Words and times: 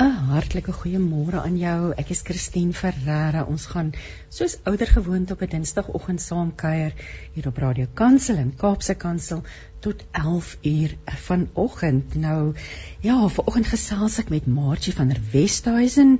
'n 0.00 0.12
Hartlike 0.32 0.72
goeiemôre 0.72 1.40
aan 1.44 1.56
jou. 1.60 1.92
Ek 2.02 2.10
is 2.14 2.22
Christine 2.24 2.72
Ferreira. 2.72 3.42
Ons 3.44 3.66
gaan 3.72 3.90
soos 4.32 4.54
ouer 4.70 4.88
gewoonte 4.88 5.34
op 5.36 5.42
'n 5.44 5.50
Dinsdagoggend 5.54 6.22
saam 6.24 6.54
kuier 6.62 6.94
hier 7.34 7.48
op 7.50 7.60
Radio 7.64 7.86
Kansel 8.00 8.36
en 8.36 8.54
Kaapse 8.62 8.94
Kansel 8.94 9.42
tot 9.80 10.04
11 10.12 10.56
uur 10.62 10.96
vanoggend. 11.26 12.14
Nou 12.14 12.54
ja, 13.00 13.28
vanoggend 13.28 13.66
gesels 13.66 14.18
ek 14.18 14.32
met 14.32 14.46
Margie 14.46 14.94
van 14.94 15.12
der 15.12 15.20
Westhuizen 15.32 16.18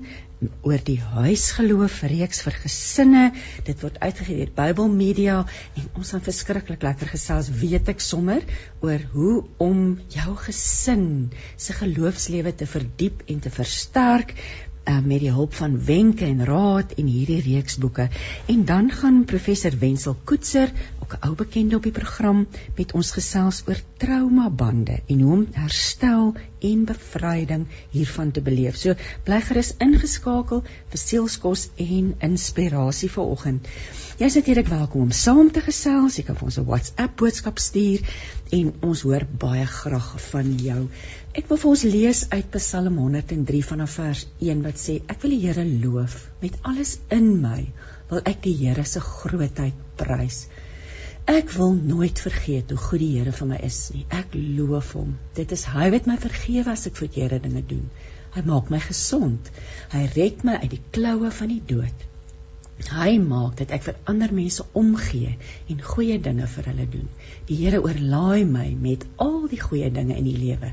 oor 0.65 0.81
die 0.85 0.99
huisgeloof 1.01 2.01
reeks 2.11 2.41
vir 2.47 2.57
gesinne. 2.63 3.25
Dit 3.67 3.83
word 3.85 3.99
uitgegee 4.01 4.39
deur 4.41 4.53
Bybel 4.57 4.89
Media 4.93 5.37
en 5.77 5.91
ons 6.01 6.13
gaan 6.15 6.25
verskriklik 6.25 6.85
lekker 6.87 7.13
gesels, 7.13 7.51
weet 7.63 7.91
ek 7.93 8.01
sommer, 8.05 8.45
oor 8.85 9.05
hoe 9.13 9.37
om 9.61 9.85
jou 10.15 10.37
gesin 10.47 11.07
se 11.57 11.77
geloofslewe 11.77 12.55
te 12.57 12.69
verdiep 12.71 13.25
en 13.29 13.45
te 13.45 13.53
versterk 13.53 14.37
uh, 14.85 14.99
met 15.05 15.21
die 15.21 15.33
hulp 15.33 15.55
van 15.55 15.77
wenke 15.85 16.25
en 16.25 16.45
raad 16.45 16.93
en 16.99 17.07
hierdie 17.07 17.41
reeks 17.45 17.79
boeke. 17.79 18.09
En 18.47 18.65
dan 18.65 18.91
gaan 18.91 19.25
professor 19.25 19.79
Wenzel 19.79 20.17
Koetser, 20.25 20.73
ook 21.03 21.15
'n 21.15 21.27
ou 21.29 21.35
bekende 21.35 21.77
op 21.77 21.83
die 21.83 21.93
program, 21.93 22.47
met 22.77 22.93
ons 22.93 23.11
gesels 23.11 23.63
oor 23.67 23.81
traumabande 23.97 25.01
en 25.07 25.21
hoe 25.21 25.33
om 25.33 25.47
herstel 25.53 26.35
en 26.59 26.85
bevryding 26.85 27.67
hiervan 27.91 28.31
te 28.31 28.41
beleef. 28.41 28.77
So 28.77 28.95
bly 29.25 29.41
gerus 29.41 29.75
ingeskakel 29.79 30.63
vir 30.63 30.99
sielskos 30.99 31.69
en 31.77 32.15
inspirasie 32.19 33.11
vir 33.11 33.25
oggend. 33.25 33.69
Jy 34.21 34.27
is 34.27 34.35
natuurlik 34.35 34.69
welkom 34.69 35.01
om 35.01 35.13
saam 35.17 35.51
te 35.51 35.63
gesels. 35.65 36.19
Jy 36.19 36.25
kan 36.29 36.37
vir 36.37 36.45
ons 36.45 36.59
'n 36.59 36.67
WhatsApp 36.67 37.17
boodskap 37.17 37.59
stuur 37.59 38.01
en 38.53 38.73
ons 38.81 39.03
hoor 39.03 39.25
baie 39.39 39.67
graag 39.67 40.21
van 40.31 40.57
jou. 40.57 40.89
Ek 41.31 41.47
wil 41.47 41.59
vir 41.63 41.71
ons 41.71 41.83
lees 41.87 42.21
uit 42.33 42.47
Psalm 42.57 42.97
103 42.99 43.59
vanaf 43.63 43.93
vers 44.01 44.23
1 44.43 44.63
wat 44.65 44.81
sê 44.83 44.97
ek 45.13 45.21
wil 45.23 45.31
die 45.31 45.45
Here 45.45 45.63
loof 45.63 46.17
met 46.41 46.57
alles 46.67 46.97
in 47.17 47.29
my 47.39 47.69
wil 48.11 48.19
ek 48.27 48.41
die 48.43 48.55
Here 48.59 48.83
se 48.93 48.99
grootheid 49.05 49.79
prys. 50.01 50.41
Ek 51.31 51.55
wil 51.55 51.77
nooit 51.93 52.19
vergeet 52.19 52.75
hoe 52.75 52.81
goed 52.83 53.05
die 53.05 53.13
Here 53.13 53.37
vir 53.37 53.51
my 53.53 53.61
is 53.69 53.79
nie. 53.95 54.03
Ek 54.11 54.35
loof 54.35 54.91
hom. 54.99 55.15
Dit 55.39 55.55
is 55.55 55.69
hy 55.71 55.93
wat 55.95 56.11
my 56.11 56.19
vergewe 56.19 56.75
as 56.75 56.89
ek 56.91 56.99
verkeerde 56.99 57.39
dinge 57.47 57.63
doen. 57.77 57.87
Hy 58.35 58.43
maak 58.51 58.75
my 58.75 58.83
gesond. 58.91 59.55
Hy 59.95 60.09
red 60.17 60.43
my 60.43 60.59
uit 60.65 60.73
die 60.75 60.83
kloue 60.99 61.31
van 61.39 61.55
die 61.55 61.63
dood. 61.75 62.07
Hy 62.91 63.21
maak 63.23 63.55
dat 63.63 63.71
ek 63.77 63.87
vir 63.87 64.03
ander 64.11 64.35
mense 64.35 64.67
omgee 64.83 65.37
en 65.71 65.91
goeie 65.95 66.19
dinge 66.27 66.51
vir 66.57 66.73
hulle 66.73 66.91
doen. 66.99 67.07
Die 67.51 67.57
Here 67.59 67.81
oorlaai 67.83 68.45
my 68.47 68.69
met 68.79 69.03
al 69.19 69.49
die 69.51 69.59
goeie 69.59 69.89
dinge 69.91 70.15
in 70.15 70.27
die 70.29 70.37
lewe 70.39 70.69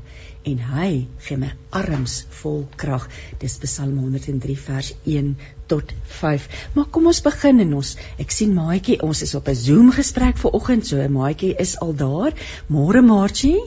en 0.46 0.60
hy 0.62 0.90
gee 1.26 1.38
my 1.40 1.48
arms 1.74 2.20
vol 2.38 2.60
krag. 2.78 3.08
Dis 3.42 3.56
Psalm 3.64 3.96
103 3.98 4.54
vers 4.62 4.92
1 5.02 5.32
tot 5.72 5.90
5. 6.20 6.46
Maar 6.76 6.86
kom 6.94 7.10
ons 7.10 7.20
begin 7.26 7.58
en 7.64 7.74
ons 7.80 7.90
ek 8.22 8.30
sien 8.36 8.54
Maatjie, 8.54 9.00
ons 9.02 9.24
is 9.26 9.34
op 9.34 9.50
'n 9.50 9.58
Zoom 9.58 9.90
gesprek 9.98 10.38
vir 10.38 10.54
oggend, 10.54 10.86
so 10.86 11.08
Maatjie 11.18 11.56
is 11.66 11.74
al 11.82 11.94
daar. 11.98 12.32
Môre 12.70 13.02
Maatjie. 13.02 13.58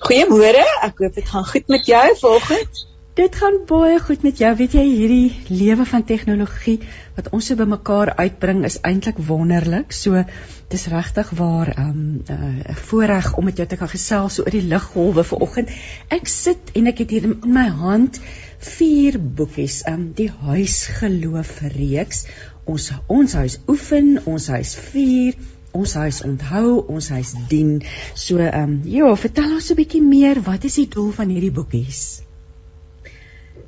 Goeiemôre. 0.00 0.64
Ek 0.88 1.04
hoop 1.04 1.14
dit 1.20 1.28
gaan 1.28 1.44
goed 1.44 1.68
met 1.68 1.84
jou 1.86 2.06
vanoggend. 2.24 2.86
Dit 3.20 3.34
gaan 3.36 3.58
baie 3.68 3.98
goed 4.00 4.22
met 4.24 4.38
jou. 4.40 4.48
Weet 4.56 4.74
jy, 4.78 4.82
hierdie 4.88 5.56
lewe 5.60 5.84
van 5.84 6.04
tegnologie 6.08 6.78
wat 7.18 7.26
ons 7.36 7.50
so 7.50 7.58
bymekaar 7.58 8.14
uitbring 8.16 8.62
is 8.64 8.78
eintlik 8.88 9.18
wonderlik. 9.26 9.90
So 9.92 10.22
dis 10.72 10.86
regtig 10.88 11.32
waar 11.40 11.68
'n 11.74 11.82
um, 11.84 11.98
uh, 12.32 12.76
voorreg 12.88 13.28
om 13.36 13.44
met 13.44 13.60
jou 13.60 13.66
te 13.68 13.76
kan 13.76 13.90
gesels 13.92 14.38
so 14.38 14.42
oor 14.46 14.56
die 14.56 14.70
liggolwe 14.70 15.24
vanoggend. 15.32 15.68
Ek 16.08 16.32
sit 16.32 16.72
en 16.72 16.86
ek 16.86 17.02
het 17.04 17.10
hier 17.10 17.26
in 17.28 17.52
my 17.58 17.66
hand 17.82 18.20
vier 18.70 19.20
boekies, 19.20 19.82
um 19.92 20.12
die 20.22 20.30
huisgeloof 20.46 21.52
reeks. 21.76 22.24
Ons 22.64 22.88
ons 23.06 23.36
huis 23.42 23.58
oefen, 23.68 24.16
ons 24.24 24.48
huis 24.48 24.74
vier 24.92 25.36
Ons 25.72 25.92
huis 25.94 26.22
onthou, 26.26 26.86
ons 26.88 27.08
huis 27.08 27.34
dien. 27.48 27.82
So 28.14 28.38
ehm 28.38 28.62
um, 28.62 28.80
ja, 28.84 29.14
vertel 29.14 29.52
ons 29.60 29.70
'n 29.70 29.78
bietjie 29.84 30.02
meer, 30.02 30.42
wat 30.42 30.64
is 30.64 30.74
die 30.74 30.88
doel 30.88 31.12
van 31.12 31.28
hierdie 31.28 31.52
boekies? 31.52 32.22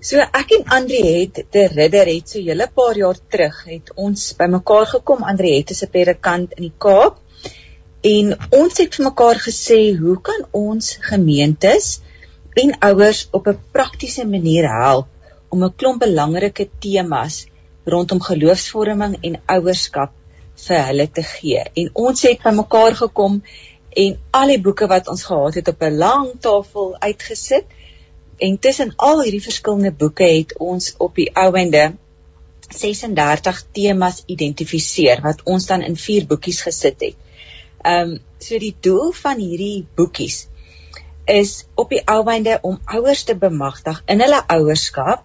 So 0.03 0.19
ek 0.19 0.51
en 0.57 0.65
Andriette 0.75 1.45
de 1.55 1.61
Ridder 1.71 2.09
het 2.11 2.33
so 2.33 2.41
hele 2.43 2.67
paar 2.75 2.97
jaar 2.99 3.19
terug 3.31 3.59
het 3.71 3.91
ons 4.05 4.23
bymekaar 4.35 4.89
gekom. 4.93 5.21
Andriette 5.33 5.77
is 5.77 5.83
'n 5.85 5.91
predikant 5.95 6.57
in 6.57 6.65
die 6.65 6.79
Kaap. 6.85 7.21
En 8.11 8.33
ons 8.59 8.79
het 8.83 8.97
vir 8.97 9.05
mekaar 9.05 9.39
gesê, 9.45 9.77
hoe 9.99 10.17
kan 10.29 10.43
ons 10.51 10.89
gemeentes 11.11 12.01
en 12.63 12.75
ouers 12.89 13.29
op 13.31 13.47
'n 13.47 13.61
praktiese 13.71 14.25
manier 14.27 14.67
help 14.69 15.07
om 15.51 15.63
'n 15.65 15.77
klomp 15.77 16.01
belangrike 16.01 16.67
temas 16.81 17.47
rondom 17.85 18.21
geloofsvorming 18.21 19.15
en 19.23 19.41
ouerskap 19.47 20.11
vir 20.67 20.83
hulle 20.87 21.07
te 21.11 21.23
gee. 21.23 21.63
En 21.75 21.91
ons 21.93 22.23
het 22.23 22.43
bymekaar 22.43 22.97
gekom 23.05 23.43
en 23.91 24.19
al 24.31 24.49
die 24.49 24.61
boeke 24.67 24.87
wat 24.87 25.09
ons 25.09 25.23
gehad 25.31 25.55
het 25.55 25.69
op 25.69 25.83
'n 25.83 25.97
lang 25.97 26.27
tafel 26.41 26.97
uitgesit 26.99 27.67
En 28.43 28.59
tussen 28.59 28.95
al 28.97 29.23
hierdie 29.23 29.43
verskillende 29.43 29.93
boeke 29.95 30.27
het 30.27 30.57
ons 30.59 30.95
op 30.99 31.19
die 31.21 31.29
ouende 31.39 31.83
36 32.73 33.61
temas 33.77 34.23
identifiseer 34.27 35.21
wat 35.23 35.45
ons 35.53 35.69
dan 35.71 35.85
in 35.87 35.99
vier 36.07 36.27
boekies 36.27 36.63
gesit 36.67 37.05
het. 37.07 37.19
Ehm 37.83 38.15
um, 38.15 38.21
so 38.43 38.59
die 38.59 38.75
doel 38.83 39.13
van 39.15 39.39
hierdie 39.39 39.87
boekies 39.95 40.41
is 41.31 41.53
op 41.79 41.93
die 41.95 42.03
ouende 42.11 42.59
om 42.67 42.81
ouers 42.97 43.23
te 43.29 43.37
bemagtig 43.39 44.03
in 44.11 44.21
hulle 44.25 44.41
ouerskap, 44.57 45.23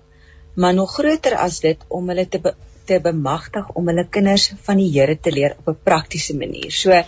maar 0.54 0.76
nog 0.78 0.94
groter 1.00 1.38
as 1.42 1.60
dit 1.66 1.82
om 1.88 2.10
hulle 2.14 2.28
te 2.30 2.42
be 2.44 2.54
te 2.88 3.00
bemagtig 3.04 3.74
om 3.76 3.90
hulle 3.90 4.06
kinders 4.08 4.52
van 4.64 4.78
die 4.80 4.92
Here 4.94 5.18
te 5.20 5.32
leer 5.32 5.58
op 5.58 5.68
'n 5.74 5.80
praktiese 5.84 6.38
manier. 6.38 6.72
So 6.72 7.02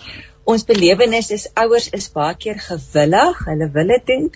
ons 0.44 0.66
belewenis 0.66 1.30
is 1.32 1.50
ouers 1.54 1.90
is 1.90 2.10
baie 2.12 2.36
keer 2.36 2.60
gewillig, 2.60 3.46
hulle 3.46 3.70
wil 3.78 3.88
dit 3.94 4.06
doen, 4.06 4.32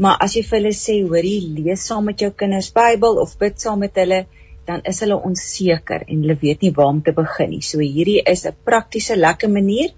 Maar 0.00 0.16
as 0.24 0.34
jy 0.36 0.42
vir 0.48 0.56
hulle 0.58 0.76
sê, 0.76 0.94
hoorie, 1.04 1.40
lees 1.58 1.82
saam 1.84 2.06
met 2.08 2.22
jou 2.24 2.30
kinders 2.42 2.70
Bybel 2.76 3.18
of 3.20 3.34
bid 3.40 3.58
saam 3.60 3.82
met 3.84 3.98
hulle, 4.00 4.22
dan 4.68 4.80
is 4.88 5.00
hulle 5.04 5.18
onseker 5.28 6.06
en 6.06 6.22
hulle 6.22 6.36
weet 6.40 6.64
nie 6.64 6.72
waar 6.76 6.94
om 6.94 7.02
te 7.04 7.12
begin 7.16 7.52
nie. 7.52 7.60
So 7.70 7.84
hierdie 7.84 8.22
is 8.32 8.46
'n 8.46 8.56
praktiese 8.64 9.16
lekker 9.16 9.50
manier 9.50 9.92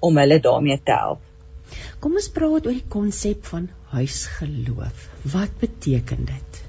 om 0.00 0.18
hulle 0.18 0.40
daarmee 0.40 0.80
te 0.84 0.96
help. 0.98 1.22
Kom 2.00 2.18
ons 2.20 2.28
praat 2.28 2.66
oor 2.66 2.74
die 2.74 2.90
konsep 2.96 3.46
van 3.52 3.68
huisgeloof. 3.94 5.08
Wat 5.36 5.54
beteken 5.60 6.26
dit? 6.28 6.60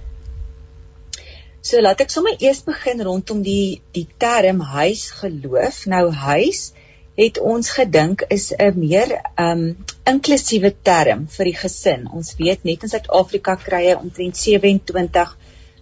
So 1.66 1.82
laat 1.82 2.02
ek 2.06 2.14
sommer 2.14 2.38
eers 2.38 2.62
begin 2.68 3.02
rondom 3.02 3.42
die 3.42 3.82
die 3.98 4.08
term 4.22 4.62
huisgeloof. 4.62 5.86
Nou 5.90 6.12
huis 6.12 6.68
het 7.16 7.40
ons 7.40 7.70
gedink 7.72 8.26
is 8.28 8.52
'n 8.52 8.80
meer 8.80 9.22
um 9.40 9.86
inklusiewe 10.04 10.76
term 10.82 11.28
vir 11.28 11.46
die 11.46 11.58
gesin. 11.58 12.08
Ons 12.12 12.36
weet 12.38 12.64
net 12.64 12.84
in 12.84 12.90
Suid-Afrika 12.90 13.56
krye 13.56 13.98
omtrent 13.98 14.38
27 14.38 15.38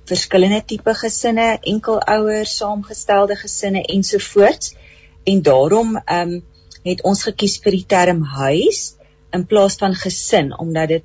verskillende 0.05 0.61
tipe 0.65 0.93
gesinne, 0.93 1.57
enkelouers, 1.61 2.57
saamgestelde 2.57 3.35
gesinne 3.35 3.81
ensovoorts. 3.81 4.75
En 5.23 5.41
daarom 5.41 5.97
um 5.97 6.43
het 6.83 7.01
ons 7.03 7.23
gekies 7.23 7.57
vir 7.63 7.71
die 7.71 7.85
term 7.87 8.23
huis 8.23 8.95
in 9.31 9.45
plaas 9.45 9.75
van 9.79 9.95
gesin 9.95 10.51
omdat 10.59 10.87
dit 10.87 11.03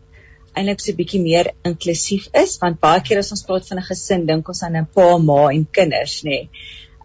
eintlik 0.53 0.81
so 0.81 0.93
'n 0.93 0.97
bietjie 0.97 1.23
meer 1.23 1.53
inklusief 1.63 2.29
is 2.33 2.59
want 2.59 2.81
baie 2.81 3.01
keer 3.01 3.19
as 3.19 3.31
ons 3.31 3.45
praat 3.45 3.69
van 3.69 3.79
'n 3.79 3.91
gesin 3.91 4.27
dink 4.27 4.49
ons 4.49 4.63
aan 4.63 4.77
'n 4.77 4.89
pa, 4.95 5.19
ma 5.19 5.49
en 5.51 5.67
kinders, 5.71 6.23
nê. 6.23 6.29
Nee. 6.31 6.49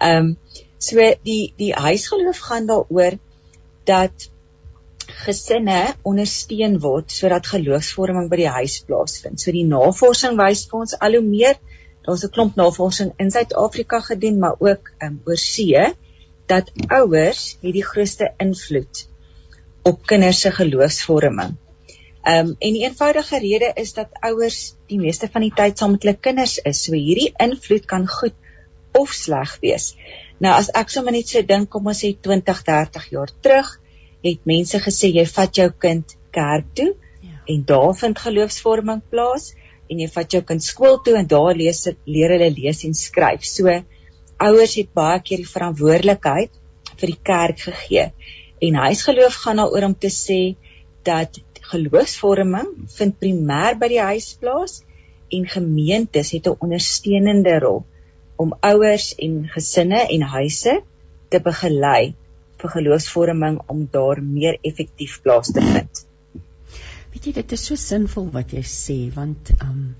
Um 0.01 0.37
So 0.83 1.07
die 1.27 1.53
die 1.59 1.71
huisgeloof 1.88 2.39
gaan 2.50 2.68
daaroor 2.69 3.18
dat 3.89 4.30
gesinne 5.24 5.80
ondersteun 6.07 6.80
word 6.83 7.12
sodat 7.12 7.47
geloofsvorming 7.51 8.30
by 8.31 8.39
die 8.44 8.51
huis 8.57 8.80
plaasvind. 8.88 9.39
So 9.39 9.51
die 9.56 9.68
navorsing 9.68 10.38
wys 10.39 10.65
vir 10.69 10.85
ons 10.85 10.95
al 11.00 11.19
hoe 11.19 11.25
meer 11.25 11.59
daar's 12.06 12.24
'n 12.27 12.33
klomp 12.35 12.56
navorsing 12.59 13.13
in 13.18 13.31
Suid-Afrika 13.31 14.00
gedoen 14.09 14.39
maar 14.39 14.56
ook 14.59 14.91
um, 15.00 15.21
oor 15.25 15.38
see 15.38 15.83
dat 16.47 16.71
ouers 16.88 17.57
het 17.62 17.74
die 17.74 17.86
grootste 17.86 18.33
invloed 18.38 19.07
op 19.83 20.06
kinders 20.07 20.39
se 20.39 20.51
geloofsvorming. 20.51 21.56
Ehm 22.24 22.47
um, 22.47 22.56
en 22.59 22.74
die 22.74 22.83
eenvoudige 22.83 23.39
rede 23.39 23.71
is 23.75 23.94
dat 23.94 24.09
ouers 24.19 24.75
die 24.88 25.00
meeste 25.00 25.27
van 25.31 25.41
die 25.41 25.53
tyd 25.56 25.77
saam 25.77 25.91
met 25.91 26.03
hulle 26.03 26.15
kinders 26.15 26.57
is. 26.57 26.83
So 26.83 26.95
hierdie 26.95 27.33
invloed 27.45 27.86
kan 27.86 28.07
goed 28.07 28.36
of 28.94 29.12
sleg 29.12 29.57
wees. 29.62 29.95
Nou 30.41 30.53
as 30.56 30.69
ek 30.74 30.89
sommer 30.89 31.13
net 31.13 31.30
so 31.30 31.41
dink 31.41 31.69
kom 31.69 31.88
ons 31.91 32.01
sê 32.03 32.13
20, 32.27 32.63
30 32.65 33.09
jaar 33.13 33.31
terug, 33.45 33.69
het 34.24 34.45
mense 34.50 34.80
gesê 34.85 35.12
jy 35.13 35.25
vat 35.30 35.59
jou 35.59 35.69
kind 35.85 36.15
kerk 36.33 36.69
toe 36.77 36.89
ja. 37.21 37.38
en 37.53 37.65
daar 37.69 37.94
vind 38.00 38.21
geloofsvorming 38.25 39.03
plaas 39.12 39.51
en 39.91 40.00
jy 40.00 40.07
vat 40.15 40.33
jou 40.33 40.41
kind 40.47 40.63
skool 40.63 41.00
toe 41.06 41.18
en 41.19 41.27
daar 41.30 41.53
lees 41.59 41.83
leer 42.07 42.33
hulle 42.38 42.50
lees 42.56 42.83
en 42.88 42.95
skryf. 42.97 43.44
So 43.45 43.69
ouers 44.44 44.77
het 44.80 44.94
baie 44.95 45.19
keer 45.21 45.44
die 45.44 45.50
verantwoordelikheid 45.50 46.56
vir 47.00 47.12
die 47.12 47.19
kerk 47.29 47.59
gegee. 47.68 48.07
En 48.63 48.79
huisgeloof 48.88 49.38
gaan 49.44 49.59
daaroor 49.62 49.89
om 49.91 49.95
te 49.95 50.12
sê 50.13 50.56
dat 51.03 51.39
geloofsvorming 51.74 52.88
vind 52.95 53.19
primêr 53.19 53.77
by 53.79 53.89
die 53.91 54.03
huis 54.03 54.33
plaas 54.39 54.81
en 55.33 55.47
gemeentes 55.50 56.31
het 56.36 56.47
'n 56.47 56.59
ondersteunende 56.59 57.59
rol 57.59 57.83
om 58.35 58.56
ouers 58.62 59.13
en 59.15 59.47
gesinne 59.53 60.01
en 60.09 60.21
huise 60.35 60.81
te 61.30 61.39
begelei 61.39 62.15
vir 62.63 62.74
geloofsvorming 62.77 63.62
om 63.68 63.85
daar 63.91 64.21
meer 64.24 64.57
effektief 64.62 65.19
plaas 65.21 65.51
te 65.51 65.62
vind. 65.62 66.06
Weet 67.13 67.30
jy 67.30 67.33
dit 67.41 67.56
is 67.57 67.65
so 67.69 67.77
sinvol 67.77 68.31
wat 68.33 68.53
jy 68.56 68.63
sê 68.65 68.97
want 69.13 69.53
um 69.62 69.94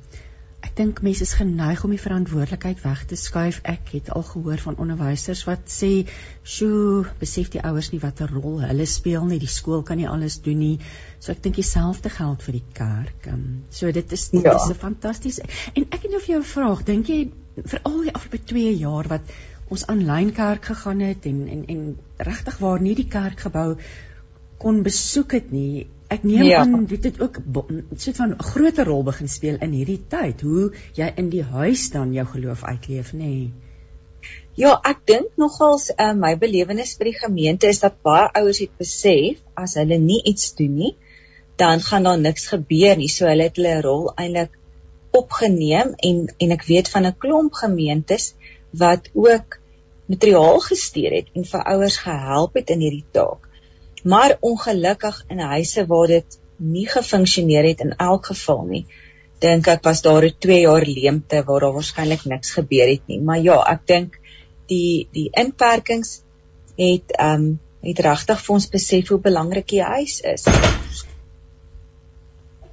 ek 0.64 0.78
dink 0.78 1.02
mense 1.06 1.26
is 1.26 1.34
geneig 1.36 1.82
om 1.84 1.92
die 1.92 2.02
verantwoordelikheid 2.02 2.80
weg 2.86 3.02
te 3.10 3.18
skuif. 3.20 3.60
Ek 3.68 3.92
het 3.92 4.08
al 4.16 4.24
gehoor 4.24 4.62
van 4.64 4.78
onderwysers 4.80 5.44
wat 5.46 5.68
sê, 5.68 6.08
"Sjoe, 6.42 7.04
besef 7.20 7.52
die 7.52 7.62
ouers 7.62 7.92
nie 7.92 8.00
watter 8.00 8.32
rol 8.32 8.62
hulle 8.64 8.86
speel 8.88 9.26
nie. 9.28 9.40
Die 9.44 9.52
skool 9.52 9.84
kan 9.84 9.98
nie 9.98 10.08
alles 10.08 10.40
doen 10.42 10.60
nie." 10.60 10.80
So 11.20 11.34
ek 11.34 11.44
dink 11.44 11.56
dieselfde 11.60 12.10
geld 12.10 12.42
vir 12.48 12.54
die 12.54 12.66
kerk. 12.74 13.28
Um 13.28 13.66
so 13.70 13.92
dit 13.92 14.12
is 14.12 14.30
dit 14.30 14.44
ja. 14.44 14.56
is 14.56 14.70
'n 14.70 14.80
fantastiese. 14.88 15.44
En 15.76 15.86
ek 15.92 16.02
het 16.02 16.12
nou 16.12 16.22
vir 16.22 16.36
jou 16.36 16.40
'n 16.40 16.54
vraag. 16.56 16.84
Dink 16.86 17.08
jy 17.08 17.30
vir 17.56 17.82
al 17.84 18.00
die 18.02 18.14
afgelope 18.14 18.46
2 18.54 18.76
jaar 18.84 19.10
wat 19.16 19.34
ons 19.74 19.86
aanlyn 19.90 20.32
kerk 20.36 20.72
gegaan 20.72 21.02
het 21.06 21.26
en 21.26 21.48
en 21.48 21.66
en 21.76 21.84
regtig 22.30 22.58
waar 22.60 22.82
nie 22.82 22.96
die 22.96 23.10
kerkgebou 23.18 23.68
kon 24.64 24.84
besoek 24.84 25.38
het 25.40 25.52
nie 25.52 25.88
Ek 26.14 26.26
neem 26.28 26.46
ja. 26.46 26.62
aan 26.62 26.86
dit 26.86 27.04
het 27.08 27.16
ook 27.24 27.40
so 27.98 28.12
van 28.14 28.34
'n 28.36 28.44
groter 28.52 28.86
rol 28.86 29.04
begin 29.04 29.30
speel 29.30 29.56
in 29.66 29.72
hierdie 29.72 30.02
tyd 30.08 30.42
hoe 30.42 30.72
jy 30.94 31.08
in 31.18 31.30
die 31.30 31.44
huis 31.44 31.90
dan 31.90 32.14
jou 32.14 32.26
geloof 32.34 32.64
uitleef, 32.64 33.14
nê? 33.14 33.18
Nee. 33.18 33.52
Ja, 34.54 34.76
ek 34.86 35.00
dink 35.10 35.40
nogals 35.42 35.90
uh, 35.90 36.12
my 36.14 36.36
belewenis 36.38 36.94
vir 37.00 37.10
die 37.10 37.20
gemeente 37.20 37.68
is 37.68 37.80
dat 37.82 37.96
baie 38.06 38.28
ouers 38.42 38.60
het 38.62 38.76
besef 38.78 39.40
as 39.58 39.74
hulle 39.82 39.98
nie 39.98 40.22
iets 40.32 40.54
doen 40.60 40.76
nie, 40.76 40.92
dan 41.58 41.82
gaan 41.82 42.04
daar 42.04 42.20
niks 42.20 42.46
gebeur 42.52 43.00
nie. 43.00 43.10
So 43.10 43.26
hulle 43.26 43.50
het 43.50 43.58
hulle 43.58 43.82
rol 43.82 44.12
eintlik 44.14 44.54
opgeneem 45.20 45.94
en 46.10 46.24
en 46.38 46.56
ek 46.58 46.66
weet 46.70 46.90
van 46.90 47.06
'n 47.06 47.18
klomp 47.26 47.54
gemeentes 47.54 48.34
wat 48.84 49.10
ook 49.14 49.60
materiaal 50.06 50.60
gestuur 50.60 51.12
het 51.20 51.28
en 51.34 51.46
vir 51.46 51.64
ouers 51.74 51.98
gehelp 51.98 52.54
het 52.60 52.70
in 52.70 52.80
hierdie 52.80 53.06
taak. 53.12 53.50
Maar 54.04 54.38
ongelukkig 54.40 55.24
in 55.30 55.40
huise 55.40 55.86
waar 55.88 56.08
dit 56.08 56.40
nie 56.58 56.88
gefunksioneer 56.88 57.64
het 57.64 57.80
in 57.80 57.96
elk 57.98 58.26
geval 58.26 58.66
nie 58.66 58.86
dink 59.44 59.68
ek 59.68 59.84
was 59.84 60.02
daar 60.02 60.26
'n 60.26 60.36
2 60.40 60.60
jaar 60.60 60.86
leemte 60.86 61.44
waar 61.44 61.60
daar 61.60 61.74
waarskynlik 61.74 62.26
niks 62.26 62.52
gebeur 62.52 62.88
het 62.88 63.08
nie. 63.08 63.20
Maar 63.22 63.40
ja 63.40 63.58
ek 63.74 63.88
dink 63.88 64.20
die 64.68 65.08
die 65.12 65.30
inperkings 65.32 66.22
het 66.78 67.12
ehm 67.12 67.34
um, 67.34 67.60
het 67.84 68.00
regtig 68.00 68.40
vir 68.46 68.54
ons 68.54 68.70
besef 68.70 69.10
hoe 69.10 69.20
belangrik 69.20 69.68
die 69.68 69.84
huis 69.84 70.22
is. 70.22 70.44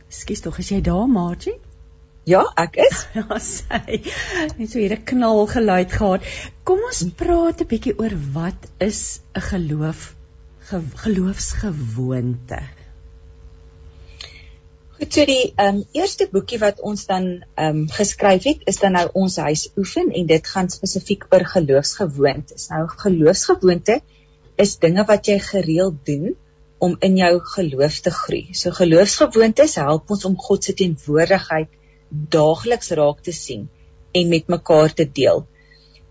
Skus 0.09 0.41
tog 0.41 0.59
as 0.59 0.69
jy 0.71 0.81
daar 0.81 1.09
Margie 1.09 1.59
Ja, 2.29 2.43
ek 2.61 2.77
is. 2.77 3.07
Ja, 3.17 3.39
sy. 3.41 4.01
Net 4.59 4.69
so 4.69 4.79
hier 4.79 4.93
'n 4.97 5.05
knal 5.09 5.47
geluid 5.49 5.93
gehad. 5.93 6.27
Kom 6.69 6.83
ons 6.89 7.01
praat 7.17 7.63
'n 7.65 7.71
bietjie 7.71 7.97
oor 7.97 8.13
wat 8.35 8.69
is 8.79 9.21
'n 9.35 9.41
geloof 9.41 10.15
ge 10.69 10.83
geloofsgewoonte? 11.05 12.61
Goed, 14.99 15.15
so 15.17 15.25
die 15.25 15.55
ehm 15.57 15.81
um, 15.81 15.85
eerste 15.97 16.29
boekie 16.29 16.61
wat 16.61 16.81
ons 16.85 17.07
dan 17.07 17.27
ehm 17.57 17.81
um, 17.81 17.89
geskryf 17.89 18.45
het, 18.45 18.69
is 18.69 18.83
dan 18.85 18.93
nou 18.99 19.09
ons 19.23 19.37
huis 19.37 19.71
oefen 19.77 20.13
en 20.13 20.27
dit 20.27 20.47
gaan 20.47 20.69
spesifiek 20.69 21.25
oor 21.33 21.45
geloofsgewoontes. 21.57 22.69
Nou 22.69 22.85
geloofsgewoonte 22.89 24.01
is 24.61 24.77
dinge 24.79 25.05
wat 25.09 25.27
jy 25.27 25.39
gereeld 25.41 26.05
doen 26.05 26.37
om 26.79 26.97
in 27.01 27.17
jou 27.17 27.35
geloof 27.57 28.01
te 28.05 28.11
groei. 28.11 28.45
So 28.53 28.77
geloofsgewoontes 28.77 29.81
help 29.81 30.11
ons 30.11 30.25
om 30.29 30.37
God 30.37 30.65
se 30.65 30.75
teenwoordigheid 30.77 31.80
daagliks 32.11 32.93
raak 32.99 33.23
te 33.27 33.33
sien 33.33 33.69
en 34.13 34.29
met 34.29 34.49
mekaar 34.51 34.95
te 34.95 35.07
deel. 35.07 35.45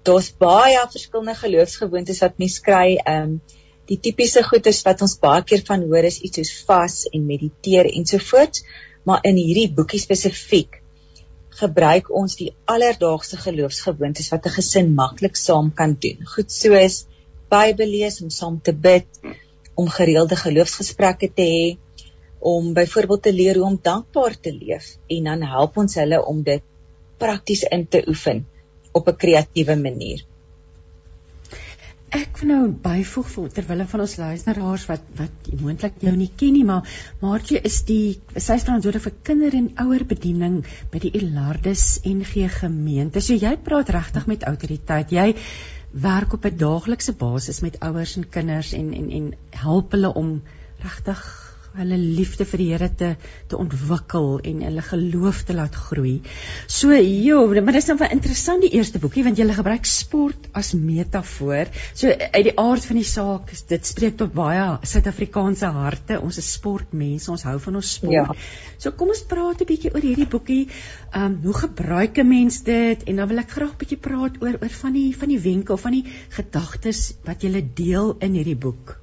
Daar's 0.07 0.29
baie 0.31 0.79
verskillende 0.91 1.35
geloofsgewoontes 1.35 2.21
wat 2.25 2.37
mens 2.41 2.59
kry. 2.63 2.97
Ehm 3.03 3.23
um, 3.23 3.39
die 3.89 3.97
tipiese 3.97 4.43
goedes 4.45 4.83
wat 4.85 5.01
ons 5.01 5.15
baie 5.17 5.41
keer 5.49 5.63
van 5.65 5.81
hoor 5.89 6.05
is 6.05 6.19
iets 6.21 6.37
soos 6.37 6.51
vas 6.67 6.97
en 7.09 7.23
mediteer 7.25 7.87
ensovoorts, 7.89 8.61
maar 9.03 9.23
in 9.25 9.39
hierdie 9.39 9.71
boekie 9.73 9.97
spesifiek 9.99 10.77
gebruik 11.59 12.11
ons 12.13 12.35
die 12.37 12.51
alledaagse 12.69 13.39
geloofsgewoontes 13.41 14.29
wat 14.33 14.45
'n 14.45 14.55
gesin 14.57 14.93
maklik 14.99 15.35
saam 15.35 15.73
kan 15.73 15.97
doen. 16.05 16.21
Goed 16.35 16.51
soos 16.51 17.05
Bybel 17.49 17.89
lees 17.89 18.21
om 18.21 18.29
saam 18.29 18.59
te 18.61 18.73
bid, 18.73 19.07
om 19.73 19.87
gereelde 19.89 20.35
geloofsgesprekke 20.35 21.31
te 21.33 21.45
hê, 21.53 21.77
om 22.39 22.73
byvoorbeeld 22.73 23.21
te 23.23 23.33
leer 23.33 23.55
hoe 23.55 23.65
om 23.65 23.79
dankbaar 23.81 24.39
te 24.39 24.53
leef 24.53 24.97
en 25.07 25.23
dan 25.23 25.43
help 25.43 25.77
ons 25.77 25.95
hulle 25.95 26.25
om 26.25 26.43
dit 26.43 26.63
prakties 27.19 27.63
in 27.67 27.87
te 27.87 28.03
oefen 28.07 28.45
op 28.91 29.07
'n 29.07 29.15
kreatiewe 29.15 29.75
manier. 29.75 30.25
Ek 32.09 32.39
wil 32.41 32.49
nou 32.49 32.69
byvoeg 32.73 33.27
vir 33.29 33.49
terwyl 33.53 33.85
van 33.85 34.01
ons 34.01 34.15
luisteraars 34.17 34.85
wat 34.89 35.01
wat 35.17 35.49
moontlik 35.61 35.99
jou 36.01 36.15
nie 36.15 36.31
ken 36.35 36.53
nie, 36.53 36.63
maar 36.65 36.87
Maartjie 37.21 37.59
is 37.61 37.83
die 37.85 38.19
sy 38.35 38.57
verantwoordelik 38.57 39.03
vir 39.03 39.17
kinder 39.23 39.53
en 39.53 39.67
ouer 39.83 40.05
bediening 40.09 40.63
by 40.91 40.99
die 40.99 41.11
Elardus 41.19 41.99
NG 42.03 42.47
gemeente. 42.49 43.21
So 43.21 43.33
jy 43.33 43.57
praat 43.57 43.89
regtig 43.89 44.25
met 44.25 44.43
autoriteit. 44.43 45.11
Jy 45.11 45.35
werk 45.91 46.33
op 46.33 46.45
'n 46.45 46.57
daaglikse 46.57 47.13
basis 47.13 47.61
met 47.61 47.79
ouers 47.79 48.15
en 48.17 48.29
kinders 48.29 48.73
en 48.73 48.93
en 48.93 49.11
en 49.11 49.33
help 49.49 49.91
hulle 49.91 50.13
om 50.13 50.41
regtig 50.81 51.48
hulle 51.77 51.97
liefde 51.97 52.45
vir 52.49 52.61
die 52.61 52.67
Here 52.69 52.89
te 52.89 53.09
te 53.49 53.57
ontwikkel 53.57 54.39
en 54.45 54.61
hulle 54.65 54.81
geloof 54.85 55.43
te 55.47 55.55
laat 55.57 55.75
groei. 55.75 56.19
So 56.67 56.93
jo, 56.93 57.41
maar 57.61 57.77
dis 57.77 57.89
nou 57.89 57.97
baie 57.99 58.13
interessant 58.13 58.61
die 58.65 58.71
eerste 58.77 59.01
boekie 59.01 59.23
want 59.25 59.39
jy 59.39 59.47
gebruik 59.53 59.87
sport 59.89 60.49
as 60.57 60.71
metafoor. 60.77 61.71
So 61.93 62.09
uit 62.09 62.45
die 62.49 62.55
aard 62.61 62.85
van 62.85 62.99
die 62.99 63.07
saak, 63.07 63.53
dit 63.71 63.89
spreek 63.89 64.17
tot 64.19 64.33
baie 64.33 64.65
Suid-Afrikaanse 64.89 65.71
harte. 65.75 66.19
Ons 66.21 66.39
is 66.41 66.51
sportmense, 66.57 67.31
ons 67.31 67.45
hou 67.47 67.57
van 67.65 67.79
ons 67.81 67.93
sport. 67.99 68.13
Ja. 68.13 68.37
So 68.77 68.93
kom 68.95 69.13
ons 69.13 69.25
praat 69.29 69.61
'n 69.61 69.69
bietjie 69.69 69.93
oor 69.93 70.05
hierdie 70.05 70.29
boekie. 70.29 70.67
Ehm 71.11 71.25
um, 71.25 71.39
hoe 71.43 71.57
gebruik 71.65 72.17
'n 72.17 72.27
mens 72.27 72.63
dit? 72.63 73.03
En 73.03 73.15
dan 73.15 73.27
wil 73.27 73.43
ek 73.45 73.51
graag 73.57 73.73
'n 73.73 73.81
bietjie 73.83 74.01
praat 74.09 74.41
oor 74.41 74.57
oor 74.61 74.73
van 74.81 74.93
die 74.93 75.15
van 75.17 75.29
die 75.29 75.39
wenke 75.39 75.73
of 75.73 75.81
van 75.81 75.91
die 75.91 76.05
gedagtes 76.29 77.13
wat 77.25 77.43
jy 77.43 77.65
deel 77.73 78.15
in 78.19 78.33
hierdie 78.33 78.57
boek. 78.57 78.99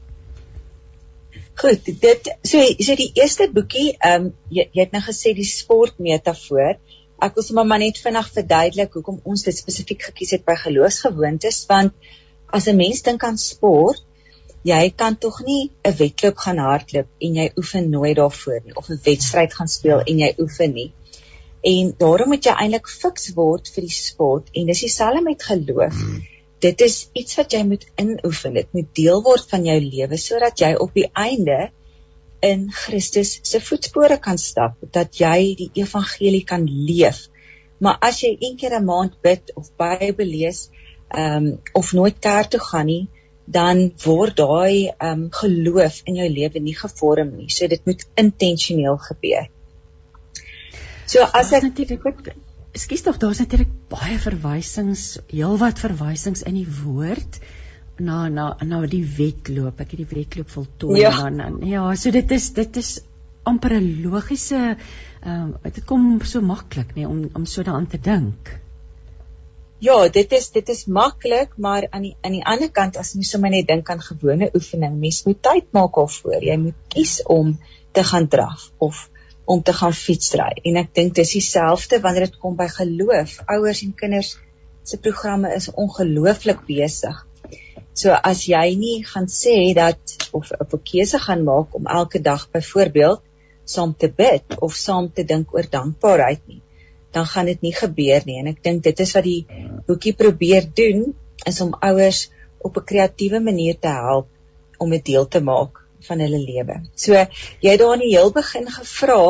Goed, 1.57 1.87
dit 1.87 2.27
so 2.45 2.61
so 2.85 2.95
die 3.01 3.13
eerste 3.17 3.47
boekie, 3.49 3.95
ehm 3.97 4.27
um, 4.27 4.33
jy, 4.53 4.67
jy 4.77 4.83
het 4.83 4.93
nou 4.93 5.01
gesê 5.07 5.31
die 5.37 5.47
sport 5.49 6.03
metafoor. 6.05 6.75
Ek 7.25 7.39
wil 7.39 7.47
sommer 7.47 7.65
maar 7.71 7.81
net 7.81 8.01
vinnig 8.05 8.29
verduidelik 8.35 8.99
hoekom 8.99 9.23
ons 9.25 9.47
dit 9.47 9.57
spesifiek 9.57 10.05
gekies 10.11 10.35
het 10.37 10.45
by 10.45 10.59
geloofsgewoontes 10.61 11.63
want 11.71 11.97
as 12.59 12.69
'n 12.69 12.77
mens 12.77 13.01
dink 13.09 13.25
aan 13.25 13.41
sport, 13.41 14.05
jy 14.69 14.83
kan 15.05 15.17
tog 15.17 15.41
nie 15.49 15.71
'n 15.85 15.97
wedloop 16.03 16.45
gaan 16.45 16.61
hardloop 16.67 17.09
en 17.29 17.41
jy 17.41 17.49
oefen 17.57 17.91
nooit 17.91 18.17
daarvoor 18.21 18.61
nie 18.65 18.77
of 18.77 18.91
'n 18.91 19.01
wedstryd 19.09 19.55
gaan 19.55 19.73
speel 19.79 20.05
en 20.05 20.25
jy 20.27 20.33
oefen 20.39 20.73
nie. 20.75 20.93
En 21.65 21.95
daarom 21.99 22.29
moet 22.29 22.45
jy 22.45 22.53
eintlik 22.53 22.89
fiks 23.01 23.33
word 23.35 23.73
vir 23.75 23.89
die 23.89 23.99
sport 24.05 24.53
en 24.53 24.67
dis 24.67 24.81
dieselfde 24.81 25.23
met 25.23 25.43
geloof. 25.43 25.95
Hmm 26.05 26.36
dit 26.67 26.85
is 26.87 26.97
iets 27.15 27.39
wat 27.39 27.55
jy 27.55 27.63
moet 27.67 27.87
inoefen. 28.01 28.55
Dit 28.59 28.73
moet 28.75 28.89
deel 28.99 29.23
word 29.23 29.47
van 29.51 29.67
jou 29.69 29.77
lewe 29.83 30.19
sodat 30.21 30.63
jy 30.63 30.73
op 30.83 30.95
die 30.97 31.09
einde 31.13 31.71
in 32.45 32.67
Christus 32.73 33.39
se 33.43 33.61
voetspore 33.65 34.19
kan 34.23 34.39
stap, 34.39 34.77
dat 34.93 35.17
jy 35.21 35.55
die 35.59 35.71
evangelie 35.83 36.45
kan 36.45 36.67
leef. 36.67 37.27
Maar 37.83 37.99
as 38.09 38.23
jy 38.25 38.37
een 38.41 38.57
keer 38.61 38.79
'n 38.79 38.85
maand 38.85 39.21
bid 39.23 39.53
of 39.55 39.71
Bybel 39.77 40.27
lees, 40.27 40.69
ehm 41.09 41.47
um, 41.47 41.61
of 41.73 41.93
nooit 41.93 42.19
kerk 42.19 42.51
toe 42.51 42.61
gaan 42.61 42.87
nie, 42.87 43.09
dan 43.47 43.93
word 44.05 44.37
daai 44.37 44.89
ehm 44.89 45.11
um, 45.11 45.29
geloof 45.31 46.01
in 46.05 46.15
jou 46.23 46.29
lewe 46.29 46.61
nie 46.61 46.77
gevorm 46.77 47.37
nie. 47.37 47.51
So 47.51 47.67
dit 47.67 47.85
moet 47.87 48.07
intentioneel 48.15 48.97
gebeur. 48.97 49.49
So 51.07 51.23
as 51.23 51.53
ek 51.53 51.63
natuurlik 51.63 52.03
Ekskuus 52.77 53.07
tog, 53.07 53.17
daar's 53.17 53.39
natuurlik 53.41 53.71
baie 53.89 54.19
verwysings, 54.21 55.17
heelwat 55.31 55.79
verwysings 55.81 56.43
in 56.45 56.59
die 56.59 56.69
woord 56.83 57.39
na 57.97 58.27
na 58.29 58.51
na 58.69 58.83
die 58.91 59.05
wedloop. 59.17 59.81
Ek 59.81 59.95
het 59.95 60.03
die 60.03 60.11
wedloop 60.11 60.51
voltooi 60.53 61.01
ja. 61.01 61.13
dan 61.17 61.41
dan 61.41 61.57
ja, 61.65 61.87
so 61.97 62.13
dit 62.13 62.35
is 62.37 62.51
dit 62.59 62.77
is 62.77 62.91
amper 63.49 63.79
'n 63.79 64.03
logiese 64.05 64.61
ehm 64.77 65.33
um, 65.33 65.55
dit 65.63 65.85
kom 65.89 66.21
so 66.21 66.43
maklik 66.45 66.93
nê 66.93 67.01
nee, 67.01 67.09
om 67.09 67.31
om 67.33 67.47
so 67.47 67.63
daaraan 67.63 67.89
te 67.89 68.01
dink. 68.01 68.53
Ja, 69.79 69.97
dit 70.09 70.33
is 70.33 70.51
dit 70.51 70.69
is 70.69 70.85
maklik, 70.87 71.57
maar 71.57 71.87
aan 71.91 72.03
die 72.03 72.17
aan 72.21 72.33
die 72.33 72.45
ander 72.45 72.71
kant 72.71 72.97
as 72.97 73.15
mens 73.15 73.31
sommer 73.31 73.51
net 73.51 73.67
dink 73.69 73.91
aan 73.91 74.01
gewone 74.01 74.51
oefening, 74.55 75.01
mens 75.01 75.25
moet 75.25 75.43
tyd 75.43 75.73
maak 75.73 75.97
daarvoor. 75.97 76.43
Jy 76.45 76.57
moet 76.57 76.81
kies 76.89 77.23
om 77.23 77.59
te 77.93 78.05
gaan 78.05 78.29
draf 78.29 78.71
of 78.79 79.09
om 79.47 79.63
te 79.63 79.73
gaan 79.73 79.95
fietsry. 79.95 80.51
En 80.67 80.81
ek 80.83 80.91
dink 80.99 81.15
dis 81.15 81.37
dieselfde 81.39 82.01
wanneer 82.03 82.27
dit 82.27 82.39
kom 82.43 82.57
by 82.59 82.67
geloof. 82.73 83.39
Ouers 83.55 83.83
en 83.87 83.95
kinders 83.95 84.35
se 84.87 84.99
programme 85.03 85.53
is 85.55 85.71
ongelooflik 85.71 86.65
besig. 86.67 87.23
So 87.97 88.13
as 88.13 88.45
jy 88.51 88.75
nie 88.79 88.97
gaan 89.07 89.29
sê 89.31 89.73
dat 89.79 90.29
of 90.37 90.51
'n 90.53 90.83
keuse 90.91 91.19
gaan 91.19 91.45
maak 91.45 91.75
om 91.79 91.87
elke 91.87 92.21
dag 92.21 92.51
byvoorbeeld 92.51 93.23
saam 93.65 93.95
te 93.95 94.09
bid 94.09 94.59
of 94.61 94.75
saam 94.75 95.11
te 95.13 95.25
dink 95.25 95.55
oor 95.55 95.67
dankbaarheid 95.71 96.43
nie, 96.47 96.63
dan 97.11 97.27
gaan 97.27 97.47
dit 97.47 97.63
nie 97.63 97.75
gebeur 97.75 98.23
nie. 98.27 98.39
En 98.39 98.47
ek 98.47 98.63
dink 98.63 98.83
dit 98.83 99.01
is 99.01 99.15
wat 99.15 99.25
die 99.25 99.47
boekie 99.87 100.15
probeer 100.15 100.67
doen 100.75 101.15
is 101.47 101.61
om 101.61 101.75
ouers 101.81 102.31
op 102.59 102.77
'n 102.77 102.85
kreatiewe 102.85 103.41
manier 103.41 103.79
te 103.79 103.89
help 103.89 104.29
om 104.79 104.93
'n 104.93 105.03
deel 105.03 105.29
te 105.29 105.41
maak 105.41 105.86
van 106.09 106.23
hulle 106.25 106.41
lewe. 106.43 106.81
So 106.95 107.15
jy 107.15 107.75
het 107.75 107.83
daar 107.83 107.97
in 107.99 108.07
die 108.07 108.15
heel 108.15 108.33
begin 108.35 108.71
gevra 108.79 109.21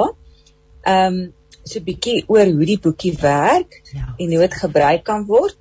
ehm 0.86 1.18
um, 1.18 1.32
so 1.66 1.80
'n 1.80 1.86
bietjie 1.88 2.22
oor 2.30 2.46
hoe 2.46 2.66
die 2.66 2.78
boekie 2.78 3.14
werk 3.20 3.80
ja. 3.92 4.14
en 4.16 4.30
hoe 4.32 4.42
dit 4.44 4.54
gebruik 4.54 5.04
kan 5.04 5.26
word. 5.26 5.56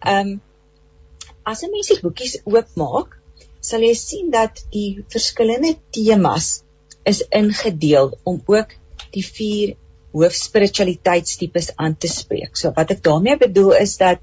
Ehm 0.00 0.34
um, 0.34 0.40
as 1.44 1.62
'n 1.62 1.70
mens 1.70 1.92
die 1.92 2.00
boekies 2.00 2.40
oopmaak, 2.44 3.18
sal 3.60 3.80
jy 3.80 3.94
sien 3.94 4.30
dat 4.30 4.64
die 4.70 5.04
verskillende 5.08 5.76
temas 5.90 6.62
is 7.04 7.22
ingedeel 7.30 8.18
om 8.24 8.42
ook 8.46 8.74
die 9.14 9.24
vier 9.24 9.76
hoofspiritualiteitstipes 10.14 11.72
aan 11.76 11.96
te 11.96 12.08
spreek. 12.08 12.56
So 12.56 12.72
wat 12.76 12.90
ek 12.94 13.02
daarmee 13.02 13.36
bedoel 13.36 13.74
is 13.80 13.96
dat 14.00 14.22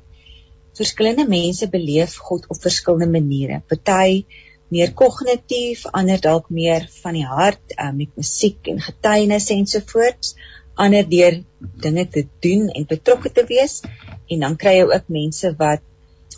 verskillende 0.78 1.28
mense 1.28 1.68
beleef 1.70 2.16
God 2.16 2.48
op 2.48 2.62
verskillende 2.62 3.12
maniere. 3.12 3.62
Party 3.68 4.24
meer 4.72 4.94
kognitief, 4.96 5.84
ander 5.92 6.22
dalk 6.24 6.50
meer 6.50 6.88
van 7.02 7.18
die 7.18 7.28
hart 7.28 7.76
um, 7.76 7.98
met 8.00 8.12
musiek 8.16 8.70
en 8.72 8.80
getuienis 8.80 9.50
ensovoorts, 9.52 10.36
ander 10.80 11.08
deur 11.08 11.42
dinge 11.84 12.06
te 12.08 12.24
doen 12.44 12.70
en 12.72 12.88
betrokke 12.88 13.32
te 13.36 13.44
wees. 13.50 13.82
En 14.32 14.46
dan 14.48 14.56
kry 14.60 14.78
jy 14.80 14.86
ook 14.88 15.10
mense 15.12 15.52
wat 15.60 15.84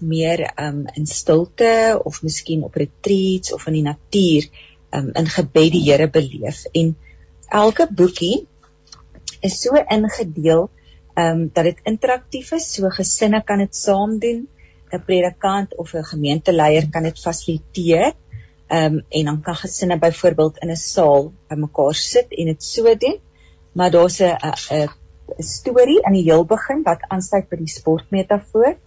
meer 0.02 0.48
um, 0.58 0.88
in 0.98 1.06
stilte 1.08 2.02
of 2.04 2.24
miskien 2.26 2.64
op 2.66 2.76
retreats 2.82 3.54
of 3.54 3.68
in 3.70 3.78
die 3.78 3.86
natuur 3.86 4.50
um, 4.98 5.12
in 5.14 5.30
gebed 5.30 5.76
die 5.76 5.84
Here 5.86 6.10
beleef. 6.10 6.66
En 6.74 6.96
elke 7.54 7.88
boekie 7.92 8.48
is 9.46 9.60
so 9.62 9.78
ingedeel 9.78 10.72
um, 11.20 11.46
dat 11.54 11.70
dit 11.70 11.86
interaktief 11.86 12.52
is. 12.58 12.72
So 12.74 12.90
gesinne 12.90 13.44
kan 13.46 13.62
dit 13.62 13.76
saam 13.76 14.18
doen 14.20 14.48
'n 14.94 15.06
predikant 15.06 15.76
of 15.78 15.94
'n 15.94 16.06
gemeenteleier 16.06 16.90
kan 16.90 17.04
dit 17.04 17.20
fasiliteer 17.20 18.14
Ehm 18.74 18.94
um, 18.94 19.06
en 19.10 19.26
dan 19.26 19.42
kan 19.42 19.56
gesinne 19.56 20.00
byvoorbeeld 20.00 20.58
in 20.58 20.72
'n 20.72 20.76
saal 20.76 21.34
bymekaar 21.48 21.96
sit 21.96 22.34
en 22.34 22.46
dit 22.46 22.64
so 22.64 22.96
doen. 22.98 23.20
Maar 23.72 23.92
daar's 23.92 24.20
'n 24.20 24.38
'n 25.38 25.44
storie 25.44 26.06
aan 26.06 26.14
die 26.14 26.24
heel 26.24 26.46
begin 26.46 26.82
wat 26.84 27.06
aansluit 27.08 27.50
by 27.50 27.56
die 27.56 27.74
sportmetafoor. 27.74 28.78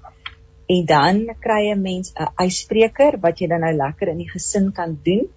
En 0.66 0.84
dan 0.84 1.34
kry 1.40 1.70
'n 1.70 1.82
mens 1.82 2.12
'n 2.14 2.44
ysbreker 2.46 3.18
wat 3.20 3.38
jy 3.38 3.46
dan 3.46 3.60
nou 3.60 3.74
lekker 3.76 4.08
in 4.08 4.16
die 4.16 4.30
gesin 4.30 4.72
kan 4.72 4.98
doen. 5.02 5.28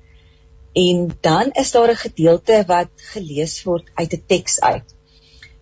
En 0.74 1.18
dan 1.22 1.52
is 1.52 1.72
daar 1.72 1.90
'n 1.90 1.96
gedeelte 1.96 2.64
wat 2.68 2.90
gelees 2.96 3.64
word 3.64 3.92
uit 3.94 4.14
'n 4.14 4.24
teks 4.26 4.60
uit. 4.62 4.96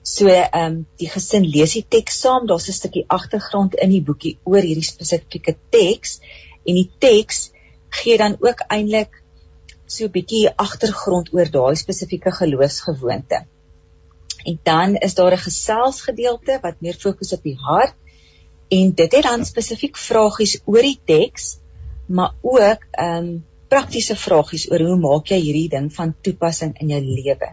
So 0.01 0.27
ehm 0.27 0.63
um, 0.63 0.88
die 0.96 1.10
gesin 1.10 1.44
lees 1.44 1.74
die 1.74 1.86
teks 1.88 2.20
saam. 2.20 2.48
Daar's 2.48 2.67
'n 2.67 2.79
stukkie 2.79 3.06
agtergrond 3.08 3.75
in 3.75 3.89
die 3.89 4.03
boekie 4.03 4.38
oor 4.44 4.62
hierdie 4.62 4.91
spesifieke 4.94 5.58
teks 5.70 6.20
en 6.63 6.74
die 6.74 6.91
teks 6.98 7.51
gee 7.89 8.17
dan 8.17 8.38
ook 8.39 8.63
eintlik 8.67 9.24
so 9.86 10.06
'n 10.06 10.12
bietjie 10.12 10.50
agtergrond 10.56 11.34
oor 11.34 11.50
daai 11.51 11.75
spesifieke 11.75 12.32
geloofsgewoonte. 12.32 13.46
En 14.46 14.60
dan 14.63 14.96
is 14.96 15.13
daar 15.13 15.32
'n 15.32 15.46
geselsgedeelte 15.50 16.60
wat 16.62 16.82
meer 16.82 16.94
fokus 16.94 17.34
op 17.34 17.44
die 17.44 17.58
hart 17.58 17.96
en 18.67 18.94
dit 18.94 19.12
het 19.12 19.24
dan 19.24 19.46
spesifiek 19.46 19.98
vragies 19.98 20.60
oor 20.65 20.82
die 20.82 21.00
teks, 21.06 21.58
maar 22.06 22.34
ook 22.41 22.88
ehm 22.91 23.24
um, 23.24 23.46
praktiese 23.67 24.15
vragies 24.15 24.72
oor 24.72 24.79
hoe 24.79 24.98
maak 24.98 25.27
jy 25.27 25.39
hierdie 25.39 25.70
ding 25.70 25.94
van 25.94 26.15
toepassing 26.22 26.79
in 26.79 26.88
jou 26.88 27.01
lewe. 27.01 27.50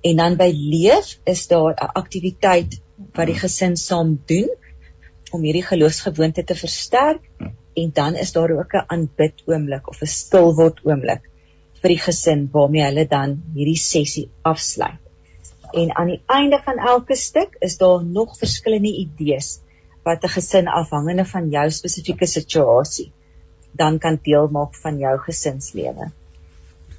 En 0.00 0.16
dan 0.16 0.36
by 0.36 0.50
leef 0.54 1.18
is 1.24 1.46
daar 1.46 1.74
'n 1.74 1.90
aktiwiteit 2.02 2.80
wat 3.14 3.26
die 3.26 3.38
gesin 3.38 3.76
saam 3.76 4.22
doen 4.26 4.48
om 5.36 5.44
hierdie 5.46 5.64
geloofsgewoonte 5.66 6.44
te 6.48 6.56
versterk 6.58 7.24
en 7.76 7.90
dan 7.96 8.16
is 8.24 8.32
daar 8.32 8.52
ook 8.56 8.74
'n 8.74 8.86
aanbid 8.94 9.42
oomblik 9.46 9.88
of 9.92 10.02
'n 10.02 10.12
stil 10.12 10.54
word 10.60 10.80
oomblik 10.84 11.28
vir 11.80 11.92
die 11.94 12.02
gesin 12.04 12.48
waarmee 12.52 12.84
hulle 12.84 13.06
dan 13.06 13.36
hierdie 13.54 13.82
sessie 13.82 14.28
afsluit. 14.42 15.02
En 15.72 15.92
aan 15.96 16.12
die 16.14 16.22
einde 16.26 16.60
van 16.64 16.78
elke 16.78 17.16
stuk 17.16 17.56
is 17.60 17.76
daar 17.78 18.04
nog 18.04 18.38
verskillende 18.38 18.92
idees 19.04 19.60
wat 20.04 20.24
'n 20.24 20.34
gesin 20.38 20.68
afhangende 20.68 21.24
van 21.24 21.50
jou 21.50 21.70
spesifieke 21.70 22.26
situasie 22.26 23.12
dan 23.72 23.98
kan 23.98 24.18
deel 24.22 24.48
maak 24.48 24.74
van 24.74 24.98
jou 24.98 25.18
gesinslewe. 25.18 26.10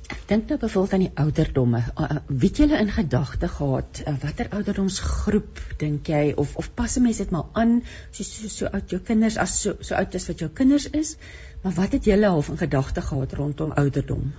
Ek 0.07 0.19
dink 0.27 0.47
nou 0.47 0.55
byvoorbeeld 0.59 0.93
aan 0.95 1.01
die 1.03 1.21
ouderdomme. 1.21 1.79
Wie 2.27 2.47
het 2.47 2.59
julle 2.61 2.77
in 2.79 2.91
gedagte 2.95 3.47
gehad? 3.51 3.99
Watter 4.21 4.47
ouderdomsgroep 4.55 5.59
dink 5.81 6.07
jy 6.07 6.31
of 6.43 6.53
of 6.61 6.69
pas 6.79 6.95
'n 6.95 7.03
mens 7.03 7.19
dit 7.19 7.33
maar 7.35 7.49
aan 7.51 7.73
so 8.11 8.23
so, 8.23 8.47
so 8.53 8.69
oud 8.71 8.89
jou 8.89 9.01
kinders 9.09 9.37
as 9.37 9.57
so 9.61 9.75
so 9.79 9.95
oud 9.95 10.15
as 10.15 10.27
wat 10.31 10.39
jou 10.39 10.49
kinders 10.49 10.89
is? 11.01 11.17
Maar 11.63 11.73
wat 11.81 11.91
het 11.91 12.05
julle 12.05 12.31
half 12.35 12.49
in 12.49 12.57
gedagte 12.63 13.01
gehad 13.01 13.33
rondom 13.33 13.71
ouderdom? 13.83 14.33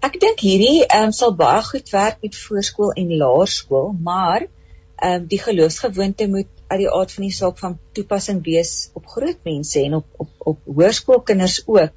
Ek 0.00 0.20
dink 0.20 0.40
hierdie 0.40 0.86
ehm 0.86 1.10
um, 1.10 1.12
sal 1.12 1.36
baie 1.36 1.62
goed 1.62 1.90
werk 1.90 2.22
met 2.22 2.36
voorskool 2.36 2.92
en 2.92 3.16
laerskool, 3.16 3.92
maar 4.10 4.46
ehm 4.46 5.12
um, 5.12 5.26
die 5.26 5.42
geloofsgewoonte 5.44 6.28
moet 6.28 6.52
uit 6.66 6.78
die 6.78 6.90
aard 6.90 7.12
van 7.12 7.24
die 7.28 7.36
saak 7.36 7.58
van 7.58 7.78
toepassing 7.92 8.44
wees 8.44 8.90
op 8.94 9.06
groot 9.06 9.44
mense 9.44 9.82
en 9.82 9.94
op 10.00 10.06
op 10.16 10.30
op 10.38 10.58
hoërskoolkinders 10.64 11.62
ook. 11.66 11.92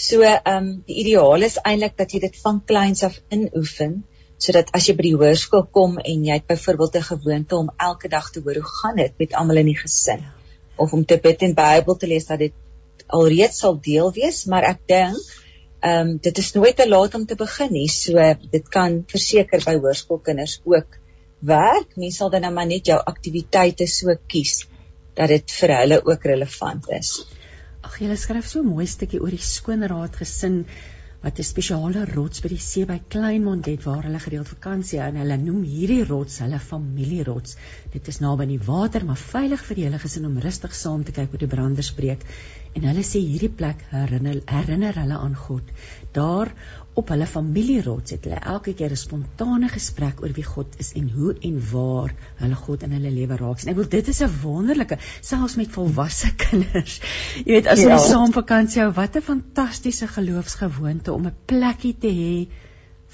So 0.00 0.24
ehm 0.24 0.56
um, 0.56 0.68
die 0.88 0.96
ideaal 1.02 1.44
is 1.48 1.58
eintlik 1.60 1.96
dat 2.00 2.12
jy 2.14 2.22
dit 2.26 2.36
van 2.44 2.62
kleins 2.72 3.02
af 3.08 3.18
inoefen 3.36 3.98
sodat 4.40 4.70
as 4.76 4.86
jy 4.88 4.94
by 4.96 5.04
die 5.04 5.16
hoërskool 5.20 5.66
kom 5.76 5.98
en 6.00 6.22
jy 6.24 6.38
het 6.38 6.46
byvoorbeeld 6.48 6.96
'n 6.96 7.08
gewoonte 7.08 7.56
om 7.56 7.72
elke 7.88 8.08
dag 8.08 8.30
te 8.32 8.40
hoor 8.44 8.60
hoe 8.60 8.70
gaan 8.80 8.96
dit 8.96 9.18
met 9.18 9.34
almal 9.40 9.60
in 9.62 9.68
die 9.72 9.80
gesin 9.80 10.24
of 10.76 10.92
om 10.96 11.04
te 11.04 11.18
bid 11.26 11.42
en 11.42 11.54
Bybel 11.54 11.96
te 11.96 12.08
lees 12.08 12.26
dat 12.30 12.38
dit 12.38 12.56
alreeds 13.18 13.58
sal 13.58 13.76
deel 13.84 14.12
wees, 14.16 14.44
maar 14.46 14.64
ek 14.70 14.80
dink 14.88 15.20
ehm 15.80 16.08
um, 16.08 16.16
dit 16.28 16.38
is 16.38 16.52
nooit 16.52 16.76
te 16.76 16.88
laat 16.88 17.14
om 17.14 17.26
te 17.26 17.36
begin 17.42 17.72
nie. 17.72 17.88
So 17.88 18.24
dit 18.52 18.68
kan 18.68 19.02
verseker 19.08 19.64
by 19.64 19.76
hoërskoolkinders 19.78 20.60
ook 20.64 20.96
werk. 21.52 21.96
Mens 21.96 22.16
sal 22.20 22.30
dan 22.30 22.44
nou 22.44 22.52
maar 22.52 22.68
net 22.68 22.86
jou 22.86 22.98
aktiwiteite 23.12 23.86
so 23.88 24.16
kies 24.26 24.66
dat 25.16 25.28
dit 25.32 25.56
vir 25.60 25.76
hulle 25.76 26.00
ook 26.04 26.24
relevant 26.32 26.88
is. 27.00 27.12
Ag 27.88 28.00
jy 28.02 28.16
skryf 28.16 28.48
so 28.48 28.60
'n 28.60 28.68
mooi 28.68 28.86
stukkie 28.86 29.20
oor 29.24 29.32
die 29.32 29.44
skoonraad 29.50 30.16
gesin 30.22 30.64
wat 31.22 31.38
'n 31.38 31.44
spesiale 31.44 32.02
rots 32.10 32.42
by 32.44 32.48
die 32.52 32.60
see 32.64 32.84
by 32.88 32.98
Kleinmond 33.14 33.66
het 33.70 33.82
waar 33.84 34.04
hulle 34.08 34.20
gereeld 34.24 34.48
vakansie 34.48 35.00
en 35.04 35.16
hulle 35.20 35.36
noem 35.36 35.62
hierdie 35.68 36.04
rots 36.10 36.38
hulle 36.44 36.60
familierots. 36.66 37.56
Dit 37.92 38.08
is 38.12 38.20
naby 38.20 38.46
die 38.52 38.60
water 38.68 39.04
maar 39.04 39.20
veilig 39.20 39.64
vir 39.68 39.76
die 39.76 39.84
hele 39.84 40.00
gesin 40.04 40.28
om 40.28 40.38
rustig 40.38 40.74
saam 40.74 41.04
te 41.04 41.12
kyk 41.12 41.30
hoe 41.30 41.42
die 41.44 41.52
branders 41.54 41.92
breek. 41.92 42.24
En 42.74 42.88
hulle 42.88 43.04
sê 43.04 43.20
hierdie 43.20 43.52
plek 43.62 43.84
herinner 43.90 44.40
herinner 44.46 45.00
hulle 45.02 45.18
aan 45.18 45.36
God. 45.36 45.72
Daar 46.12 46.52
op 46.98 47.10
hulle 47.12 47.26
familierots 47.26 48.14
het 48.16 48.24
hulle 48.26 48.38
elke 48.52 48.72
keer 48.74 48.90
'n 48.90 48.98
spontane 48.98 49.68
gesprek 49.68 50.22
oor 50.22 50.32
wie 50.34 50.44
God 50.44 50.74
is 50.82 50.92
en 50.98 51.10
hoe 51.10 51.34
en 51.40 51.60
waar 51.70 52.14
hulle 52.42 52.54
God 52.54 52.82
in 52.82 52.92
hulle 52.96 53.10
lewe 53.10 53.36
raak. 53.36 53.62
En 53.62 53.70
ek 53.72 53.76
wil 53.76 53.88
dit 53.88 54.08
is 54.08 54.22
'n 54.22 54.32
wonderlike 54.42 54.98
selfs 55.20 55.56
met 55.56 55.70
volwasse 55.70 56.34
kinders. 56.44 57.00
Jy 57.44 57.52
weet 57.52 57.66
as 57.66 57.80
ja. 57.80 57.98
saam 57.98 58.32
vakansie 58.32 58.82
hou, 58.82 58.92
wat 58.92 59.16
'n 59.16 59.22
fantastiese 59.22 60.08
geloofsgewoonte 60.08 61.12
om 61.12 61.26
'n 61.26 61.36
plekkie 61.46 61.96
te 61.98 62.10
hê 62.10 62.48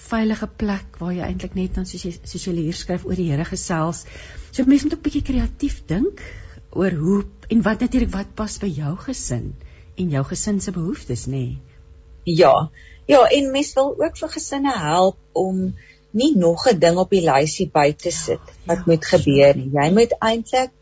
veilige 0.09 0.47
plek 0.47 0.99
waar 0.99 1.13
jy 1.13 1.25
eintlik 1.27 1.55
net 1.55 1.75
dan 1.75 1.87
soos 1.87 2.03
jy 2.03 2.13
soos 2.23 2.45
jy 2.45 2.53
hier 2.53 2.75
skryf 2.75 3.05
oor 3.05 3.15
die 3.15 3.31
Here 3.31 3.45
gesels. 3.45 4.05
So 4.53 4.65
mense 4.65 4.85
moet 4.85 4.95
ook 4.95 5.03
bietjie 5.03 5.23
kreatief 5.23 5.83
dink 5.87 6.23
oor 6.71 6.91
hoe 6.91 7.25
en 7.49 7.63
wat 7.63 7.81
natuurlik 7.81 8.13
wat 8.13 8.35
pas 8.35 8.59
by 8.59 8.67
jou 8.67 8.97
gesin 8.97 9.55
en 9.97 10.11
jou 10.11 10.25
gesin 10.25 10.61
se 10.61 10.73
behoeftes 10.73 11.27
nê. 11.27 11.31
Nee. 11.31 11.61
Ja, 12.27 12.71
Ja, 13.07 13.27
en 13.31 13.51
mens 13.51 13.73
wil 13.75 13.95
ook 14.03 14.17
vir 14.19 14.29
gesinne 14.29 14.73
help 14.79 15.17
om 15.33 15.75
nie 16.11 16.33
nog 16.37 16.67
'n 16.69 16.79
ding 16.79 16.97
op 16.99 17.11
die 17.11 17.23
lysie 17.23 17.69
by 17.73 17.93
te 17.93 18.11
sit 18.11 18.43
wat 18.67 18.77
ja, 18.77 18.83
moet 18.87 19.05
gebeur 19.05 19.57
nie. 19.57 19.71
Jy 19.73 19.91
moet 19.93 20.17
eintlik 20.19 20.73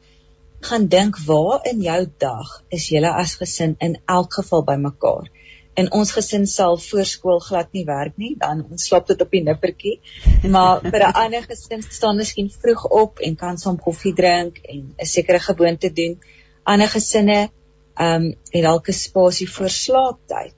gaan 0.61 0.87
dink 0.89 1.19
waar 1.27 1.67
in 1.69 1.81
jou 1.81 2.07
dag 2.19 2.63
is 2.69 2.89
julle 2.89 3.11
as 3.13 3.35
gesin 3.41 3.77
in 3.79 3.99
elk 4.07 4.35
geval 4.35 4.65
bymekaar. 4.65 5.29
In 5.75 5.93
ons 5.93 6.13
gesin 6.13 6.47
sal 6.47 6.79
voorskool 6.79 7.41
glad 7.43 7.73
nie 7.73 7.85
werk 7.85 8.17
nie, 8.17 8.35
dan 8.39 8.65
ons 8.71 8.87
slaap 8.89 9.07
tot 9.07 9.21
op 9.21 9.31
die 9.31 9.43
nippertjie. 9.43 10.01
Maar 10.49 10.81
vir 10.81 11.03
'n 11.09 11.13
ander 11.25 11.43
gesin 11.43 11.83
staan 11.83 12.17
miskien 12.17 12.51
vroeg 12.51 12.85
op 12.87 13.19
en 13.19 13.37
kan 13.37 13.59
saam 13.59 13.79
koffie 13.79 14.15
drink 14.15 14.59
en 14.59 14.95
'n 14.99 15.07
sekere 15.07 15.41
gewoonte 15.41 15.93
doen. 15.93 16.19
Ander 16.63 16.89
gesinne 16.89 17.51
ehm 17.95 18.23
um, 18.23 18.35
het 18.51 18.63
dalk 18.63 18.89
'n 18.89 18.93
spasie 18.93 19.49
vir 19.49 19.69
slaaptyd. 19.69 20.55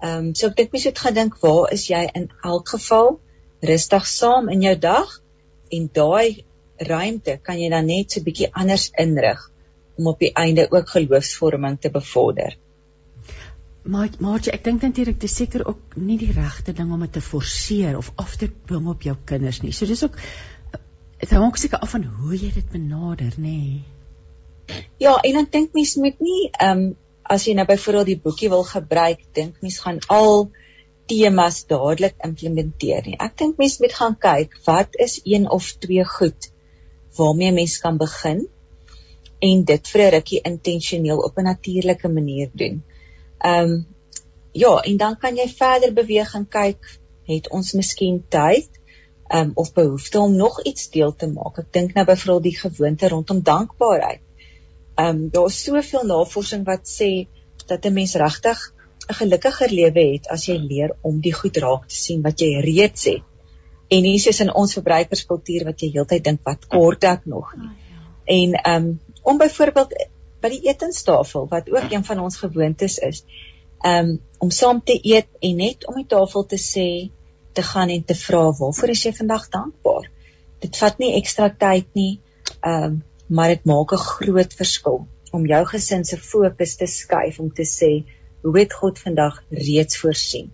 Ehm 0.00 0.28
um, 0.28 0.34
so 0.34 0.46
ek 0.48 0.56
dink 0.56 0.72
mens 0.72 0.84
moet 0.86 1.00
gaan 1.04 1.14
dink 1.14 1.40
waar 1.42 1.72
is 1.74 1.88
jy 1.90 2.04
in 2.14 2.28
elk 2.46 2.68
geval 2.74 3.16
rustig 3.70 4.06
saam 4.06 4.48
in 4.48 4.62
jou 4.62 4.76
dag 4.78 5.16
en 5.74 5.88
daai 5.92 6.44
ruimte 6.90 7.38
kan 7.42 7.58
jy 7.58 7.70
dan 7.72 7.90
net 7.90 8.14
so 8.14 8.22
bietjie 8.22 8.50
anders 8.52 8.90
inrig 9.04 9.42
om 9.98 10.06
op 10.12 10.22
die 10.22 10.30
einde 10.32 10.68
ook 10.70 10.88
geloofsvorming 10.94 11.80
te 11.80 11.90
bevorder. 11.90 12.54
Maar 13.82 14.14
maar 14.20 14.46
ek 14.52 14.64
dink 14.64 14.82
natuurlik 14.82 15.20
dis 15.20 15.34
seker 15.34 15.66
ook 15.66 15.96
nie 15.96 16.18
die 16.18 16.32
regte 16.32 16.72
ding 16.72 16.92
om 16.92 17.00
dit 17.00 17.12
te 17.12 17.24
forceer 17.24 17.98
of 17.98 18.12
af 18.16 18.36
te 18.36 18.50
dwing 18.70 18.86
op 18.86 19.02
jou 19.02 19.16
kinders 19.24 19.62
nie. 19.62 19.72
So 19.72 19.86
dis 19.86 20.04
ook 20.04 20.18
dit 21.18 21.30
hang 21.30 21.46
ook 21.46 21.56
seker 21.56 21.82
af 21.82 21.90
van 21.96 22.04
hoe 22.04 22.36
jy 22.36 22.52
dit 22.54 22.70
benader, 22.70 23.34
nê. 23.36 23.58
Nee. 23.58 24.78
Ja, 25.02 25.16
en 25.24 25.42
ek 25.42 25.52
dink 25.52 25.74
mens 25.74 25.96
moet 25.96 26.18
nie 26.22 26.50
ehm 26.52 26.86
um, 26.86 26.96
as 27.28 27.44
jy 27.46 27.54
nou 27.56 27.66
byvoorbeeld 27.68 28.10
die 28.12 28.20
boekie 28.24 28.50
wil 28.52 28.64
gebruik, 28.64 29.24
dink 29.36 29.60
mens 29.64 29.78
gaan 29.84 30.00
al 30.08 30.48
temas 31.08 31.62
dadelik 31.68 32.16
implementeer 32.24 33.06
nie. 33.08 33.16
Ek 33.20 33.36
dink 33.40 33.58
mens 33.60 33.78
moet 33.82 33.94
gaan 33.96 34.16
kyk 34.20 34.56
wat 34.66 34.96
is 35.06 35.20
een 35.24 35.48
of 35.50 35.72
twee 35.80 36.04
goed 36.04 36.50
waarmee 37.18 37.52
mens 37.52 37.78
kan 37.82 37.98
begin 37.98 38.46
en 39.44 39.64
dit 39.64 39.88
vir 39.92 40.02
'n 40.04 40.12
rukkie 40.16 40.40
intentioneel 40.50 41.20
op 41.28 41.38
'n 41.38 41.48
natuurlike 41.50 42.08
manier 42.08 42.50
doen. 42.52 42.82
Ehm 43.38 43.70
um, 43.70 43.86
ja, 44.52 44.80
en 44.80 44.96
dan 44.96 45.16
kan 45.18 45.36
jy 45.36 45.48
verder 45.48 45.92
beweeg 45.92 46.34
en 46.34 46.48
kyk, 46.48 46.98
het 47.24 47.50
ons 47.50 47.72
miskien 47.72 48.24
tyd 48.28 48.68
ehm 49.28 49.48
um, 49.48 49.52
of 49.54 49.72
behoefte 49.72 50.20
om 50.20 50.36
nog 50.36 50.62
iets 50.62 50.90
deel 50.90 51.14
te 51.14 51.26
maak. 51.26 51.58
Ek 51.58 51.72
dink 51.72 51.94
nou 51.94 52.04
byvoorbeeld 52.06 52.42
die 52.42 52.58
gewoonte 52.58 53.08
rondom 53.08 53.42
dankbaarheid. 53.42 54.20
Ehm 54.98 55.08
um, 55.08 55.28
daar 55.34 55.46
is 55.46 55.62
soveel 55.62 56.04
navorsing 56.10 56.64
wat 56.66 56.90
sê 56.90 57.10
dat 57.66 57.84
'n 57.86 57.92
mens 57.92 58.14
regtig 58.14 58.58
'n 59.08 59.18
gelukkiger 59.20 59.70
lewe 59.70 60.04
het 60.12 60.28
as 60.28 60.46
jy 60.46 60.58
leer 60.58 60.96
om 61.00 61.20
die 61.20 61.32
goed 61.32 61.56
raak 61.56 61.88
te 61.88 61.94
sien 61.94 62.22
wat 62.22 62.40
jy 62.40 62.60
reeds 62.60 63.04
het. 63.04 63.22
En 63.88 64.04
hier 64.04 64.28
is 64.28 64.40
in 64.40 64.54
ons 64.54 64.72
verbruikerskultuur 64.72 65.64
wat 65.64 65.80
jy 65.80 65.90
heeltyd 65.92 66.24
dink 66.24 66.40
wat 66.44 66.66
kort 66.66 67.04
ek 67.04 67.26
nog. 67.26 67.54
Oh, 67.54 67.62
ja. 67.62 67.70
En 68.24 68.54
ehm 68.54 68.74
um, 68.74 69.00
om 69.22 69.38
byvoorbeeld 69.38 69.94
by 70.40 70.48
die 70.48 70.68
etenstafel 70.70 71.46
wat 71.50 71.70
ook 71.70 71.92
een 71.92 72.04
van 72.04 72.20
ons 72.20 72.36
gewoontes 72.36 72.98
is, 72.98 73.24
um 73.84 74.18
om 74.38 74.50
saam 74.50 74.82
te 74.84 74.98
eet 75.02 75.26
en 75.40 75.56
net 75.56 75.86
om 75.86 75.94
die 75.98 76.06
tafel 76.06 76.46
te 76.46 76.58
sê 76.58 77.10
te 77.52 77.62
gaan 77.62 77.90
en 77.90 78.04
te 78.04 78.14
vra 78.14 78.44
waarvoor 78.58 78.94
is 78.94 79.02
jy 79.02 79.12
vandag 79.16 79.48
dankbaar. 79.50 80.10
Dit 80.62 80.76
vat 80.78 80.98
nie 80.98 81.14
ekstra 81.18 81.48
tyd 81.50 81.86
nie, 81.94 82.20
um 82.62 83.02
maar 83.28 83.48
dit 83.54 83.64
maak 83.64 83.92
'n 83.92 84.04
groot 84.04 84.54
verskil 84.54 85.06
om 85.32 85.46
jou 85.46 85.64
gesin 85.66 86.04
se 86.04 86.16
fokus 86.16 86.76
te 86.76 86.86
skuif 86.86 87.38
om 87.38 87.50
te 87.52 87.64
sê 87.64 88.04
hoe 88.42 88.58
het 88.58 88.72
God 88.72 88.98
vandag 88.98 89.42
reeds 89.50 89.98
voorsien. 89.98 90.52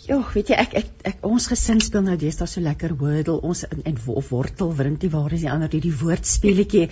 Ja, 0.00 0.16
weet 0.34 0.48
jy 0.48 0.56
ek 0.58 0.72
ek, 0.74 0.86
ek 1.04 1.26
ons 1.28 1.44
gesin 1.46 1.80
speel 1.84 2.02
nou 2.02 2.16
deesdae 2.18 2.48
so 2.48 2.62
lekker 2.64 2.94
wordle 2.98 3.36
ons 3.46 3.60
en, 3.68 3.82
en 3.84 3.98
wortel 4.30 4.72
wrintie 4.74 5.10
waar 5.12 5.34
is 5.36 5.44
die 5.44 5.50
ander 5.52 5.68
die 5.68 5.92
woordspeletjie 5.92 6.88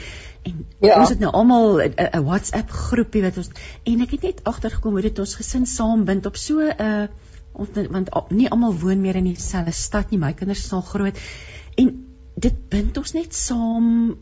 en 0.47 0.59
ja. 0.85 0.99
ons 1.00 1.14
het 1.14 1.18
nou 1.18 1.33
almal 1.33 1.80
'n 1.80 2.23
WhatsApp 2.28 2.71
groepie 2.71 3.25
wat 3.25 3.40
ons 3.40 3.49
en 3.85 4.04
ek 4.04 4.11
het 4.11 4.28
net 4.28 4.45
agtergekom 4.45 4.92
hoe 4.92 5.07
dit 5.09 5.18
ons 5.18 5.35
gesin 5.40 5.66
saambind 5.66 6.28
op 6.30 6.37
so 6.37 6.61
'n 6.61 6.76
uh, 6.78 7.09
ons 7.59 7.80
want 7.90 8.12
nie 8.30 8.50
almal 8.50 8.76
woon 8.76 9.00
meer 9.00 9.16
in 9.16 9.33
dieselfde 9.33 9.73
stad 9.73 10.11
nie 10.11 10.21
my 10.21 10.33
kinders 10.33 10.64
is 10.64 10.73
al 10.73 10.85
groot 10.85 11.18
en 11.76 11.90
dit 12.37 12.68
bind 12.71 12.99
ons 12.99 13.14
net 13.16 13.35
saam 13.35 14.18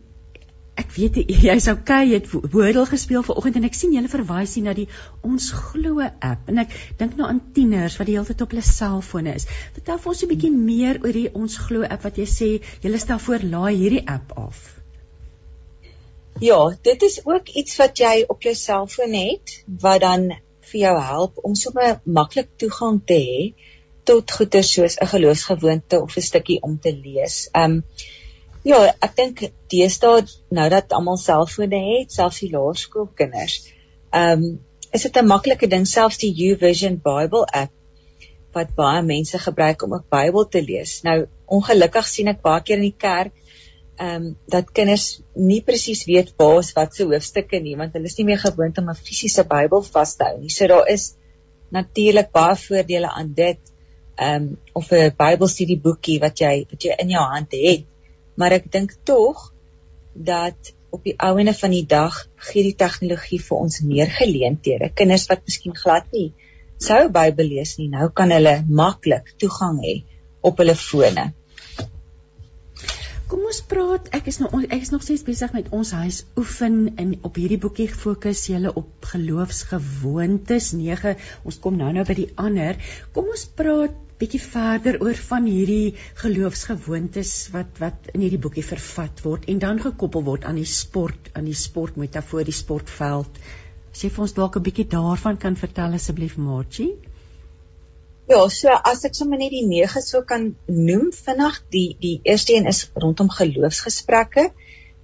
ek 0.82 0.92
weet 0.96 1.18
jy's 1.46 1.68
okay 1.72 2.04
jy 2.10 2.20
het 2.20 2.30
woordel 2.32 2.86
gespeel 2.90 3.24
vanoggend 3.26 3.58
en 3.60 3.68
ek 3.68 3.78
sien 3.78 3.94
julle 3.96 4.12
verwys 4.12 4.54
hier 4.58 4.66
na 4.68 4.76
die 4.76 4.88
ons 5.26 5.50
glo 5.56 6.04
app 6.04 6.50
en 6.52 6.62
ek 6.64 6.74
dink 7.00 7.16
nou 7.18 7.28
aan 7.28 7.42
tieners 7.56 7.98
wat 8.00 8.10
die 8.10 8.16
hele 8.18 8.28
tyd 8.28 8.44
op 8.44 8.54
hulle 8.54 8.64
selfone 8.68 9.36
is. 9.40 9.48
Vertel 9.76 10.00
ons 10.12 10.22
'n 10.22 10.32
bietjie 10.32 10.52
meer 10.54 11.00
oor 11.02 11.16
die 11.16 11.28
ons 11.32 11.58
glo 11.66 11.82
app 11.96 12.08
wat 12.08 12.18
jy 12.22 12.26
sê 12.32 12.50
julle 12.84 12.98
stel 12.98 13.22
voor 13.28 13.46
laai 13.56 13.74
hierdie 13.74 14.04
app 14.16 14.36
af. 14.46 14.64
Ja, 16.40 16.60
dit 16.82 17.02
is 17.02 17.20
ook 17.24 17.48
iets 17.48 17.76
wat 17.80 17.96
jy 17.98 18.24
op 18.28 18.42
jou 18.42 18.54
selfoon 18.54 19.14
het 19.16 19.64
wat 19.80 20.02
dan 20.04 20.28
vir 20.70 20.80
jou 20.80 20.96
help 21.00 21.38
om 21.48 21.54
sommer 21.54 22.00
maklik 22.04 22.50
toegang 22.60 23.00
te 23.06 23.16
hê 23.16 23.40
tot 24.04 24.34
goeie 24.38 24.62
soos 24.62 24.98
'n 25.00 25.08
geloofsgewoonte 25.14 26.00
of 26.02 26.16
'n 26.16 26.26
stukkie 26.28 26.60
om 26.62 26.78
te 26.78 26.92
lees. 26.92 27.48
Um 27.62 27.82
Ja, 28.66 28.80
ek 29.06 29.12
dink 29.14 29.40
deesdae 29.70 30.24
nou 30.58 30.64
dat 30.72 30.94
almal 30.96 31.20
selfone 31.22 31.78
het, 31.84 32.10
selfs 32.10 32.40
die 32.42 32.50
laerskoolkinders. 32.50 33.60
Ehm 34.10 34.42
um, 34.46 34.56
is 34.96 35.04
dit 35.06 35.18
'n 35.20 35.28
maklike 35.28 35.68
ding 35.70 35.86
selfs 35.86 36.18
die 36.22 36.32
YouVision 36.34 36.96
Bible 37.04 37.44
app 37.60 37.72
wat 38.56 38.74
baie 38.80 39.02
mense 39.06 39.38
gebruik 39.38 39.82
om 39.86 39.94
'n 39.94 40.04
Bybel 40.10 40.48
te 40.48 40.62
lees. 40.62 40.96
Nou 41.06 41.16
ongelukkig 41.58 42.10
sien 42.10 42.32
ek 42.34 42.42
baie 42.42 42.62
keer 42.62 42.82
in 42.82 42.88
die 42.88 43.00
kerk 43.06 43.32
ehm 43.98 44.14
um, 44.14 44.28
dat 44.50 44.72
kinders 44.72 45.08
nie 45.34 45.62
presies 45.62 46.04
weet 46.10 46.34
waar's 46.36 46.74
wat 46.74 46.94
se 46.94 47.04
hoofstukke 47.04 47.60
nie, 47.62 47.76
want 47.76 47.92
hulle 47.94 48.10
is 48.10 48.18
nie 48.18 48.28
meer 48.34 48.42
gewoond 48.48 48.78
om 48.78 48.90
'n 48.90 49.02
fisiese 49.06 49.44
Bybel 49.44 49.82
vas 49.82 50.16
te 50.16 50.24
hou 50.24 50.38
nie. 50.40 50.50
So 50.50 50.66
daar 50.66 50.88
is 50.88 51.12
natuurlik 51.70 52.32
baie 52.32 52.56
voordele 52.68 53.10
aan 53.10 53.34
dit. 53.34 53.60
Ehm 54.16 54.42
um, 54.42 54.56
of 54.72 54.90
'n 54.90 55.14
Bybelstudieboekie 55.16 56.20
wat 56.20 56.38
jy 56.38 56.66
wat 56.70 56.82
jy 56.82 56.94
in 56.98 57.08
jou 57.08 57.30
hand 57.34 57.52
het 57.52 57.92
maar 58.36 58.56
ek 58.56 58.70
dink 58.72 58.96
tog 59.04 59.50
dat 60.14 60.72
op 60.94 61.04
die 61.04 61.16
ouene 61.20 61.52
van 61.54 61.72
die 61.74 61.86
dag 61.86 62.22
gee 62.48 62.64
die 62.64 62.76
tegnologie 62.78 63.42
vir 63.42 63.56
ons 63.58 63.82
meer 63.84 64.10
geleenthede. 64.12 64.92
Kinders 64.94 65.26
wat 65.28 65.44
miskien 65.44 65.76
glad 65.76 66.08
nie 66.12 66.30
sou 66.82 67.08
Bybel 67.12 67.48
lees 67.54 67.76
nie, 67.80 67.88
nou 67.92 68.10
kan 68.14 68.32
hulle 68.34 68.60
maklik 68.68 69.32
toegang 69.40 69.80
hê 69.84 69.96
op 70.44 70.60
hulle 70.60 70.76
fone. 70.78 71.30
Kom 73.26 73.42
ons 73.48 73.58
praat. 73.66 74.06
Ek 74.14 74.28
is 74.30 74.38
nou 74.38 74.48
ek 74.62 74.76
is 74.78 74.92
nog 74.92 75.02
steeds 75.02 75.24
besig 75.26 75.50
met 75.56 75.72
ons 75.74 75.90
huis 75.98 76.20
oefen 76.38 76.92
en 77.02 77.16
op 77.26 77.40
hierdie 77.40 77.58
boekie 77.58 77.88
fokus 77.90 78.44
julle 78.46 78.70
op 78.70 79.08
geloofsgewoontes 79.10 80.70
9. 80.78 81.16
Ons 81.42 81.58
kom 81.64 81.74
nou 81.80 81.90
nou 81.96 82.04
by 82.06 82.14
die 82.20 82.28
ander. 82.38 82.78
Kom 83.16 83.32
ons 83.32 83.48
praat 83.58 83.96
bietjie 84.20 84.40
verder 84.40 84.96
oor 85.04 85.18
van 85.28 85.48
hierdie 85.48 85.94
geloofsgewoontes 86.22 87.32
wat 87.52 87.80
wat 87.82 88.08
in 88.14 88.22
hierdie 88.24 88.40
boekie 88.40 88.64
vervat 88.64 89.20
word 89.24 89.44
en 89.52 89.60
dan 89.64 89.80
gekoppel 89.82 90.24
word 90.24 90.46
aan 90.48 90.56
die 90.60 90.68
sport, 90.70 91.30
aan 91.36 91.48
die 91.48 91.56
sportmetafoor, 91.56 92.46
die 92.48 92.56
sportveld. 92.56 93.40
Jy 93.96 94.10
vir 94.12 94.24
ons 94.24 94.34
dalk 94.36 94.56
'n 94.56 94.64
bietjie 94.68 94.88
daarvan 94.92 95.36
kan 95.36 95.56
vertel 95.56 95.96
asseblief, 95.98 96.36
Margie. 96.36 96.94
Ja, 98.28 98.40
so 98.48 98.68
as 98.68 99.04
ek 99.04 99.14
sommer 99.14 99.38
net 99.38 99.52
die 99.52 99.66
nege 99.66 100.02
so 100.02 100.22
kan 100.22 100.56
noem 100.66 101.12
vinnig, 101.12 101.62
die 101.70 101.96
die 102.00 102.20
eerste 102.24 102.54
een 102.56 102.66
is 102.66 102.90
rondom 102.94 103.28
geloofsgesprekke 103.30 104.50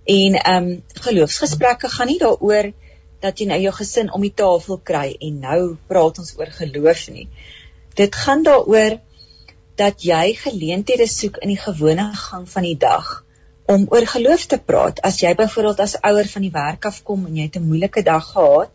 en 0.05 0.35
ehm 0.41 0.71
um, 0.73 0.83
geloofsgesprekke 1.05 1.89
gaan 1.89 2.09
nie 2.09 2.19
daaroor 2.19 2.73
dat 3.21 3.39
jy 3.39 3.47
nou 3.47 3.61
jou 3.61 3.73
gesin 3.73 4.11
om 4.11 4.23
die 4.23 4.35
tafel 4.35 4.81
kry 4.83 5.17
en 5.21 5.41
nou 5.41 5.77
praat 5.87 6.19
ons 6.19 6.39
oor 6.39 6.51
geloof 6.51 7.09
nie 7.15 7.29
dit 7.95 8.15
gaan 8.15 8.43
daaroor 8.43 8.99
dat 9.81 10.05
jy 10.05 10.35
geleenthede 10.37 11.07
soek 11.09 11.41
in 11.45 11.53
die 11.55 11.61
gewone 11.61 12.11
gang 12.15 12.49
van 12.49 12.63
die 12.63 12.77
dag 12.77 13.25
om 13.73 13.87
oor 13.95 14.07
geloof 14.07 14.47
te 14.47 14.59
praat. 14.59 15.01
As 15.07 15.21
jy 15.23 15.33
byvoorbeeld 15.39 15.81
as 15.81 15.97
ouer 16.03 16.29
van 16.29 16.45
die 16.45 16.55
werk 16.55 16.87
af 16.89 17.03
kom 17.07 17.27
en 17.27 17.37
jy 17.37 17.49
het 17.49 17.57
'n 17.57 17.69
moeilike 17.69 18.03
dag 18.03 18.33
gehad 18.33 18.71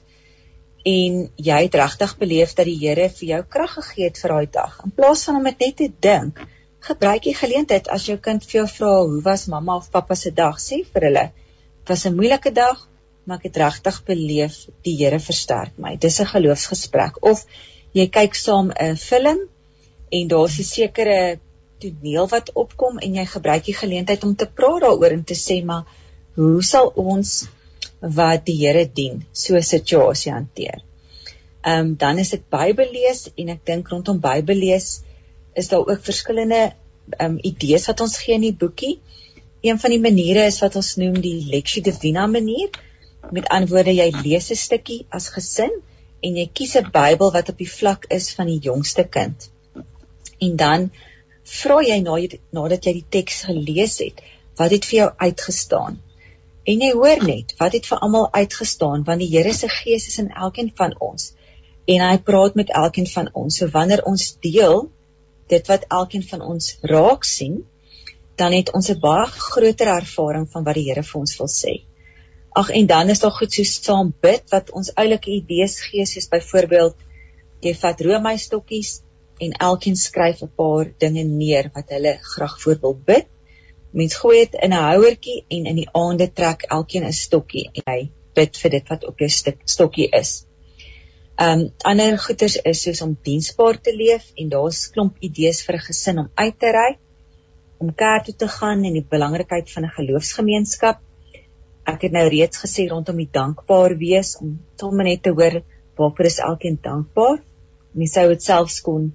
en 0.86 1.16
jy 1.36 1.60
het 1.64 1.76
regtig 1.76 2.18
beleef 2.18 2.54
dat 2.54 2.66
die 2.66 2.78
Here 2.80 3.10
vir 3.10 3.28
jou 3.28 3.42
krag 3.44 3.74
gegee 3.74 4.06
het 4.06 4.20
vir 4.22 4.30
daai 4.30 4.48
dag. 4.52 4.80
In 4.86 4.92
plaas 4.92 5.24
van 5.24 5.36
om 5.36 5.44
dit 5.44 5.60
net 5.60 5.76
te 5.78 5.92
dink, 6.00 6.40
gebruik 6.80 7.26
jy 7.26 7.34
geleentheid 7.34 7.88
as 7.88 8.06
jou 8.06 8.18
kind 8.18 8.46
vir 8.46 8.60
jou 8.62 8.68
vra, 8.68 8.94
"Hoe 9.04 9.22
was 9.22 9.48
mamma 9.48 9.76
of 9.76 9.92
pappa 9.92 10.16
se 10.16 10.32
dag?" 10.32 10.60
sê 10.60 10.86
vir 10.94 11.02
hulle, 11.02 11.32
"Dit 11.80 11.90
was 11.90 12.06
'n 12.06 12.16
moeilike 12.16 12.52
dag, 12.52 12.88
maar 13.26 13.38
ek 13.38 13.44
het 13.44 13.58
regtig 13.58 14.04
beleef 14.06 14.68
die 14.84 14.96
Here 14.98 15.20
versterk 15.20 15.78
my." 15.78 15.96
Dis 15.96 16.20
'n 16.20 16.26
geloofsgesprek 16.26 17.24
of 17.24 17.46
jy 17.98 18.08
kyk 18.18 18.36
saam 18.36 18.72
'n 18.72 18.96
film 18.96 19.40
en 20.18 20.28
daar's 20.34 20.58
'n 20.60 20.64
sekere 20.64 21.40
toneel 21.82 22.28
wat 22.34 22.54
opkom 22.54 22.98
en 22.98 23.16
jy 23.20 23.26
gebruik 23.26 23.66
die 23.66 23.78
geleentheid 23.82 24.24
om 24.24 24.36
te 24.36 24.48
praat 24.60 24.82
daaroor 24.82 25.14
en 25.16 25.24
te 25.24 25.38
sê 25.38 25.64
maar 25.66 25.86
hoe 26.36 26.64
sal 26.64 26.92
ons 26.96 27.34
wat 28.20 28.46
die 28.46 28.58
Here 28.62 28.86
dien 29.00 29.26
so 29.34 29.56
'n 29.56 29.70
situasie 29.76 30.32
hanteer. 30.32 30.82
Ehm 31.62 31.80
um, 31.80 31.96
dan 31.96 32.18
is 32.18 32.30
dit 32.30 32.50
Bybel 32.50 32.92
lees 32.92 33.30
en 33.36 33.50
ek 33.50 33.66
dink 33.66 33.88
rondom 33.88 34.20
Bybel 34.20 34.56
lees 34.56 35.02
is 35.54 35.68
daar 35.68 35.88
ook 35.88 36.04
verskillende 36.04 36.62
ehm 37.18 37.32
um, 37.32 37.40
idees 37.42 37.88
wat 37.88 38.02
ons 38.02 38.18
gee 38.18 38.36
in 38.36 38.42
die 38.42 38.60
boekie. 38.64 39.00
Een 39.62 39.80
van 39.80 39.90
die 39.90 40.00
maniere 40.00 40.46
is 40.46 40.60
wat 40.62 40.76
ons 40.76 40.96
noem 40.96 41.22
die 41.22 41.46
Lectio 41.52 41.84
Divina 41.84 42.28
manier. 42.28 42.70
Met 43.32 43.48
ander 43.50 43.70
woorde, 43.70 43.94
jy 43.94 44.12
lees 44.24 44.52
'n 44.52 44.56
stukkie 44.56 45.06
as 45.10 45.30
gesin 45.30 45.74
en 46.28 46.40
jy 46.42 46.48
kies 46.60 46.76
'n 46.80 46.90
Bybel 46.94 47.32
wat 47.36 47.50
op 47.54 47.62
die 47.64 47.70
vlak 47.74 48.10
is 48.18 48.32
van 48.38 48.50
die 48.52 48.60
jongste 48.70 49.06
kind. 49.18 49.50
En 50.48 50.56
dan 50.64 50.90
vra 51.60 51.78
jy 51.82 52.00
na 52.04 52.18
nadat 52.60 52.86
jy 52.86 52.94
die 53.00 53.08
teks 53.18 53.44
gelees 53.50 53.98
het, 54.04 54.22
wat 54.60 54.72
het 54.76 54.86
vir 54.90 54.98
jou 55.00 55.10
uitgestaan? 55.18 56.02
En 56.68 56.82
jy 56.84 56.92
hoor 56.92 57.24
net 57.24 57.54
wat 57.60 57.74
het 57.78 57.86
vir 57.88 58.02
almal 58.04 58.28
uitgestaan 58.34 59.04
want 59.08 59.24
die 59.24 59.32
Here 59.32 59.54
se 59.54 59.70
Gees 59.72 60.08
is 60.08 60.20
in 60.20 60.32
elkeen 60.46 60.72
van 60.76 60.96
ons 61.00 61.32
en 61.88 62.04
hy 62.04 62.18
praat 62.30 62.58
met 62.60 62.74
elkeen 62.76 63.08
van 63.08 63.30
ons. 63.34 63.58
So 63.58 63.72
wanneer 63.72 64.04
ons 64.04 64.26
deel 64.44 64.90
dit 65.48 65.70
wat 65.72 65.86
elkeen 66.00 66.26
van 66.28 66.42
ons 66.44 66.74
raak 66.82 67.24
sien, 67.24 67.62
dan 68.36 68.52
het 68.54 68.74
ons 68.76 68.90
'n 68.92 69.00
baie 69.00 69.26
groter 69.26 69.88
ervaring 69.88 70.50
van 70.52 70.64
wat 70.64 70.76
die 70.76 70.84
Here 70.90 71.04
vir 71.04 71.20
ons 71.20 71.38
wil 71.38 71.48
sê. 71.48 71.74
Ag 72.58 72.70
en 72.80 72.88
dan 72.90 73.10
is 73.14 73.20
daar 73.22 73.36
goed 73.38 73.54
so 73.54 73.64
saam 73.70 74.14
bid 74.26 74.50
wat 74.54 74.72
ons 74.72 74.94
oulike 74.96 75.30
idees 75.32 75.76
gee 75.90 76.06
soos 76.10 76.30
byvoorbeeld 76.32 76.96
jy 77.66 77.74
vat 77.82 78.02
roomys 78.08 78.48
stokkies 78.50 78.92
en 79.46 79.54
elkeen 79.70 79.98
skryf 80.04 80.42
'n 80.42 80.54
paar 80.62 80.90
dinge 81.04 81.24
neer 81.24 81.70
wat 81.76 81.94
hulle 81.96 82.18
graag 82.34 82.56
voor 82.62 82.80
wil 82.82 82.98
bid. 83.10 83.28
Mens 83.92 84.16
gooi 84.22 84.38
dit 84.40 84.58
in 84.66 84.74
'n 84.74 84.88
houertjie 84.90 85.46
en 85.48 85.66
in 85.72 85.76
die 85.82 85.90
aande 85.92 86.28
trek 86.40 86.66
elkeen 86.78 87.06
'n 87.06 87.14
stokkie 87.14 87.70
en 87.74 87.84
hy 87.94 88.02
bid 88.34 88.58
vir 88.58 88.72
dit 88.72 88.90
wat 88.90 89.06
op 89.06 89.20
jou 89.20 89.30
stokkie 89.76 90.10
is. 90.22 90.46
Um 91.38 91.68
ander 91.86 92.18
goeders 92.18 92.56
is 92.66 92.82
soos 92.82 93.02
om 93.02 93.18
diensbaar 93.24 93.82
te 93.82 93.94
leef 93.96 94.32
en 94.36 94.50
daar's 94.50 94.88
klomp 94.94 95.18
idees 95.20 95.62
vir 95.66 95.76
'n 95.76 95.88
gesin 95.90 96.20
om 96.20 96.32
uit 96.36 96.60
te 96.60 96.72
ry, 96.72 96.98
om 97.78 97.94
kerk 97.94 98.26
toe 98.26 98.36
te 98.36 98.48
gaan 98.48 98.84
en 98.84 98.94
die 98.94 99.08
belangrikheid 99.10 99.72
van 99.72 99.84
'n 99.86 99.98
geloofsgemeenskap. 100.00 101.00
Ek 101.88 102.04
het 102.08 102.16
nou 102.16 102.26
reeds 102.28 102.60
gesê 102.64 102.88
rondom 102.90 103.20
die 103.22 103.30
dankbaar 103.32 103.96
wees 104.00 104.36
om 104.42 104.58
sommer 104.80 105.08
net 105.08 105.24
te 105.24 105.32
hoor 105.32 105.62
waarvoor 105.98 106.30
is 106.30 106.42
elkeen 106.44 106.78
dankbaar. 106.84 107.40
Mens 107.98 108.14
sou 108.18 108.28
dit 108.34 108.44
selfs 108.44 108.82
kon 108.86 109.08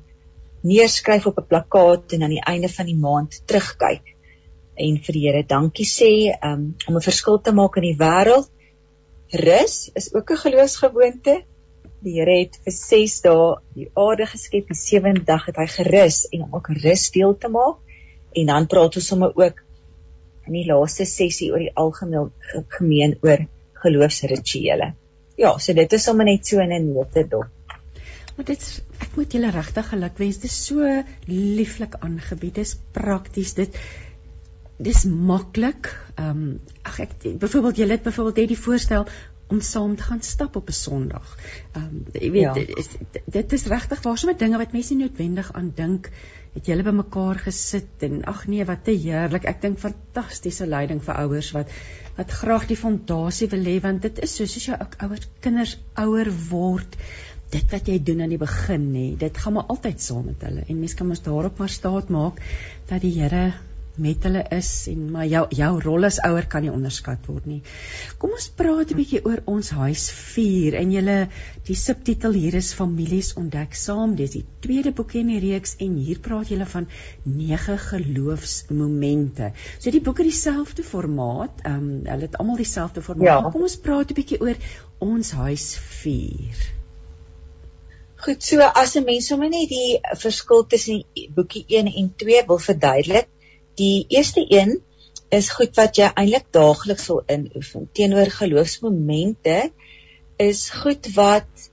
neerskryf 0.63 1.27
op 1.27 1.39
'n 1.39 1.49
plakkaat 1.53 2.13
en 2.17 2.23
aan 2.23 2.37
die 2.37 2.47
einde 2.55 2.69
van 2.69 2.87
die 2.87 2.99
maand 2.99 3.43
terugkyk 3.47 4.15
en 4.75 4.99
vir 5.05 5.13
die 5.13 5.25
Here 5.27 5.45
dankie 5.45 5.87
sê 5.87 6.13
um, 6.43 6.75
om 6.89 6.97
'n 6.97 7.09
verskil 7.09 7.41
te 7.41 7.53
maak 7.53 7.77
in 7.77 7.89
die 7.91 7.99
wêreld. 7.99 8.49
Rus 9.33 9.91
is 9.95 10.15
ook 10.15 10.31
'n 10.31 10.45
geloofsgewoonte 10.45 11.43
die 12.03 12.19
Here 12.19 12.35
het 12.41 12.59
vir 12.65 12.75
6 12.75 13.21
dae 13.27 13.49
die 13.77 13.89
aarde 13.95 14.27
geskep, 14.27 14.67
die 14.71 14.79
7de 14.79 15.25
dag 15.27 15.47
het 15.47 15.59
hy 15.61 15.67
gerus 15.71 16.25
en 16.33 16.47
om 16.47 16.57
ook 16.59 16.73
rus 16.83 17.11
deel 17.15 17.37
te 17.39 17.49
maak. 17.49 17.79
En 18.35 18.47
dan 18.47 18.67
praat 18.67 18.97
ons 18.97 19.07
sommer 19.07 19.31
ook 19.37 19.63
in 20.47 20.53
die 20.53 20.67
laaste 20.67 21.07
sessie 21.09 21.51
oor 21.53 21.63
die 21.63 21.75
algemeen 21.75 22.31
gemeen 22.77 23.17
oor 23.23 23.47
geloofsrituele. 23.83 24.93
Ja, 25.39 25.57
so 25.59 25.75
dit 25.75 25.93
is 25.93 26.05
sommer 26.05 26.29
net 26.29 26.47
so 26.47 26.61
in 26.61 26.73
'n 26.73 26.93
notendop. 26.93 27.49
Maar 28.37 28.45
dit 28.45 28.63
ek 28.99 29.17
moet 29.17 29.33
julle 29.33 29.51
regtig 29.51 29.89
geluk 29.89 30.19
wens. 30.19 30.39
Dit 30.41 30.51
is 30.51 30.65
so 30.67 31.03
lieflik 31.27 31.95
aangebied. 32.01 32.55
Dit 32.55 32.67
is 32.67 32.77
prakties. 32.93 33.55
Dit 33.55 33.77
dis 34.79 35.05
maklik. 35.05 35.93
Ehm 36.17 36.31
um, 36.31 36.61
ag 36.83 36.99
ek 37.01 37.13
byvoorbeeld 37.39 37.77
julle 37.77 37.99
het 37.99 38.03
byvoorbeeld 38.03 38.37
het 38.37 38.49
die 38.49 38.65
voorstel 38.65 39.07
om 39.53 39.61
saam 39.61 39.97
te 39.97 40.03
gaan 40.03 40.23
stap 40.23 40.57
op 40.57 40.69
'n 40.69 40.73
Sondag. 40.73 41.37
Ehm 41.73 41.85
um, 41.85 42.05
jy 42.13 42.31
weet 42.31 42.43
ja. 42.43 42.53
dit, 42.53 43.23
dit 43.25 43.53
is 43.53 43.67
regtig 43.67 44.03
waar 44.03 44.19
sommer 44.19 44.39
dinge 44.39 44.59
wat 44.59 44.73
mense 44.73 44.95
noodwendig 44.95 45.53
aan 45.53 45.73
dink 45.75 46.11
het 46.53 46.69
julle 46.69 46.85
bymekaar 46.85 47.41
gesit 47.47 48.05
en 48.07 48.23
ag 48.29 48.47
nee 48.51 48.65
wat 48.69 48.85
te 48.85 48.93
heerlik. 48.93 49.47
Ek 49.49 49.63
dink 49.63 49.81
fantastiese 49.81 50.69
leiding 50.69 51.01
vir 51.05 51.21
ouers 51.25 51.53
wat 51.57 51.73
wat 52.17 52.33
graag 52.43 52.67
die 52.69 52.77
fondasie 52.77 53.49
wil 53.53 53.65
hê 53.65 53.79
want 53.81 54.03
dit 54.05 54.19
is 54.27 54.35
so 54.37 54.45
soos 54.45 54.67
jou 54.69 54.77
ouers 54.77 55.29
kinders 55.45 55.79
ouer 56.03 56.29
word 56.51 56.99
dit 57.53 57.73
wat 57.73 57.89
jy 57.89 57.99
doen 58.05 58.25
aan 58.25 58.33
die 58.33 58.41
begin 58.41 58.85
nê 58.93 59.05
dit 59.21 59.41
gaan 59.45 59.57
maar 59.57 59.73
altyd 59.73 60.01
saam 60.01 60.27
met 60.29 60.45
hulle 60.47 60.65
en 60.67 60.81
mense 60.81 60.99
kan 60.99 61.09
mos 61.09 61.25
daarop 61.25 61.61
maar 61.61 61.73
staat 61.73 62.13
maak 62.13 62.41
dat 62.91 63.05
die 63.05 63.15
Here 63.17 63.47
met 64.01 64.25
hulle 64.25 64.43
is 64.57 64.69
en 64.89 65.11
maar 65.13 65.27
jou 65.29 65.43
jou 65.53 65.71
rol 65.85 66.07
as 66.09 66.19
ouer 66.25 66.47
kan 66.49 66.65
nie 66.65 66.73
onderskat 66.73 67.27
word 67.29 67.47
nie. 67.47 67.61
Kom 68.19 68.33
ons 68.33 68.49
praat 68.49 68.91
'n 68.91 68.97
bietjie 68.97 69.21
oor 69.25 69.43
ons 69.45 69.71
huis 69.71 70.11
4 70.11 70.75
en 70.81 70.93
julle 70.93 71.17
die 71.67 71.77
subtitel 71.77 72.33
hier 72.33 72.55
is 72.55 72.73
families 72.73 73.35
ontdek 73.37 73.75
saam. 73.75 74.17
Dis 74.17 74.33
die 74.39 74.45
tweede 74.61 74.93
boekie 74.93 75.21
in 75.21 75.33
die 75.35 75.41
reeks 75.41 75.77
en 75.79 75.97
hier 75.97 76.19
praat 76.19 76.49
julle 76.49 76.67
van 76.67 76.89
nege 77.25 77.77
geloofsmomente. 77.79 79.53
So 79.79 79.91
die 79.91 80.01
boek 80.01 80.19
het 80.19 80.27
dieselfde 80.27 80.83
formaat. 80.83 81.61
Ehm 81.65 81.77
um, 81.77 82.07
hulle 82.07 82.29
het 82.29 82.39
almal 82.39 82.57
dieselfde 82.57 83.03
formaat. 83.03 83.45
Ja. 83.45 83.51
Kom 83.51 83.63
ons 83.63 83.77
praat 83.77 84.11
'n 84.11 84.15
bietjie 84.15 84.41
oor 84.41 84.57
ons 84.99 85.31
huis 85.33 85.77
4. 85.77 86.81
Goed, 88.23 88.43
so 88.43 88.61
as 88.63 88.97
'n 88.97 89.05
mens 89.05 89.27
sommer 89.27 89.49
net 89.51 89.69
die 89.69 89.99
verskil 90.25 90.67
tussen 90.67 91.05
boekie 91.35 91.65
1 91.69 91.89
en 91.93 92.13
2 92.17 92.45
wil 92.47 92.59
verduidelik, 92.59 93.29
Die 93.81 94.07
eerste 94.09 94.45
een 94.49 94.81
is 95.33 95.49
goed 95.57 95.77
wat 95.81 95.97
jy 95.97 96.11
eintlik 96.13 96.49
daagliks 96.53 97.07
sal 97.09 97.23
inoefen. 97.33 97.89
Teenoor 97.97 98.31
geloofsmomente 98.35 99.59
is 100.37 100.67
goed 100.83 101.09
wat 101.17 101.69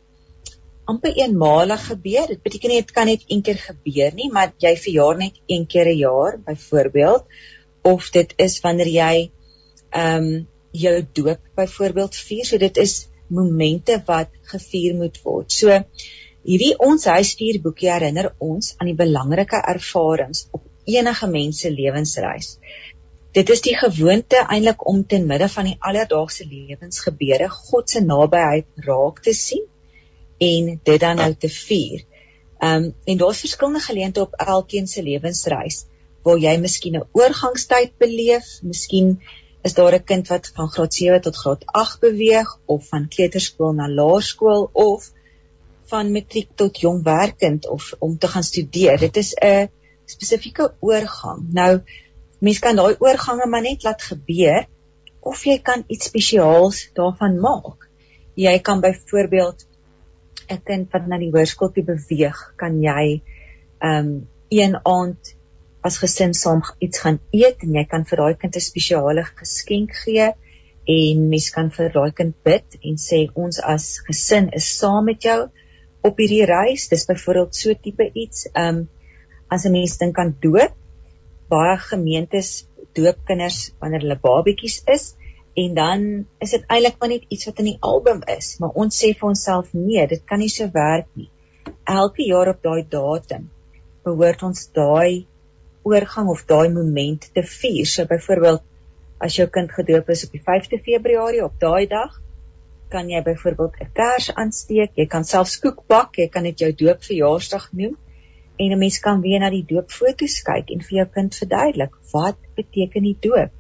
amper 0.89 1.17
eenmalig 1.19 1.83
gebeur. 1.89 2.29
Dit 2.31 2.43
beteken 2.45 2.73
nie 2.73 2.79
dit 2.81 2.93
kan 2.95 3.09
net 3.11 3.25
een 3.27 3.43
keer 3.45 3.59
gebeur 3.65 4.15
nie, 4.15 4.29
maar 4.31 4.53
jy 4.63 4.73
verjaar 4.85 5.19
net 5.19 5.41
een 5.47 5.67
keer 5.67 5.91
'n 5.91 5.97
jaar 5.97 6.39
byvoorbeeld 6.45 7.25
of 7.81 8.09
dit 8.15 8.33
is 8.37 8.59
wanneer 8.63 8.91
jy 8.93 9.13
ehm 9.91 10.23
um, 10.23 10.47
jou 10.71 10.95
doop 11.13 11.41
byvoorbeeld 11.55 12.15
vier. 12.15 12.45
So 12.45 12.57
dit 12.57 12.77
is 12.77 13.07
momente 13.27 14.01
wat 14.05 14.29
gevier 14.53 14.95
moet 14.95 15.21
word. 15.23 15.51
So 15.51 15.83
hierdie 16.43 16.75
ons 16.77 17.05
huisvuurboekie 17.05 17.91
herinner 17.91 18.33
ons 18.37 18.73
aan 18.77 18.87
die 18.91 18.97
belangrike 18.97 19.59
ervarings 19.73 20.47
op 20.51 20.63
enige 20.95 21.27
mens 21.27 21.59
se 21.59 21.71
lewensreis. 21.71 22.57
Dit 23.37 23.49
is 23.53 23.61
die 23.61 23.75
gewoonte 23.77 24.41
eintlik 24.47 24.87
om 24.87 25.03
ten 25.07 25.27
midde 25.29 25.49
van 25.49 25.67
die 25.69 25.77
alledaagse 25.79 26.47
lewensgebeure 26.49 27.49
God 27.49 27.89
se 27.89 28.01
nabyheid 28.01 28.65
raak 28.87 29.21
te 29.25 29.33
sien 29.33 29.67
en 30.39 30.79
dit 30.83 30.99
dan 30.99 31.21
nou 31.21 31.33
te 31.35 31.49
vier. 31.49 32.05
Ehm 32.59 32.83
um, 32.83 32.93
en 33.05 33.17
daar's 33.17 33.39
verskillende 33.45 33.79
geleenthede 33.79 34.25
op 34.25 34.33
elkeen 34.55 34.87
se 34.87 35.03
lewensreis 35.03 35.85
waar 36.23 36.37
jy 36.37 36.57
miskien 36.59 36.97
'n 36.97 37.07
oorgangstyd 37.11 37.97
beleef, 37.97 38.47
miskien 38.61 39.21
is 39.63 39.73
daar 39.73 39.93
'n 39.93 40.03
kind 40.03 40.27
wat 40.27 40.51
van 40.55 40.69
graad 40.69 40.93
7 40.93 41.21
tot 41.21 41.37
graad 41.37 41.65
8 41.65 41.99
beweeg 41.99 42.59
of 42.65 42.87
van 42.87 43.07
kleuterskool 43.07 43.73
na 43.73 43.87
laerskool 43.89 44.69
of 44.73 45.11
van 45.91 46.11
matriek 46.11 46.49
tot 46.55 46.79
jong 46.79 47.03
werkend 47.03 47.67
of 47.67 47.93
om 47.99 48.17
te 48.17 48.27
gaan 48.27 48.43
studeer. 48.43 48.99
Dit 48.99 49.17
is 49.17 49.33
'n 49.33 49.69
spesifieke 50.11 50.73
oorgang. 50.79 51.45
Nou 51.53 51.81
mense 52.39 52.63
kan 52.63 52.79
daai 52.79 52.95
oorgange 52.99 53.47
maar 53.47 53.65
net 53.65 53.83
laat 53.83 54.01
gebeur 54.01 54.67
of 55.19 55.43
jy 55.45 55.57
kan 55.63 55.83
iets 55.87 56.09
spesiaals 56.11 56.85
daarvan 56.95 57.39
maak. 57.43 57.89
Jy 58.39 58.55
kan 58.63 58.81
byvoorbeeld 58.81 59.65
'n 60.49 60.61
kind 60.65 60.91
wat 60.91 61.07
na 61.07 61.17
die 61.17 61.31
hoërskool 61.31 61.71
toe 61.73 61.83
beweeg, 61.83 62.39
kan 62.55 62.81
jy 62.81 63.21
ehm 63.79 64.07
um, 64.07 64.27
een 64.49 64.79
aand 64.83 65.35
as 65.85 65.97
gesin 66.01 66.33
saam 66.33 66.61
iets 66.79 66.99
gaan 66.99 67.19
eet 67.31 67.61
en 67.63 67.75
jy 67.77 67.85
kan 67.85 68.05
vir 68.05 68.17
daai 68.17 68.35
kind 68.41 68.55
'n 68.55 68.67
spesiale 68.69 69.23
geskenk 69.41 69.93
gee 70.03 70.31
en 70.89 71.29
mens 71.29 71.49
kan 71.55 71.69
vir 71.71 71.91
daai 71.93 72.11
kind 72.11 72.35
bid 72.43 72.77
en 72.81 72.95
sê 72.97 73.19
ons 73.35 73.59
as 73.59 73.99
gesin 74.07 74.49
is 74.59 74.77
saam 74.79 75.05
met 75.05 75.21
jou 75.23 75.49
op 76.01 76.17
hierdie 76.17 76.45
reis. 76.45 76.87
Dis 76.87 77.05
byvoorbeeld 77.05 77.55
so 77.55 77.73
tipe 77.73 78.09
iets. 78.13 78.47
Ehm 78.53 78.77
um, 78.77 78.87
as 79.49 79.65
'n 79.65 79.71
mens 79.71 79.97
dink 79.97 80.19
aan 80.19 80.35
doop, 80.41 80.73
baie 81.49 81.77
gemeentes 81.77 82.67
doop 82.97 83.17
kinders 83.25 83.59
wanneer 83.81 84.05
hulle 84.05 84.19
babatjies 84.21 84.81
is 84.95 85.15
en 85.63 85.73
dan 85.73 86.03
is 86.45 86.53
dit 86.55 86.65
eintlik 86.67 86.99
maar 86.99 87.09
net 87.09 87.25
iets 87.33 87.47
wat 87.49 87.59
in 87.63 87.71
die 87.71 87.79
album 87.91 88.21
is, 88.37 88.57
maar 88.59 88.77
ons 88.83 88.99
sê 89.01 89.11
vir 89.17 89.29
onsself 89.29 89.73
nee, 89.73 90.05
dit 90.07 90.21
kan 90.25 90.39
nie 90.39 90.51
so 90.53 90.69
werk 90.73 91.09
nie. 91.19 91.29
Elke 91.83 92.25
jaar 92.27 92.53
op 92.53 92.61
daai 92.63 92.85
datum 92.95 93.49
behoort 94.05 94.43
ons 94.47 94.67
daai 94.77 95.25
oorgang 95.83 96.29
of 96.29 96.45
daai 96.47 96.69
moment 96.73 97.29
te 97.33 97.43
vier. 97.43 97.85
So 97.85 98.05
byvoorbeeld 98.05 98.63
as 99.19 99.35
jou 99.35 99.47
kind 99.51 99.71
gedoop 99.71 100.09
is 100.13 100.25
op 100.27 100.35
die 100.37 100.43
5de 100.45 100.79
Februarie 100.85 101.43
op 101.43 101.57
daai 101.59 101.87
dag, 101.91 102.21
kan 102.89 103.09
jy 103.09 103.21
byvoorbeeld 103.25 103.81
'n 103.81 103.91
kers 103.93 104.29
aansteek, 104.33 104.91
jy 104.95 105.05
kan 105.05 105.23
selfs 105.23 105.59
koek 105.59 105.83
bak, 105.87 106.17
jy 106.17 106.29
kan 106.29 106.43
dit 106.43 106.59
jou 106.59 106.71
doopverjaarsdag 106.83 107.71
noem 107.73 107.97
en 108.59 108.71
'n 108.71 108.77
mens 108.77 108.99
kan 108.99 109.21
weer 109.21 109.39
na 109.39 109.49
die 109.49 109.65
doopfoto's 109.67 110.41
kyk 110.47 110.71
en 110.73 110.81
vir 110.87 110.95
jou 110.97 111.07
kind 111.15 111.35
verduidelik 111.41 111.95
wat 112.11 112.37
beteken 112.55 113.05
die 113.07 113.17
doop. 113.27 113.51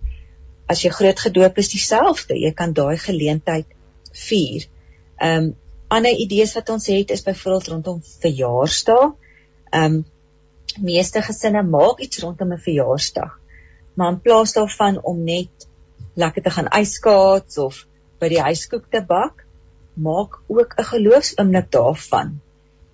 As 0.67 0.83
jy 0.83 0.91
groot 0.95 1.19
gedoop 1.19 1.57
is 1.57 1.71
dieselfde, 1.73 2.35
jy 2.35 2.51
kan 2.51 2.73
daai 2.73 2.97
geleentheid 2.97 3.67
vier. 4.27 4.67
Ehm 5.17 5.43
um, 5.43 5.55
ander 5.89 6.19
idees 6.23 6.53
wat 6.53 6.69
ons 6.69 6.85
het 6.87 7.11
is 7.11 7.23
byvoorbeeld 7.25 7.67
rondom 7.67 8.01
verjaarsdae. 8.25 9.11
Ehm 9.71 9.95
um, 9.95 10.03
meeste 10.89 11.21
gesinne 11.21 11.63
maak 11.63 11.99
iets 11.99 12.19
rondom 12.25 12.53
'n 12.53 12.65
verjaarsdag. 12.67 13.39
Maar 13.95 14.11
in 14.11 14.21
plaas 14.21 14.53
daarvan 14.53 15.01
om 15.03 15.23
net 15.23 15.67
lekker 16.13 16.43
te 16.43 16.49
gaan 16.49 16.69
yskaats 16.81 17.57
of 17.57 17.85
by 18.19 18.27
die 18.27 18.41
huiskoek 18.41 18.91
te 18.91 19.01
bak, 19.01 19.45
maak 19.93 20.39
ook 20.47 20.75
'n 20.77 20.91
geloofsoomblik 20.91 21.71
daarvan 21.71 22.39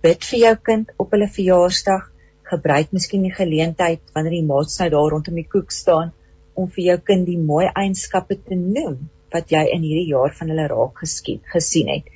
bid 0.06 0.28
vir 0.30 0.40
jou 0.40 0.54
kind 0.70 0.92
op 1.02 1.16
hulle 1.16 1.28
verjaarsdag. 1.38 2.12
Gebruik 2.46 2.92
miskien 2.94 3.26
die 3.26 3.34
geleentheid 3.34 4.04
wanneer 4.14 4.38
die 4.38 4.46
maaltyd 4.46 4.94
daar 4.94 5.12
rondom 5.14 5.40
die 5.40 5.48
koek 5.50 5.74
staan 5.74 6.12
om 6.54 6.70
vir 6.76 6.84
jou 6.92 6.98
kind 7.10 7.26
die 7.28 7.40
mooi 7.42 7.66
eienskappe 7.68 8.38
te 8.38 8.58
noem 8.60 9.00
wat 9.34 9.50
jy 9.52 9.64
in 9.74 9.84
hierdie 9.84 10.12
jaar 10.12 10.36
van 10.38 10.52
hulle 10.54 10.68
raak 10.72 11.02
geskied 11.02 11.42
gesien 11.52 11.90
het. 11.92 12.12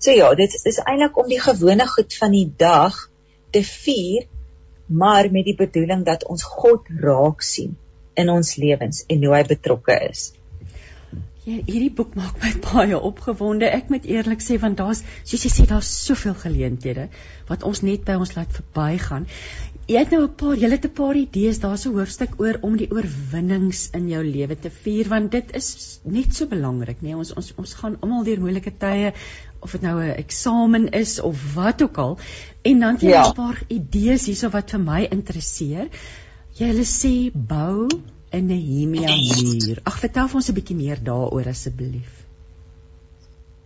So 0.00 0.12
ja, 0.16 0.28
dit 0.36 0.52
is 0.68 0.80
eintlik 0.84 1.16
om 1.20 1.30
die 1.32 1.40
gewone 1.40 1.86
goed 1.88 2.14
van 2.20 2.36
die 2.36 2.46
dag 2.60 2.98
te 3.52 3.64
vier, 3.66 4.28
maar 4.86 5.28
met 5.32 5.48
die 5.48 5.56
bedoeling 5.58 6.04
dat 6.06 6.24
ons 6.28 6.44
God 6.44 6.88
raak 7.02 7.42
sien 7.46 7.76
in 8.20 8.30
ons 8.32 8.54
lewens 8.60 9.04
en 9.08 9.24
hoe 9.24 9.34
hy 9.36 9.42
betrokke 9.48 9.96
is. 10.10 10.30
Hierdie 11.44 11.90
boek 11.96 12.16
maak 12.18 12.36
my 12.42 12.50
baie 12.66 12.98
opgewonde. 12.98 13.68
Ek 13.72 13.88
moet 13.92 14.04
eerlik 14.04 14.42
sê 14.44 14.58
want 14.60 14.76
daar's 14.80 15.00
soos 15.24 15.46
jy 15.46 15.50
sê 15.52 15.64
daar's 15.70 15.88
soveel 15.88 16.36
geleenthede 16.36 17.08
wat 17.48 17.64
ons 17.68 17.80
net 17.86 18.04
by 18.04 18.18
ons 18.20 18.34
laat 18.36 18.52
verbygaan. 18.52 19.24
Jy 19.90 20.02
het 20.04 20.12
nou 20.14 20.20
'n 20.22 20.34
paar, 20.42 20.58
jy 20.60 20.68
het 20.70 20.84
'n 20.84 20.92
paar 20.98 21.16
idees, 21.16 21.58
daar's 21.64 21.86
'n 21.86 21.94
hoofstuk 21.96 22.36
oor 22.40 22.58
om 22.62 22.76
die 22.76 22.90
oorwinnings 22.92 23.88
in 23.96 24.08
jou 24.08 24.22
lewe 24.22 24.54
te 24.54 24.70
vier 24.70 25.08
want 25.08 25.32
dit 25.32 25.56
is 25.56 26.00
net 26.04 26.34
so 26.34 26.46
belangrik, 26.46 27.00
nê? 27.00 27.08
Nee? 27.08 27.16
Ons 27.16 27.32
ons 27.32 27.52
ons 27.56 27.74
gaan 27.74 27.96
almal 28.00 28.24
deur 28.24 28.40
moeilike 28.40 28.76
tye 28.78 29.12
of 29.60 29.72
dit 29.72 29.82
nou 29.82 29.96
'n 29.98 30.16
eksamen 30.20 30.88
is 30.92 31.20
of 31.20 31.54
wat 31.54 31.82
ook 31.82 31.98
al. 31.98 32.18
En 32.62 32.80
dan 32.80 32.92
het 32.92 33.02
jy 33.02 33.08
ja. 33.08 33.28
'n 33.28 33.34
paar 33.34 33.62
idees 33.68 34.26
hierso 34.26 34.50
wat 34.50 34.70
vir 34.70 34.80
my 34.80 35.08
interesseer. 35.10 35.88
Jy 36.58 36.66
hulle 36.66 36.84
sê 36.84 37.30
bou 37.32 37.88
'n 38.32 38.46
Nehemia 38.46 39.14
muur. 39.16 39.80
Ag, 39.82 39.98
vertel 39.98 40.28
ons 40.34 40.48
'n 40.48 40.54
bietjie 40.54 40.76
meer 40.76 41.02
daaroor 41.02 41.46
asseblief. 41.48 42.19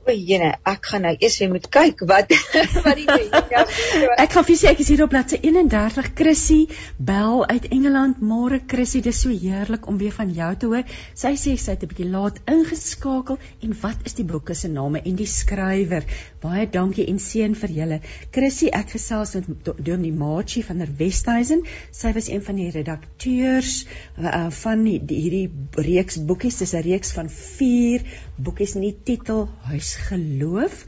O, 0.05 0.13
jene, 0.13 0.51
ek 0.69 0.85
gaan 0.91 1.07
nou 1.07 1.15
eers 1.17 1.39
moet 1.49 1.65
kyk 1.73 2.03
wat 2.05 2.33
wat 2.85 2.99
die 2.99 3.07
ja, 3.49 3.63
Ek 4.25 4.35
gaan 4.35 4.45
vir 4.45 4.59
sê 4.61 4.69
ek 4.75 4.83
is 4.85 4.91
hier 4.93 5.01
op 5.07 5.13
bladsy 5.15 5.39
31 5.41 6.11
Chrissy 6.19 6.59
bel 7.01 7.41
uit 7.49 7.71
Engeland. 7.73 8.21
Môre 8.21 8.59
Chrissy, 8.69 9.01
dis 9.01 9.23
so 9.25 9.33
heerlik 9.33 9.89
om 9.89 9.97
weer 9.97 10.13
van 10.13 10.35
jou 10.37 10.51
te 10.61 10.69
hoor. 10.69 10.85
Sy 11.17 11.33
sê 11.41 11.55
sy 11.57 11.73
het 11.73 11.87
'n 11.87 11.89
bietjie 11.89 12.09
laat 12.11 12.37
ingeskakel 12.45 13.39
en 13.65 13.73
wat 13.81 14.05
is 14.05 14.19
die 14.19 14.27
boek 14.29 14.53
se 14.53 14.69
name 14.69 15.01
en 15.01 15.17
die 15.17 15.29
skrywer? 15.31 16.05
Baie 16.45 16.67
dankie 16.69 17.09
en 17.09 17.19
seën 17.19 17.57
vir 17.57 17.73
julle. 17.79 18.01
Chrissy, 18.37 18.69
ek 18.69 18.93
gesels 18.99 19.35
met 19.39 19.73
Dominee 19.81 20.13
Maatjie 20.13 20.67
van 20.69 20.85
der 20.85 20.93
Westhuizen. 20.99 21.65
Sy 21.91 22.13
was 22.13 22.29
een 22.29 22.45
van 22.45 22.61
die 22.61 22.69
redakteurs 22.71 23.87
uh, 24.21 24.51
van 24.51 24.85
die, 24.85 24.99
die, 25.01 25.23
hierdie 25.25 25.49
reeks 25.89 26.21
boekies. 26.21 26.61
Dis 26.61 26.75
'n 26.75 26.85
reeks 26.85 27.17
van 27.17 27.31
4 27.31 28.05
boekies 28.37 28.75
met 28.75 28.83
die 28.83 28.97
titel 29.05 29.49
Huis 29.69 29.95
geloof 30.09 30.85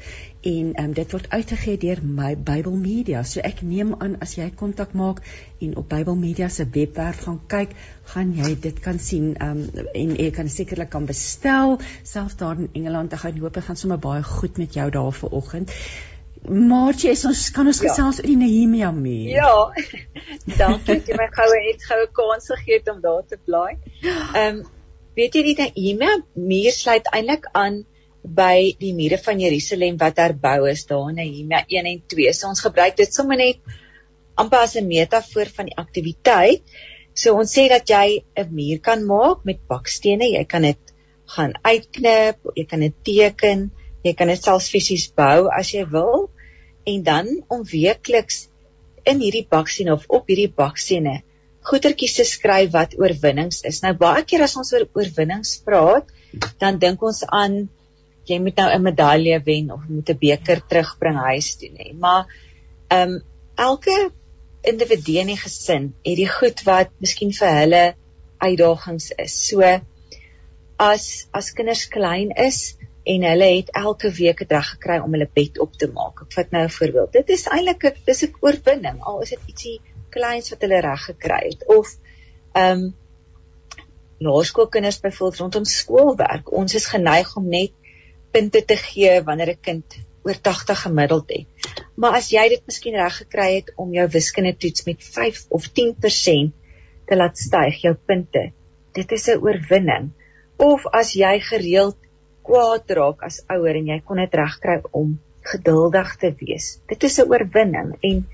en 0.47 0.73
um, 0.83 0.93
dit 0.95 1.13
word 1.15 1.27
uitgegee 1.31 1.79
deur 1.83 2.01
my 2.03 2.33
Bybel 2.37 2.75
Media. 2.79 3.23
So 3.27 3.43
ek 3.47 3.63
neem 3.67 3.95
aan 4.03 4.17
as 4.23 4.37
jy 4.39 4.47
kontak 4.55 4.95
maak 4.99 5.23
en 5.63 5.77
op 5.79 5.89
Bybel 5.91 6.19
Media 6.19 6.49
se 6.51 6.67
webwerf 6.75 7.23
gaan 7.27 7.41
kyk, 7.51 7.75
gaan 8.13 8.35
jy 8.35 8.53
dit 8.67 8.83
kan 8.83 8.99
sien 9.03 9.33
um, 9.43 9.63
en 9.95 10.13
jy 10.19 10.29
kan 10.35 10.51
sekerlik 10.51 10.91
kan 10.91 11.07
bestel 11.07 11.79
selfs 12.03 12.39
daar 12.43 12.59
in 12.59 12.71
Engeland. 12.75 13.15
Ek 13.15 13.25
gaan 13.25 13.41
hoop 13.43 13.59
dit 13.59 13.67
gaan 13.67 13.79
sommer 13.79 14.03
baie 14.03 14.23
goed 14.27 14.59
met 14.63 14.75
jou 14.79 14.91
daar 14.91 15.15
vanoggend. 15.15 15.75
Maartjie, 16.47 17.11
ons 17.27 17.49
kan 17.51 17.67
ons 17.67 17.83
ja. 17.83 17.89
gesels 17.89 18.21
oor 18.23 18.31
die 18.31 18.39
Nehemia 18.39 18.93
mee. 18.95 19.35
Ja. 19.35 19.71
Dankie 20.61 21.01
jy 21.03 21.19
my 21.19 21.27
goue 21.35 21.61
het 21.71 21.87
goue 21.91 22.07
kans 22.15 22.51
gegee 22.55 22.83
om 22.93 23.03
daar 23.03 23.27
te 23.27 23.39
bly. 23.47 23.77
Ehm 24.03 24.63
um, 24.63 24.65
weet 25.17 25.37
jy 25.37 25.43
die 25.47 25.57
Nehemia 25.59 26.17
muur 26.35 26.75
sluit 26.77 27.09
eintlik 27.09 27.49
aan 27.57 27.85
by 28.27 28.75
die 28.81 28.93
mure 28.97 29.19
van 29.23 29.41
Jerusalem 29.41 29.97
wat 30.01 30.19
herbou 30.21 30.67
is 30.69 30.85
daar 30.91 31.09
in 31.13 31.21
Nehemia 31.21 31.63
1 31.69 31.89
en 31.93 32.03
2. 32.15 32.33
So 32.35 32.51
ons 32.51 32.65
gebruik 32.65 32.99
dit 32.99 33.13
sommer 33.15 33.39
net 33.41 33.63
amper 34.37 34.65
as 34.67 34.77
'n 34.77 34.89
metafoor 34.89 35.49
van 35.57 35.71
die 35.71 35.79
aktiwiteit. 35.85 36.63
So 37.15 37.35
ons 37.35 37.55
sê 37.57 37.69
dat 37.69 37.89
jy 37.89 38.25
'n 38.37 38.49
muur 38.53 38.81
kan 38.81 39.07
maak 39.07 39.45
met 39.45 39.67
bakstene, 39.69 40.29
jy 40.37 40.45
kan 40.45 40.63
dit 40.63 40.93
gaan 41.27 41.55
uitknip, 41.63 42.39
jy 42.55 42.65
kan 42.65 42.81
dit 42.81 42.95
teken, 43.05 43.71
jy 44.05 44.13
kan 44.15 44.29
dit 44.29 44.43
selfs 44.43 44.69
fisies 44.71 45.09
bou 45.17 45.49
as 45.49 45.73
jy 45.73 45.85
wil 45.91 46.31
en 46.85 47.03
dan 47.03 47.27
om 47.49 47.65
weekliks 47.65 48.49
in 49.05 49.21
hierdie 49.21 49.47
bakstene 49.49 49.93
of 49.93 50.05
op 50.09 50.29
hierdie 50.29 50.53
bakstene 50.53 51.23
goetertjies 51.67 52.17
te 52.19 52.25
skryf 52.25 52.73
wat 52.75 52.95
oorwinnings 53.01 53.63
is. 53.71 53.83
Nou 53.83 53.95
baie 53.99 54.23
keer 54.29 54.45
as 54.47 54.57
ons 54.61 54.73
oor 54.75 54.87
oorwinnings 54.95 55.57
praat, 55.67 56.13
dan 56.63 56.79
dink 56.83 57.03
ons 57.03 57.25
aan 57.27 57.67
jy 58.27 58.39
moet 58.43 58.57
nou 58.59 58.69
'n 58.75 58.83
medalje 58.83 59.41
wen 59.47 59.71
of 59.71 59.83
moet 59.89 60.11
'n 60.11 60.19
beker 60.19 60.63
terugbring 60.69 61.19
huis 61.31 61.57
toe 61.57 61.71
nê. 61.71 61.93
Maar 61.95 62.27
ehm 62.91 63.11
um, 63.11 63.23
elke 63.57 64.11
individu 64.63 65.19
in 65.21 65.31
die 65.33 65.43
gesin 65.43 65.95
het 66.05 66.17
die 66.17 66.29
goed 66.29 66.63
wat 66.67 66.91
miskien 67.01 67.33
vir 67.33 67.53
hulle 67.61 67.85
uitdagings 68.39 69.13
is. 69.19 69.35
So 69.49 69.63
as 70.79 71.27
as 71.33 71.53
kinders 71.53 71.87
klein 71.89 72.31
is 72.37 72.77
en 73.07 73.23
hulle 73.23 73.49
het 73.57 73.71
elke 73.73 74.11
week 74.11 74.43
'n 74.43 74.49
dag 74.49 74.71
gekry 74.75 74.99
om 74.99 75.13
hulle 75.13 75.29
bed 75.41 75.59
op 75.59 75.73
te 75.79 75.87
maak. 75.87 76.23
Ek 76.23 76.33
vat 76.33 76.51
nou 76.51 76.65
'n 76.65 76.77
voorbeeld. 76.79 77.13
Dit 77.13 77.29
is 77.31 77.47
eintlik 77.47 77.85
'n 77.85 77.95
dis 78.07 78.25
'n 78.25 78.35
oorwinning 78.41 78.99
al 79.01 79.23
is 79.23 79.31
dit 79.31 79.47
ietsie 79.47 79.81
kleins 80.17 80.53
wat 80.53 80.65
hulle 80.67 80.81
reg 80.89 81.09
gekry 81.11 81.43
het 81.49 81.67
of 81.79 81.97
ehm 82.53 82.87
um, 82.87 82.95
laerskoolkinders 84.25 85.01
byvoorbeeld 85.05 85.41
rondom 85.41 85.65
skoolwerk. 85.69 86.53
Ons 86.53 86.75
is 86.75 86.87
geneig 86.89 87.35
om 87.37 87.49
net 87.53 87.73
punte 88.33 88.63
te 88.65 88.77
gee 88.81 89.21
wanneer 89.25 89.51
'n 89.53 89.61
kind 89.61 89.97
oor 90.27 90.39
80 90.49 90.81
gemiddeld 90.83 91.31
het. 91.31 91.75
Maar 91.95 92.17
as 92.19 92.31
jy 92.35 92.49
dit 92.49 92.63
miskien 92.67 92.97
reg 92.99 93.17
gekry 93.23 93.49
het 93.55 93.73
om 93.77 93.93
jou 93.93 94.07
wiskunde 94.11 94.57
toets 94.57 94.87
met 94.87 95.05
5 95.05 95.45
of 95.49 95.69
10% 95.81 96.53
te 97.07 97.17
laat 97.17 97.39
styg 97.39 97.83
jou 97.83 97.95
punte, 97.95 98.51
dit 98.93 99.13
is 99.13 99.29
'n 99.29 99.39
oorwinning. 99.45 100.11
Of 100.57 100.87
as 100.87 101.13
jy 101.13 101.39
gereeld 101.41 101.97
kwaad 102.43 102.91
raak 102.91 103.23
as 103.23 103.43
ouer 103.49 103.77
en 103.77 103.87
jy 103.87 104.01
kon 104.01 104.17
dit 104.17 104.35
regkry 104.35 104.81
om 104.91 105.21
geduldig 105.43 106.17
te 106.17 106.35
wees. 106.41 106.81
Dit 106.89 107.03
is 107.03 107.19
'n 107.19 107.29
oorwinning 107.31 107.97
en 108.01 108.27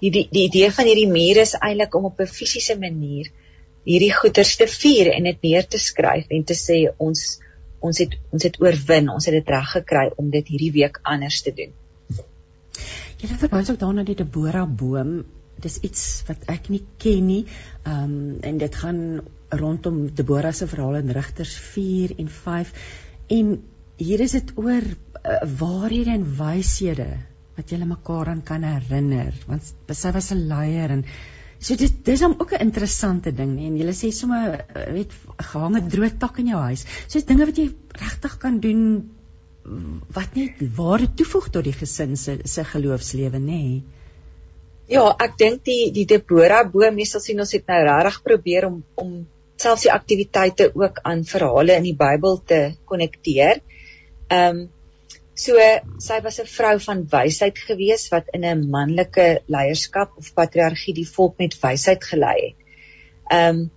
die 0.00 0.10
die, 0.10 0.28
idee 0.44 0.70
van 0.72 0.88
hierdie 0.88 1.10
muur 1.10 1.42
is 1.42 1.56
eintlik 1.58 1.94
om 1.94 2.08
op 2.10 2.20
'n 2.20 2.26
fisiese 2.38 2.78
manier 2.78 3.30
hierdie 3.86 4.12
goeders 4.12 4.56
te 4.56 4.66
vier 4.66 5.12
en 5.14 5.28
dit 5.28 5.42
neer 5.42 5.66
te 5.66 5.78
skryf 5.78 6.26
en 6.30 6.44
te 6.44 6.56
sê 6.58 6.78
ons 6.98 7.22
ons 7.86 7.98
het 8.02 8.16
ons 8.34 8.42
het 8.42 8.56
oorwin, 8.60 9.10
ons 9.12 9.26
het 9.28 9.36
dit 9.36 9.48
reg 9.54 9.70
gekry 9.70 10.10
om 10.16 10.30
dit 10.30 10.48
hierdie 10.48 10.72
week 10.72 10.98
anders 11.02 11.42
te 11.46 11.52
doen. 11.54 11.72
Jy 13.20 13.28
verwys 13.40 13.70
ook 13.70 13.80
daarna 13.80 14.04
die 14.04 14.16
Deborah 14.18 14.66
boom. 14.68 15.24
Dis 15.62 15.78
iets 15.86 16.02
wat 16.28 16.42
ek 16.52 16.68
nie 16.72 16.82
ken 16.98 17.26
nie. 17.26 17.44
Ehm 17.84 18.02
um, 18.04 18.38
en 18.42 18.58
dit 18.58 18.74
gaan 18.82 19.00
rondom 19.48 20.02
Deborah 20.14 20.52
se 20.52 20.66
verhaal 20.66 20.96
in 20.96 21.14
Rigters 21.14 21.54
4 21.72 22.16
en 22.18 22.28
5 22.28 22.72
en 23.38 23.54
hier 23.96 24.20
is 24.20 24.34
dit 24.34 24.52
oor 24.56 24.82
uh, 24.82 25.36
waarhede 25.60 26.10
en 26.10 26.26
wyshede 26.36 27.06
wat 27.56 27.72
julle 27.72 27.88
mekaar 27.88 28.28
aan 28.32 28.42
kan 28.42 28.62
herinner 28.62 29.34
want 29.46 29.72
sy 29.92 30.12
was 30.12 30.32
'n 30.32 30.48
leier 30.48 30.90
en 30.98 31.04
So 31.58 31.74
dit 31.80 31.92
dis 32.04 32.20
hom 32.20 32.34
ook 32.38 32.52
'n 32.52 32.66
interessante 32.68 33.32
ding 33.32 33.54
nie 33.56 33.66
en 33.66 33.76
jy 33.76 33.92
sê 33.92 34.12
sommer 34.12 34.64
eh, 34.74 34.92
weet 34.92 35.12
gehange 35.52 35.80
droë 35.88 36.18
tak 36.18 36.38
in 36.38 36.48
jou 36.48 36.60
huis. 36.60 36.84
So 37.08 37.20
dinge 37.20 37.46
wat 37.46 37.56
jy 37.56 37.70
regtig 38.00 38.38
kan 38.38 38.60
doen 38.60 38.82
wat 40.14 40.36
net 40.38 40.60
ware 40.76 41.08
toevoeg 41.18 41.48
tot 41.50 41.64
die 41.64 41.72
gesin 41.72 42.16
se 42.16 42.38
se 42.44 42.64
geloofslewe 42.64 43.38
nê. 43.38 43.82
Ja, 44.86 45.08
ek 45.18 45.38
dink 45.38 45.64
die 45.64 45.90
die 45.90 46.06
Deborah 46.06 46.62
boom 46.70 46.94
meestal 46.94 47.20
sien 47.20 47.40
ons 47.40 47.52
het 47.56 47.66
nou 47.66 47.80
regtig 47.88 48.22
probeer 48.22 48.66
om 48.66 48.84
om 48.94 49.26
selfs 49.56 49.82
die 49.82 49.92
aktiwiteite 49.92 50.70
ook 50.74 51.00
aan 51.02 51.24
verhale 51.24 51.76
in 51.80 51.88
die 51.88 51.96
Bybel 51.96 52.42
te 52.44 52.60
konnekteer. 52.84 53.62
Ehm 54.28 54.56
um, 54.56 54.64
So 55.36 55.60
sy 56.00 56.20
was 56.24 56.38
'n 56.40 56.48
vrou 56.48 56.76
van 56.80 57.02
wysheid 57.12 57.58
gewees 57.68 58.08
wat 58.12 58.30
in 58.32 58.44
'n 58.44 58.70
manlike 58.70 59.26
leierskap 59.54 60.16
of 60.16 60.32
patriargie 60.34 60.94
die 60.94 61.08
volk 61.16 61.36
met 61.38 61.58
wysheid 61.60 62.04
gelei 62.04 62.38
het. 62.46 62.56
Um 63.40 63.70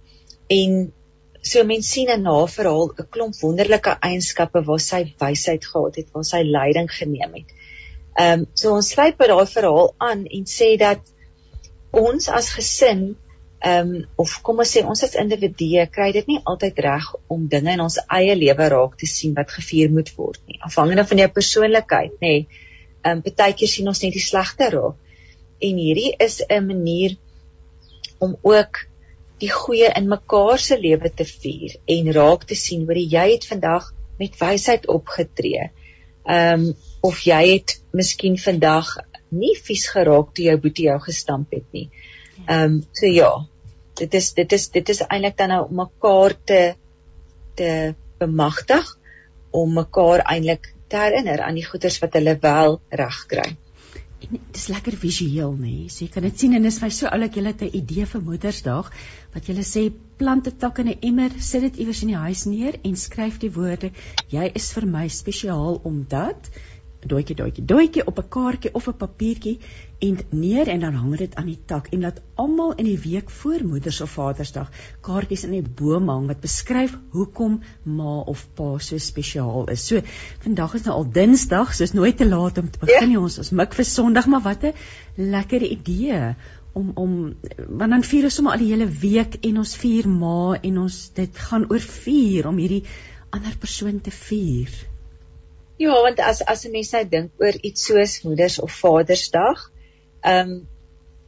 en 0.47 0.93
so 1.41 1.63
mense 1.63 1.89
sien 1.89 2.09
in 2.15 2.25
haar 2.25 2.47
verhaal 2.47 2.93
'n 2.95 3.09
klomp 3.15 3.35
wonderlike 3.41 3.97
eienskappe 3.99 4.63
waar 4.63 4.79
sy 4.79 5.01
wysheid 5.19 5.65
gehad 5.65 5.95
het, 5.95 6.07
waar 6.13 6.23
sy 6.23 6.41
leiding 6.43 6.89
geneem 6.91 7.33
het. 7.41 7.51
Um 8.27 8.47
so 8.53 8.75
ons 8.75 8.93
sluit 8.95 9.17
by 9.17 9.27
daai 9.27 9.45
verhaal 9.45 9.93
aan 9.97 10.25
en 10.25 10.45
sê 10.45 10.77
dat 10.77 11.01
ons 11.91 12.29
as 12.29 12.53
gesin 12.55 13.17
ehm 13.59 13.89
um, 13.95 14.03
of 14.15 14.37
kom 14.41 14.61
ons 14.63 14.71
sê 14.71 14.81
ons 14.87 15.01
as 15.03 15.15
individue 15.19 15.83
kry 15.91 16.13
dit 16.15 16.27
nie 16.31 16.39
altyd 16.47 16.77
reg 16.85 17.07
om 17.35 17.47
dinge 17.51 17.73
in 17.75 17.81
ons 17.83 17.97
eie 18.17 18.35
lewe 18.39 18.67
raak 18.71 18.93
te 19.01 19.07
sien 19.13 19.33
wat 19.35 19.51
gevier 19.51 19.89
moet 19.91 20.11
word 20.15 20.39
nie. 20.47 20.59
Afhangende 20.63 21.03
van 21.09 21.19
jou 21.19 21.27
persoonlikheid 21.37 22.13
nê. 22.23 22.35
Ehm 23.03 23.19
um, 23.19 23.33
baie 23.41 23.55
keer 23.59 23.71
sien 23.71 23.91
ons 23.91 23.99
net 24.03 24.15
die 24.15 24.23
slegte 24.23 24.69
raak. 24.75 24.95
En 25.67 25.81
hierdie 25.83 26.13
is 26.25 26.39
'n 26.47 26.67
manier 26.67 27.17
om 28.19 28.37
ook 28.41 28.79
die 29.43 29.51
goeie 29.51 29.89
in 29.95 30.07
mekaar 30.07 30.59
se 30.59 30.77
lewe 30.79 31.11
te 31.11 31.25
vier 31.27 31.75
en 31.95 32.11
raak 32.15 32.45
te 32.47 32.55
sien 32.55 32.85
hoe 32.87 32.95
jy 33.15 33.25
het 33.33 33.47
vandag 33.47 33.91
met 34.19 34.39
wysheid 34.39 34.87
opgetree. 34.87 35.67
Ehm 36.23 36.69
um, 36.69 36.71
of 37.01 37.19
jy 37.27 37.41
het 37.57 37.75
miskien 37.91 38.37
vandag 38.37 38.95
nie 39.29 39.55
vies 39.67 39.85
geraak 39.87 40.31
toe 40.33 40.45
jou 40.45 40.57
boetie 40.57 40.87
jou 40.87 40.99
gestamp 41.09 41.51
het 41.51 41.67
nie. 41.75 41.89
Ehm 41.91 42.08
um, 42.47 42.83
so 42.91 43.05
ja, 43.05 43.31
dit 43.99 44.13
is 44.13 44.33
dit 44.33 44.51
is 44.51 44.69
dit 44.69 44.89
is 44.89 45.01
eintlik 45.07 45.37
dan 45.37 45.49
nou 45.49 45.63
mekaar 45.83 46.35
te 46.45 46.61
te 47.55 47.71
bemagtig 48.19 48.97
om 49.51 49.73
mekaar 49.73 50.23
eintlik 50.25 50.73
te 50.87 50.97
herinner 50.97 51.41
aan 51.41 51.55
die 51.55 51.65
goeders 51.65 51.99
wat 51.99 52.13
hulle 52.13 52.37
wel 52.41 52.79
reg 52.89 53.25
kry. 53.27 53.49
en 54.19 54.35
dit 54.35 54.57
is 54.59 54.67
lekker 54.71 54.95
visueel 54.99 55.53
nê. 55.55 55.73
Nee. 55.73 55.89
So 55.91 56.03
jy 56.03 56.11
kan 56.13 56.25
dit 56.27 56.41
sien 56.41 56.55
en 56.57 56.65
dit 56.65 56.73
is 56.73 56.79
vir 56.81 56.91
so 56.95 57.09
oulik 57.09 57.37
jy 57.37 57.43
het 57.45 57.61
'n 57.63 57.77
idee 57.81 58.05
vir 58.05 58.21
Moedersdag 58.21 58.91
wat 59.33 59.47
jy 59.47 59.55
sê 59.63 59.83
plant 60.17 60.47
'n 60.47 60.57
tak 60.59 60.79
in 60.79 60.89
'n 60.89 60.99
emmer, 61.01 61.31
sit 61.39 61.61
dit 61.61 61.77
iewers 61.77 62.01
in 62.01 62.11
die 62.13 62.23
huis 62.25 62.45
neer 62.45 62.75
en 62.83 62.95
skryf 62.95 63.39
die 63.39 63.51
woorde 63.51 63.91
jy 64.29 64.51
is 64.53 64.71
vir 64.73 64.85
my 64.85 65.07
spesiaal 65.07 65.79
omdat 65.83 66.51
doetjie 67.07 67.35
doetjie 67.35 67.63
doetjie 67.65 68.05
op 68.05 68.19
'n 68.19 68.27
kaartjie 68.27 68.73
of 68.73 68.87
'n 68.87 68.97
papiertjie 68.97 69.59
en 69.99 70.17
neer 70.29 70.67
en 70.67 70.79
dan 70.79 70.93
hang 70.93 71.17
dit 71.17 71.35
aan 71.35 71.45
die 71.45 71.59
tak 71.65 71.87
en 71.87 72.01
laat 72.01 72.21
almal 72.35 72.73
in 72.75 72.85
die 72.85 72.99
week 72.99 73.29
voor 73.29 73.63
Moeders 73.63 74.01
of 74.01 74.11
Vadersdag 74.11 74.71
kaartjies 75.01 75.43
in 75.43 75.51
die 75.51 75.61
boom 75.61 76.09
hang 76.09 76.27
wat 76.27 76.41
beskryf 76.41 76.97
hoekom 77.11 77.61
ma 77.83 78.19
of 78.19 78.47
pa 78.53 78.77
so 78.77 78.97
spesiaal 78.97 79.69
is. 79.69 79.87
So 79.87 80.01
vandag 80.43 80.73
is 80.73 80.83
nou 80.83 80.95
al 80.95 81.11
Dinsdag, 81.11 81.73
so 81.73 81.83
is 81.83 81.93
nooit 81.93 82.17
te 82.17 82.27
laat 82.27 82.57
om 82.57 82.69
te 82.69 82.79
begin. 82.79 83.11
Ja. 83.11 83.19
Ons 83.19 83.37
ons 83.37 83.51
mik 83.51 83.73
vir 83.73 83.85
Sondag, 83.85 84.27
maar 84.27 84.41
wat 84.41 84.63
'n 84.63 84.73
lekker 85.15 85.63
idee 85.63 86.35
om 86.73 86.91
om 86.95 87.35
want 87.67 87.91
dan 87.91 88.03
vier 88.03 88.23
ons 88.23 88.35
sommer 88.35 88.53
al 88.53 88.63
die 88.63 88.71
hele 88.73 88.87
week 88.87 89.35
en 89.41 89.57
ons 89.57 89.75
vier 89.75 90.07
ma 90.09 90.59
en 90.61 90.77
ons 90.77 91.11
dit 91.13 91.37
gaan 91.49 91.65
oor 91.69 91.79
vier 91.79 92.47
om 92.47 92.57
hierdie 92.57 92.83
ander 93.29 93.57
persoon 93.57 94.01
te 94.01 94.11
vier. 94.11 94.69
Ja, 95.79 95.95
want 96.03 96.19
as 96.19 96.41
as 96.43 96.65
'n 96.67 96.71
mens 96.75 96.91
nou 96.91 97.05
dink 97.07 97.31
oor 97.39 97.55
iets 97.67 97.85
soos 97.87 98.21
Moeders 98.23 98.59
of 98.59 98.79
Vadersdag, 98.79 99.71
ehm 100.21 100.49
um, 100.51 100.67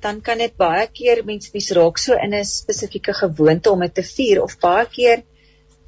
dan 0.02 0.22
kan 0.22 0.38
dit 0.42 0.56
baie 0.58 0.88
keer 0.92 1.22
mense 1.26 1.52
mis 1.54 1.70
raak 1.78 2.00
so 2.02 2.18
in 2.26 2.34
'n 2.36 2.46
spesifieke 2.46 3.14
gewoonte 3.14 3.72
om 3.72 3.80
dit 3.86 3.94
te 3.96 4.04
vier 4.04 4.42
of 4.44 4.58
baie 4.60 4.86
keer 4.96 5.24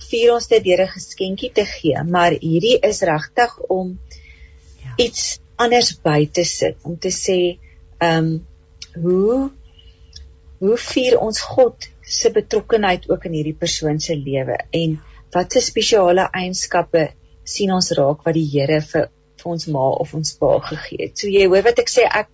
vier 0.10 0.34
ons 0.34 0.47
dit 0.47 0.63
deur 0.63 0.84
'n 0.84 0.93
geskenkie 0.95 1.52
te 1.52 1.65
gee, 1.65 2.04
maar 2.04 2.32
hierdie 2.32 2.78
is 2.89 3.02
regtig 3.02 3.58
om 3.78 3.99
ja. 4.84 4.93
iets 4.97 5.39
anders 5.56 5.91
by 6.02 6.30
te 6.32 6.43
sit 6.43 6.78
om 6.84 6.97
te 6.99 7.12
sê 7.12 7.39
ehm 7.99 8.17
um, 8.17 8.47
hoe 9.04 9.52
hoe 10.63 10.78
vier 10.78 11.19
ons 11.19 11.41
God 11.41 11.89
se 12.02 12.32
betrokkeheid 12.32 13.10
ook 13.10 13.26
in 13.26 13.34
hierdie 13.34 13.60
persoon 13.65 13.99
se 13.99 14.15
lewe 14.15 14.58
en 14.71 14.95
wat 15.36 15.52
se 15.52 15.62
spesiale 15.62 16.30
eienskappe 16.32 17.10
sien 17.44 17.72
ons 17.76 17.92
raak 17.98 18.26
wat 18.26 18.36
die 18.38 18.48
Here 18.48 18.82
vir 18.82 19.10
vir 19.44 19.52
ons 19.52 19.68
ma 19.76 19.86
of 20.00 20.14
ons 20.16 20.36
pa 20.40 20.52
gegee 20.70 21.08
het. 21.08 21.18
So 21.20 21.28
jy 21.28 21.48
hoor 21.52 21.66
wat 21.68 21.80
ek 21.84 21.92
sê 21.92 22.08
ek 22.08 22.30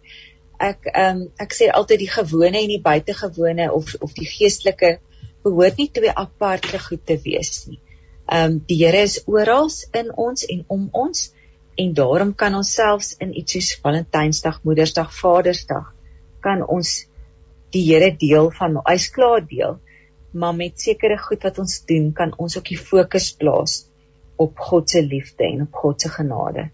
ek 0.60 0.89
ehm 0.91 1.22
um, 1.22 1.28
ek 1.39 1.56
sê 1.56 1.69
altyd 1.74 2.04
die 2.04 2.12
gewone 2.13 2.60
en 2.62 2.72
die 2.72 2.82
buitengewone 2.84 3.69
of 3.74 3.95
of 4.02 4.13
die 4.13 4.28
geestelike 4.28 4.98
behoort 5.43 5.78
nie 5.80 5.89
twee 5.95 6.12
aparte 6.24 6.80
goed 6.86 7.06
te 7.06 7.17
wees 7.26 7.67
nie. 7.67 7.80
Ehm 8.28 8.45
um, 8.45 8.58
die 8.69 8.80
Here 8.84 9.04
is 9.10 9.22
oral 9.26 9.69
in 10.02 10.12
ons 10.28 10.45
en 10.56 10.65
om 10.67 10.89
ons 11.04 11.30
en 11.80 11.93
daarom 11.95 12.34
kan 12.36 12.56
ons 12.56 12.74
selfs 12.76 13.13
in 13.24 13.32
iets 13.39 13.56
soos 13.56 13.69
Valentynsdag, 13.84 14.60
Moedersdag, 14.67 15.13
Vadersdag 15.15 15.93
kan 16.43 16.63
ons 16.67 17.06
die 17.74 17.86
Here 17.88 18.12
deel 18.12 18.52
van 18.52 18.82
hy's 18.86 19.10
klaar 19.15 19.45
deel 19.45 19.80
maar 20.32 20.54
met 20.54 20.78
sekere 20.78 21.17
goed 21.17 21.43
wat 21.48 21.58
ons 21.60 21.80
doen 21.89 22.12
kan 22.13 22.34
ons 22.38 22.58
ook 22.58 22.67
die 22.69 22.78
fokus 22.78 23.32
plaas 23.39 23.88
op 24.39 24.60
God 24.69 24.89
se 24.89 25.04
liefde 25.04 25.47
en 25.47 25.65
op 25.67 25.82
God 25.84 26.02
se 26.02 26.12
genade. 26.13 26.69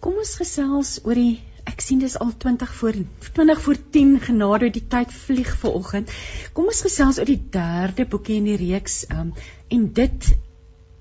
Kom 0.00 0.18
ons 0.22 0.36
gesels 0.40 0.96
oor 1.04 1.18
die 1.18 1.36
ek 1.66 1.82
sien 1.82 1.98
dis 1.98 2.14
al 2.22 2.30
20 2.44 2.72
voor 2.78 2.96
20 3.34 3.60
voor 3.64 3.78
10 3.96 4.16
genade 4.28 4.70
die 4.70 4.84
tyd 4.86 5.12
vlieg 5.26 5.52
vanoggend. 5.62 6.12
Kom 6.54 6.70
ons 6.70 6.82
gesels 6.86 7.18
oor 7.18 7.28
die 7.28 7.42
derde 7.52 8.06
boekie 8.06 8.38
in 8.40 8.50
die 8.52 8.58
reeks 8.60 9.02
um, 9.10 9.32
en 9.74 9.88
dit 9.96 10.28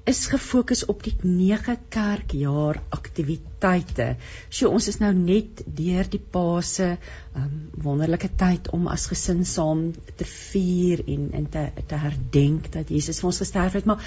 is 0.06 0.22
gefokus 0.30 0.84
op 0.92 1.02
die 1.06 1.14
9 1.22 1.78
kerkjaar 1.94 2.78
aktiwiteite. 2.94 4.12
So 4.54 4.70
ons 4.70 4.90
is 4.92 5.00
nou 5.02 5.12
net 5.18 5.64
deur 5.66 6.10
die 6.10 6.22
Paase 6.22 6.92
um, 7.38 7.56
wonderlike 7.86 8.30
tyd 8.38 8.70
om 8.78 8.86
as 8.92 9.08
gesin 9.10 9.42
saam 9.50 9.88
te 10.18 10.28
vier 10.30 11.02
en 11.10 11.30
en 11.42 11.48
te 11.50 11.68
te 11.90 12.02
herdenk 12.06 12.70
dat 12.78 12.94
Jesus 12.94 13.22
vir 13.22 13.32
ons 13.32 13.42
gesterf 13.46 13.80
het, 13.80 13.90
maar 13.90 14.06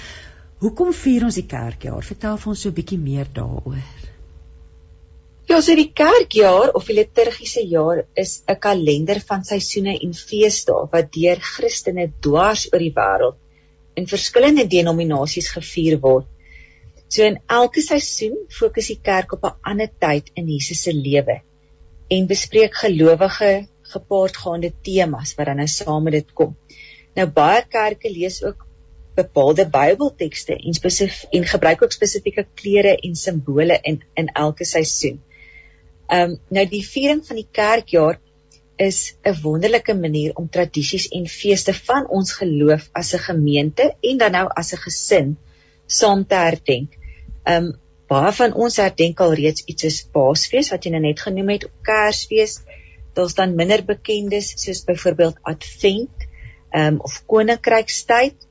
Hoekom 0.59 0.89
vier 0.91 1.23
ons 1.23 1.37
die 1.39 1.47
kerkjaar? 1.47 2.03
Vertel 2.03 2.37
vir 2.39 2.49
ons 2.51 2.61
so 2.65 2.69
'n 2.69 2.75
bietjie 2.77 2.99
meer 2.99 3.27
daaroor. 3.35 3.83
Ja, 5.49 5.61
so 5.61 5.75
die 5.75 5.91
kerkjaar 5.99 6.73
of 6.75 6.89
die 6.89 6.97
liturgiese 6.97 7.63
jaar 7.75 8.01
is 8.23 8.43
'n 8.47 8.59
kalender 8.65 9.21
van 9.29 9.45
seisoene 9.51 9.95
en 10.07 10.13
feesdae 10.13 10.89
wat 10.91 11.13
deur 11.15 11.39
Christene 11.53 12.11
dwars 12.27 12.67
oor 12.73 12.83
die 12.85 12.91
wêreld 12.99 13.39
in 13.95 14.11
verskillende 14.11 14.67
denominasies 14.75 15.49
gevier 15.55 15.97
word. 16.03 16.27
So 17.07 17.23
in 17.23 17.39
elke 17.47 17.81
seisoen 17.81 18.37
fokus 18.59 18.91
die 18.91 18.99
kerk 19.09 19.31
op 19.39 19.45
'n 19.45 19.57
ander 19.71 19.89
tyd 20.05 20.29
in 20.35 20.49
Jesus 20.49 20.83
se 20.83 20.93
lewe 20.93 21.41
en 22.09 22.27
bespreek 22.27 22.75
gelowige 22.83 23.67
gepaardgaande 23.93 24.73
temas 24.83 25.37
wat 25.37 25.45
dan 25.45 25.63
nou 25.63 25.67
saam 25.67 26.03
met 26.03 26.13
dit 26.19 26.33
kom. 26.33 26.57
Nou 27.15 27.27
baie 27.27 27.63
kerke 27.63 28.11
lees 28.11 28.43
ook 28.43 28.68
bepaalde 29.19 29.65
Bybeltekste 29.73 30.55
en 30.57 30.77
spesifiek 30.77 31.35
en 31.39 31.47
gebruik 31.53 31.83
ook 31.83 31.95
spesifieke 31.95 32.45
kleure 32.61 32.95
en 32.97 33.15
simbole 33.15 33.79
in 33.91 34.01
in 34.13 34.31
elke 34.45 34.65
seisoen. 34.65 35.19
Ehm 36.09 36.31
um, 36.31 36.39
nou 36.49 36.65
die 36.69 36.85
viering 36.85 37.21
van 37.27 37.37
die 37.37 37.49
kerkjaar 37.51 38.19
is 38.79 38.99
'n 39.23 39.35
wonderlike 39.43 39.93
manier 39.93 40.31
om 40.39 40.49
tradisies 40.49 41.07
en 41.17 41.27
feeste 41.27 41.73
van 41.73 42.07
ons 42.17 42.31
geloof 42.41 42.89
as 43.01 43.13
'n 43.13 43.25
gemeente 43.27 43.95
en 44.01 44.17
dan 44.17 44.31
nou 44.31 44.47
as 44.61 44.73
'n 44.73 44.83
gesin 44.87 45.37
saam 45.85 46.25
te 46.25 46.35
herdenk. 46.35 46.97
Ehm 47.43 47.65
um, 47.65 47.73
baie 48.07 48.31
van 48.31 48.53
ons 48.53 48.77
herdenk 48.77 49.19
al 49.19 49.33
reeds 49.33 49.63
iets 49.65 49.81
soos 49.81 49.99
Paasfees 50.13 50.71
wat 50.73 50.83
jy 50.83 50.91
nou 50.91 51.01
net 51.01 51.19
genoem 51.19 51.49
het, 51.49 51.69
Kersfees. 51.81 52.61
Daar's 53.13 53.35
dan 53.35 53.55
minder 53.55 53.85
bekendes 53.85 54.53
soos 54.63 54.83
byvoorbeeld 54.83 55.37
Advent 55.41 56.27
ehm 56.71 56.93
um, 56.93 56.99
of 57.01 57.23
Koninkrykstyd 57.25 58.48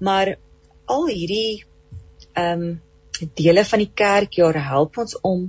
maar 0.00 0.36
al 0.90 1.06
hierdie 1.08 1.64
ehm 2.34 2.62
um, 2.62 2.78
dele 3.36 3.64
van 3.68 3.82
die 3.82 3.90
kerkjaar 4.00 4.56
help 4.64 4.96
ons 5.02 5.18
om 5.28 5.42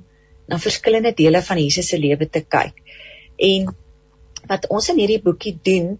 na 0.51 0.57
verskillende 0.59 1.13
dele 1.15 1.39
van 1.41 1.59
Jesus 1.61 1.87
se 1.87 1.99
lewe 1.99 2.27
te 2.27 2.41
kyk. 2.43 2.81
En 3.39 3.69
wat 4.49 4.67
ons 4.67 4.89
in 4.91 4.99
hierdie 4.99 5.21
boekie 5.23 5.53
doen 5.63 5.93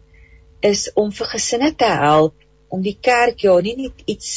is 0.67 0.89
om 0.99 1.13
vir 1.15 1.29
gesinne 1.31 1.71
te 1.77 1.87
help 1.87 2.35
om 2.71 2.83
die 2.83 2.97
kerkjaar 2.99 3.63
nie 3.63 3.77
net 3.85 4.03
iets 4.05 4.31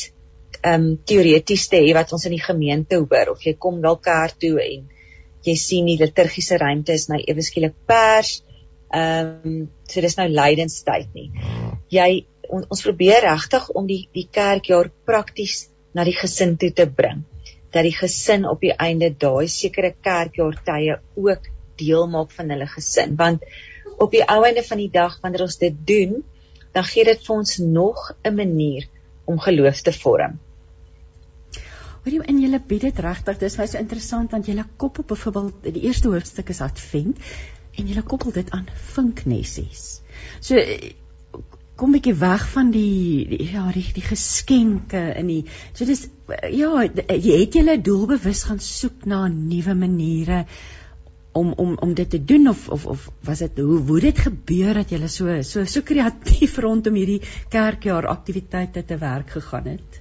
ehm 0.62 0.74
um, 0.74 0.90
teoreties 1.04 1.66
te 1.68 1.82
hê 1.82 1.92
wat 1.96 2.12
ons 2.16 2.24
in 2.28 2.36
die 2.36 2.44
gemeente 2.44 3.00
hoor 3.02 3.34
of 3.34 3.42
jy 3.44 3.56
kom 3.60 3.82
dalk 3.84 4.04
kerk 4.06 4.38
toe 4.40 4.56
en 4.62 4.86
jy 5.44 5.56
sien 5.60 5.90
die 5.90 5.98
liturgiese 6.00 6.56
ruimte 6.62 6.94
is 6.96 7.08
nou 7.10 7.18
ewe 7.20 7.42
skielik 7.44 7.74
pers. 7.90 8.38
Ehm 8.94 9.34
um, 9.50 9.58
so 9.90 10.00
dis 10.00 10.16
nou 10.20 10.28
lydenstyd 10.30 11.10
nie. 11.18 11.28
Jy 11.92 12.24
on, 12.48 12.64
ons 12.68 12.82
probeer 12.82 13.24
regtig 13.26 13.68
om 13.70 13.86
die 13.86 14.08
die 14.14 14.26
kerkjaar 14.30 14.90
prakties 15.06 15.68
na 15.94 16.04
die 16.04 16.16
gesin 16.16 16.56
toe 16.60 16.72
te 16.72 16.86
bring 16.86 17.24
dat 17.74 17.82
die 17.86 17.96
gesin 17.96 18.46
op 18.46 18.60
die 18.62 18.74
einde 18.74 19.10
daai 19.10 19.48
sekere 19.50 19.94
kerkjaar 20.08 20.60
tye 20.66 20.98
ook 21.16 21.50
deel 21.80 22.06
maak 22.10 22.30
van 22.36 22.50
hulle 22.54 22.68
gesin 22.70 23.16
want 23.20 23.44
op 23.98 24.14
die 24.14 24.22
ou 24.22 24.42
einde 24.46 24.62
van 24.66 24.82
die 24.82 24.90
dag 24.90 25.18
wanneer 25.22 25.46
ons 25.48 25.58
dit 25.62 25.76
doen 25.86 26.22
dan 26.74 26.86
gee 26.90 27.06
dit 27.06 27.26
vir 27.26 27.36
ons 27.36 27.58
nog 27.58 28.10
'n 28.24 28.34
manier 28.34 28.88
om 29.24 29.38
geloof 29.38 29.80
te 29.80 29.92
vorm. 29.92 30.38
Hoor 32.04 32.12
jy 32.12 32.24
in 32.28 32.40
julle 32.42 32.60
bied 32.60 32.80
dit 32.80 32.98
regtig 32.98 33.38
dis 33.38 33.56
baie 33.56 33.70
so 33.70 33.78
interessant 33.78 34.30
want 34.30 34.46
julle 34.46 34.66
koppel 34.76 35.04
byvoorbeeld 35.08 35.62
die 35.62 35.86
eerste 35.88 36.08
hoofstuk 36.08 36.48
is 36.48 36.60
advent 36.60 37.16
en 37.78 37.86
julle 37.86 38.02
koppel 38.02 38.32
dit 38.32 38.50
aan 38.50 38.66
vinknessies. 38.94 40.02
So 40.40 40.60
kom 41.76 41.94
bietjie 41.94 42.14
weg 42.14 42.44
van 42.52 42.70
die, 42.70 43.26
die 43.30 43.50
ja 43.50 43.64
die 43.74 43.86
die 43.96 44.04
geskenke 44.04 45.02
in 45.18 45.26
die 45.30 45.40
so 45.72 45.86
dis 45.88 46.06
ja 46.54 46.84
jy 46.86 47.40
het 47.40 47.58
julle 47.58 47.80
doelbewus 47.82 48.44
gaan 48.48 48.62
soek 48.62 49.06
na 49.10 49.26
nuwe 49.28 49.74
maniere 49.74 50.44
om 51.34 51.52
om 51.52 51.74
om 51.80 51.94
dit 51.94 52.10
te 52.10 52.24
doen? 52.24 52.48
Of 52.48 52.68
of 52.68 52.86
of 52.86 53.08
was 53.20 53.38
dit 53.38 53.58
hoe 53.58 53.78
hoe 53.88 54.00
dit 54.00 54.18
gebeur 54.18 54.74
dat 54.74 54.90
julle 54.94 55.08
so 55.08 55.42
so 55.42 55.64
so 55.64 55.82
kreatief 55.82 56.58
rondom 56.62 56.94
hierdie 56.94 57.20
kerkjaar 57.50 58.06
aktiwiteite 58.06 58.84
te 58.84 58.98
werk 58.98 59.34
gegaan 59.36 59.66
het? 59.74 60.00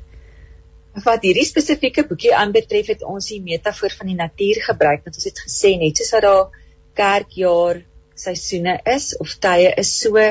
Wat 1.03 1.25
hierdie 1.25 1.45
spesifieke 1.45 2.05
boekie 2.09 2.35
aanbetref 2.37 2.91
het 2.93 3.03
ons 3.03 3.31
die 3.33 3.41
metafoor 3.41 3.95
van 3.97 4.11
die 4.11 4.19
natuur 4.19 4.61
gebruik 4.67 5.07
want 5.07 5.17
ons 5.17 5.29
het 5.31 5.41
gesê 5.47 5.73
net 5.81 5.97
soos 5.97 6.13
wat 6.17 6.27
daar 6.27 6.61
kerkjaar 7.01 7.81
seisoene 8.25 8.77
is 8.93 9.09
of 9.17 9.33
tye 9.41 9.73
is 9.81 9.97
so 10.05 10.21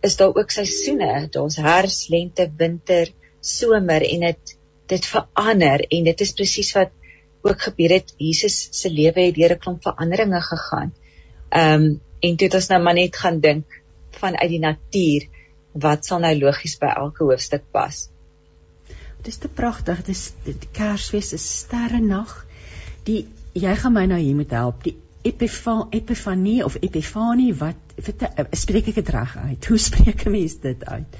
is 0.00 0.16
daar 0.16 0.34
ook 0.34 0.50
seisoene. 0.50 1.28
Daar's 1.30 1.56
herfs, 1.56 2.08
lente, 2.08 2.50
winter, 2.56 3.12
somer 3.40 4.04
en 4.04 4.20
dit 4.20 4.56
dit 4.90 5.06
verander 5.06 5.84
en 5.86 6.04
dit 6.04 6.20
is 6.20 6.32
presies 6.34 6.72
wat 6.74 6.90
ook 7.46 7.60
gebeur 7.62 7.94
het. 7.94 8.14
Jesus 8.18 8.68
se 8.74 8.90
lewe 8.90 9.20
het 9.28 9.34
deur 9.34 9.54
'n 9.54 9.58
klomp 9.58 9.82
veranderinge 9.82 10.40
gegaan. 10.40 10.94
Ehm 11.48 11.82
um, 11.82 12.00
en 12.20 12.36
toe 12.36 12.46
het 12.46 12.54
ons 12.54 12.68
nou 12.68 12.82
maar 12.82 12.94
net 12.94 13.16
gaan 13.16 13.40
dink 13.40 13.82
vanuit 14.10 14.48
die 14.48 14.58
natuur 14.58 15.28
wat 15.72 16.04
sal 16.04 16.18
nou 16.18 16.38
logies 16.38 16.78
by 16.78 16.86
elke 16.86 17.24
hoofstuk 17.24 17.62
pas. 17.70 18.08
Dit 19.16 19.26
is 19.26 19.36
te 19.36 19.48
pragtig. 19.48 19.96
Dit 19.96 20.08
is 20.08 20.32
die 20.44 20.68
Kersfees 20.72 21.32
is 21.32 21.58
sterre 21.58 22.00
nag. 22.00 22.46
Die 23.04 23.26
jy 23.52 23.74
gaan 23.76 23.92
my 23.92 24.04
nou 24.06 24.18
hier 24.20 24.36
moet 24.36 24.50
help. 24.50 24.82
Die 24.84 24.96
epifanie 25.22 26.64
of 26.64 26.76
epifanie 26.80 27.54
wat 27.54 27.89
wat 28.06 28.58
spreek 28.58 28.90
ek 28.92 29.00
dit 29.00 29.12
reg 29.14 29.36
uit? 29.36 29.66
Hoe 29.70 29.78
spreek 29.78 30.26
'n 30.26 30.34
mens 30.34 30.58
dit 30.60 30.84
uit? 30.84 31.16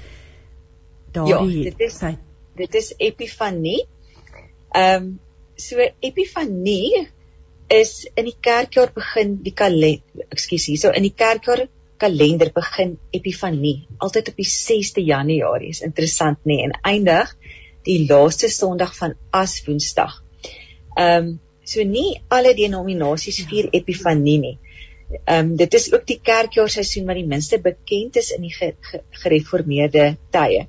Daardie 1.11 1.63
ja, 1.63 1.69
dit 1.69 1.87
is 1.87 1.97
tyd. 1.97 2.21
dit 2.55 2.75
is 2.75 2.93
epifanie. 2.97 3.81
Ehm 4.71 5.03
um, 5.03 5.19
so 5.55 5.77
epifanie 5.99 7.07
is 7.71 8.07
in 8.15 8.25
die 8.25 8.37
kerkjaar 8.39 8.91
begin 8.95 9.37
die 9.43 9.53
kalender, 9.53 10.25
ekskuus 10.33 10.65
hierso 10.71 10.91
in 10.91 11.03
die 11.03 11.13
kerkjaar 11.15 11.67
kalender 12.01 12.49
begin 12.55 12.97
epifanie 13.13 13.85
altyd 14.01 14.31
op 14.31 14.39
die 14.41 14.49
6de 14.49 15.03
Januarie. 15.05 15.69
Is 15.69 15.83
interessant 15.85 16.39
nê 16.43 16.57
nee, 16.57 16.65
en 16.69 16.73
eindig 16.81 17.35
die 17.85 18.07
laaste 18.09 18.49
Sondag 18.49 18.95
van 18.97 19.15
Aswoensdag. 19.29 20.21
Ehm 20.97 21.31
um, 21.31 21.39
so 21.71 21.83
nie 21.87 22.19
alle 22.27 22.55
denominasies 22.57 23.37
ja. 23.43 23.47
vier 23.47 23.67
epifanie 23.71 24.39
nie. 24.41 24.57
Ehm 25.11 25.51
um, 25.51 25.55
dit 25.59 25.73
is 25.73 25.89
ook 25.93 26.05
die 26.07 26.19
kerkjaarseisoen 26.23 27.07
wat 27.09 27.19
die 27.19 27.27
minste 27.27 27.59
bekend 27.59 28.15
is 28.15 28.31
in 28.35 28.45
die 28.47 28.53
ge, 28.53 28.73
ge, 28.79 29.01
gereformeerde 29.23 30.05
tye. 30.31 30.67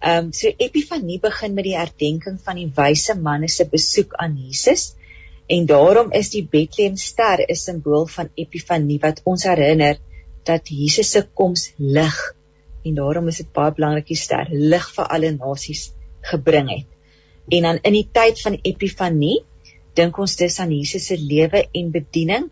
Ehm 0.00 0.26
um, 0.26 0.32
so 0.32 0.52
epifanie 0.56 1.18
begin 1.20 1.54
met 1.54 1.68
die 1.68 1.76
herdenking 1.76 2.38
van 2.44 2.60
die 2.60 2.70
wyse 2.76 3.18
manne 3.20 3.48
se 3.48 3.68
besoek 3.68 4.14
aan 4.14 4.36
Jesus. 4.36 4.94
En 5.46 5.66
daarom 5.66 6.10
is 6.12 6.30
die 6.30 6.46
Bethlehem 6.50 6.96
ster 6.96 7.44
'n 7.44 7.54
simbool 7.54 8.06
van 8.06 8.30
epifanie 8.34 8.98
wat 9.02 9.20
ons 9.24 9.44
herinner 9.44 9.98
dat 10.44 10.68
Jesus 10.68 11.10
se 11.10 11.26
koms 11.34 11.72
lig 11.76 12.36
en 12.86 12.94
daarom 12.94 13.28
is 13.28 13.40
dit 13.42 13.52
baie 13.52 13.74
belangrik 13.74 14.06
die 14.06 14.18
ster 14.18 14.50
lig 14.50 14.86
vir 14.94 15.08
alle 15.16 15.32
nasies 15.34 15.90
gebring 16.30 16.70
het. 16.70 16.86
En 17.50 17.62
dan 17.62 17.78
in 17.82 17.96
die 17.98 18.08
tyd 18.12 18.40
van 18.42 18.58
Epifanie 18.62 19.40
dink 19.98 20.18
ons 20.18 20.36
dis 20.36 20.58
aan 20.62 20.72
Jesus 20.74 21.06
se 21.10 21.16
lewe 21.18 21.66
en 21.72 21.90
bediening 21.94 22.50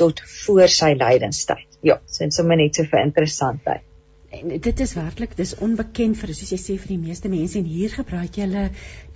tot 0.00 0.22
voor 0.44 0.72
sy 0.72 0.92
lydenstyd. 0.98 1.78
Ja, 1.86 2.00
sien 2.06 2.32
sommer 2.34 2.58
net 2.60 2.78
so 2.78 2.88
vir 2.88 3.02
interessantheid. 3.04 3.84
En 4.36 4.50
dit 4.60 4.80
is 4.82 4.94
werklik, 4.98 5.36
dis 5.38 5.54
onbekend 5.62 6.18
vir 6.20 6.32
soos 6.34 6.50
jy 6.52 6.58
sê 6.60 6.74
vir 6.80 6.96
die 6.96 7.02
meeste 7.02 7.30
mense 7.32 7.58
en 7.60 7.68
hier 7.70 7.92
gebruik 7.94 8.36
jy 8.36 8.48
hulle 8.48 8.64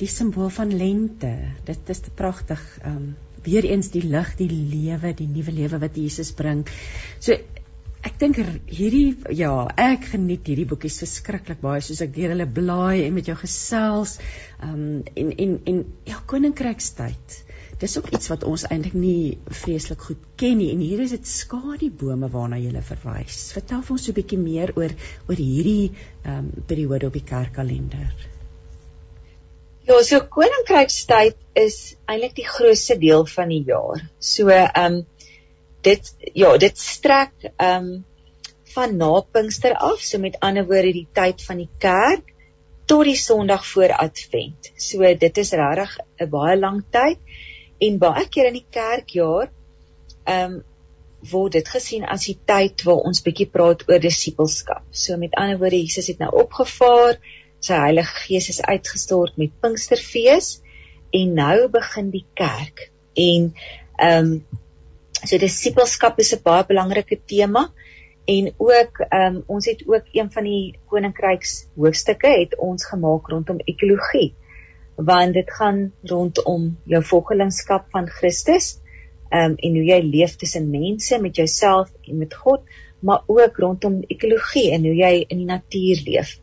die 0.01 0.09
simbool 0.09 0.53
van 0.55 0.71
lente. 0.73 1.33
Dit 1.67 1.91
is 1.93 2.05
pragtig. 2.17 2.63
Ehm 2.85 2.97
um, 2.97 3.11
weer 3.41 3.65
eens 3.65 3.89
die 3.89 4.03
lig, 4.05 4.35
die 4.37 4.51
lewe, 4.53 5.15
die 5.17 5.27
nuwe 5.27 5.53
lewe 5.57 5.79
wat 5.81 5.95
Jesus 5.97 6.29
bring. 6.37 6.67
So 7.25 7.39
Ek 8.01 8.15
dink 8.17 8.39
hierdie 8.73 9.13
ja, 9.37 9.51
ek 9.77 10.07
geniet 10.15 10.47
hierdie 10.49 10.65
boekies 10.69 10.97
verskriklik 11.03 11.59
baie 11.61 11.83
soos 11.85 12.01
ek 12.01 12.15
deur 12.15 12.33
hulle 12.33 12.47
blaai 12.49 13.03
en 13.05 13.13
met 13.13 13.27
jou 13.29 13.37
gesels. 13.37 14.15
Um 14.65 15.03
en 15.21 15.35
en 15.45 15.53
en 15.73 15.83
ja, 16.09 16.21
koninkrykstyd. 16.33 17.37
Dis 17.81 17.97
ook 17.99 18.11
iets 18.13 18.29
wat 18.29 18.43
ons 18.45 18.67
eintlik 18.69 18.97
nie 18.97 19.39
vreeslik 19.63 20.03
goed 20.11 20.25
ken 20.41 20.59
nie 20.61 20.69
en 20.75 20.83
hier 20.85 21.01
is 21.01 21.15
dit 21.17 21.27
skadubome 21.27 22.29
waarna 22.33 22.59
jy 22.61 22.83
verwys. 22.85 23.39
Vertel 23.57 23.81
vir 23.87 23.95
ons 23.97 24.05
so 24.05 24.13
'n 24.13 24.19
bietjie 24.19 24.39
meer 24.41 24.73
oor 24.77 24.93
oor 25.29 25.39
hierdie 25.39 25.93
um 26.33 26.51
periode 26.67 27.07
op 27.07 27.17
die 27.17 27.25
kerkkalender. 27.33 28.13
Ja, 29.89 30.03
so 30.03 30.21
koninkrykstyd 30.21 31.37
is 31.57 31.97
eintlik 32.07 32.37
die 32.37 32.47
grootste 32.47 32.99
deel 32.99 33.25
van 33.27 33.49
die 33.49 33.65
jaar. 33.65 34.05
So 34.19 34.53
um 34.85 35.07
dit 35.83 36.15
ja, 36.35 36.57
dit 36.57 36.79
strek 36.79 37.33
ehm 37.57 37.85
um, 37.85 38.05
van 38.71 38.97
na 38.97 39.21
Pinkster 39.21 39.75
af, 39.75 40.03
so 40.07 40.19
met 40.19 40.37
ander 40.47 40.67
woorde 40.67 40.93
die 40.95 41.09
tyd 41.13 41.43
van 41.43 41.59
die 41.59 41.71
kerk 41.83 42.29
tot 42.87 43.05
die 43.09 43.17
Sondag 43.19 43.65
voor 43.67 43.93
Advent. 43.97 44.71
So 44.77 45.15
dit 45.25 45.39
is 45.39 45.53
regtig 45.53 45.97
'n 46.21 46.31
baie 46.31 46.57
lang 46.59 46.85
tyd 46.91 47.19
en 47.81 47.99
baie 47.99 48.27
keer 48.29 48.51
in 48.51 48.59
die 48.61 48.67
kerkjaar 48.79 49.49
ehm 50.25 50.45
um, 50.45 50.59
word 51.31 51.53
dit 51.53 51.67
gesien 51.69 52.07
as 52.09 52.23
die 52.25 52.39
tyd 52.49 52.81
waar 52.89 53.03
ons 53.09 53.21
bietjie 53.21 53.45
praat 53.53 53.83
oor 53.91 53.99
disippelskap. 54.01 54.87
So 54.91 55.19
met 55.21 55.35
ander 55.37 55.59
woorde 55.61 55.77
Jesus 55.77 56.09
het 56.09 56.23
nou 56.23 56.31
opgevaar, 56.43 57.19
sy 57.61 57.77
Heilige 57.77 58.23
Gees 58.23 58.49
is 58.49 58.63
uitgestort 58.65 59.37
met 59.37 59.53
Pinksterfees 59.61 60.63
en 61.13 61.35
nou 61.37 61.69
begin 61.69 62.09
die 62.15 62.25
kerk. 62.41 62.89
En 63.13 63.53
ehm 64.01 64.33
um, 64.33 64.61
So 65.21 65.37
disippelskap 65.37 66.19
is 66.23 66.33
'n 66.35 66.41
baie 66.43 66.65
belangrike 66.65 67.17
tema 67.33 67.63
en 68.25 68.55
ook 68.57 69.01
ehm 69.01 69.37
um, 69.37 69.43
ons 69.47 69.67
het 69.67 69.83
ook 69.87 70.07
een 70.13 70.31
van 70.33 70.45
die 70.45 70.79
koninkryks 70.89 71.67
hoofstukke 71.77 72.31
het 72.39 72.57
ons 72.57 72.87
gemaak 72.93 73.29
rondom 73.29 73.59
ekologie 73.73 74.33
want 75.05 75.35
dit 75.35 75.51
gaan 75.59 75.93
rondom 76.03 76.71
jou 76.85 77.03
volgelingskap 77.13 77.89
van 77.95 78.09
Christus. 78.09 78.79
Um, 79.31 79.55
en 79.63 79.77
hoe 79.79 79.85
jy 79.87 80.01
leef 80.03 80.35
tussen 80.37 80.71
mense 80.71 81.19
met 81.23 81.37
jouself 81.39 81.93
en 82.03 82.19
met 82.19 82.35
God 82.35 82.65
maar 83.01 83.23
ook 83.31 83.57
rondom 83.57 84.01
ekologie 84.13 84.73
en 84.75 84.85
hoe 84.85 84.97
jy 84.99 85.13
in 85.23 85.39
die 85.39 85.49
natuur 85.49 86.03
leef. 86.05 86.35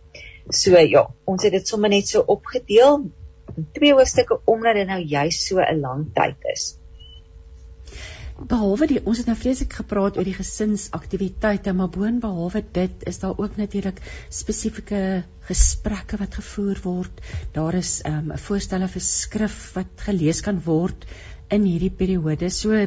So 0.50 0.80
ja, 0.80 1.04
ons 1.28 1.44
het 1.44 1.54
dit 1.54 1.68
sommer 1.68 1.92
net 1.92 2.08
so 2.08 2.24
opgedeel. 2.26 3.04
In 3.54 3.68
twee 3.76 3.94
hoofstukke 3.94 4.40
omdat 4.46 4.80
dit 4.80 4.88
nou 4.88 5.02
juist 5.04 5.44
so 5.44 5.60
'n 5.60 5.80
lang 5.84 6.08
tyd 6.16 6.52
is 6.54 6.78
behalwe 8.46 8.88
die 8.90 9.00
ons 9.10 9.18
het 9.22 9.30
nou 9.30 9.36
vreeslik 9.38 9.74
gepraat 9.80 10.18
oor 10.20 10.28
die 10.28 10.36
gesinsaktiwiteite 10.38 11.74
maar 11.74 11.90
boonbehalwe 11.94 12.62
dit 12.76 13.06
is 13.10 13.20
daar 13.24 13.38
ook 13.38 13.58
natuurlik 13.58 14.02
spesifieke 14.30 15.00
gesprekke 15.48 16.20
wat 16.22 16.38
gevoer 16.38 16.82
word. 16.84 17.24
Daar 17.56 17.74
is 17.80 18.02
ehm, 18.02 18.28
'n 18.28 18.32
um, 18.32 18.38
voorstelle 18.38 18.88
vir 18.88 19.02
skrif 19.02 19.58
wat 19.74 20.06
gelees 20.10 20.42
kan 20.42 20.62
word 20.66 21.08
in 21.50 21.64
hierdie 21.64 21.94
periode. 22.04 22.50
So 22.50 22.86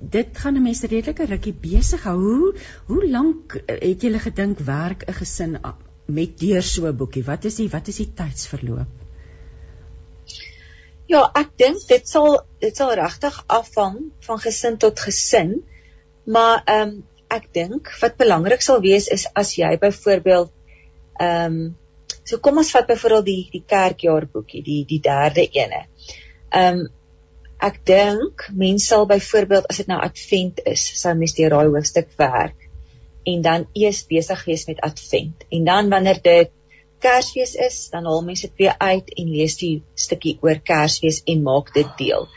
dit 0.00 0.38
gaan 0.38 0.56
'n 0.56 0.62
mens 0.62 0.82
redelike 0.82 1.26
rukkie 1.26 1.52
besig 1.52 2.02
hou. 2.02 2.18
Hoe 2.18 2.54
hoe 2.86 3.10
lank 3.10 3.60
het 3.66 4.02
julle 4.02 4.18
gedink 4.18 4.58
werk 4.58 5.04
'n 5.08 5.12
gesin 5.12 5.58
met 6.06 6.38
deur 6.38 6.62
so 6.62 6.86
'n 6.86 6.96
boekie? 6.96 7.24
Wat 7.24 7.44
is 7.44 7.56
die 7.56 7.68
wat 7.68 7.88
is 7.88 7.96
die 7.96 8.12
tydsverloop 8.14 9.09
Ja, 11.10 11.24
ek 11.34 11.56
dink 11.58 11.82
dit 11.90 12.06
sal 12.06 12.36
dit 12.62 12.76
sal 12.76 12.92
regtig 12.94 13.36
afhang 13.50 13.96
van 14.26 14.38
gesin 14.42 14.76
tot 14.82 15.00
gesin. 15.02 15.56
Maar 16.24 16.62
ehm 16.64 16.88
um, 16.88 16.98
ek 17.30 17.44
dink 17.54 17.86
wat 18.00 18.16
belangrik 18.18 18.62
sal 18.62 18.80
wees 18.82 19.06
is 19.14 19.28
as 19.38 19.52
jy 19.58 19.70
byvoorbeeld 19.82 20.50
ehm 21.22 21.58
um, 21.58 21.58
so 22.24 22.38
kom 22.38 22.58
ons 22.62 22.70
vat 22.74 22.86
byvoorbeeld 22.86 23.26
die 23.26 23.42
die 23.56 23.62
kerkjaarboekie, 23.74 24.62
die 24.62 24.84
die 24.86 25.00
derde 25.02 25.46
ene. 25.58 25.84
Ehm 26.50 26.80
um, 26.84 26.88
ek 27.60 27.82
dink 27.90 28.46
mense 28.62 28.92
sal 28.92 29.06
byvoorbeeld 29.10 29.66
as 29.68 29.82
dit 29.82 29.90
nou 29.90 29.98
advent 30.00 30.62
is, 30.64 30.84
sou 31.02 31.12
mens 31.18 31.34
deur 31.36 31.56
daai 31.56 31.74
hoofstuk 31.74 32.14
werk 32.22 32.70
en 33.28 33.42
dan 33.44 33.66
eers 33.76 34.04
besig 34.08 34.46
wees 34.46 34.64
met 34.70 34.80
advent. 34.86 35.44
En 35.50 35.66
dan 35.66 35.90
wanneer 35.92 36.22
dit 36.22 36.54
Kersfees 37.00 37.54
is, 37.54 37.88
dan 37.92 38.04
haal 38.04 38.22
mense 38.24 38.48
dit 38.48 38.64
weer 38.64 38.76
uit 38.78 39.10
en 39.16 39.32
lees 39.32 39.56
die 39.60 39.82
stukkie 39.94 40.36
oor 40.44 40.60
Kersfees 40.70 41.22
en 41.26 41.42
maak 41.46 41.72
dit 41.74 41.90
deel. 41.98 42.28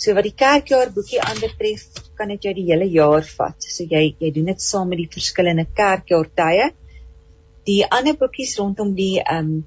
So 0.00 0.14
wat 0.16 0.24
die 0.24 0.36
kerkjaar 0.36 0.92
boekie 0.96 1.20
aanbetref, 1.20 1.82
kan 2.16 2.30
dit 2.32 2.46
jou 2.46 2.52
die 2.56 2.66
hele 2.70 2.86
jaar 2.88 3.24
vat. 3.36 3.56
So 3.60 3.84
jy 3.84 4.14
jy 4.20 4.30
doen 4.36 4.48
dit 4.48 4.62
saam 4.64 4.88
met 4.88 5.00
die 5.02 5.10
verskillende 5.12 5.66
kerkjaar 5.76 6.30
tye. 6.40 6.70
Die 7.68 7.82
ander 7.84 8.16
boekies 8.16 8.56
rondom 8.60 8.94
die 8.96 9.18
ehm 9.20 9.50
um, 9.50 9.58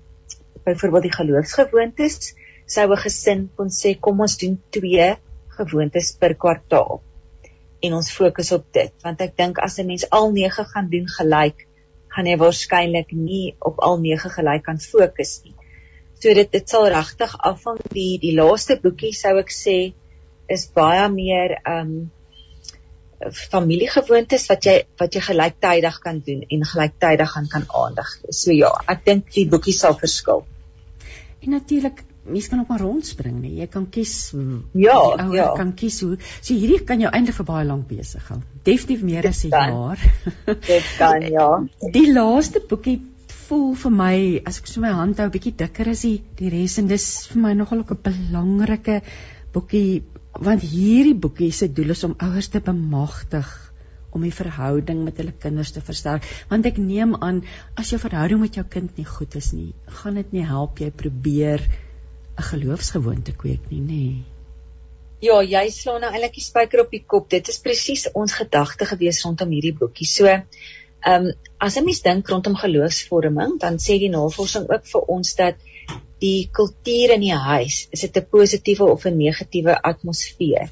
byvoorbeeld 0.63 1.09
die 1.09 1.17
geloofsgewoontes, 1.17 2.33
sou 2.65 2.87
'n 2.89 3.01
gesin 3.03 3.49
kon 3.57 3.69
sê 3.69 3.93
kom 3.99 4.21
ons 4.25 4.37
doen 4.41 4.55
twee 4.71 5.09
gewoontes 5.57 6.13
per 6.17 6.35
kwartaal. 6.35 7.01
En 7.83 7.93
ons 7.93 8.11
fokus 8.11 8.51
op 8.57 8.65
dit, 8.73 8.93
want 9.03 9.21
ek 9.21 9.37
dink 9.37 9.59
as 9.59 9.77
'n 9.79 9.85
mens 9.85 10.09
al 10.09 10.31
9 10.31 10.65
gaan 10.73 10.89
doen 10.89 11.07
gelyk, 11.17 11.67
gaan 12.13 12.29
jy 12.29 12.37
waarskynlik 12.41 13.13
nie 13.17 13.55
op 13.59 13.81
al 13.81 13.99
nege 14.01 14.29
gelyk 14.29 14.65
kan 14.67 14.79
fokus 14.81 15.39
nie. 15.43 15.55
So 16.21 16.33
dit 16.33 16.51
dit 16.51 16.69
sal 16.69 16.87
regtig 16.93 17.33
afhang 17.51 17.79
die 17.91 18.17
die 18.21 18.35
laaste 18.37 18.77
boekie 18.83 19.13
sou 19.17 19.37
ek 19.41 19.51
sê 19.51 19.77
is 20.47 20.67
baie 20.75 21.07
meer 21.11 21.57
um 21.69 21.95
familiegewoontes 23.31 24.47
wat 24.51 24.65
jy 24.67 24.77
wat 24.99 25.15
jy 25.15 25.21
gelyktydig 25.27 25.99
kan 26.03 26.19
doen 26.25 26.41
en 26.49 26.65
gelyktydig 26.67 27.35
gaan 27.35 27.49
kan 27.51 27.67
aandag. 27.83 28.09
So 28.29 28.55
ja, 28.55 28.71
ek 28.87 29.05
dink 29.05 29.29
die 29.35 29.47
boekie 29.49 29.75
sal 29.75 29.95
verskil. 29.99 30.43
En 31.43 31.55
natuurlik 31.57 32.03
mens 32.25 32.47
kan 32.47 32.59
ook 32.59 32.69
maar 32.71 32.81
rondspring 32.81 33.39
nie. 33.41 33.55
Jy 33.59 33.67
kan 33.67 33.87
kies 33.89 34.31
ja, 34.31 34.99
jy 35.19 35.35
ja. 35.35 35.49
kan 35.57 35.73
kies 35.75 35.99
hoe. 36.05 36.17
So 36.39 36.53
hierdie 36.53 36.83
kan 36.87 37.01
jou 37.03 37.11
eintlik 37.11 37.35
vir 37.41 37.47
baie 37.49 37.65
lank 37.67 37.87
besig 37.89 38.27
hou. 38.31 38.39
Definitief 38.63 39.03
meer 39.03 39.27
as 39.27 39.43
'n 39.43 39.49
jaar. 39.49 39.99
Dit 40.45 40.87
kan 40.97 41.21
ja. 41.37 41.49
Die 41.91 42.07
laaste 42.13 42.63
boekie 42.69 43.01
voel 43.47 43.75
vir 43.75 43.91
my 43.91 44.15
as 44.49 44.59
ek 44.61 44.67
so 44.71 44.81
my 44.83 44.93
hand 44.95 45.19
hou 45.19 45.29
bietjie 45.33 45.55
dikker 45.59 45.89
as 45.91 46.01
die 46.07 46.21
die 46.39 46.49
res 46.53 46.77
en 46.79 46.87
dis 46.87 47.27
vir 47.31 47.41
my 47.41 47.53
nogal 47.53 47.83
'n 47.83 47.99
belangrike 48.07 49.01
boekie 49.53 50.03
want 50.47 50.61
hierdie 50.61 51.19
boekie 51.25 51.51
se 51.51 51.67
doel 51.67 51.93
is 51.95 52.03
om 52.03 52.15
ouers 52.27 52.49
te 52.49 52.59
bemagtig 52.59 53.51
om 54.13 54.21
die 54.25 54.33
verhouding 54.33 55.03
met 55.03 55.17
hulle 55.21 55.33
kinders 55.45 55.73
te 55.75 55.81
versterk 55.81 56.25
want 56.49 56.65
ek 56.69 56.77
neem 56.77 57.15
aan 57.27 57.41
as 57.75 57.93
jou 57.93 57.99
verhouding 58.01 58.41
met 58.41 58.55
jou 58.59 58.65
kind 58.75 58.97
nie 58.97 59.09
goed 59.09 59.35
is 59.35 59.51
nie 59.53 59.73
gaan 60.01 60.21
dit 60.21 60.33
nie 60.37 60.45
help 60.49 60.79
jy 60.79 60.89
probeer 61.03 61.67
'n 62.37 62.47
geloofsgewoonte 62.51 63.33
kweek 63.35 63.69
nie, 63.69 63.81
nê? 63.81 63.87
Nee. 63.87 64.33
Ja, 65.23 65.37
jy 65.39 65.69
slaan 65.71 66.01
nou 66.03 66.09
eintlik 66.11 66.33
die 66.35 66.43
spyker 66.43 66.81
op 66.83 66.91
die 66.91 67.03
kop. 67.07 67.29
Dit 67.31 67.47
is 67.47 67.61
presies 67.63 68.09
ons 68.11 68.33
gedagte 68.35 68.87
gewees 68.89 69.21
rondom 69.23 69.53
hierdie 69.55 69.75
boekie. 69.77 70.07
So, 70.09 70.27
ehm 70.27 71.27
um, 71.27 71.29
as 71.59 71.77
'n 71.77 71.85
mens 71.85 72.01
dink 72.03 72.27
rondom 72.27 72.57
geloofsvorming, 72.59 73.59
dan 73.59 73.79
sê 73.85 73.99
die 74.01 74.11
navorsing 74.11 74.67
ook 74.67 74.85
vir 74.93 75.07
ons 75.15 75.35
dat 75.39 75.55
die 76.19 76.49
kultuur 76.51 77.13
in 77.15 77.23
die 77.23 77.39
huis, 77.45 77.87
is 77.91 78.01
dit 78.01 78.17
'n 78.17 78.27
positiewe 78.35 78.89
of 78.91 79.05
'n 79.05 79.17
negatiewe 79.17 79.77
atmosfeer, 79.91 80.69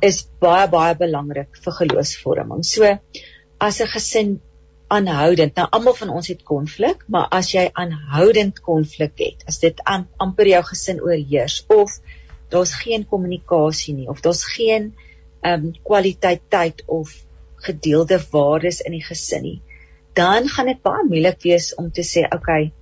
is 0.00 0.26
baie 0.38 0.68
baie 0.68 0.94
belangrik 0.94 1.58
vir 1.64 1.72
geloofsvorming. 1.80 2.64
So, 2.64 2.98
as 3.58 3.80
'n 3.80 3.92
gesin 3.96 4.40
aanhoudend. 4.92 5.56
Nou 5.56 5.66
almal 5.78 5.96
van 5.98 6.12
ons 6.12 6.28
het 6.32 6.42
konflik, 6.46 7.04
maar 7.08 7.30
as 7.32 7.52
jy 7.54 7.64
aanhoudend 7.72 8.60
konflik 8.64 9.16
het, 9.22 9.44
as 9.48 9.60
dit 9.62 9.80
am, 9.88 10.06
amper 10.22 10.50
jou 10.50 10.62
gesin 10.68 11.00
oorheers 11.02 11.62
of 11.72 11.96
daar's 12.52 12.74
geen 12.82 13.06
kommunikasie 13.08 13.94
nie 13.96 14.08
of 14.12 14.20
daar's 14.24 14.44
geen 14.44 14.92
ehm 15.42 15.68
um, 15.68 15.70
kwaliteit 15.82 16.42
tyd 16.52 16.82
of 16.86 17.14
gedeelde 17.66 18.18
waardes 18.30 18.80
in 18.86 18.94
die 18.94 19.04
gesin 19.04 19.42
nie, 19.46 19.58
dan 20.14 20.48
gaan 20.48 20.68
dit 20.70 20.82
baie 20.84 21.06
moeilik 21.08 21.40
wees 21.42 21.72
om 21.80 21.90
te 21.90 22.04
sê, 22.06 22.26
"Oké, 22.26 22.36
okay, 22.36 22.72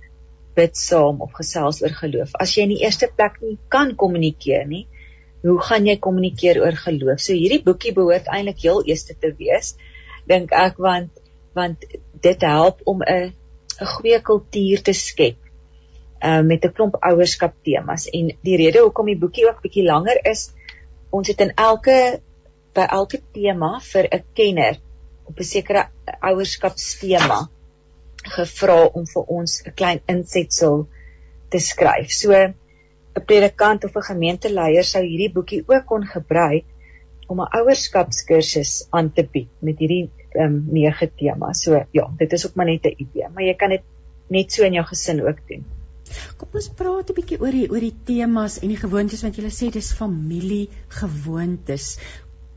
bid 0.55 0.77
saam 0.77 1.21
of 1.21 1.31
gesels 1.33 1.81
oor 1.81 1.95
geloof." 2.01 2.35
As 2.35 2.55
jy 2.55 2.67
in 2.67 2.75
die 2.75 2.83
eerste 2.83 3.09
plek 3.15 3.41
nie 3.41 3.57
kan 3.69 3.95
kommunikeer 3.95 4.67
nie, 4.67 4.87
hoe 5.41 5.59
gaan 5.61 5.87
jy 5.87 5.97
kommunikeer 5.97 6.61
oor 6.61 6.77
geloof? 6.77 7.19
So 7.19 7.33
hierdie 7.33 7.63
boekie 7.63 7.93
behoort 7.93 8.27
eintlik 8.27 8.61
heel 8.61 8.83
eerste 8.85 9.15
te 9.17 9.33
wees, 9.37 9.75
dink 10.27 10.51
ek, 10.51 10.77
want 10.77 11.20
want 11.53 11.85
dit 12.21 12.41
help 12.41 12.81
om 12.83 13.01
'n 13.03 13.33
'n 13.81 13.91
goeie 13.93 14.21
kultuur 14.21 14.81
te 14.81 14.93
skep 14.93 15.37
uh 16.23 16.41
met 16.41 16.65
'n 16.65 16.73
klomp 16.73 16.95
ouerskap 16.99 17.53
temas 17.63 18.09
en 18.09 18.37
die 18.41 18.57
rede 18.57 18.79
hoekom 18.79 19.05
die 19.05 19.17
boekie 19.17 19.47
ook 19.47 19.61
bietjie 19.61 19.85
langer 19.85 20.25
is 20.25 20.51
ons 21.09 21.27
het 21.27 21.41
in 21.41 21.53
elke 21.55 22.21
by 22.75 22.85
elke 22.99 23.19
tema 23.33 23.79
vir 23.79 24.07
'n 24.11 24.23
kenner 24.33 24.77
op 25.25 25.39
'n 25.39 25.43
sekere 25.43 25.87
ouerskapstema 26.19 27.49
gevra 28.35 28.85
om 28.85 29.05
vir 29.13 29.23
ons 29.37 29.61
'n 29.65 29.73
klein 29.73 30.01
insetsel 30.07 30.87
te 31.49 31.59
skryf. 31.59 32.09
So 32.11 32.31
'n 32.33 33.25
predikant 33.25 33.83
of 33.83 33.95
'n 33.95 34.09
gemeenteleier 34.11 34.83
sou 34.83 35.03
hierdie 35.03 35.33
boekie 35.33 35.63
ook 35.67 35.85
kon 35.85 36.05
gebruik 36.05 36.65
om 37.27 37.41
'n 37.41 37.51
ouerskapskursus 37.59 38.87
aan 38.89 39.11
te 39.13 39.23
bied 39.23 39.49
met 39.59 39.79
hierdie 39.79 40.09
ehm 40.35 40.45
um, 40.45 40.57
nege 40.71 41.11
temas. 41.17 41.63
So 41.63 41.83
ja, 41.91 42.07
dit 42.17 42.33
is 42.33 42.47
ook 42.47 42.55
maar 42.55 42.65
net 42.65 42.85
'n 42.85 42.95
idee, 42.97 43.29
maar 43.33 43.43
jy 43.43 43.53
kan 43.53 43.69
dit 43.69 43.83
net 44.27 44.51
so 44.51 44.63
in 44.63 44.73
jou 44.73 44.85
gesin 44.85 45.21
ook 45.27 45.39
doen. 45.47 45.65
Kom 46.37 46.49
ons 46.53 46.69
praat 46.69 47.09
'n 47.09 47.17
bietjie 47.19 47.39
oor 47.39 47.51
die 47.51 47.69
oor 47.69 47.79
die 47.79 47.95
temas 48.05 48.59
en 48.59 48.67
die 48.67 48.81
gewoontes 48.83 49.23
want 49.23 49.37
jy 49.37 49.49
sê 49.49 49.71
dis 49.71 49.93
familie 49.93 50.69
gewoontes. 50.87 51.97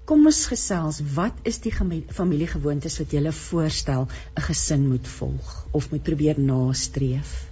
Kom 0.05 0.27
ons 0.27 0.47
gesels, 0.47 1.01
wat 1.15 1.37
is 1.45 1.59
die 1.65 1.73
familiegewoontes 1.73 2.99
wat 3.01 3.13
jy 3.13 3.33
voorstel 3.33 4.07
'n 4.37 4.47
gesin 4.49 4.89
moet 4.89 5.09
volg 5.09 5.67
of 5.73 5.91
moet 5.91 6.03
probeer 6.03 6.39
nastreef? 6.39 7.49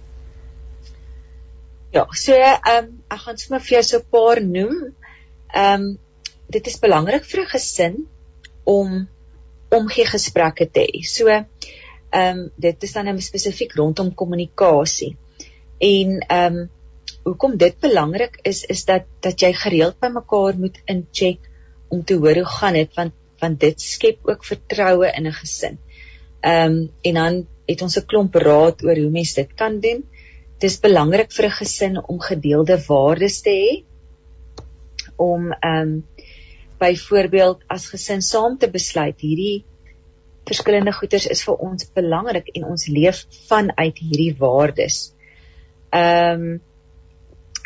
Ja, 1.92 2.06
so 2.10 2.32
ehm 2.32 2.84
um, 2.84 3.02
ek 3.08 3.20
gaan 3.24 3.38
sommer 3.38 3.60
vir 3.60 3.74
jou 3.76 3.82
so 3.82 3.98
'n 3.98 4.10
paar 4.10 4.42
noem. 4.42 4.94
Ehm 5.54 5.82
um, 5.82 5.98
dit 6.52 6.66
is 6.66 6.78
belangrik 6.78 7.24
vir 7.24 7.40
'n 7.40 7.52
gesin 7.56 8.06
om 8.64 9.08
omgee 9.72 10.06
gesprekke 10.06 10.68
te 10.70 10.84
hê. 10.86 11.02
So 11.06 11.28
ehm 11.28 11.46
um, 12.12 12.40
dit 12.60 12.82
is 12.82 12.92
dan 12.92 13.08
net 13.08 13.22
spesifiek 13.24 13.74
rondom 13.78 14.14
kommunikasie. 14.14 15.16
En 15.78 16.18
ehm 16.20 16.56
um, 16.56 16.70
hoekom 17.22 17.56
dit 17.56 17.78
belangrik 17.80 18.38
is 18.42 18.64
is 18.64 18.84
dat 18.84 19.06
dat 19.20 19.40
jy 19.40 19.52
gereeld 19.54 19.98
by 20.02 20.10
mekaar 20.10 20.58
moet 20.58 20.80
incheck 20.90 21.48
om 21.88 22.04
te 22.04 22.16
hoor 22.18 22.40
hoe 22.40 22.52
gaan 22.58 22.78
dit 22.78 22.94
want 22.98 23.14
want 23.42 23.60
dit 23.60 23.80
skep 23.80 24.28
ook 24.28 24.44
vertroue 24.44 25.08
in 25.10 25.26
'n 25.26 25.38
gesin. 25.40 25.78
Ehm 26.40 26.72
um, 26.72 26.90
en 27.02 27.14
dan 27.14 27.46
het 27.66 27.82
ons 27.82 27.96
'n 27.98 28.06
klomp 28.06 28.34
raad 28.34 28.84
oor 28.84 28.96
hoe 28.96 29.10
mens 29.10 29.34
dit 29.34 29.54
kan 29.54 29.80
doen. 29.80 30.04
Dit 30.58 30.70
is 30.70 30.80
belangrik 30.80 31.32
vir 31.32 31.46
'n 31.46 31.58
gesin 31.62 32.04
om 32.06 32.20
gedeelde 32.20 32.78
waardes 32.86 33.40
te 33.40 33.50
hê 33.50 33.84
om 35.16 35.52
ehm 35.52 35.80
um, 35.80 36.06
byvoorbeeld 36.82 37.62
as 37.70 37.86
gesin 37.92 38.24
saam 38.26 38.58
te 38.58 38.70
besluit 38.70 39.20
hierdie 39.22 39.62
verskillende 40.48 40.92
goeders 40.96 41.28
is 41.30 41.44
vir 41.46 41.60
ons 41.62 41.86
belangrik 41.94 42.50
en 42.56 42.66
ons 42.74 42.88
leef 42.90 43.22
vanuit 43.48 43.98
hierdie 44.04 44.34
waardes. 44.38 45.00
Ehm 45.94 46.44
um, 46.44 46.60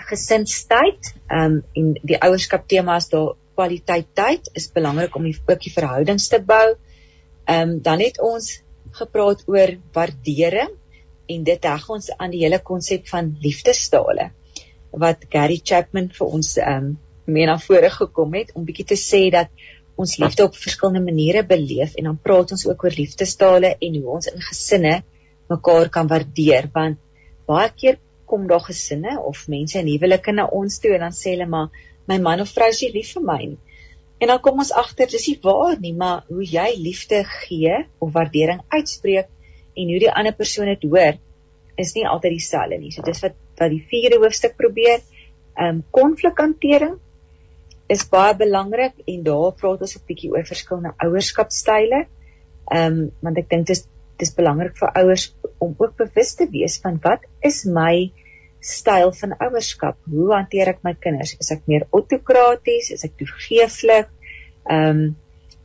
gesinstyd, 0.07 1.09
ehm 1.33 1.57
um, 1.57 1.63
en 1.79 1.87
die 2.07 2.19
ouerskap 2.23 2.67
temas 2.69 3.09
daar 3.11 3.33
kwaliteit 3.57 4.11
tyd 4.15 4.51
is 4.55 4.69
belangrik 4.75 5.17
om 5.17 5.25
die, 5.25 5.35
ook 5.49 5.63
die 5.65 5.73
verhoudings 5.73 6.29
te 6.29 6.43
bou. 6.53 6.77
Ehm 7.47 7.71
um, 7.71 7.79
dan 7.83 8.05
het 8.05 8.21
ons 8.21 8.53
gepraat 9.01 9.47
oor 9.51 9.73
waardering 9.97 10.77
en 11.33 11.47
dit 11.49 11.71
heg 11.71 11.89
ons 11.91 12.11
aan 12.17 12.31
die 12.35 12.45
hele 12.45 12.61
konsep 12.63 13.09
van 13.09 13.33
liefdestale 13.43 14.31
wat 14.97 15.27
Gary 15.33 15.59
Chapman 15.63 16.13
vir 16.13 16.39
ons 16.39 16.55
ehm 16.61 16.77
um, 16.85 16.95
mee 17.27 17.47
na 17.47 17.59
vore 17.59 17.91
gekom 17.91 18.35
het 18.39 18.53
om 18.55 18.65
bietjie 18.67 18.89
te 18.93 18.99
sê 19.01 19.27
dat 19.35 19.51
ons 19.97 20.17
liefde 20.21 20.45
op 20.45 20.57
verskillende 20.57 21.05
maniere 21.05 21.43
beleef 21.47 21.95
en 21.97 22.11
dan 22.11 22.19
praat 22.23 22.53
ons 22.57 22.67
ook 22.69 22.85
oor 22.85 22.97
liefdestale 22.97 23.77
en 23.81 24.01
hoe 24.01 24.17
ons 24.19 24.31
in 24.33 24.43
gesinne 24.49 24.97
mekaar 25.51 25.89
kan 25.93 26.11
waardeer 26.11 26.69
want 26.75 27.01
baie 27.49 27.71
keer 27.81 28.01
kom 28.27 28.47
daar 28.51 28.65
gesinne 28.67 29.17
of 29.23 29.47
mense 29.49 29.79
in 29.79 29.89
huwelike 29.89 30.35
na 30.35 30.49
ons 30.61 30.81
toe 30.83 30.97
en 30.97 31.07
dan 31.07 31.15
sê 31.15 31.37
hulle 31.37 31.47
maar 31.51 31.71
my 32.11 32.19
man 32.23 32.43
of 32.43 32.53
vrou 32.55 32.69
is 32.71 32.83
nie 32.83 32.93
lief 32.95 33.13
vir 33.17 33.25
my 33.27 33.39
nie. 33.45 33.59
En 34.23 34.31
dan 34.33 34.41
kom 34.41 34.61
ons 34.63 34.73
agter 34.73 35.11
dis 35.13 35.27
nie 35.29 35.39
waar 35.43 35.77
nie, 35.81 35.93
maar 35.93 36.23
hoe 36.33 36.45
jy 36.47 36.69
liefde 36.81 37.23
gee 37.29 37.83
of 38.01 38.13
waardering 38.15 38.63
uitspreek 38.73 39.29
en 39.77 39.91
hoe 39.93 40.03
die 40.07 40.13
ander 40.13 40.37
persoon 40.37 40.71
dit 40.73 40.87
hoor 40.89 41.19
is 41.77 41.93
nie 41.97 42.07
altyd 42.09 42.39
dieselfde 42.39 42.79
nie. 42.81 42.93
So 42.95 43.05
dis 43.05 43.21
wat 43.25 43.37
wat 43.57 43.73
die 43.73 43.83
vierde 43.91 44.21
hoofstuk 44.23 44.57
probeer. 44.57 45.03
Ehm 45.57 45.81
um, 45.81 45.83
konflikhantering 45.93 46.97
is 47.89 48.05
baie 48.11 48.35
belangrik 48.35 49.03
en 49.07 49.23
daar 49.23 49.53
praat 49.61 49.81
ons 49.81 49.97
'n 49.97 50.07
bietjie 50.07 50.31
oor 50.31 50.45
verskillende 50.45 50.95
ouerskapstyle. 51.05 52.07
Ehm 52.73 52.93
um, 52.93 53.11
want 53.23 53.39
ek 53.39 53.49
dink 53.51 53.67
dit 53.67 53.77
is 53.77 53.87
dis 54.19 54.33
belangrik 54.35 54.77
vir 54.81 54.95
ouers 55.03 55.27
om 55.61 55.75
ook 55.77 55.97
bewus 55.97 56.35
te 56.35 56.47
wees 56.51 56.79
van 56.81 56.99
wat 57.05 57.27
is 57.45 57.65
my 57.65 58.13
styl 58.61 59.13
van 59.13 59.37
ouerskap? 59.39 59.99
Hoe 60.11 60.33
hanteer 60.33 60.73
ek 60.73 60.83
my 60.83 60.95
kinders? 60.95 61.37
Is 61.41 61.53
ek 61.53 61.67
meer 61.71 61.87
autokraties? 61.93 62.91
Is 62.91 63.05
ek 63.05 63.17
toegeeflik? 63.21 64.11
Ehm 64.65 64.91
um, 64.91 65.17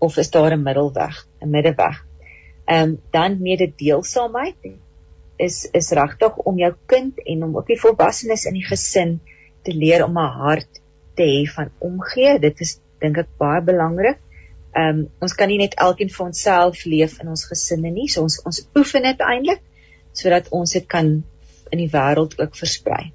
of 0.01 0.17
is 0.17 0.31
daar 0.31 0.53
'n 0.53 0.63
middelweg, 0.63 1.25
'n 1.41 1.49
middeweg? 1.49 2.05
Ehm 2.65 2.83
um, 2.83 2.99
dan 3.11 3.41
mededeelsaamheid 3.41 4.71
is 5.37 5.69
is 5.71 5.91
regtig 5.91 6.37
om 6.37 6.57
jou 6.57 6.73
kind 6.85 7.19
en 7.25 7.43
om 7.43 7.57
ook 7.57 7.67
die 7.67 7.79
volwassenes 7.79 8.45
in 8.45 8.53
die 8.53 8.67
gesin 8.67 9.19
te 9.63 9.73
leer 9.73 10.05
om 10.05 10.17
'n 10.17 10.33
hart 10.43 10.80
te 11.21 11.29
hê 11.29 11.45
van 11.55 11.71
omgee. 11.79 12.37
Dit 12.41 12.61
is 12.65 12.79
dink 13.01 13.21
ek 13.21 13.31
baie 13.41 13.61
belangrik. 13.65 14.19
Ehm 14.71 15.01
um, 15.01 15.01
ons 15.25 15.35
kan 15.37 15.51
nie 15.51 15.59
net 15.61 15.75
elkeen 15.85 16.11
vir 16.13 16.25
onsself 16.25 16.85
leef 16.87 17.17
in 17.21 17.31
ons 17.33 17.45
gesinne 17.49 17.91
nie. 17.93 18.07
So 18.09 18.25
ons 18.27 18.39
ons 18.47 18.61
oefen 18.79 19.07
dit 19.09 19.25
eintlik 19.27 19.61
sodat 20.17 20.49
ons 20.55 20.73
dit 20.75 20.87
kan 20.91 21.11
in 21.71 21.79
die 21.79 21.91
wêreld 21.91 22.37
ook 22.39 22.57
versprei. 22.59 23.11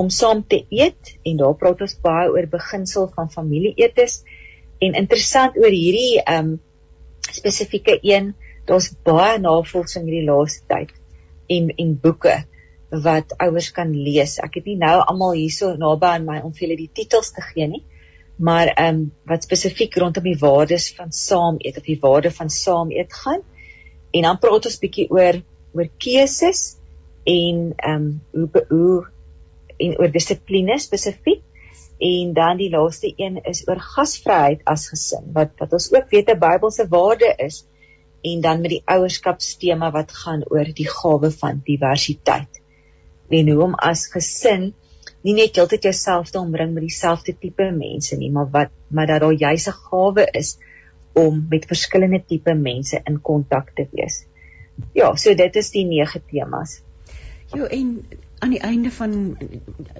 Om 0.00 0.08
saam 0.10 0.42
te 0.48 0.62
eet 0.72 1.14
en 1.22 1.40
daar 1.40 1.56
praat 1.60 1.84
ons 1.86 1.98
baie 2.04 2.30
oor 2.32 2.48
beginsel 2.52 3.10
van 3.16 3.30
familieetes 3.32 4.22
en 4.84 4.96
interessant 5.02 5.58
oor 5.60 5.72
hierdie 5.72 6.22
ehm 6.22 6.54
um, 6.54 6.56
spesifieke 7.34 7.98
een. 8.04 8.34
Daar's 8.68 8.92
baie 9.04 9.38
navorsing 9.40 10.06
hierdie 10.08 10.28
laaste 10.28 10.68
tyd 10.70 10.92
en 11.52 11.70
en 11.80 11.96
boeke 12.00 12.42
wat 13.02 13.34
ouers 13.42 13.70
kan 13.74 13.90
lees. 13.90 14.38
Ek 14.42 14.60
het 14.60 14.68
nie 14.68 14.76
nou 14.80 14.96
almal 15.02 15.34
hierso 15.38 15.72
naby 15.80 16.10
aan 16.16 16.26
my 16.28 16.40
om 16.44 16.52
vir 16.52 16.66
julle 16.66 16.78
die 16.80 16.92
titels 16.92 17.32
te 17.34 17.42
gee 17.42 17.66
nie, 17.70 17.82
maar 18.38 18.70
ehm 18.74 19.00
um, 19.00 19.02
wat 19.30 19.46
spesifiek 19.46 19.96
rondom 20.02 20.26
die 20.26 20.38
waardes 20.40 20.90
van 20.96 21.12
saam 21.12 21.58
eet 21.58 21.78
of 21.80 21.86
die 21.86 21.98
waarde 22.02 22.30
van 22.34 22.50
saam 22.50 22.92
eet 22.92 23.12
gaan. 23.12 23.42
En 24.14 24.28
dan 24.28 24.38
praat 24.38 24.70
ons 24.70 24.80
bietjie 24.82 25.08
oor 25.10 25.40
oor 25.74 25.90
keuses 25.98 26.76
en 27.24 27.72
ehm 27.76 28.06
um, 28.34 28.48
hoe 28.52 28.64
hoe 28.68 29.06
en 29.76 29.98
oor 29.98 30.10
dissipline 30.10 30.78
spesifiek. 30.78 31.42
En 31.98 32.32
dan 32.34 32.58
die 32.58 32.70
laaste 32.70 33.12
een 33.16 33.38
is 33.46 33.62
oor 33.68 33.78
gasvryheid 33.80 34.64
as 34.70 34.88
gesin 34.90 35.30
wat 35.36 35.54
wat 35.62 35.72
ons 35.72 35.92
ook 35.94 36.10
weet 36.10 36.30
'n 36.30 36.38
Bybelse 36.38 36.88
waarde 36.88 37.34
is 37.38 37.64
en 38.24 38.40
dan 38.40 38.60
met 38.60 38.70
die 38.70 38.82
ouerskapstema 38.84 39.90
wat 39.90 40.12
gaan 40.12 40.42
oor 40.50 40.68
die 40.74 40.88
gawe 40.88 41.30
van 41.30 41.60
diversiteit 41.64 42.63
en 43.38 43.50
hoe 43.52 43.62
om 43.62 43.74
as 43.90 44.06
gesin 44.12 44.72
nie 45.24 45.34
net 45.36 45.56
heeltyd 45.56 45.88
jouself 45.88 46.30
te 46.30 46.38
omring 46.38 46.74
met 46.74 46.84
dieselfde 46.84 47.32
tipe 47.40 47.70
mense 47.72 48.16
nie, 48.20 48.30
maar 48.30 48.50
wat 48.52 48.72
maar 48.88 49.08
dat 49.10 49.20
daar 49.24 49.32
juis 49.32 49.68
'n 49.68 49.78
gawe 49.88 50.28
is 50.32 50.58
om 51.14 51.46
met 51.50 51.66
verskillende 51.66 52.22
tipe 52.26 52.54
mense 52.54 53.00
in 53.04 53.20
kontak 53.20 53.70
te 53.74 53.86
wees. 53.90 54.24
Ja, 54.92 55.14
so 55.16 55.34
dit 55.34 55.56
is 55.56 55.70
die 55.70 55.84
nege 55.84 56.20
temas. 56.30 56.80
Jo 57.54 57.64
en 57.64 58.04
aan 58.38 58.50
die 58.50 58.60
einde 58.60 58.90
van 58.90 59.36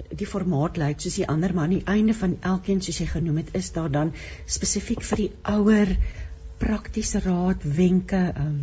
die 0.09 0.27
formaat 0.27 0.77
lyk 0.77 0.99
soos 0.99 1.15
die 1.15 1.27
ander 1.27 1.53
maar 1.53 1.63
aan 1.63 1.77
die 1.77 1.87
einde 1.89 2.13
van 2.13 2.37
elkeen 2.41 2.81
soos 2.81 2.99
jy 2.99 3.07
genoem 3.09 3.37
het 3.41 3.55
is 3.57 3.71
daar 3.71 3.91
dan 3.91 4.13
spesifiek 4.45 5.01
vir 5.01 5.17
die 5.17 5.31
ouer 5.41 5.95
praktiese 6.57 7.19
raad 7.19 7.63
wenke 7.63 8.21
um 8.37 8.59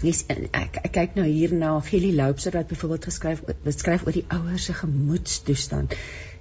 Yes, 0.00 0.22
ek 0.32 0.78
ek 0.80 0.92
kyk 0.94 1.16
nou 1.18 1.26
hier 1.28 1.52
na 1.52 1.74
Gelie 1.84 2.14
Loupser 2.16 2.54
wat 2.56 2.70
byvoorbeeld 2.70 3.04
geskryf 3.10 3.42
beskryf 3.66 4.06
oor 4.06 4.16
die 4.16 4.24
ouers 4.32 4.70
se 4.70 4.76
gemoedstoestand. 4.78 5.92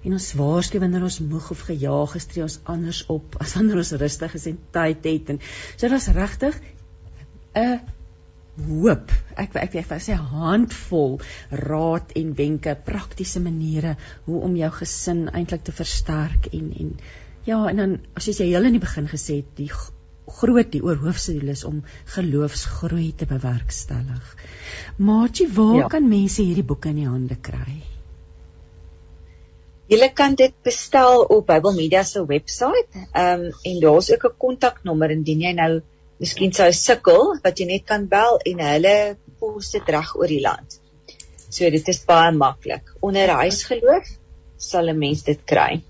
En 0.07 0.15
ons 0.15 0.27
waarsku 0.39 0.79
wanneer 0.79 1.03
ons 1.03 1.19
moeg 1.19 1.49
of 1.51 1.65
gejaag 1.67 2.15
is, 2.15 2.27
tree 2.31 2.45
ons 2.45 2.55
anders 2.71 3.01
op 3.11 3.35
as 3.43 3.57
wanneer 3.57 3.81
ons 3.81 3.91
rustig 3.99 4.37
is 4.39 4.47
en 4.53 4.61
tyd 4.77 5.03
het 5.09 5.33
en 5.33 5.41
so 5.43 5.81
dit 5.83 5.95
was 5.95 6.07
regtig 6.15 6.61
'n 7.59 7.81
hoop. 8.69 9.11
Ek 9.35 9.55
ek 9.55 9.75
ek 9.83 9.91
wou 9.91 9.99
sê 10.07 10.15
handvol 10.15 11.19
raad 11.51 12.15
en 12.15 12.33
wenke, 12.39 12.79
praktiese 12.85 13.43
maniere 13.43 13.97
hoe 14.25 14.41
om 14.41 14.55
jou 14.55 14.71
gesin 14.79 15.27
eintlik 15.27 15.63
te 15.67 15.75
versterk 15.75 16.47
en 16.53 16.71
en 16.79 16.99
ja, 17.43 17.67
en 17.67 17.75
dan 17.75 17.99
as 18.15 18.25
jy 18.27 18.53
heel 18.53 18.71
in 18.71 18.79
die 18.79 18.87
begin 18.87 19.07
gesê 19.07 19.41
het, 19.43 19.55
die 19.55 19.71
groot 20.29 20.71
die 20.71 20.81
oorhoofse 20.83 21.33
doel 21.35 21.53
is 21.53 21.63
om 21.67 21.83
geloofsgroei 22.15 23.13
te 23.17 23.25
bewerkstellig. 23.29 24.35
Maatjie, 24.97 25.47
waar 25.53 25.75
ja. 25.75 25.87
kan 25.87 26.09
mense 26.09 26.41
hierdie 26.41 26.65
boeke 26.65 26.89
in 26.89 27.01
die 27.01 27.07
hande 27.07 27.35
kry? 27.35 27.79
Jy 29.89 30.09
kan 30.13 30.35
dit 30.37 30.53
bestel 30.63 31.23
op 31.33 31.47
Bible 31.47 31.73
Media 31.73 32.03
se 32.03 32.21
webwerf. 32.25 32.99
Ehm 33.13 33.47
um, 33.47 33.53
en 33.63 33.79
daar's 33.79 34.11
ook 34.11 34.25
'n 34.25 34.37
kontaknommer 34.37 35.11
indien 35.11 35.41
jy 35.41 35.53
nou 35.53 35.81
miskien 36.19 36.53
sou 36.53 36.71
sukkel 36.71 37.39
wat 37.43 37.59
jy 37.59 37.65
net 37.65 37.85
kan 37.85 38.05
bel 38.07 38.39
en 38.45 38.59
hulle 38.59 39.17
pos 39.39 39.71
dit 39.71 39.89
reg 39.95 40.15
oor 40.15 40.27
die 40.27 40.41
land. 40.41 40.79
So 41.49 41.69
dit 41.69 41.87
is 41.87 42.05
baie 42.05 42.31
maklik. 42.31 42.83
Onder 43.01 43.29
huisgeloof 43.41 44.07
sal 44.57 44.89
'n 44.89 44.99
mens 44.99 45.23
dit 45.23 45.39
kry. 45.45 45.81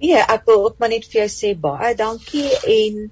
Ja, 0.00 0.24
ek 0.32 0.46
wil 0.48 0.64
ook 0.64 0.78
maar 0.78 0.88
net 0.88 1.04
vir 1.04 1.20
jou 1.20 1.28
sê 1.28 1.58
baie 1.60 1.94
dankie 1.94 2.48
en 2.48 3.10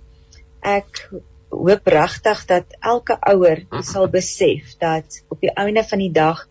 ek 0.62 1.02
hoop 1.50 1.88
regtig 1.88 2.44
dat 2.50 2.76
elke 2.80 3.16
ouer 3.32 3.64
sal 3.82 4.08
besef 4.12 4.74
dat 4.80 5.22
op 5.28 5.40
die 5.40 5.52
einde 5.54 5.84
van 5.84 6.02
die 6.02 6.12
dag 6.12 6.44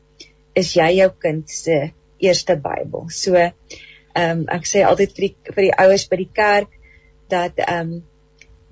is 0.57 0.73
jy 0.73 0.89
jou 0.97 1.09
kind 1.21 1.49
se 1.49 1.91
eerste 2.17 2.57
Bybel. 2.57 3.09
So 3.13 3.35
ehm 3.37 3.51
um, 4.17 4.45
ek 4.49 4.65
sê 4.65 4.81
altyd 4.87 5.13
vir 5.15 5.27
die 5.27 5.53
vir 5.53 5.63
die 5.67 5.75
ouers 5.85 6.07
by 6.09 6.17
die 6.23 6.31
kerk 6.33 6.71
dat 7.29 7.59
ehm 7.61 7.93
um, 7.93 8.03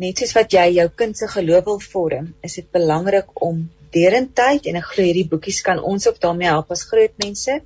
net 0.02 0.20
soos 0.20 0.34
wat 0.36 0.52
jy 0.52 0.66
jou 0.80 0.88
kind 1.02 1.18
se 1.18 1.28
geloof 1.32 1.66
wil 1.70 1.80
vorm, 1.80 2.34
is 2.44 2.58
dit 2.58 2.68
belangrik 2.74 3.30
om 3.46 3.62
derentyd 3.96 4.66
en 4.68 4.82
ek 4.82 4.90
glo 4.92 5.06
hierdie 5.06 5.30
boekies 5.32 5.62
kan 5.64 5.80
ons 5.80 6.08
ook 6.10 6.20
daarmee 6.24 6.52
help 6.52 6.74
as 6.76 6.84
groot 6.90 7.14
mense 7.22 7.62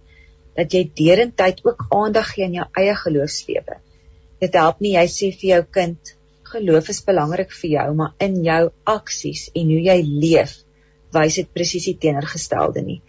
dat 0.59 0.76
jy 0.76 0.84
derentyd 0.99 1.63
ook 1.65 1.88
aandag 1.95 2.34
gee 2.34 2.45
aan 2.45 2.57
jou 2.59 2.67
eie 2.82 2.95
geloofslewe. 3.01 3.80
Dit 4.43 4.55
help 4.59 4.84
nie 4.84 4.93
jy 4.97 5.05
sê 5.09 5.32
vir 5.39 5.49
jou 5.53 5.63
kind 5.80 6.13
geloof 6.54 6.89
is 6.93 7.04
belangrik 7.06 7.54
vir 7.56 7.70
jou, 7.76 7.86
maar 7.97 8.16
in 8.26 8.39
jou 8.45 8.64
aksies 8.89 9.47
en 9.58 9.72
hoe 9.74 9.82
jy 9.86 10.00
leef, 10.06 10.56
wys 11.16 11.39
dit 11.41 11.50
presies 11.54 11.88
die 11.89 11.97
teenoorgestelde 12.02 12.84
nie. 12.86 13.00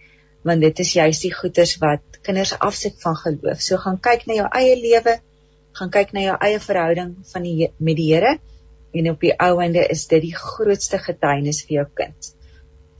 Want 0.47 0.63
dit 0.65 0.79
is 0.81 0.93
juist 0.97 1.25
die 1.25 1.33
goeters 1.33 1.75
wat 1.81 2.21
kinders 2.25 2.53
afsit 2.57 2.97
van 3.03 3.17
geloof. 3.19 3.61
So 3.61 3.77
gaan 3.81 3.99
kyk 4.01 4.25
na 4.27 4.39
jou 4.41 4.47
eie 4.61 4.77
lewe, 4.79 5.17
gaan 5.77 5.93
kyk 5.93 6.13
na 6.17 6.25
jou 6.25 6.37
eie 6.47 6.59
verhouding 6.59 7.15
van 7.31 7.45
die 7.47 7.69
met 7.77 7.97
die 7.99 8.09
Here 8.11 8.37
en 8.91 9.09
op 9.13 9.21
die 9.23 9.33
ou 9.39 9.53
einde 9.63 9.85
is 9.87 10.07
dit 10.11 10.23
die 10.25 10.35
grootste 10.35 10.99
getuienis 10.99 11.61
vir 11.67 11.81
jou 11.81 11.87
kind. 12.01 12.31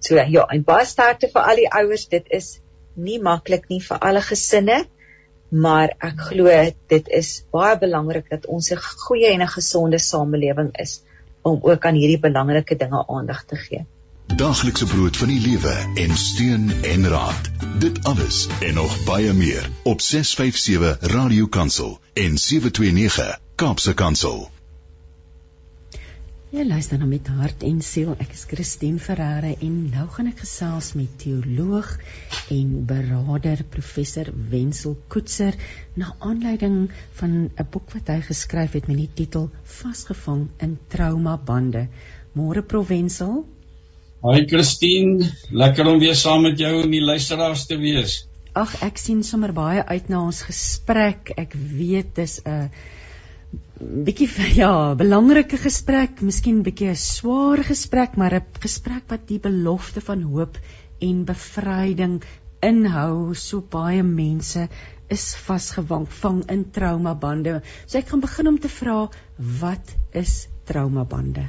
So 0.01 0.17
ja, 0.17 0.45
en 0.49 0.63
baie 0.65 0.85
sterkte 0.87 1.29
vir 1.33 1.49
al 1.51 1.61
die 1.61 1.69
ouers. 1.69 2.07
Dit 2.09 2.29
is 2.33 2.59
nie 2.95 3.19
maklik 3.21 3.67
nie 3.69 3.81
vir 3.83 3.99
alle 4.01 4.21
gesinne 4.25 4.83
maar 5.51 5.91
ek 5.99 6.19
glo 6.31 6.51
dit 6.87 7.07
is 7.07 7.31
baie 7.51 7.77
belangrik 7.77 8.29
dat 8.29 8.45
ons 8.45 8.71
'n 8.71 8.77
goeie 9.05 9.31
en 9.33 9.41
'n 9.41 9.47
gesonde 9.47 9.99
samelewing 9.99 10.71
is 10.79 11.01
om 11.41 11.59
ook 11.61 11.85
aan 11.85 11.95
hierdie 11.95 12.19
belangrike 12.19 12.75
dinge 12.75 13.03
aandag 13.07 13.43
te 13.43 13.55
gee. 13.55 13.85
Daaglikse 14.35 14.85
brood 14.85 15.17
van 15.17 15.27
die 15.27 15.39
lewe 15.39 15.73
en 15.95 16.15
steun 16.17 16.71
en 16.83 17.07
raad. 17.07 17.49
Dit 17.79 18.03
alles 18.03 18.47
en 18.61 18.73
nog 18.73 19.03
baie 19.03 19.33
meer 19.33 19.69
op 19.83 20.01
657 20.01 20.97
Radio 21.11 21.47
Kansel 21.47 21.99
en 22.13 22.37
729 22.37 23.39
Kaapse 23.55 23.93
Kansel. 23.93 24.49
Ja, 26.51 26.65
luister 26.67 26.97
nou 26.99 27.07
met 27.07 27.29
hart 27.31 27.61
en 27.63 27.77
siel. 27.79 28.09
Ek 28.19 28.33
is 28.35 28.41
Christine 28.43 28.99
Ferreira 28.99 29.53
en 29.63 29.75
nou 29.93 30.03
gaan 30.11 30.27
ek 30.27 30.41
gesels 30.43 30.89
met 30.99 31.13
teoloog 31.21 31.93
en 32.51 32.73
beraader 32.89 33.61
professor 33.71 34.27
Wenzel 34.51 34.97
Koetser 35.07 35.55
na 35.95 36.09
aanleiding 36.19 36.91
van 37.21 37.37
'n 37.47 37.67
boek 37.71 37.95
wat 37.95 38.11
hy 38.11 38.19
geskryf 38.27 38.75
het 38.75 38.91
met 38.91 38.99
die 38.99 39.07
titel 39.21 39.47
Vasgevang 39.63 40.49
in 40.59 40.77
trauma 40.91 41.37
bande. 41.37 41.87
Môre 42.35 42.67
Prof 42.67 42.91
Wenzel. 42.91 43.45
Hi 44.27 44.43
Christine, 44.43 45.31
lekker 45.51 45.87
om 45.87 46.03
weer 46.03 46.19
saam 46.19 46.41
met 46.41 46.59
jou 46.59 46.83
en 46.83 46.91
die 46.91 47.05
luisteraars 47.05 47.65
te 47.65 47.77
wees. 47.79 48.25
Ag, 48.51 48.81
ek 48.83 48.97
sien 48.97 49.23
sommer 49.23 49.53
baie 49.53 49.85
uit 49.87 50.09
na 50.09 50.25
ons 50.27 50.41
gesprek. 50.41 51.31
Ek 51.37 51.55
weet 51.55 52.15
dis 52.15 52.41
'n 52.43 52.49
uh, 52.49 52.99
bietjie 53.81 54.29
ja, 54.61 54.93
belangrike 54.97 55.57
gesprek, 55.61 56.21
miskien 56.25 56.61
bietjie 56.65 56.91
'n 56.91 56.99
swaar 56.99 57.63
gesprek, 57.65 58.17
maar 58.17 58.35
'n 58.37 58.61
gesprek 58.61 59.09
wat 59.09 59.27
die 59.27 59.39
belofte 59.39 60.01
van 60.01 60.21
hoop 60.21 60.57
en 61.01 61.23
bevryding 61.25 62.21
inhou. 62.61 63.33
So 63.33 63.61
baie 63.61 64.03
mense 64.03 64.67
is 65.09 65.35
vasgevang 65.35 66.05
vang 66.21 66.43
in 66.49 66.65
traumabande. 66.71 67.61
So 67.87 67.97
ek 67.97 68.09
gaan 68.09 68.21
begin 68.21 68.47
om 68.47 68.59
te 68.59 68.69
vra, 68.69 69.09
wat 69.37 69.95
is 70.13 70.47
traumabande? 70.65 71.47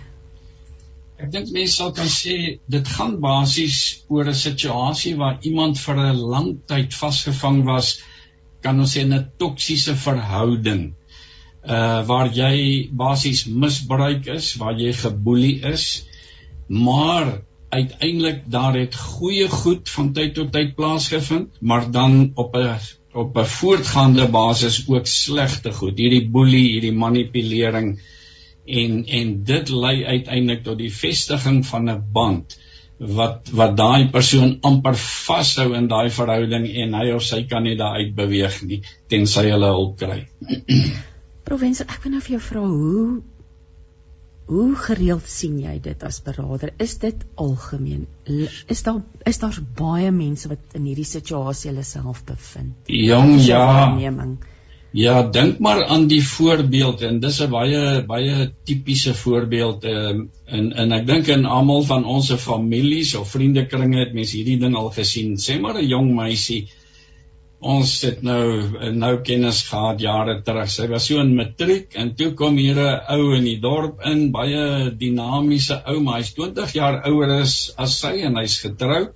Ek 1.18 1.30
dink 1.30 1.52
mense 1.52 1.76
sal 1.76 1.92
kan 1.92 2.08
sê 2.08 2.58
dit 2.66 2.88
gaan 2.96 3.20
basies 3.20 4.04
oor 4.08 4.26
'n 4.26 4.34
situasie 4.34 5.14
waar 5.16 5.38
iemand 5.42 5.78
vir 5.78 5.96
'n 5.96 6.16
lang 6.16 6.58
tyd 6.66 6.94
vasgevang 6.94 7.64
was, 7.64 8.00
kan 8.62 8.80
ons 8.80 8.96
sê 8.96 9.04
'n 9.04 9.30
toksiese 9.38 9.94
verhouding 9.94 10.94
uh 11.62 12.02
waar 12.06 12.30
jy 12.34 12.88
basies 12.90 13.44
misbruik 13.46 14.26
is, 14.26 14.54
waar 14.58 14.78
jy 14.78 14.92
geboelie 14.92 15.60
is, 15.72 16.06
maar 16.66 17.42
uiteindelik 17.72 18.42
daar 18.50 18.74
het 18.76 18.96
goeie 18.96 19.48
goed 19.48 19.88
van 19.90 20.12
tyd 20.12 20.34
tot 20.34 20.52
tyd 20.52 20.74
plaasgevind, 20.76 21.60
maar 21.60 21.90
dan 21.90 22.32
op 22.34 22.56
'n 22.56 22.80
op 23.12 23.36
'n 23.36 23.44
voortgaande 23.44 24.28
basis 24.28 24.84
ook 24.88 25.06
slegte 25.06 25.72
goed, 25.72 25.98
hierdie 25.98 26.28
boelie, 26.28 26.72
hierdie 26.72 26.92
manipulering 26.92 28.00
en 28.66 29.06
en 29.06 29.44
dit 29.44 29.68
lei 29.68 30.04
uiteindelik 30.04 30.62
tot 30.64 30.78
die 30.78 30.92
vestiging 30.92 31.66
van 31.66 31.90
'n 31.90 32.04
band 32.12 32.58
wat 32.98 33.48
wat 33.52 33.76
daai 33.76 34.10
persoon 34.10 34.58
amper 34.60 34.96
vashou 34.96 35.74
in 35.74 35.88
daai 35.88 36.10
verhouding 36.10 36.66
en 36.84 36.94
hy 36.94 37.10
of 37.10 37.22
sy 37.22 37.42
kan 37.50 37.62
nie 37.62 37.76
daar 37.76 37.96
uit 37.96 38.14
beweeg 38.14 38.62
nie 38.62 38.82
tensy 39.08 39.48
hulle 39.50 39.66
hulp 39.66 39.96
kry. 39.98 40.26
Provense, 41.44 41.84
ek 41.84 42.02
wil 42.04 42.16
nou 42.16 42.22
vir 42.24 42.36
jou 42.36 42.42
vra 42.48 42.64
hoe 42.66 43.22
hoe 44.52 44.74
gereeld 44.76 45.28
sien 45.30 45.58
jy 45.62 45.76
dit 45.80 46.02
as 46.04 46.18
beraader? 46.24 46.72
Is 46.82 46.96
dit 47.00 47.20
algemeen? 47.40 48.06
Is 48.68 48.82
daar 48.82 49.00
is 49.28 49.38
daar 49.38 49.58
baie 49.78 50.10
mense 50.12 50.50
wat 50.50 50.74
in 50.76 50.88
hierdie 50.90 51.08
situasie 51.08 51.70
hulle 51.70 51.84
self 51.86 52.24
bevind? 52.28 52.74
Jong 52.90 53.38
ja. 53.46 53.62
Ja, 54.92 55.22
dink 55.24 55.60
maar 55.64 55.86
aan 55.88 56.04
die 56.08 56.20
voorbeeld 56.20 57.00
en 57.08 57.20
dis 57.20 57.40
'n 57.40 57.50
baie 57.50 58.04
baie 58.04 58.52
tipiese 58.64 59.14
voorbeeld 59.14 59.84
ehm 59.84 60.08
um, 60.10 60.30
en 60.46 60.72
en 60.72 60.92
ek 60.92 61.06
dink 61.06 61.28
in 61.28 61.46
almal 61.46 61.82
van 61.82 62.04
ons 62.04 62.26
se 62.26 62.36
families 62.36 63.14
of 63.14 63.30
vriendekringe 63.30 63.98
het 63.98 64.12
mense 64.12 64.36
hierdie 64.36 64.58
ding 64.58 64.76
al 64.76 64.90
gesien. 64.90 65.36
Sê 65.36 65.60
maar 65.60 65.80
'n 65.80 65.88
jong 65.88 66.14
meisie 66.14 66.68
ons 67.62 67.90
het 68.02 68.22
nou 68.26 68.92
nou 68.98 69.12
kennis 69.22 69.62
gehad 69.68 70.00
jare 70.02 70.40
terug. 70.42 70.70
Sy 70.70 70.88
was 70.90 71.06
so 71.06 71.20
in 71.22 71.34
matriek 71.38 71.94
en 71.98 72.14
toe 72.18 72.32
kom 72.38 72.56
hier 72.58 72.78
'n 72.78 73.00
ou 73.14 73.34
in 73.36 73.44
die 73.44 73.60
dorp 73.60 74.02
in, 74.04 74.32
baie 74.32 74.90
dinamiese 74.90 75.82
ou, 75.86 76.00
maar 76.00 76.18
hy's 76.20 76.34
20 76.34 76.74
jaar 76.74 77.02
ouer 77.06 77.40
as 77.40 77.72
as 77.78 77.98
sy 78.00 78.22
en 78.26 78.36
hy's 78.36 78.58
getroud 78.64 79.14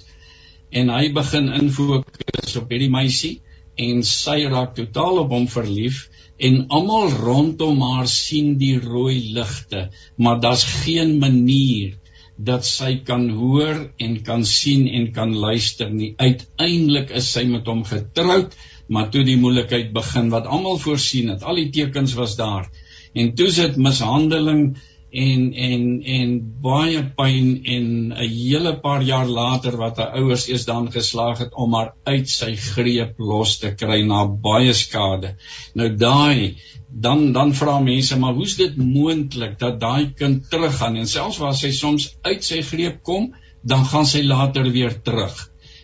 en 0.70 0.88
hy 0.90 1.12
begin 1.12 1.48
infokus 1.48 2.56
op 2.56 2.70
hierdie 2.70 2.90
meisie 2.90 3.40
en 3.76 4.02
sy 4.02 4.46
raak 4.50 4.74
totaal 4.78 5.18
op 5.24 5.34
hom 5.34 5.46
verlief 5.46 6.06
en 6.38 6.66
almal 6.70 7.10
rondom 7.10 7.80
haar 7.82 8.08
sien 8.08 8.56
die 8.58 8.78
rooi 8.78 9.32
ligte 9.34 9.88
maar 10.16 10.40
daar's 10.40 10.64
geen 10.84 11.18
manier 11.18 11.96
dat 12.36 12.64
sy 12.68 12.96
kan 13.08 13.28
hoor 13.30 13.78
en 13.96 14.16
kan 14.22 14.44
sien 14.44 14.88
en 14.88 15.12
kan 15.12 15.34
luister 15.34 15.90
nie 15.90 16.14
uiteindelik 16.16 17.10
is 17.20 17.30
sy 17.32 17.46
met 17.48 17.66
hom 17.66 17.84
getroud 17.88 18.56
maar 18.88 19.08
toe 19.10 19.24
die 19.26 19.38
moeilikheid 19.40 19.92
begin 19.94 20.28
wat 20.34 20.46
almal 20.46 20.78
voorsien 20.78 21.32
het 21.32 21.42
al 21.42 21.62
die 21.62 21.70
tekens 21.78 22.14
was 22.18 22.36
daar 22.36 22.68
en 23.14 23.32
toe 23.34 23.48
sit 23.50 23.80
mishandeling 23.80 24.76
en 25.16 25.52
en 25.54 25.84
en 26.02 26.32
baie 26.62 27.02
pyn 27.18 27.48
en 27.74 27.84
'n 28.12 28.28
hele 28.28 28.72
paar 28.80 29.02
jaar 29.02 29.26
later 29.26 29.76
wat 29.76 29.96
haar 29.96 30.18
ouers 30.20 30.48
eers 30.48 30.64
dan 30.64 30.90
geslaag 30.92 31.38
het 31.38 31.54
om 31.54 31.74
haar 31.74 31.94
uit 32.04 32.28
sy 32.28 32.56
greep 32.56 33.18
los 33.18 33.58
te 33.58 33.74
kry 33.74 34.02
na 34.02 34.26
baie 34.26 34.74
skade. 34.74 35.36
Nou 35.74 35.88
daai 35.96 36.56
dan 37.00 37.32
dan 37.32 37.52
vra 37.54 37.78
mense 37.84 38.18
maar 38.18 38.36
hoe's 38.38 38.56
dit 38.56 38.76
moontlik 38.76 39.58
dat 39.58 39.80
daai 39.80 40.12
kind 40.20 40.46
teruggaan 40.50 40.96
en 40.96 41.10
selfs 41.10 41.40
waar 41.42 41.56
sy 41.58 41.72
soms 41.72 42.08
uit 42.22 42.44
sy 42.44 42.62
greep 42.62 43.02
kom, 43.02 43.34
dan 43.62 43.84
gaan 43.84 44.06
sy 44.06 44.22
later 44.22 44.70
weer 44.72 44.94
terug. 45.08 45.36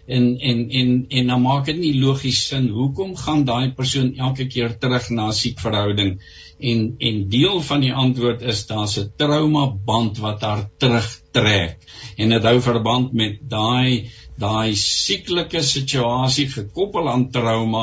En 0.06 0.24
en 0.50 0.62
en 0.80 0.94
en 1.08 1.26
dan 1.26 1.42
maak 1.42 1.66
dit 1.66 1.78
nie 1.78 1.94
logies 2.00 2.40
sin 2.48 2.68
hoekom 2.68 3.16
gaan 3.16 3.44
daai 3.44 3.72
persoon 3.76 4.14
elke 4.18 4.48
keer 4.54 4.78
terug 4.78 5.10
na 5.10 5.28
'n 5.28 5.38
siek 5.42 5.60
verhouding? 5.60 6.16
en 6.62 6.94
en 6.98 7.22
deel 7.28 7.60
van 7.66 7.82
die 7.82 7.92
antwoord 8.04 8.42
is 8.52 8.66
daar's 8.70 8.98
'n 9.00 9.12
trauma 9.22 9.64
band 9.86 10.18
wat 10.24 10.42
haar 10.46 10.62
terugtrek 10.78 11.78
en 12.16 12.34
dit 12.34 12.44
hou 12.50 12.58
verband 12.60 13.12
met 13.12 13.40
daai 13.54 14.10
daai 14.44 14.74
sieklike 14.82 15.62
situasie 15.62 16.48
gekoppel 16.54 17.08
aan 17.08 17.30
trauma 17.30 17.82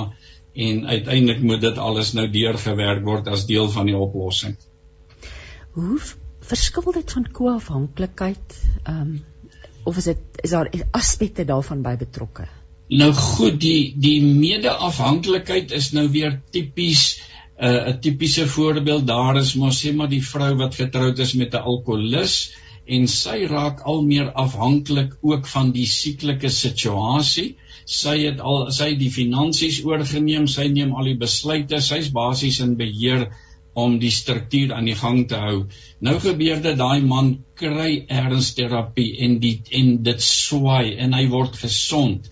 en 0.54 0.88
uiteindelik 0.88 1.41
moet 1.41 1.62
dit 1.62 1.78
alles 1.78 2.14
nou 2.14 2.30
deurgewerk 2.30 3.04
word 3.06 3.28
as 3.28 3.45
deel 3.45 3.70
van 3.70 3.86
die 3.86 3.97
oplossing. 3.97 4.56
Hoe 5.78 6.00
verskil 6.39 6.91
dit 6.91 7.12
van 7.12 7.28
koafhanklikheid? 7.32 8.62
Ehm 8.84 9.02
um, 9.02 9.20
of 9.84 9.97
is 9.97 10.10
dit 10.10 10.41
is 10.43 10.50
daar 10.50 10.70
aspekte 10.91 11.45
daarvan 11.45 11.82
by 11.82 11.95
betrokke? 11.97 12.45
Nou 12.89 13.12
goed, 13.14 13.60
die 13.62 13.93
die 13.97 14.22
medeafhanklikheid 14.24 15.72
is 15.72 15.91
nou 15.93 16.08
weer 16.10 16.41
tipies 16.52 17.22
'n 17.60 17.66
uh, 17.66 17.93
'n 17.93 18.00
tipiese 18.00 18.47
voorbeeld 18.47 19.08
daar 19.08 19.38
is 19.38 19.54
mos 19.54 19.86
sê 19.86 19.93
maar 19.93 20.10
die 20.10 20.26
vrou 20.26 20.56
wat 20.56 20.76
getroud 20.76 21.20
is 21.20 21.34
met 21.34 21.54
'n 21.54 21.66
alkolikus 21.72 22.36
en 22.86 23.08
sy 23.08 23.45
raak 23.45 23.82
al 23.82 24.02
meer 24.02 24.32
afhanklik 24.32 25.18
ook 25.22 25.47
van 25.47 25.72
die 25.72 25.86
sieklike 25.86 26.50
situasie. 26.50 27.58
Sy 27.90 28.16
het 28.22 28.42
al 28.46 28.68
sy 28.76 28.92
die 29.00 29.10
finansies 29.10 29.80
oorgeneem, 29.86 30.46
sy 30.48 30.68
neem 30.74 30.92
al 30.94 31.10
die 31.10 31.18
besluite, 31.18 31.80
sy's 31.82 32.12
basies 32.14 32.60
in 32.66 32.76
beheer 32.78 33.30
om 33.84 33.96
die 34.02 34.12
struktuur 34.14 34.76
aan 34.76 34.90
die 34.90 34.98
gang 35.00 35.24
te 35.30 35.40
hou. 35.42 35.64
Nou 36.06 36.16
gebeur 36.22 36.62
dit 36.62 36.78
daai 36.78 37.02
man 37.06 37.32
kry 37.60 38.04
erns 38.22 38.54
terapie 38.58 39.12
en 39.26 39.40
die 39.44 39.56
en 39.82 39.98
dit 40.06 40.22
swaai 40.26 40.98
en 41.02 41.18
hy 41.18 41.26
word 41.34 41.58
gesond 41.64 42.30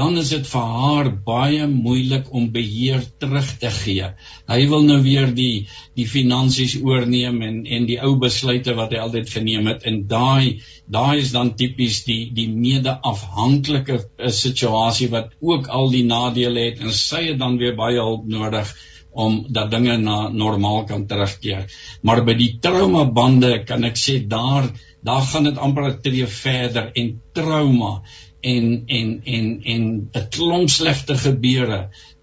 dan 0.00 0.16
is 0.20 0.32
dit 0.32 0.46
vir 0.48 0.68
haar 0.80 1.08
baie 1.26 1.66
moeilik 1.70 2.28
om 2.32 2.48
beheer 2.54 3.02
terug 3.22 3.48
te 3.62 3.70
gee. 3.74 4.10
Hy 4.48 4.60
wil 4.72 4.86
nou 4.88 4.98
weer 5.04 5.32
die 5.36 5.66
die 5.98 6.06
finansies 6.08 6.78
oorneem 6.80 7.40
en 7.44 7.58
en 7.78 7.88
die 7.88 7.98
ou 8.06 8.14
besluite 8.22 8.76
wat 8.78 8.94
hy 8.94 9.02
altyd 9.04 9.32
geneem 9.34 9.68
het 9.72 9.84
en 9.90 10.02
daai 10.10 10.62
daai 10.98 11.20
is 11.20 11.34
dan 11.36 11.52
tipies 11.60 12.02
die 12.08 12.20
die 12.36 12.48
medeafhanklike 12.52 13.98
eh, 13.98 14.30
situasie 14.42 15.10
wat 15.12 15.34
ook 15.40 15.68
al 15.80 15.92
die 15.92 16.06
nadele 16.08 16.70
het 16.70 16.80
en 16.80 16.96
sy 16.96 17.26
het 17.30 17.42
dan 17.42 17.60
weer 17.60 17.76
baie 17.76 18.00
hulp 18.00 18.24
nodig 18.30 18.72
om 19.10 19.40
dat 19.50 19.70
dinge 19.74 19.96
na 19.98 20.28
normaal 20.28 20.84
kan 20.86 21.06
terugkeer. 21.10 21.66
Maar 22.06 22.22
by 22.24 22.36
die 22.38 22.52
trauma 22.62 23.04
bande 23.04 23.64
kan 23.66 23.84
ek 23.84 23.98
sê 23.98 24.20
daar 24.22 24.70
daar 25.02 25.22
gaan 25.32 25.48
dit 25.48 25.58
amper 25.58 25.90
'n 25.90 26.00
tree 26.04 26.26
verder 26.26 26.90
en 26.94 27.14
trauma 27.34 28.02
en 28.40 28.82
en 28.86 29.20
en 29.24 29.48
en 29.62 30.10
'n 30.12 30.28
klomp 30.30 30.70
slegte 30.70 31.16
gebeure 31.16 31.80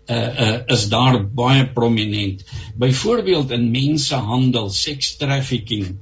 uh 0.09 0.39
uh 0.45 0.59
is 0.65 0.87
daar 0.89 1.19
baie 1.27 1.67
prominent. 1.67 2.43
Byvoorbeeld 2.75 3.51
in 3.51 3.71
mensehandel, 3.71 4.69
sex 4.69 5.15
trafficking. 5.17 5.99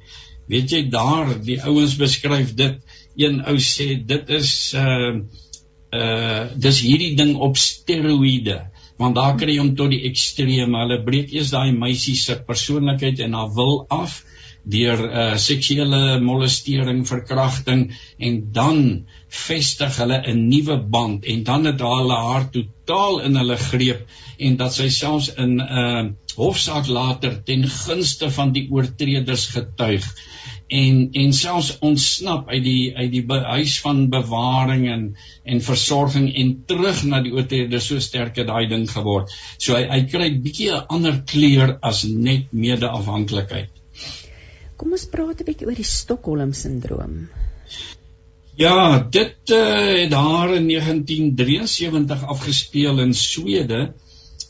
Weet 0.47 0.70
jy 0.70 0.89
daar 0.89 1.41
die 1.41 1.57
ouens 1.63 1.95
beskryf 1.95 2.53
dit 2.53 2.78
een 3.16 3.41
ou 3.45 3.57
sê 3.57 4.05
dit 4.05 4.30
is 4.30 4.74
uh 4.78 5.16
uh 5.95 6.45
dis 6.55 6.80
hierdie 6.82 7.16
ding 7.16 7.36
op 7.36 7.57
steroïde 7.57 8.61
want 8.97 9.16
daar 9.16 9.36
kry 9.36 9.57
hom 9.57 9.74
tot 9.76 9.91
die 9.91 10.05
ekstreem. 10.07 10.76
Hulle 10.76 11.01
breek 11.03 11.34
eers 11.34 11.51
daai 11.51 11.72
meisie 11.76 12.16
se 12.16 12.38
persoonlikheid 12.47 13.20
en 13.26 13.34
haar 13.36 13.51
wil 13.55 13.86
af 13.89 14.22
deur 14.66 15.01
uh, 15.05 15.26
seksuele 15.38 16.20
molestering, 16.22 17.03
verkrachting 17.07 17.88
en 18.18 18.39
dan 18.51 18.80
vestig 19.30 19.97
hulle 20.01 20.22
'n 20.32 20.47
nuwe 20.49 20.78
band 20.95 21.26
en 21.26 21.43
dan 21.43 21.66
het 21.70 21.82
hulle 21.82 22.20
haar 22.28 22.49
totaal 22.51 23.20
in 23.28 23.36
hulle 23.36 23.57
greep 23.57 24.07
en 24.38 24.57
dat 24.57 24.74
sy 24.74 24.89
selfs 24.89 25.34
in 25.36 25.57
'n 25.57 25.82
uh, 25.84 26.05
hofsaak 26.36 26.88
later 26.88 27.43
ten 27.43 27.68
gunste 27.70 28.32
van 28.32 28.51
die 28.51 28.68
oortreders 28.72 29.45
getuig 29.53 30.07
en 30.68 31.09
en 31.11 31.34
selfs 31.34 31.78
ontsnap 31.80 32.49
uit 32.49 32.63
die 32.63 32.95
uit 32.97 33.11
die 33.11 33.26
huis 33.28 33.80
van 33.82 34.09
bewaring 34.09 34.88
en 34.89 35.05
en 35.43 35.61
versorging 35.61 36.34
en 36.34 36.63
terug 36.66 37.03
na 37.05 37.22
die 37.22 37.34
oortreders 37.38 37.88
so 37.91 37.99
sterk 37.99 38.36
het 38.41 38.47
daai 38.47 38.68
ding 38.68 38.89
geword. 38.89 39.30
So 39.57 39.76
hy 39.78 39.86
hy 39.93 40.01
kry 40.09 40.30
bietjie 40.41 40.72
'n 40.74 40.86
ander 40.89 41.22
kleur 41.24 41.78
as 41.82 42.03
net 42.03 42.51
medeafhanklikheid. 42.51 43.70
Kom 44.76 44.92
ons 44.92 45.06
praat 45.08 45.42
'n 45.42 45.48
bietjie 45.48 45.68
oor 45.68 45.78
die 45.78 45.88
Stockholm 45.88 46.54
sindroom. 46.54 47.28
Ja, 48.56 49.00
dit 49.00 49.52
uh, 49.52 49.60
het 50.02 50.12
daar 50.12 50.54
in 50.56 50.68
1973 50.68 52.24
afgespeel 52.24 53.00
in 53.04 53.14
Swede 53.14 53.94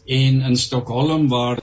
en 0.05 0.41
in 0.41 0.57
Stockholm 0.57 1.27
waar 1.27 1.61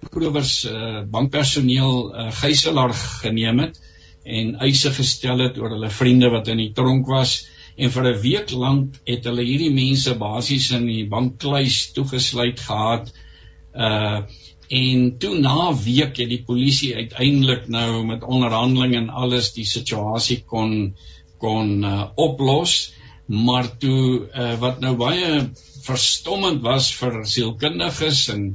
bankrowers 0.00 0.64
uh, 0.64 1.02
bankpersoneel 1.10 2.14
uh, 2.14 2.32
gijslaar 2.40 2.94
geneem 2.94 3.58
het 3.58 3.78
en 4.22 4.56
eise 4.66 4.90
gestel 4.94 5.38
het 5.38 5.58
oor 5.58 5.74
hulle 5.76 5.90
vriende 5.90 6.30
wat 6.30 6.50
in 6.50 6.58
die 6.62 6.72
tronk 6.74 7.06
was 7.06 7.46
en 7.76 7.90
vir 7.90 8.08
'n 8.10 8.20
week 8.22 8.50
lank 8.50 8.98
het 9.06 9.24
hulle 9.24 9.42
hierdie 9.46 9.72
mense 9.74 10.14
basies 10.18 10.70
in 10.70 10.86
die 10.86 11.06
bankkluis 11.08 11.92
toegesluit 11.94 12.60
gehad 12.60 13.12
uh 13.74 14.22
En 14.72 15.00
toe 15.20 15.34
na 15.36 15.68
week 15.76 16.16
het 16.16 16.30
die 16.30 16.42
polisie 16.48 16.94
uiteindelik 16.96 17.66
nou 17.68 18.04
met 18.08 18.22
onderhandeling 18.24 18.94
en 18.96 19.10
alles 19.22 19.50
die 19.52 19.68
situasie 19.68 20.42
kon 20.48 20.94
kon 21.42 21.82
uh, 21.82 22.04
oplos, 22.22 22.92
maar 23.26 23.66
toe 23.82 24.28
uh, 24.30 24.52
wat 24.62 24.78
nou 24.80 24.92
baie 24.96 25.40
verstommend 25.82 26.62
was 26.62 26.92
vir 26.94 27.24
sielkundiges 27.26 28.28
en 28.32 28.46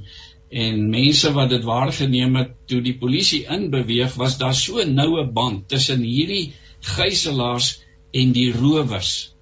en 0.48 0.86
mense 0.90 1.30
wat 1.36 1.52
dit 1.52 1.66
waargeneem 1.68 2.38
het 2.40 2.54
toe 2.72 2.80
die 2.82 2.96
polisie 2.96 3.42
inbeweeg 3.52 4.16
was 4.16 4.38
daar 4.40 4.56
so 4.56 4.80
'n 4.80 4.96
noue 4.96 5.26
band 5.38 5.68
tussen 5.68 6.02
hierdie 6.08 6.54
gijslaers 6.96 7.82
en 8.14 8.32
die 8.32 8.52
rowers. 8.56 9.34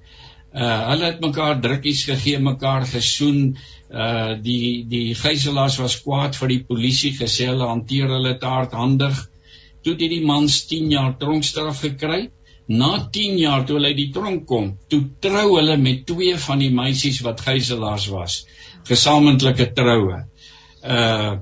Uh 0.52 0.90
hulle 0.90 1.06
het 1.06 1.22
mekaar 1.22 1.62
drukkies 1.62 2.04
gegee, 2.10 2.40
mekaar 2.40 2.90
gesoen, 2.90 3.54
uh 3.54 3.75
die 3.90 4.86
die 4.90 5.14
gijslaars 5.16 5.78
was 5.78 6.00
kwaad 6.02 6.36
vir 6.36 6.48
die 6.52 6.64
polisie 6.68 7.14
gesê 7.18 7.50
hulle 7.52 7.68
hanteer 7.70 8.10
hulle 8.10 8.38
te 8.40 8.50
hardhandig. 8.50 9.20
Toe 9.84 9.94
het 9.94 10.10
die 10.10 10.26
mans 10.26 10.64
10 10.68 10.90
jaar 10.92 11.18
tronkstraf 11.22 11.84
gekry. 11.86 12.30
Na 12.68 13.10
10 13.14 13.38
jaar 13.38 13.66
toe 13.66 13.78
hulle 13.78 13.94
uit 13.94 14.00
die 14.00 14.12
tronk 14.12 14.48
kom 14.50 14.72
toe 14.90 15.04
trou 15.22 15.58
hulle 15.58 15.78
met 15.78 16.06
twee 16.10 16.38
van 16.48 16.64
die 16.64 16.72
meisies 16.74 17.22
wat 17.22 17.44
gijslaars 17.46 18.08
was. 18.14 18.46
Gesamentlike 18.90 19.74
troue. 19.74 20.24
Uh 20.82 21.36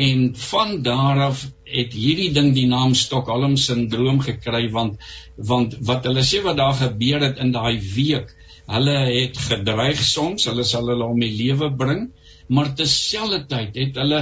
en 0.00 0.36
van 0.36 0.82
daar 0.82 1.18
af 1.20 1.40
het 1.64 1.92
hierdie 1.92 2.30
ding 2.32 2.54
die 2.54 2.66
naam 2.70 2.94
Stockholm 2.94 3.56
sindroom 3.56 4.20
gekry 4.22 4.70
want 4.70 5.02
want 5.50 5.74
wat 5.88 6.06
hulle 6.08 6.22
sê 6.24 6.40
wat 6.46 6.56
daar 6.56 6.76
gebeur 6.78 7.20
het 7.26 7.42
in 7.42 7.50
daai 7.52 7.80
week 7.94 8.30
Hulle 8.70 8.98
het 9.08 9.38
gedreig 9.48 10.02
soms, 10.04 10.46
hulle 10.50 10.64
sal 10.64 10.92
hulle 10.92 11.08
om 11.10 11.18
die 11.20 11.32
lewe 11.34 11.70
bring, 11.82 12.06
maar 12.48 12.70
terselfdertyd 12.78 13.78
het 13.80 13.98
hulle 13.98 14.20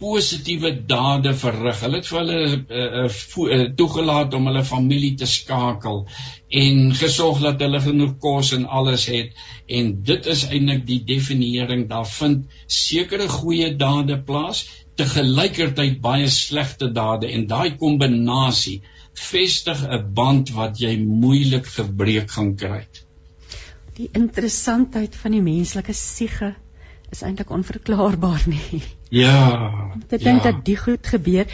positiewe 0.00 0.70
dade 0.88 1.32
verrig. 1.36 1.80
Hulle 1.84 1.98
het 2.00 2.08
vir 2.08 2.20
hulle 2.20 2.36
uh, 2.80 3.08
uh, 3.08 3.64
toegelaat 3.76 4.36
om 4.36 4.46
hulle 4.48 4.62
familie 4.64 5.12
te 5.20 5.28
skakel 5.28 6.04
en 6.62 6.94
gesorg 7.00 7.42
dat 7.44 7.60
hulle 7.64 7.82
genoeg 7.84 8.14
kos 8.22 8.54
en 8.56 8.64
alles 8.80 9.04
het. 9.12 9.34
En 9.68 9.92
dit 10.12 10.30
is 10.34 10.46
eintlik 10.48 10.86
die 10.88 11.02
definiering 11.12 11.84
daar 11.90 12.08
vind 12.08 12.46
sekere 12.80 13.28
goeie 13.28 13.74
dade 13.82 14.16
plaas 14.30 14.64
te 14.96 15.08
gelykertyd 15.08 16.00
baie 16.04 16.32
slegte 16.32 16.90
dade 16.96 17.28
en 17.34 17.46
daai 17.52 17.76
kombinasie 17.84 18.80
vestig 19.28 19.84
'n 19.84 20.02
band 20.14 20.50
wat 20.56 20.80
jy 20.80 20.96
moeilik 21.04 21.66
gebreek 21.76 22.30
gaan 22.38 22.54
kry. 22.56 22.82
Die 23.98 24.08
interessantheid 24.16 25.16
van 25.18 25.34
die 25.36 25.44
menslike 25.44 25.94
siege 25.96 26.54
is 27.10 27.22
eintlik 27.26 27.50
onverklaarbaar 27.50 28.44
nie. 28.50 28.82
Ja. 29.10 29.34
Ek 30.08 30.22
dink 30.22 30.44
ja. 30.44 30.52
dat 30.52 30.60
die 30.66 30.76
goed 30.78 31.08
gebeur. 31.10 31.50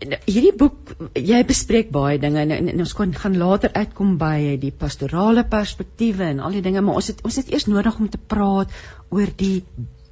Hierdie 0.00 0.54
boek 0.56 0.94
jy 1.14 1.42
bespreek 1.46 1.90
baie 1.92 2.18
dinge 2.18 2.40
en, 2.42 2.54
en, 2.56 2.70
en 2.72 2.82
ons 2.82 2.96
kan 2.96 3.12
gaan 3.14 3.36
later 3.38 3.70
uitkom 3.76 4.16
by 4.18 4.56
die 4.62 4.72
pastorale 4.72 5.44
perspektiewe 5.44 6.30
en 6.32 6.40
al 6.40 6.56
die 6.56 6.64
dinge, 6.64 6.82
maar 6.82 6.98
ons 7.02 7.12
het 7.12 7.20
ons 7.26 7.36
het 7.36 7.52
eers 7.52 7.68
nodig 7.68 7.98
om 8.00 8.08
te 8.08 8.18
praat 8.18 8.72
oor 9.12 9.30
die 9.36 9.60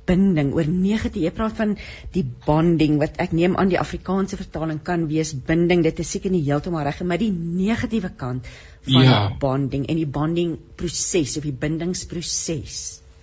binding, 0.09 0.55
oor 0.57 0.69
negatief. 0.69 1.25
Jy 1.27 1.33
praat 1.37 1.57
van 1.59 1.75
die 2.15 2.25
bonding 2.47 2.97
wat 3.03 3.19
ek 3.23 3.35
neem 3.37 3.57
aan 3.61 3.73
die 3.73 3.81
Afrikaanse 3.81 4.39
vertaling 4.41 4.81
kan 4.85 5.07
wees 5.11 5.35
binding. 5.51 5.85
Dit 5.85 6.01
is 6.05 6.15
seker 6.15 6.33
nie 6.33 6.45
heeltemal 6.47 6.87
reg 6.87 7.03
nie, 7.03 7.09
maar 7.11 7.21
die 7.21 7.33
negatiewe 7.35 8.13
kant 8.21 8.49
van 8.87 9.03
ja. 9.03 9.19
bonding 9.39 9.87
en 9.87 9.97
die 9.97 10.07
bonding 10.07 10.59
proses 10.77 11.37
of 11.37 11.47
die 11.47 11.53
bindingsproses. 11.53 12.79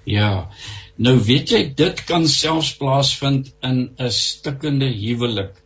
Ja. 0.05 0.49
Nou 0.95 1.17
weet 1.25 1.51
jy 1.51 1.61
dit 1.77 2.03
kan 2.07 2.27
selfs 2.29 2.75
plaasvind 2.79 3.51
in 3.61 3.89
'n 3.97 4.11
stikkende 4.11 4.91
huwelik. 4.91 5.57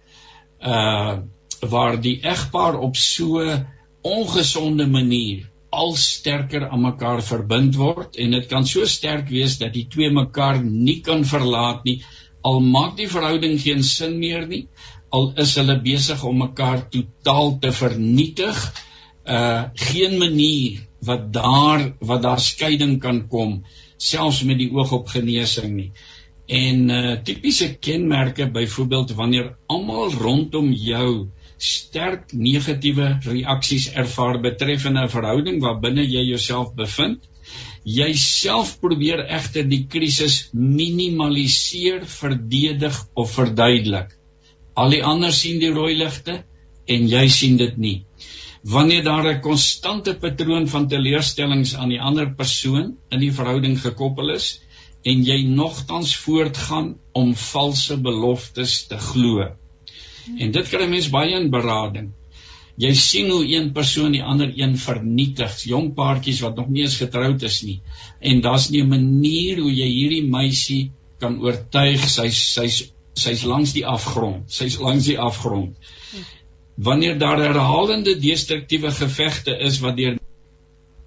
Uh 0.61 1.19
waar 1.59 1.97
die 2.01 2.21
egpaar 2.23 2.77
op 2.79 2.95
so 2.95 3.43
ongesonde 4.01 4.85
manier 4.87 5.49
al 5.69 5.95
sterker 5.95 6.69
aan 6.69 6.81
mekaar 6.81 7.19
verbind 7.23 7.75
word 7.75 8.15
en 8.15 8.31
dit 8.31 8.47
kan 8.47 8.65
so 8.65 8.85
sterk 8.85 9.27
wees 9.27 9.57
dat 9.57 9.73
die 9.73 9.87
twee 9.87 10.09
mekaar 10.09 10.61
nie 10.63 11.01
kan 11.01 11.25
verlaat 11.25 11.83
nie 11.83 11.97
al 12.41 12.61
maak 12.63 12.95
die 12.97 13.09
verhouding 13.11 13.59
geen 13.59 13.83
sin 13.83 14.19
meer 14.19 14.47
nie 14.47 14.67
al 15.09 15.33
is 15.35 15.57
hulle 15.59 15.75
besig 15.83 16.23
om 16.23 16.37
mekaar 16.37 16.89
totaal 16.89 17.59
te 17.59 17.71
vernietig 17.71 18.55
uh 18.55 18.88
geen 19.29 20.17
manier 20.17 20.79
wat 21.05 21.33
daar 21.33 21.83
wat 21.99 22.21
daar 22.21 22.39
skeiding 22.39 22.99
kan 22.99 23.27
kom 23.27 23.59
selfs 23.99 24.43
met 24.47 24.59
die 24.59 24.71
oog 24.73 24.91
op 24.95 25.11
genesing 25.11 25.75
nie. 25.75 25.91
En 26.47 26.89
uh 26.89 27.17
tipiese 27.23 27.73
kenmerke 27.77 28.49
byvoorbeeld 28.51 29.13
wanneer 29.19 29.51
almal 29.67 30.11
rondom 30.11 30.71
jou 30.73 31.29
sterk 31.57 32.31
negatiewe 32.33 33.09
reaksies 33.25 33.89
ervaar 33.91 34.39
betreffende 34.41 35.03
'n 35.03 35.13
verhouding 35.15 35.61
waarbinne 35.61 36.05
jy 36.07 36.23
jouself 36.31 36.73
bevind, 36.75 37.19
jy 37.83 38.13
self 38.13 38.79
probeer 38.79 39.25
egter 39.27 39.67
die 39.69 39.85
krisis 39.87 40.49
minimaliseer, 40.53 42.05
verdedig 42.05 42.95
of 43.13 43.31
verduidelik. 43.31 44.15
Al 44.73 44.89
die 44.89 45.03
ander 45.03 45.33
sien 45.33 45.59
die 45.59 45.71
rooi 45.71 45.95
ligte 45.97 46.43
en 46.87 47.07
jy 47.07 47.27
sien 47.27 47.57
dit 47.57 47.77
nie 47.77 47.97
wanneer 48.61 49.03
daar 49.03 49.27
'n 49.27 49.41
konstante 49.41 50.15
patroon 50.15 50.67
van 50.67 50.87
teleurstellings 50.87 51.75
aan 51.75 51.89
die 51.89 52.01
ander 52.01 52.33
persoon 52.35 52.97
in 53.09 53.19
die 53.19 53.31
verhouding 53.33 53.79
gekoppel 53.79 54.33
is 54.33 54.59
en 55.03 55.23
jy 55.23 55.43
nogtans 55.47 56.15
voortgaan 56.15 56.97
om 57.11 57.35
valse 57.35 57.97
beloftes 57.97 58.87
te 58.87 58.97
glo. 58.97 59.47
En 60.37 60.51
dit 60.51 60.69
kry 60.69 60.87
mense 60.87 61.09
baie 61.09 61.35
in 61.39 61.49
berading. 61.49 62.11
Jy 62.75 62.93
sien 62.93 63.29
hoe 63.29 63.47
een 63.47 63.71
persoon 63.71 64.11
die 64.11 64.23
ander 64.23 64.51
een 64.55 64.77
vernietig, 64.77 65.63
jong 65.63 65.93
paartjies 65.93 66.39
wat 66.41 66.55
nog 66.55 66.67
nie 66.69 66.83
eens 66.83 66.97
getroud 66.97 67.41
is 67.43 67.61
nie. 67.63 67.81
En 68.19 68.41
daar's 68.41 68.69
nie 68.69 68.81
'n 68.83 68.89
manier 68.89 69.59
hoe 69.59 69.71
jy 69.71 69.87
hierdie 69.87 70.27
meisie 70.27 70.91
kan 71.19 71.39
oortuig 71.41 72.09
sy's 72.09 72.53
sy's 72.53 72.91
sy's 73.13 73.43
langs 73.43 73.73
die 73.73 73.85
afgrond. 73.85 74.51
Sy's 74.51 74.79
langs 74.79 75.05
die 75.05 75.19
afgrond 75.19 75.75
wanneer 76.83 77.17
daar 77.19 77.41
herhalende 77.43 78.15
destruktiewe 78.19 78.91
gevegte 78.91 79.57
is 79.69 79.79
wat 79.83 79.97
deur 79.97 80.19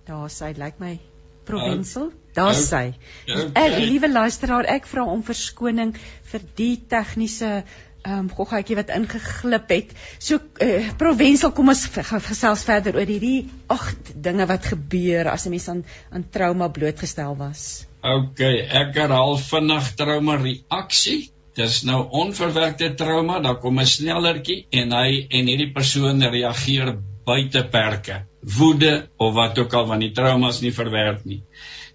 daar 0.08 0.30
sy 0.30 0.50
lyk 0.52 0.58
like 0.64 0.82
my 0.82 0.98
provinsel 1.44 2.10
uh, 2.10 2.18
daar 2.36 2.54
uh, 2.54 2.58
sy. 2.58 2.92
Okay. 3.26 3.48
ek 3.60 3.78
liewe 3.84 4.10
luisteraar 4.10 4.68
ek 4.72 4.86
vra 4.90 5.04
om 5.08 5.24
verskoning 5.26 5.94
vir 6.32 6.44
die 6.58 6.74
tegniese 6.88 7.62
ehm 8.02 8.24
um, 8.24 8.28
goggaatjie 8.34 8.74
wat 8.74 8.88
ingeglip 8.90 9.68
het. 9.70 9.90
So 10.18 10.40
uh, 10.64 10.88
provinsel 10.98 11.52
kom 11.54 11.70
ons 11.70 11.84
gesels 12.26 12.64
verder 12.66 12.96
oor 12.98 13.06
hierdie 13.06 13.44
agt 13.70 14.10
dinge 14.24 14.48
wat 14.50 14.66
gebeur 14.72 15.30
as 15.30 15.46
'n 15.46 15.54
mens 15.54 15.68
aan 15.68 15.84
aan 16.10 16.24
trauma 16.36 16.68
blootgestel 16.68 17.36
was. 17.38 17.86
Okay 18.02 18.66
ek 18.82 18.98
herhaal 18.98 19.38
vinnig 19.38 19.92
trauma 19.94 20.36
reaksie 20.42 21.30
dis 21.56 21.82
nou 21.84 21.98
onverwerkte 22.22 22.94
trauma, 22.96 23.40
dan 23.44 23.58
kom 23.60 23.80
'n 23.80 23.86
snellertjie 23.86 24.66
en 24.70 24.92
hy 24.92 25.26
en 25.30 25.50
hierdie 25.50 25.72
persoon 25.72 26.22
reageer 26.22 26.96
buite 27.26 27.64
perke, 27.70 28.22
woede 28.58 29.08
of 29.18 29.34
wat 29.34 29.58
ook 29.58 29.74
al 29.74 29.86
want 29.86 30.00
die 30.00 30.12
trauma's 30.12 30.60
nie 30.62 30.72
verwerk 30.72 31.24
nie. 31.24 31.42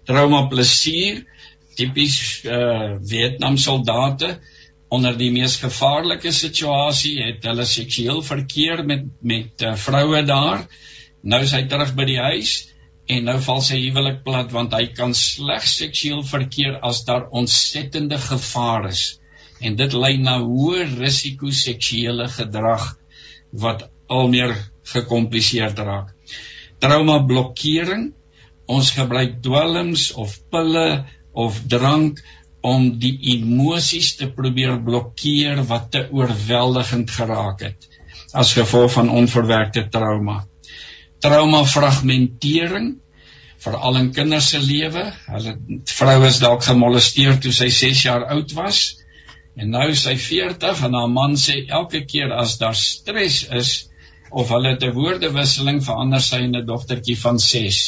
Trauma 0.06 0.46
plesier, 0.48 1.24
tipies 1.76 2.44
uh 2.44 2.96
Vietnam 3.02 3.58
soldate 3.58 4.38
onder 4.88 5.18
die 5.18 5.30
mees 5.30 5.58
gevaarlike 5.60 6.32
situasie 6.32 7.18
het 7.22 7.44
hulle 7.44 7.66
seksueel 7.68 8.22
verkeer 8.22 8.84
met 8.84 9.04
met 9.20 9.62
uh, 9.62 9.74
vroue 9.76 10.22
daar. 10.24 10.66
Nou 11.22 11.42
is 11.42 11.52
hy 11.52 11.66
terug 11.68 11.94
by 11.94 12.04
die 12.08 12.18
huis 12.18 12.68
en 13.08 13.24
nou 13.24 13.38
val 13.40 13.60
sy 13.60 13.76
huwelik 13.82 14.22
plat 14.24 14.52
want 14.52 14.72
hy 14.72 14.86
kan 14.96 15.14
slegs 15.14 15.76
seksueel 15.82 16.22
verkeer 16.22 16.78
as 16.82 17.04
daar 17.04 17.28
ontsettende 17.30 18.18
gevaar 18.18 18.88
is 18.88 19.17
en 19.60 19.76
dit 19.78 19.94
lei 19.94 20.16
na 20.22 20.38
hoë 20.42 20.86
risiko 20.98 21.50
seksuele 21.54 22.28
gedrag 22.32 22.90
wat 23.64 23.88
al 24.08 24.28
meer 24.32 24.54
gekompliseerd 24.92 25.78
raak. 25.84 26.14
Trauma 26.78 27.18
blokkering. 27.26 28.12
Ons 28.68 28.92
gebruik 28.92 29.38
dwelms 29.42 30.10
of 30.20 30.34
pille 30.52 31.04
of 31.32 31.56
drank 31.72 32.20
om 32.60 32.90
die 33.00 33.14
emosies 33.34 34.14
te 34.18 34.28
probeer 34.34 34.76
blokkeer 34.84 35.62
wat 35.70 35.90
te 35.94 36.02
oorweldigend 36.12 37.10
geraak 37.14 37.64
het 37.64 37.88
as 38.36 38.52
gevolg 38.52 38.92
van 38.92 39.08
onverwerkte 39.08 39.86
trauma. 39.88 40.42
Trauma 41.24 41.62
fragmentering 41.64 42.98
veral 43.58 43.96
in 44.02 44.10
kinders 44.12 44.50
se 44.52 44.60
lewe. 44.60 45.06
Hulle 45.32 45.54
vroue 45.88 46.28
is 46.28 46.40
dalk 46.42 46.66
gemolesteer 46.66 47.38
toe 47.40 47.54
sy 47.56 47.70
6 47.72 48.02
jaar 48.04 48.26
oud 48.34 48.52
was 48.58 48.82
En 49.58 49.72
nou 49.74 49.88
is 49.90 50.04
sy 50.06 50.14
40 50.22 50.82
en 50.86 50.94
haar 50.94 51.10
man 51.10 51.32
sê 51.44 51.64
elke 51.66 52.04
keer 52.10 52.30
as 52.34 52.58
daar 52.60 52.76
stres 52.78 53.40
is 53.60 53.70
of 54.30 54.52
hulle 54.54 54.76
'n 54.76 54.92
woordewisseling 54.94 55.80
verander 55.84 56.22
sy 56.22 56.38
in 56.44 56.54
'n 56.56 56.66
dogtertjie 56.66 57.16
van 57.18 57.38
6. 57.38 57.78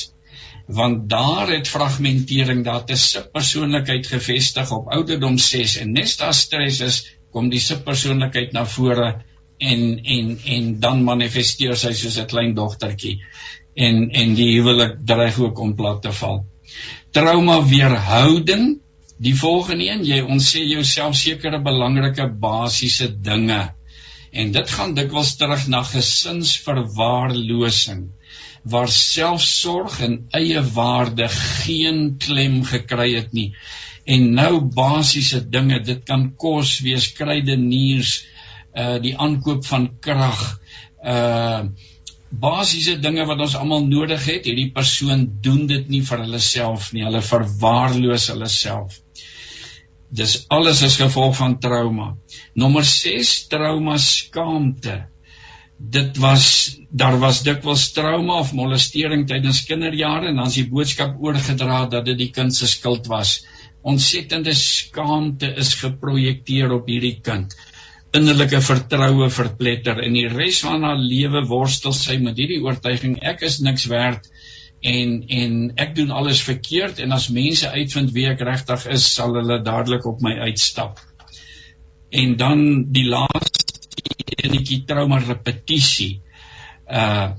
Want 0.80 1.08
daar 1.10 1.50
het 1.50 1.68
fragmentering, 1.68 2.64
daar 2.64 2.80
het 2.80 2.90
'n 2.90 2.96
subpersoonlikheid 2.96 4.06
gevestig 4.06 4.72
op 4.72 4.90
ouderdom 4.98 5.38
6 5.38 5.76
en 5.76 5.92
net 5.92 6.04
as 6.04 6.16
daar 6.16 6.34
stres 6.34 6.80
is, 6.80 6.96
kom 7.30 7.50
die 7.50 7.60
subpersoonlikheid 7.60 8.52
na 8.52 8.64
vore 8.66 9.22
en 9.58 9.82
en 10.16 10.38
en 10.44 10.80
dan 10.80 11.04
manifesteer 11.04 11.76
sy 11.76 11.92
soos 11.92 12.18
'n 12.18 12.26
klein 12.26 12.54
dogtertjie. 12.54 13.20
En 13.76 14.10
en 14.10 14.34
die 14.34 14.52
huwelik 14.56 14.98
dreig 15.06 15.38
ook 15.38 15.58
om 15.58 15.74
plat 15.74 16.02
te 16.02 16.12
val. 16.12 16.44
Trauma 17.10 17.62
weerhouding 17.62 18.80
Die 19.20 19.36
volgende 19.36 19.84
een, 19.84 20.00
jy 20.08 20.24
ontsê 20.24 20.64
jouself 20.64 21.12
sekere 21.20 21.60
belangrike 21.60 22.24
basiese 22.40 23.20
dinge. 23.20 23.76
En 24.32 24.52
dit 24.54 24.70
gaan 24.70 24.94
dikwels 24.96 25.36
terug 25.36 25.66
na 25.68 25.82
gesinsverwaarlosing 25.84 28.08
waar 28.62 28.88
selfsorg 28.92 30.00
en 30.04 30.26
eie 30.36 30.60
waarde 30.74 31.28
geen 31.32 32.16
klem 32.20 32.60
gekry 32.64 33.14
het 33.14 33.32
nie. 33.32 33.54
En 34.04 34.34
nou 34.36 34.60
basiese 34.74 35.40
dinge, 35.48 35.80
dit 35.84 36.04
kan 36.04 36.34
kos 36.36 36.80
wees, 36.84 37.12
krydeniers, 37.16 38.24
uh 38.76 38.98
die 39.02 39.16
aankoop 39.18 39.64
van 39.66 39.88
krag, 40.00 40.60
uh 41.04 41.62
basiese 42.30 43.00
dinge 43.02 43.24
wat 43.26 43.40
ons 43.42 43.56
almal 43.58 43.86
nodig 43.90 44.22
het, 44.28 44.44
hierdie 44.46 44.70
persoon 44.72 45.26
doen 45.42 45.66
dit 45.66 45.88
nie 45.90 46.02
vir 46.06 46.18
hulle 46.24 46.38
self 46.38 46.92
nie. 46.94 47.02
Hulle 47.04 47.22
verwaarloos 47.26 48.28
hulle 48.30 48.48
self. 48.48 49.00
Dis 50.10 50.44
alles 50.50 50.82
as 50.82 50.98
gevolg 50.98 51.36
van 51.38 51.58
trauma. 51.62 52.16
Nommer 52.54 52.84
6 52.84 53.46
trauma 53.52 53.96
skaamte. 53.98 54.96
Dit 55.78 56.18
was 56.20 56.76
daar 56.90 57.16
was 57.22 57.42
dikwels 57.46 57.86
trauma 57.96 58.40
of 58.42 58.52
molestering 58.52 59.24
tydens 59.28 59.62
kinderjare 59.64 60.28
en 60.28 60.36
dan 60.42 60.50
is 60.50 60.58
die 60.60 60.68
boodskap 60.68 61.16
oorgedra 61.22 61.86
dat 61.88 62.04
dit 62.10 62.18
die 62.18 62.32
kind 62.34 62.54
se 62.54 62.68
skuld 62.68 63.06
was. 63.08 63.40
ontsettende 63.82 64.52
skaamte 64.54 65.48
is 65.62 65.74
geprojekteer 65.80 66.72
op 66.74 66.88
hierdie 66.90 67.16
kind 67.24 67.54
innerlike 68.16 68.58
vertroue 68.66 69.28
verpletter 69.32 70.02
en 70.04 70.16
die 70.18 70.26
res 70.28 70.60
van 70.66 70.84
haar 70.84 70.98
lewe 71.00 71.44
worstel 71.48 71.94
sy 71.96 72.18
met 72.22 72.38
hierdie 72.40 72.60
oortuiging 72.64 73.16
ek 73.32 73.44
is 73.48 73.60
niks 73.64 73.86
werd 73.92 74.26
en 74.80 75.14
en 75.28 75.56
ek 75.76 75.94
doen 75.96 76.10
alles 76.10 76.42
verkeerd 76.42 77.00
en 77.04 77.12
as 77.12 77.28
mense 77.28 77.68
uitvind 77.68 78.12
wie 78.16 78.26
ek 78.30 78.40
regtig 78.48 78.86
is 78.94 79.06
sal 79.14 79.34
hulle 79.36 79.60
dadelik 79.64 80.06
op 80.08 80.22
my 80.24 80.36
uitstap. 80.48 81.00
En 82.10 82.36
dan 82.36 82.62
die 82.92 83.06
laaste 83.08 83.66
enetjie 84.40 84.84
trauma 84.88 85.20
repetisie 85.24 86.20
uh 86.88 87.32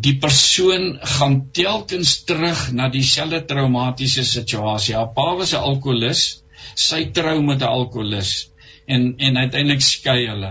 die 0.00 0.14
persoon 0.22 1.00
gaan 1.02 1.50
telkens 1.50 2.12
terug 2.22 2.60
na 2.72 2.86
dieselfde 2.88 3.40
traumatiese 3.44 4.22
situasie. 4.24 4.94
Haar 4.94 5.10
pa 5.16 5.34
was 5.36 5.52
'n 5.52 5.64
alkolikus, 5.66 6.44
sy 6.74 7.10
trou 7.10 7.42
met 7.42 7.60
'n 7.60 7.66
alkolikus 7.66 8.50
en 8.96 9.06
en 9.28 9.38
uiteindelik 9.38 9.82
skei 9.86 10.18
hulle. 10.26 10.50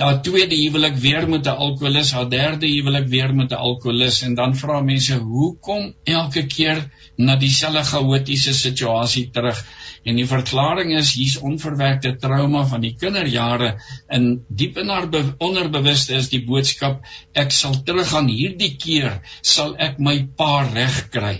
Daar 0.00 0.20
tweede 0.26 0.56
huwelik 0.56 0.96
weer 1.04 1.28
met 1.28 1.46
'n 1.46 1.60
alkolikus, 1.66 2.12
haar 2.12 2.28
derde 2.30 2.66
huwelik 2.66 3.08
weer 3.14 3.34
met 3.34 3.50
'n 3.52 3.62
alkolikus 3.68 4.22
en 4.22 4.34
dan 4.34 4.56
vra 4.56 4.80
mense 4.80 5.16
hoekom 5.16 5.94
elke 6.04 6.46
keer 6.46 6.84
na 7.16 7.36
dieselfde 7.36 7.84
chaotiese 7.92 8.54
situasie 8.54 9.30
terug? 9.30 9.64
En 10.04 10.16
die 10.16 10.26
verklaring 10.26 10.94
is 10.96 11.12
hier's 11.18 11.36
onverwerkte 11.50 12.16
trauma 12.22 12.64
van 12.70 12.80
die 12.80 12.94
kinderjare 13.00 13.74
in 14.18 14.28
diep 14.48 14.78
in 14.78 14.88
haar 14.88 15.08
onderbewuste 15.38 16.14
is 16.14 16.30
die 16.32 16.44
boodskap 16.46 17.02
ek 17.44 17.52
sal 17.52 17.76
teruggaan 17.88 18.30
hierdie 18.32 18.74
keer 18.84 19.20
sal 19.42 19.74
ek 19.88 19.98
my 19.98 20.16
pa 20.36 20.52
regkry. 20.72 21.36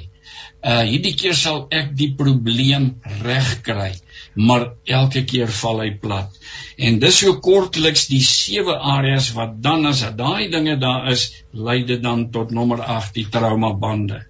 Uh 0.58 0.82
hierdie 0.90 1.14
keer 1.14 1.36
sal 1.38 1.66
ek 1.70 1.94
die 1.96 2.10
probleem 2.18 2.90
regkry. 3.22 3.92
Maar 4.34 4.72
elke 5.00 5.24
keer 5.24 5.50
val 5.62 5.84
hy 5.84 5.90
plat. 6.02 6.37
En 6.78 6.98
dis 7.02 7.18
so 7.18 7.34
kortliks 7.42 8.06
die 8.06 8.22
sewe 8.22 8.76
areas 8.94 9.32
wat 9.36 9.58
dan 9.62 9.86
as 9.90 10.04
daai 10.16 10.48
dinge 10.52 10.78
daar 10.78 11.10
is, 11.12 11.28
lei 11.52 11.82
dit 11.84 12.02
dan 12.02 12.28
tot 12.30 12.50
nommer 12.54 12.82
8 12.82 13.14
die 13.18 13.28
trauma 13.28 13.72
bande. 13.74 14.22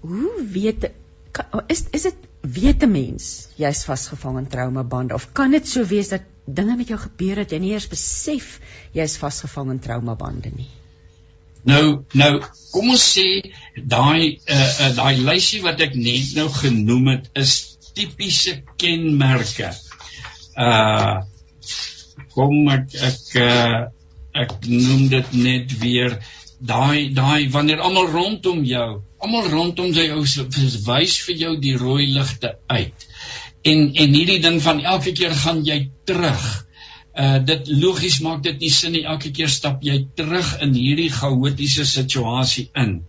Hoe 0.00 0.46
weet 0.52 0.90
is 1.66 1.84
is 1.90 2.02
dit 2.02 2.28
weet 2.40 2.82
'n 2.82 2.90
mens 2.90 3.48
jy's 3.56 3.84
vasgevang 3.84 4.38
in 4.38 4.48
trauma 4.48 4.82
bande 4.82 5.14
of 5.14 5.32
kan 5.32 5.50
dit 5.50 5.68
so 5.68 5.84
wees 5.84 6.08
dat 6.08 6.22
dinge 6.46 6.76
met 6.76 6.88
jou 6.88 6.98
gebeur 6.98 7.36
het 7.36 7.52
en 7.52 7.62
jy 7.62 7.66
nie 7.66 7.72
eers 7.72 7.88
besef 7.88 8.60
jy's 8.92 9.16
vasgevang 9.16 9.70
in 9.70 9.78
trauma 9.78 10.14
bande 10.14 10.50
nie? 10.56 10.70
Nou 11.62 12.04
nou 12.12 12.30
kom 12.72 12.90
ons 12.90 13.04
sê 13.16 13.52
daai 13.76 14.40
uh, 14.48 14.56
uh, 14.56 14.96
daai 14.96 15.16
lysie 15.20 15.60
wat 15.62 15.80
ek 15.80 15.94
net 15.94 16.34
nou 16.38 16.48
genoem 16.48 17.12
het 17.14 17.30
is 17.34 17.76
tipiese 17.94 18.62
kenmerke 18.80 19.72
uh 20.56 21.20
kom 22.34 22.68
ek 22.70 22.94
ek 22.94 23.22
uh, 23.42 23.78
ek 24.34 24.52
noem 24.66 25.08
dit 25.10 25.32
net 25.34 25.72
weer 25.80 26.18
daai 26.60 27.10
daai 27.14 27.50
wanneer 27.50 27.80
almal 27.80 28.06
rondom 28.12 28.64
jou 28.64 29.00
almal 29.20 29.48
rondom 29.52 29.92
jou 29.92 30.22
wys 30.86 31.18
vir 31.26 31.36
jou 31.44 31.52
die 31.60 31.76
rooi 31.76 32.06
ligte 32.14 32.54
uit. 32.72 33.06
En 33.62 33.90
en 33.92 34.16
hierdie 34.16 34.40
ding 34.40 34.58
van 34.64 34.80
elke 34.80 35.12
keer 35.12 35.34
gaan 35.36 35.62
jy 35.66 35.90
terug. 36.08 36.44
Uh 37.12 37.38
dit 37.44 37.68
logies 37.82 38.20
maak 38.24 38.42
dit 38.46 38.60
nie 38.64 38.72
sin 38.72 38.96
nie. 38.96 39.04
Elke 39.04 39.32
keer 39.36 39.52
stap 39.52 39.84
jy 39.84 39.98
terug 40.16 40.54
in 40.64 40.72
hierdie 40.74 41.10
chaotiese 41.12 41.84
situasie 41.84 42.70
in. 42.74 43.02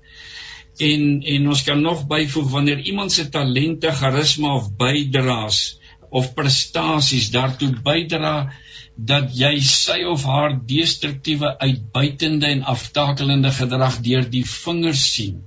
En 0.79 1.21
en 1.35 1.47
ons 1.53 1.63
kan 1.63 1.81
nog 1.81 2.07
byvoeg 2.11 2.49
wanneer 2.51 2.83
iemand 2.91 3.11
se 3.11 3.29
talente, 3.29 3.91
charisma 3.91 4.55
of 4.55 4.71
bydraes 4.77 5.61
of 6.19 6.33
prestasies 6.37 7.29
daartoe 7.35 7.71
bydra 7.85 8.35
dat 9.11 9.31
jy 9.43 9.53
sy 9.67 10.01
of 10.13 10.25
haar 10.29 10.57
destruktiewe 10.73 11.53
uitbuitende 11.67 12.51
en 12.55 12.67
aftakelende 12.75 13.53
gedrag 13.61 14.01
deur 14.07 14.27
die 14.35 14.45
vingers 14.55 15.05
sien 15.13 15.39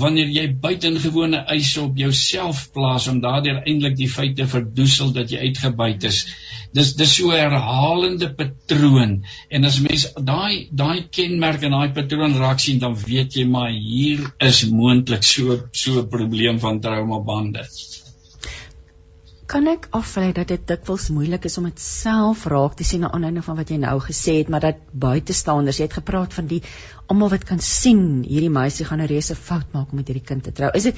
wanneer 0.00 0.30
jy 0.32 0.46
buitengewone 0.64 1.42
eise 1.52 1.82
op 1.82 1.98
jouself 2.00 2.64
plaas 2.72 3.08
om 3.12 3.20
daardeur 3.20 3.60
eintlik 3.60 3.96
die 3.98 4.08
feite 4.08 4.46
verdoesel 4.48 5.12
dat 5.16 5.32
jy 5.32 5.42
uitgebuit 5.48 6.06
is. 6.08 6.22
Dis 6.72 6.94
dis 6.96 7.12
so 7.18 7.28
'n 7.28 7.36
herhalende 7.36 8.30
patroon 8.38 9.12
en 9.50 9.64
as 9.68 9.80
mens 9.86 10.06
daai 10.16 10.68
daai 10.82 11.04
kenmerk 11.18 11.62
en 11.68 11.76
daai 11.76 11.92
patroon 11.98 12.38
raak 12.44 12.60
sien 12.64 12.78
dan 12.78 12.96
weet 12.96 13.36
jy 13.36 13.44
maar 13.44 13.70
hier 13.70 14.24
is 14.40 14.64
moontlik 14.64 15.24
so 15.24 15.60
so 15.72 16.00
'n 16.00 16.08
probleem 16.08 16.58
van 16.58 16.80
trauma 16.80 17.20
bande 17.20 17.68
kan 19.52 19.68
ek 19.68 19.90
aflei 19.96 20.30
dat 20.36 20.48
dit 20.48 20.62
dikwels 20.68 21.10
moeilik 21.12 21.44
is 21.48 21.58
om 21.60 21.66
dit 21.68 21.82
self 21.84 22.46
raak 22.48 22.78
te 22.78 22.86
sien 22.88 23.04
na 23.04 23.10
aanleiding 23.12 23.44
van 23.44 23.58
wat 23.58 23.72
jy 23.72 23.80
nou 23.82 23.98
gesê 24.04 24.38
het, 24.40 24.52
maar 24.52 24.64
dat 24.64 24.80
buitestanders, 24.92 25.80
jy 25.80 25.90
het 25.90 25.98
gepraat 26.00 26.32
van 26.38 26.48
die 26.48 26.62
almal 27.12 27.32
wat 27.34 27.44
kan 27.48 27.60
sien 27.60 28.22
hierdie 28.24 28.52
meisie 28.52 28.88
gaan 28.88 29.04
'n 29.04 29.10
reuse 29.12 29.36
fout 29.36 29.68
maak 29.76 29.92
om 29.92 30.00
met 30.00 30.08
hierdie 30.08 30.24
kind 30.30 30.44
te 30.44 30.52
trou. 30.56 30.70
Is 30.74 30.88
dit 30.88 30.96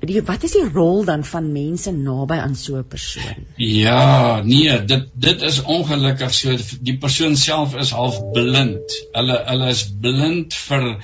die 0.00 0.22
wat 0.26 0.42
is 0.42 0.56
die 0.56 0.64
rol 0.74 1.04
dan 1.04 1.22
van 1.24 1.52
mense 1.52 1.92
naby 1.92 2.40
aan 2.42 2.56
so 2.56 2.78
'n 2.78 2.88
persoon? 2.88 3.44
Ja, 3.56 4.40
nee, 4.42 4.84
dit 4.84 5.06
dit 5.14 5.42
is 5.42 5.62
ongelukkig 5.62 6.34
so 6.34 6.56
die 6.80 6.98
persoon 6.98 7.36
self 7.36 7.76
is 7.76 7.90
half 7.90 8.18
blind. 8.32 8.98
Hulle 9.12 9.38
hulle 9.46 9.68
is 9.68 9.84
blind 10.00 10.54
vir 10.54 10.98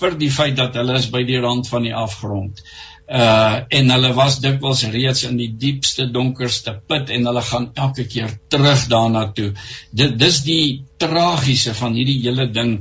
vir 0.00 0.18
die 0.18 0.30
feit 0.30 0.56
dat 0.56 0.74
hulle 0.74 0.94
is 0.98 1.10
by 1.10 1.24
die 1.24 1.40
rand 1.40 1.68
van 1.68 1.82
die 1.82 1.94
afgrond 1.94 2.60
uh 2.60 2.91
en 3.12 3.90
hulle 3.92 4.10
was 4.16 4.38
dikwels 4.40 4.86
reeds 4.88 5.26
in 5.28 5.36
die 5.36 5.50
diepste 5.60 6.06
donkerste 6.12 6.72
put 6.88 7.10
en 7.12 7.26
hulle 7.28 7.42
gaan 7.44 7.68
elke 7.74 8.06
keer 8.08 8.32
terug 8.48 8.86
daarna 8.88 9.26
toe. 9.36 9.50
Dit 9.92 10.18
dis 10.18 10.38
die 10.46 10.84
tragiese 11.02 11.74
van 11.76 11.98
hierdie 11.98 12.22
hele 12.22 12.48
ding 12.48 12.78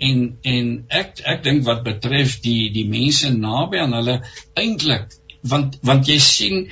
en 0.00 0.20
en 0.42 0.70
ek 1.00 1.22
ek 1.32 1.42
dink 1.44 1.64
wat 1.64 1.82
betref 1.86 2.38
die 2.44 2.70
die 2.76 2.86
mense 2.88 3.32
naby 3.32 3.80
aan 3.80 3.96
hulle 3.96 4.20
eintlik 4.60 5.16
want 5.52 5.76
want 5.82 6.08
jy 6.08 6.18
sien 6.28 6.64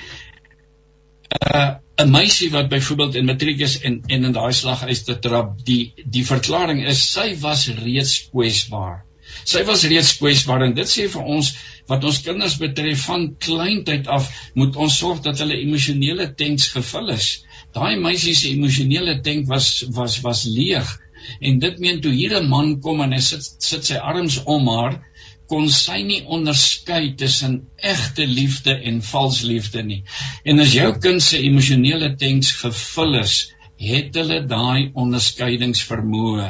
uh 1.40 1.76
'n 1.98 2.10
meisie 2.14 2.50
wat 2.54 2.68
byvoorbeeld 2.70 3.16
in 3.18 3.26
matriek 3.26 3.60
is 3.66 3.80
en 3.80 4.02
en 4.06 4.24
in 4.24 4.32
daai 4.36 4.52
slag 4.52 4.84
uit 4.86 5.04
te 5.04 5.18
trap 5.18 5.56
die 5.64 5.92
die 6.16 6.24
verklaring 6.24 6.84
is 6.92 7.00
sy 7.12 7.32
was 7.42 7.68
reeds 7.80 8.28
kwesbaar 8.30 9.07
Sy 9.52 9.64
was 9.68 9.84
reeds 9.90 10.12
kwesbaar 10.20 10.64
en 10.66 10.74
dit 10.76 10.90
sê 10.90 11.08
vir 11.12 11.32
ons 11.36 11.50
wat 11.90 12.04
ons 12.04 12.20
kinders 12.26 12.56
betref 12.60 13.04
van 13.08 13.26
kleintyd 13.46 14.08
af 14.18 14.28
moet 14.60 14.76
ons 14.76 14.98
sorg 15.02 15.22
dat 15.26 15.40
hulle 15.42 15.60
emosionele 15.64 16.28
tanks 16.40 16.68
gevul 16.76 17.12
is. 17.16 17.28
Daai 17.76 17.96
meisie 18.00 18.34
se 18.36 18.52
emosionele 18.52 19.18
tank 19.24 19.48
was 19.52 19.68
was 19.98 20.20
was 20.26 20.44
leeg 20.58 20.96
en 21.40 21.58
dit 21.64 21.78
meen 21.84 22.00
toe 22.04 22.12
hier 22.12 22.36
'n 22.38 22.48
man 22.48 22.80
kom 22.80 23.00
en 23.04 23.12
hy 23.12 23.20
sit 23.30 23.44
sit 23.70 23.84
sy 23.90 24.00
arms 24.12 24.40
om 24.56 24.68
haar 24.74 25.00
kon 25.48 25.68
sy 25.72 26.02
nie 26.04 26.22
onderskei 26.36 27.14
tussen 27.20 27.54
egte 27.92 28.26
liefde 28.38 28.74
en 28.90 29.00
vals 29.10 29.42
liefde 29.50 29.82
nie. 29.82 30.02
En 30.44 30.60
as 30.64 30.74
jou 30.76 30.90
kind 31.04 31.22
se 31.24 31.40
emosionele 31.50 32.10
tanks 32.20 32.52
gevul 32.62 33.20
is, 33.22 33.36
het 33.80 34.16
hulle 34.18 34.42
daai 34.50 34.90
onderskeidingsvermoë. 35.04 36.48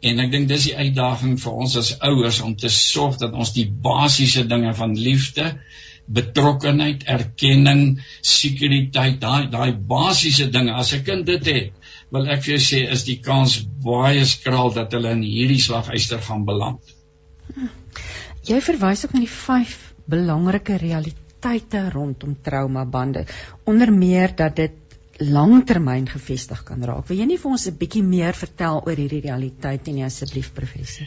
En 0.00 0.20
ek 0.22 0.30
dink 0.32 0.48
dis 0.48 0.70
die 0.70 0.76
uitdaging 0.76 1.36
vir 1.42 1.56
ons 1.64 1.76
as 1.76 1.92
ouers 2.08 2.40
om 2.44 2.54
te 2.56 2.70
sorg 2.72 3.18
dat 3.20 3.34
ons 3.36 3.52
die 3.52 3.66
basiese 3.68 4.46
dinge 4.48 4.72
van 4.78 4.94
liefde, 4.96 5.50
betrokkenheid, 6.10 7.04
erkenning, 7.14 8.00
sekuriteit, 8.24 9.20
daai 9.20 9.50
daai 9.52 9.76
basiese 9.92 10.48
dinge 10.50 10.72
as 10.72 10.94
'n 10.96 11.04
kind 11.04 11.26
dit 11.26 11.46
het, 11.52 11.72
wil 12.10 12.26
ek 12.26 12.42
vir 12.46 12.56
jou 12.56 12.62
sê 12.64 12.80
is 12.96 13.04
die 13.04 13.20
kans 13.20 13.60
baie 13.84 14.24
skraal 14.24 14.72
dat 14.74 14.96
hulle 14.96 15.12
in 15.18 15.22
hierdie 15.22 15.60
slaguister 15.60 16.18
gaan 16.28 16.44
beland. 16.48 16.80
Jy 18.48 18.60
verwys 18.64 19.04
ook 19.04 19.14
na 19.14 19.20
die 19.20 19.34
vyf 19.36 19.76
belangrike 20.10 20.80
realiteite 20.80 21.90
rondom 21.92 22.36
trauma 22.42 22.84
bande, 22.84 23.26
onder 23.64 23.92
meer 23.92 24.34
dat 24.36 24.56
dit 24.56 24.79
langtermyn 25.20 26.08
gefestig 26.08 26.62
kan 26.64 26.82
raak. 26.82 27.08
Wil 27.08 27.20
jy 27.20 27.26
nie 27.28 27.38
vir 27.38 27.50
ons 27.50 27.66
'n 27.68 27.76
bietjie 27.78 28.02
meer 28.02 28.32
vertel 28.32 28.82
oor 28.86 28.96
hierdie 28.96 29.20
realiteit 29.20 29.86
nie 29.86 30.04
asseblief 30.04 30.52
professor? 30.54 31.06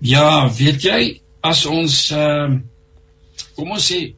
Ja, 0.00 0.48
weet 0.48 0.84
jy, 0.84 1.20
as 1.42 1.66
ons 1.66 2.10
ehm 2.12 2.52
uh, 2.52 2.60
kom 3.56 3.70
ons 3.74 3.90
sê 3.90 4.14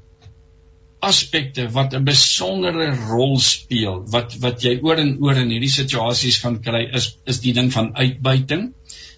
aspekte 1.01 1.69
wat 1.73 1.95
'n 1.95 2.05
besondere 2.05 2.89
rol 3.09 3.39
speel 3.39 4.05
wat 4.13 4.37
wat 4.41 4.65
jy 4.65 4.79
oor 4.83 4.99
en 4.99 5.17
oor 5.21 5.37
in 5.37 5.51
hierdie 5.51 5.73
situasies 5.73 6.41
gaan 6.43 6.61
kry 6.63 6.83
is 7.01 7.17
is 7.27 7.41
die 7.41 7.53
ding 7.53 7.71
van 7.73 7.93
uitbuiting 7.95 8.73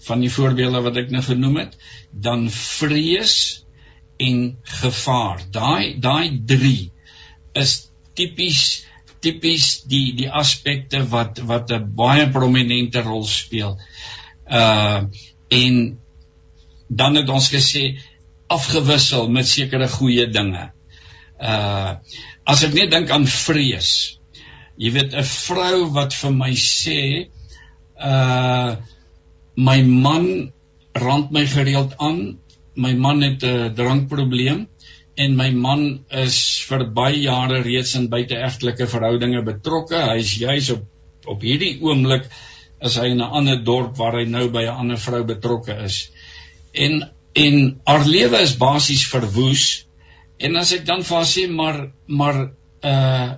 van 0.08 0.20
die 0.20 0.32
voorbeelde 0.32 0.82
wat 0.82 0.96
ek 0.96 1.10
nou 1.10 1.22
genoem 1.22 1.56
het, 1.56 1.74
dan 2.12 2.48
vrees 2.50 3.64
en 4.18 4.56
gevaar. 4.80 5.42
Daai 5.52 5.98
daai 6.00 6.38
3 6.46 6.90
is 7.62 7.90
tipies 8.18 8.62
tipies 9.24 9.82
die 9.90 10.12
die 10.18 10.28
aspekte 10.30 11.02
wat 11.12 11.40
wat 11.50 11.72
'n 11.72 11.94
baie 11.94 12.28
prominente 12.30 13.02
rol 13.02 13.24
speel. 13.24 13.78
Uh 14.46 15.06
en 15.48 15.98
dan 16.88 17.14
het 17.14 17.28
ons 17.28 17.48
gesê 17.52 17.98
afgewissel 18.48 19.28
met 19.28 19.48
sekere 19.48 19.88
goeie 19.88 20.26
dinge. 20.30 20.70
Uh 21.40 21.96
as 22.44 22.62
ek 22.64 22.74
net 22.74 22.90
dink 22.90 23.10
aan 23.10 23.26
vrees. 23.26 24.18
Jy 24.76 24.92
weet 24.92 25.14
'n 25.14 25.24
vrou 25.24 25.90
wat 25.92 26.14
vir 26.14 26.32
my 26.32 26.52
sê 26.54 27.28
uh 27.98 28.76
my 29.56 29.82
man 29.82 30.52
rand 30.94 31.30
my 31.30 31.46
gereeld 31.46 31.98
aan. 31.98 32.38
My 32.74 32.94
man 32.94 33.22
het 33.22 33.42
'n 33.42 33.74
drankprobleem 33.74 34.68
en 35.18 35.34
my 35.38 35.48
man 35.50 35.82
is 36.24 36.36
vir 36.68 36.84
baie 36.94 37.18
jare 37.24 37.62
reeds 37.66 37.96
in 37.98 38.06
buiteegtelike 38.12 38.86
verhoudinge 38.90 39.42
betrokke. 39.46 39.98
Hy's 40.12 40.36
juis 40.38 40.70
op 40.76 40.86
op 41.28 41.42
hierdie 41.44 41.74
oomblik 41.84 42.28
is 42.86 42.96
hy 42.96 43.08
in 43.12 43.20
'n 43.20 43.34
ander 43.40 43.58
dorp 43.64 43.96
waar 43.98 44.16
hy 44.18 44.24
nou 44.24 44.48
by 44.54 44.62
'n 44.64 44.78
ander 44.84 45.00
vrou 45.06 45.24
betrokke 45.24 45.74
is. 45.84 46.10
En 46.72 47.02
en 47.34 47.80
haar 47.84 48.06
lewe 48.06 48.40
is 48.40 48.56
basies 48.56 49.04
verwoes. 49.06 49.84
En 50.38 50.56
as 50.56 50.72
ek 50.72 50.86
dan 50.86 51.02
vir 51.02 51.16
haar 51.16 51.30
sê 51.34 51.48
maar 51.50 51.78
maar 52.06 52.38
uh 52.82 53.30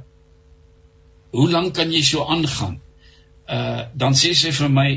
hoe 1.32 1.50
lank 1.50 1.74
kan 1.74 1.92
jy 1.92 2.02
so 2.02 2.24
aangaan? 2.24 2.80
Uh 3.48 3.82
dan 3.94 4.12
sê 4.14 4.34
sy 4.34 4.52
vir 4.52 4.68
my 4.68 4.90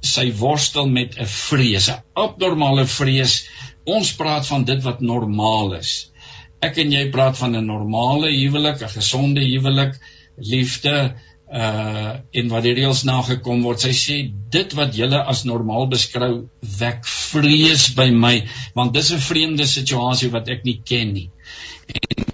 sy 0.00 0.32
worstel 0.32 0.86
met 0.88 1.16
'n 1.18 1.26
vrees, 1.26 1.88
'n 1.88 2.02
abnormale 2.14 2.86
vrees. 2.86 3.48
Ons 3.84 4.12
praat 4.16 4.46
van 4.46 4.64
dit 4.64 4.82
wat 4.82 5.00
normaal 5.00 5.74
is. 5.74 6.10
Ek 6.64 6.80
en 6.82 6.92
jy 6.92 7.04
praat 7.14 7.38
van 7.38 7.56
'n 7.56 7.66
normale 7.66 8.30
huwelik, 8.32 8.82
'n 8.82 8.96
gesonde 8.98 9.44
huwelik, 9.44 9.94
liefde, 10.36 11.14
uh 11.52 12.14
en 12.40 12.48
wat 12.50 12.64
die 12.64 12.74
reëls 12.74 13.04
nagekom 13.06 13.62
word. 13.62 13.82
Sy 13.84 13.92
sê 13.94 14.16
dit 14.50 14.76
wat 14.78 14.96
julle 14.96 15.20
as 15.32 15.44
normaal 15.44 15.86
beskou 15.92 16.30
wek 16.80 17.04
vrees 17.04 17.90
by 17.98 18.08
my 18.10 18.34
want 18.74 18.94
dis 18.96 19.12
'n 19.12 19.22
vreemde 19.28 19.66
situasie 19.66 20.30
wat 20.30 20.48
ek 20.48 20.64
nie 20.64 20.80
ken 20.84 21.12
nie. 21.12 21.30
En 21.86 22.24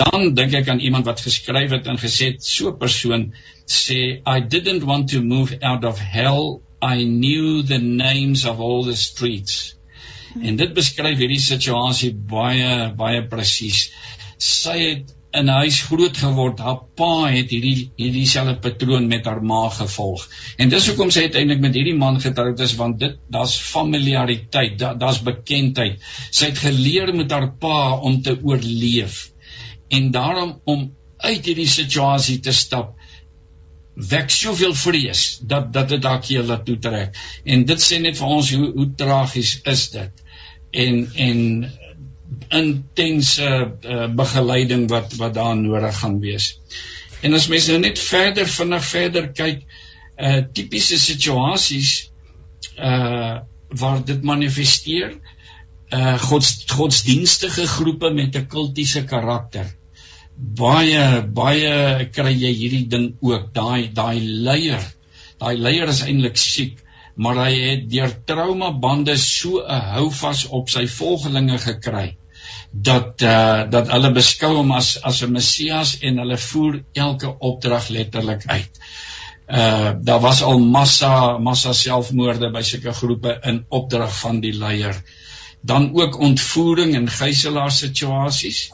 dan 0.00 0.34
dink 0.34 0.54
ek 0.54 0.68
aan 0.68 0.80
iemand 0.80 1.06
wat 1.06 1.20
geskryf 1.20 1.70
het 1.70 1.86
en 1.86 2.00
gesê 2.00 2.32
het 2.32 2.42
so 2.42 2.70
'n 2.70 2.78
persoon 2.78 3.32
sê 3.66 4.22
I 4.26 4.40
didn't 4.40 4.82
want 4.82 5.10
to 5.10 5.22
move 5.22 5.58
out 5.60 5.84
of 5.84 5.98
hell. 5.98 6.60
I 6.82 7.04
knew 7.04 7.62
the 7.62 7.78
names 7.78 8.44
of 8.44 8.60
all 8.60 8.84
the 8.84 8.96
streets. 8.96 9.76
En 10.42 10.56
dit 10.58 10.72
beskryf 10.74 11.18
hierdie 11.18 11.42
situasie 11.42 12.12
baie 12.14 12.90
baie 12.98 13.22
presies. 13.30 13.90
Sy 14.38 14.78
het 14.80 15.12
in 15.34 15.48
'n 15.50 15.60
huis 15.62 15.80
groot 15.82 16.16
geword. 16.16 16.58
Haar 16.58 16.80
pa 16.98 17.26
het 17.26 17.50
hierdie 17.50 17.90
hierdie 17.98 18.26
selfe 18.26 18.54
patroon 18.66 19.06
met 19.08 19.26
haar 19.26 19.42
ma 19.42 19.68
gevolg. 19.68 20.26
En 20.58 20.68
dis 20.68 20.88
hoekom 20.88 21.10
sy 21.10 21.26
uiteindelik 21.26 21.60
met 21.60 21.74
hierdie 21.74 21.98
man 21.98 22.20
getroud 22.20 22.60
is 22.60 22.74
want 22.80 22.98
dit 22.98 23.16
daar's 23.28 23.56
familiariteit, 23.58 24.78
da, 24.78 24.94
daar's 24.94 25.22
bekendheid. 25.22 26.02
Sy 26.30 26.52
het 26.52 26.58
geleer 26.58 27.14
met 27.14 27.30
haar 27.30 27.50
pa 27.58 27.96
om 27.98 28.22
te 28.22 28.38
oorleef. 28.42 29.30
En 29.88 30.10
daarom 30.10 30.60
om 30.64 30.92
uit 31.18 31.46
hierdie 31.46 31.70
situasie 31.70 32.40
te 32.40 32.52
stap 32.52 32.94
wek 33.94 34.30
soveel 34.30 34.74
vrees 34.74 35.38
dat 35.42 35.72
dat 35.72 35.88
dit 35.88 36.02
dalk 36.02 36.26
jy 36.26 36.42
laat 36.42 36.64
toe 36.66 36.78
trek. 36.78 37.14
En 37.44 37.64
dit 37.64 37.80
sê 37.80 38.00
net 38.02 38.18
vir 38.18 38.36
ons 38.36 38.50
hoe 38.56 38.72
hoe 38.74 38.90
tragies 38.98 39.60
is 39.70 39.88
dit. 39.90 40.23
En 40.74 41.06
en 41.14 41.40
intense 42.48 43.48
uh, 43.82 44.06
begeleiding 44.14 44.88
wat 44.90 45.14
wat 45.20 45.34
daar 45.34 45.56
nodig 45.56 45.98
gaan 45.98 46.18
wees. 46.20 46.58
En 47.22 47.34
as 47.34 47.48
mense 47.48 47.70
nou 47.72 47.80
net 47.80 47.98
verder 47.98 48.48
vinnig 48.50 48.84
verder 48.90 49.30
kyk, 49.32 49.62
uh 50.14 50.42
tipiese 50.54 50.98
situasies 51.00 51.92
uh 52.78 53.40
waar 53.74 54.02
dit 54.06 54.22
manifesteer, 54.22 55.16
uh 55.90 56.18
gods 56.28 56.52
godsdienstige 56.70 57.66
groepe 57.66 58.10
met 58.14 58.36
'n 58.36 58.46
kultiese 58.46 59.04
karakter. 59.04 59.66
Baie 60.36 61.22
baie 61.22 62.08
kry 62.12 62.34
jy 62.34 62.52
hierdie 62.60 62.86
ding 62.88 63.14
ook, 63.20 63.52
daai 63.54 63.90
daai 63.92 64.20
leier. 64.20 64.84
Daai 65.38 65.56
leier 65.58 65.88
is 65.88 66.02
eintlik 66.06 66.36
siek 66.38 66.83
maar 67.14 67.38
hy 67.46 67.54
het 67.60 67.88
deur 67.90 68.12
trauma 68.26 68.72
bande 68.72 69.16
so 69.16 69.62
'n 69.62 69.80
houvas 69.94 70.46
op 70.46 70.68
sy 70.68 70.86
volgelinge 70.86 71.58
gekry 71.58 72.16
dat 72.70 73.22
uh, 73.22 73.70
dat 73.70 73.90
hulle 73.94 74.10
beskou 74.12 74.54
hom 74.56 74.72
as 74.72 74.96
as 75.02 75.22
'n 75.22 75.32
Messias 75.32 75.98
en 76.00 76.18
hulle 76.18 76.38
voer 76.38 76.82
elke 76.92 77.34
opdrag 77.38 77.88
letterlik 77.88 78.46
uit. 78.46 78.80
Uh 79.48 79.92
daar 80.00 80.20
was 80.20 80.42
al 80.42 80.58
massa 80.58 81.38
massa 81.38 81.72
selfmoorde 81.72 82.50
by 82.50 82.62
sulke 82.62 82.92
groepe 82.92 83.38
in 83.42 83.64
opdrag 83.68 84.18
van 84.20 84.40
die 84.40 84.52
leier. 84.52 84.96
Dan 85.60 85.94
ook 85.94 86.18
ontvoering 86.18 86.94
en 86.94 87.08
gijslaar 87.08 87.70
situasies, 87.70 88.72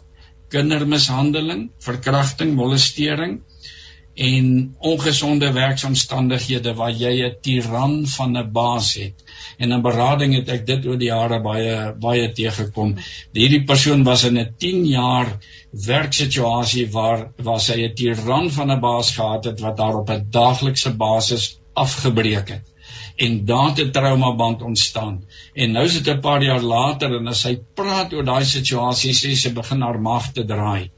kindermishandeling, 0.48 1.70
verkrachting, 1.78 2.54
molestering 2.54 3.40
en 4.14 4.74
ongesonde 4.78 5.52
werksomstandighede 5.52 6.74
waar 6.74 6.90
jy 6.90 7.12
'n 7.26 7.36
tiran 7.42 8.06
van 8.06 8.36
'n 8.38 8.52
baas 8.52 8.94
het. 8.94 9.24
En 9.58 9.72
in 9.72 9.82
berading 9.82 10.34
het 10.34 10.48
ek 10.48 10.66
dit 10.66 10.86
oor 10.86 10.98
die 10.98 11.08
jare 11.08 11.40
baie 11.40 11.94
baie 11.94 12.32
teëgekom. 12.32 12.96
Hierdie 13.32 13.64
persoon 13.64 14.02
was 14.02 14.24
in 14.24 14.38
'n 14.38 14.54
10 14.58 14.84
jaar 14.86 15.38
werksituasie 15.72 16.90
waar 16.90 17.32
waar 17.36 17.60
sy 17.60 17.86
'n 17.86 17.94
tiran 17.94 18.50
van 18.50 18.70
'n 18.70 18.80
baas 18.80 19.14
gehad 19.14 19.44
het 19.44 19.60
wat 19.60 19.76
daar 19.76 19.96
op 19.96 20.10
'n 20.10 20.26
daaglikse 20.30 20.90
basis 20.90 21.58
afgebreek 21.72 22.48
het. 22.48 22.64
En 23.16 23.44
daar 23.44 23.68
het 23.68 23.78
'n 23.78 23.90
traumaband 23.90 24.62
ontstaan. 24.62 25.24
En 25.54 25.72
nou 25.72 25.84
is 25.84 26.02
dit 26.02 26.14
'n 26.14 26.20
paar 26.20 26.42
jaar 26.42 26.62
later 26.62 27.14
en 27.16 27.26
as 27.28 27.40
sy 27.40 27.60
praat 27.74 28.12
oor 28.12 28.24
daai 28.24 28.44
situasie, 28.44 29.12
sê 29.12 29.36
sy 29.36 29.52
begin 29.52 29.80
haar 29.80 30.00
mag 30.00 30.32
te 30.32 30.44
draai 30.44 30.90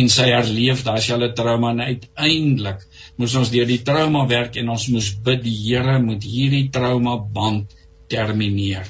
en 0.00 0.10
sy 0.16 0.26
herleef 0.30 0.82
daai 0.86 1.00
selfe 1.04 1.32
trauma 1.38 1.70
en 1.74 1.84
uiteindelik 1.84 2.84
moes 3.20 3.36
ons 3.40 3.52
deur 3.54 3.68
die 3.70 3.82
trauma 3.86 4.26
werk 4.30 4.58
en 4.60 4.72
ons 4.74 4.88
moes 4.92 5.12
bid 5.28 5.42
die 5.46 5.56
Here 5.64 5.98
moet 6.02 6.26
hierdie 6.26 6.68
trauma 6.74 7.16
band 7.38 7.74
termineer. 8.12 8.88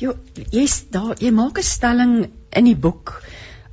Jy 0.00 0.12
jy's 0.52 0.82
daar 0.92 1.16
jy 1.22 1.32
maak 1.32 1.58
'n 1.58 1.70
stelling 1.70 2.14
in 2.52 2.64
die 2.68 2.76
boek 2.86 3.22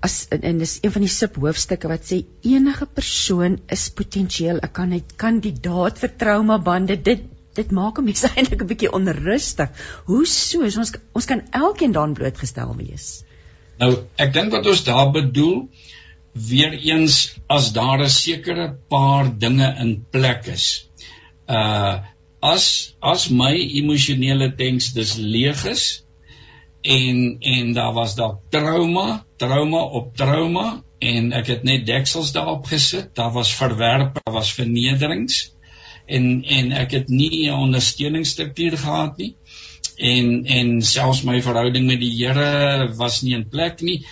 as 0.03 0.27
en 0.29 0.59
dis 0.59 0.79
een 0.81 0.91
van 0.91 1.03
die 1.05 1.11
subhoofstukke 1.11 1.91
wat 1.91 2.07
sê 2.07 2.23
enige 2.53 2.87
persoon 2.99 3.59
is 3.75 3.89
potensieel 3.99 4.59
'n 4.63 5.03
kandidaat 5.25 5.99
vir 6.03 6.17
trauma 6.23 6.57
bande 6.57 6.97
dit 7.09 7.23
dit 7.59 7.71
maak 7.71 7.99
'n 7.99 8.05
mens 8.05 8.23
eintlik 8.29 8.61
'n 8.61 8.71
bietjie 8.71 8.91
onrustig. 8.99 9.69
Hoe 10.05 10.25
so? 10.25 10.63
Ons 10.63 10.93
ons 11.13 11.25
kan 11.25 11.41
elkeen 11.51 11.91
daarin 11.91 12.17
blootgestel 12.19 12.75
wees. 12.77 13.23
Nou, 13.81 13.91
ek 14.21 14.33
dink 14.35 14.53
wat 14.53 14.67
ons 14.69 14.83
daar 14.85 15.11
bedoel 15.13 15.67
weer 16.33 16.73
eens 16.73 17.35
as 17.47 17.71
daar 17.73 18.01
'n 18.01 18.09
sekere 18.09 18.67
paar 18.89 19.29
dinge 19.37 19.69
in 19.79 20.05
plek 20.11 20.47
is. 20.47 20.89
Uh 21.47 22.01
as 22.43 22.95
as 22.99 23.29
my 23.29 23.53
emosionele 23.55 24.49
tanks 24.59 24.91
dis 24.93 25.15
leeg 25.15 25.65
is 25.65 26.03
en 26.81 27.37
en 27.39 27.73
daar 27.73 27.93
was 27.93 28.15
daar 28.15 28.35
trauma, 28.49 29.25
trauma 29.37 29.83
op 29.99 30.15
trauma 30.17 30.83
en 30.99 31.31
ek 31.31 31.47
het 31.47 31.63
net 31.63 31.85
deksels 31.85 32.31
daarop 32.31 32.65
gesit. 32.65 33.15
Daar 33.15 33.31
was 33.31 33.55
verwerp, 33.55 34.19
daar 34.23 34.33
was 34.33 34.53
vernederings 34.53 35.53
en 36.05 36.43
en 36.43 36.71
ek 36.71 36.91
het 36.91 37.09
nie 37.09 37.47
'n 37.47 37.59
ondersteuningsstruktuur 37.67 38.77
gehad 38.77 39.17
nie 39.17 39.35
en 39.97 40.45
en 40.45 40.81
selfs 40.81 41.23
my 41.23 41.41
verhouding 41.41 41.87
met 41.87 41.99
die 42.01 42.11
Here 42.17 42.91
was 42.97 43.21
nie 43.23 43.35
in 43.37 43.47
plek 43.49 43.81
nie. 43.81 44.03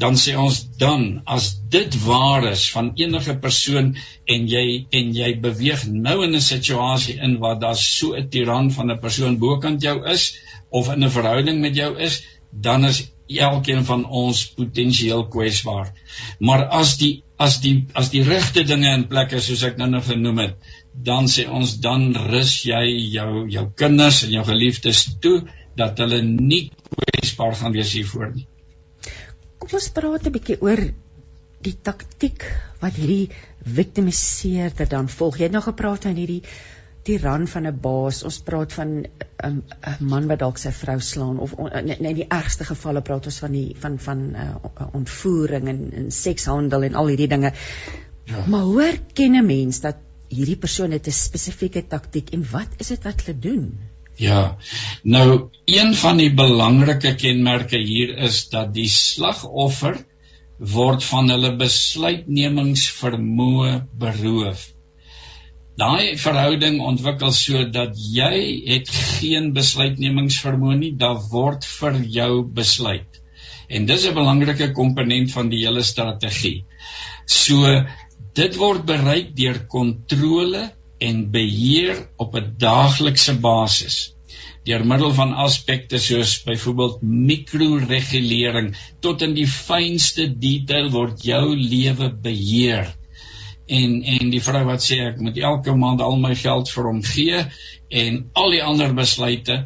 Dan 0.00 0.16
sê 0.16 0.36
ons 0.38 0.60
dan 0.78 1.22
as 1.26 1.50
dit 1.72 1.96
waar 2.04 2.46
is 2.50 2.68
van 2.72 2.92
enige 2.96 3.34
persoon 3.42 3.94
en 4.26 4.46
jy 4.48 4.64
en 4.96 5.14
jy 5.16 5.32
beweeg 5.42 5.86
nou 5.90 6.22
in 6.24 6.34
'n 6.34 6.40
situasie 6.40 7.18
in 7.18 7.38
waar 7.38 7.58
daar 7.58 7.76
so 7.76 8.14
'n 8.14 8.28
tiran 8.28 8.70
van 8.70 8.90
'n 8.90 9.00
persoon 9.00 9.38
bokant 9.38 9.82
jou 9.82 10.04
is 10.06 10.36
of 10.70 10.92
in 10.92 11.04
'n 11.04 11.10
verhouding 11.10 11.60
met 11.60 11.74
jou 11.74 11.96
is 11.98 12.22
dan 12.50 12.84
is 12.84 13.10
elkeen 13.26 13.84
van 13.84 14.04
ons 14.04 14.46
potensieel 14.54 15.28
kwesbaar. 15.28 15.92
Maar 16.38 16.64
as 16.64 16.96
die 16.96 17.22
as 17.36 17.60
die 17.60 17.86
as 17.94 18.10
die 18.10 18.22
regte 18.22 18.64
dinge 18.64 18.90
in 18.92 19.06
plek 19.08 19.32
is 19.32 19.46
soos 19.46 19.62
ek 19.62 19.78
nou 19.80 19.88
nog 19.90 20.04
genoem 20.06 20.38
het 20.38 20.56
dan 20.92 21.28
sê 21.28 21.46
ons 21.48 21.76
dan 21.80 22.10
rus 22.14 22.62
jy 22.66 22.84
jou 23.14 23.46
jou 23.48 23.66
kinders 23.76 24.24
en 24.26 24.32
jou 24.34 24.44
geliefdes 24.44 25.04
toe 25.22 25.40
dat 25.76 25.98
hulle 26.02 26.22
nie 26.22 26.70
kwesbaar 26.70 27.54
gaan 27.54 27.72
wees 27.72 27.92
hiervoor 27.94 28.32
nie. 28.34 28.46
Kom 29.58 29.78
ons 29.78 29.88
praat 29.94 30.26
'n 30.26 30.32
bietjie 30.32 30.58
oor 30.60 30.82
die 31.60 31.76
taktik 31.76 32.44
wat 32.80 32.96
hierdie 32.96 33.30
victimiseerder 33.64 34.88
dan 34.88 35.08
volg. 35.08 35.38
Jy 35.38 35.50
het 35.50 35.52
nou 35.52 35.62
gepraat 35.62 36.08
van 36.08 36.16
hierdie 36.16 36.42
tiran 37.04 37.46
van 37.46 37.66
'n 37.66 37.80
baas. 37.80 38.22
Ons 38.24 38.40
praat 38.40 38.72
van 38.72 38.88
'n 38.88 39.06
um, 39.44 39.62
'n 40.00 40.04
man 40.04 40.26
wat 40.26 40.38
dalk 40.38 40.58
sy 40.58 40.72
vrou 40.72 41.00
slaan 41.00 41.38
of 41.38 41.56
net 41.84 42.00
in 42.00 42.14
die 42.16 42.28
ergste 42.28 42.64
gevalle 42.64 43.02
praat 43.02 43.26
ons 43.26 43.38
van 43.38 43.52
die 43.52 43.76
van 43.78 43.98
van 43.98 44.20
uh, 44.34 44.86
ontvoering 44.92 45.68
en, 45.68 45.92
en 45.92 46.10
sekshandel 46.10 46.82
en 46.82 46.94
al 46.94 47.06
hierdie 47.06 47.28
dinge. 47.28 47.52
Ja. 48.24 48.46
Maar 48.46 48.62
hoe 48.62 48.82
erken 48.82 49.36
'n 49.36 49.46
mens 49.46 49.80
dat 49.80 49.96
hierdie 50.30 50.58
persoon 50.64 50.92
het 50.94 51.06
'n 51.06 51.16
spesifieke 51.16 51.86
taktik 51.86 52.30
en 52.36 52.44
wat 52.50 52.76
is 52.78 52.88
dit 52.88 53.04
wat 53.04 53.22
hulle 53.22 53.38
doen? 53.38 53.64
Ja. 54.20 54.56
Nou 55.02 55.48
een 55.64 55.94
van 55.94 56.16
die 56.20 56.34
belangrike 56.34 57.14
kenmerke 57.14 57.78
hier 57.78 58.16
is 58.28 58.48
dat 58.48 58.74
die 58.74 58.88
slagoffer 58.88 60.06
word 60.58 61.04
van 61.04 61.28
hulle 61.32 61.56
besluitnemingsvermoë 61.56 63.86
beroof. 64.02 64.66
Daai 65.80 66.18
verhouding 66.20 66.80
ontwikkel 66.84 67.32
so 67.32 67.64
dat 67.72 67.96
jy 67.96 68.60
het 68.66 68.88
geen 68.92 69.54
besluitnemingsvermoë 69.56 70.76
nie, 70.82 70.92
daar 71.00 71.16
word 71.32 71.64
vir 71.78 71.96
jou 72.18 72.44
besluit. 72.44 73.08
En 73.70 73.86
dis 73.86 74.06
'n 74.06 74.14
belangrike 74.14 74.72
komponent 74.76 75.32
van 75.32 75.48
die 75.48 75.64
hele 75.64 75.82
strategie. 75.82 76.64
So 77.24 77.86
dit 78.40 78.56
word 78.56 78.86
bereik 78.88 79.34
deur 79.36 79.58
kontrole 79.68 80.70
en 81.00 81.20
beheer 81.32 81.98
op 82.16 82.36
'n 82.36 82.54
daaglikse 82.58 83.34
basis. 83.40 84.14
Deur 84.64 84.84
middel 84.84 85.12
van 85.16 85.32
aspekte 85.44 85.98
soos 85.98 86.32
byvoorbeeld 86.44 87.02
mikroregulering 87.02 88.74
tot 89.00 89.22
in 89.26 89.34
die 89.34 89.48
fynste 89.48 90.26
detail 90.46 90.90
word 90.90 91.24
jou 91.24 91.56
lewe 91.56 92.10
beheer. 92.26 92.94
En 93.66 94.02
en 94.14 94.30
die 94.30 94.42
vrou 94.48 94.64
wat 94.68 94.84
sê 94.84 95.00
ek 95.08 95.20
moet 95.20 95.38
elke 95.38 95.74
maand 95.82 96.00
al 96.00 96.16
my 96.20 96.34
geld 96.34 96.72
vir 96.74 96.88
hom 96.90 97.02
gee 97.02 97.44
en 98.04 98.30
al 98.32 98.50
die 98.56 98.62
ander 98.62 98.94
besluite 98.94 99.58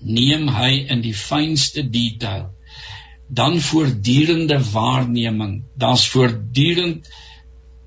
neem 0.00 0.48
hy 0.48 0.72
in 0.88 1.00
die 1.00 1.16
fynste 1.16 1.82
detail. 1.90 2.50
Dan 3.28 3.60
voortdurende 3.60 4.60
waarneming. 4.72 5.62
Daar's 5.76 6.08
voortdurend 6.08 7.08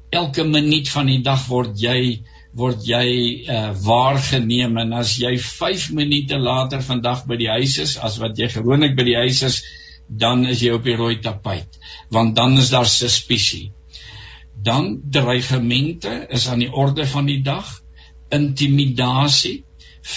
elke 0.09 0.43
minuut 0.47 0.89
van 0.89 1.09
die 1.11 1.21
dag 1.23 1.47
word 1.49 1.79
jy 1.81 2.23
word 2.57 2.85
jy 2.87 3.07
uh, 3.45 3.71
waargeneem 3.85 4.77
en 4.81 4.93
as 4.97 5.17
jy 5.21 5.35
5 5.37 5.89
minute 5.97 6.37
later 6.41 6.81
vandag 6.81 7.25
by 7.29 7.37
die 7.39 7.49
huis 7.51 7.77
is 7.83 7.97
as 7.97 8.17
wat 8.21 8.39
jy 8.39 8.47
gewoonlik 8.53 8.95
by 8.97 9.05
die 9.07 9.17
huis 9.19 9.43
is 9.45 9.59
dan 10.07 10.45
is 10.47 10.63
jy 10.63 10.71
op 10.77 10.87
die 10.87 10.95
rooi 10.95 11.17
tapuit 11.21 11.77
want 12.13 12.35
dan 12.39 12.57
is 12.57 12.71
daar 12.73 12.87
suspisie 12.87 13.71
dan 14.63 14.95
dreigemente 15.11 16.13
is 16.33 16.47
aan 16.47 16.63
die 16.63 16.71
orde 16.71 17.05
van 17.05 17.27
die 17.29 17.41
dag 17.43 17.67
intimidasie 18.33 19.59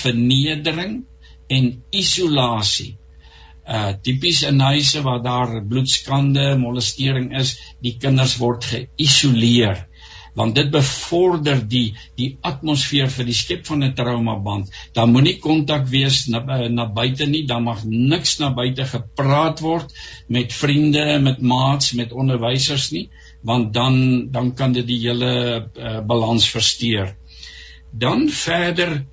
vernedering 0.01 1.01
en 1.51 1.71
isolasie 1.91 2.95
uh 3.67 3.93
tipies 4.03 4.43
in 4.49 4.61
huise 4.61 5.03
waar 5.03 5.23
daar 5.23 5.61
bloedskande 5.67 6.57
molestering 6.59 7.31
is 7.39 7.57
die 7.83 7.97
kinders 8.01 8.39
word 8.41 8.65
geïsoleer 8.65 9.87
want 10.35 10.55
dit 10.55 10.71
bevorder 10.71 11.59
die 11.69 11.95
die 12.17 12.29
atmosfeer 12.47 13.11
vir 13.11 13.27
die 13.29 13.37
skep 13.37 13.67
van 13.67 13.83
'n 13.85 13.95
traumaband 13.95 14.71
daar 14.95 15.11
moenie 15.11 15.39
kontak 15.39 15.89
wees 15.91 16.27
na 16.29 16.41
uh, 16.41 16.69
na 16.69 16.87
buite 16.87 17.27
nie 17.27 17.47
dan 17.47 17.65
mag 17.65 17.85
niks 17.85 18.39
na 18.39 18.53
buite 18.55 18.85
gepraat 18.85 19.61
word 19.61 19.93
met 20.29 20.53
vriende 20.53 21.19
met 21.19 21.43
maats 21.43 21.93
met 21.93 22.13
onderwysers 22.13 22.91
nie 22.93 23.09
want 23.41 23.75
dan 23.75 24.29
dan 24.31 24.55
kan 24.55 24.73
dit 24.73 24.87
die 24.87 25.01
hele 25.01 25.33
uh, 25.75 26.01
balans 26.07 26.49
versteur. 26.49 27.15
Dan 27.91 28.29
verder 28.29 29.05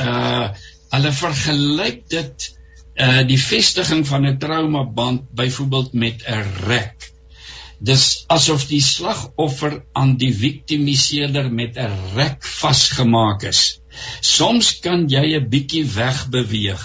uh 0.00 0.48
hulle 0.94 1.10
vergelyk 1.10 2.04
dit 2.06 2.44
uh 2.94 3.22
die 3.26 3.38
vestiging 3.40 4.06
van 4.06 4.26
'n 4.26 4.38
traumaband 4.38 5.30
byvoorbeeld 5.34 5.92
met 5.92 6.22
'n 6.26 6.66
rek. 6.66 7.12
Dis 7.80 8.24
asof 8.26 8.66
die 8.66 8.80
slagoffer 8.80 9.82
aan 9.92 10.16
die 10.16 10.32
viktimiseerder 10.34 11.50
met 11.52 11.76
'n 11.76 12.14
rek 12.14 12.44
vasgemaak 12.44 13.42
is. 13.42 13.80
Soms 14.20 14.78
kan 14.80 15.08
jy 15.08 15.34
'n 15.36 15.48
bietjie 15.48 15.84
wegbeweeg, 15.84 16.84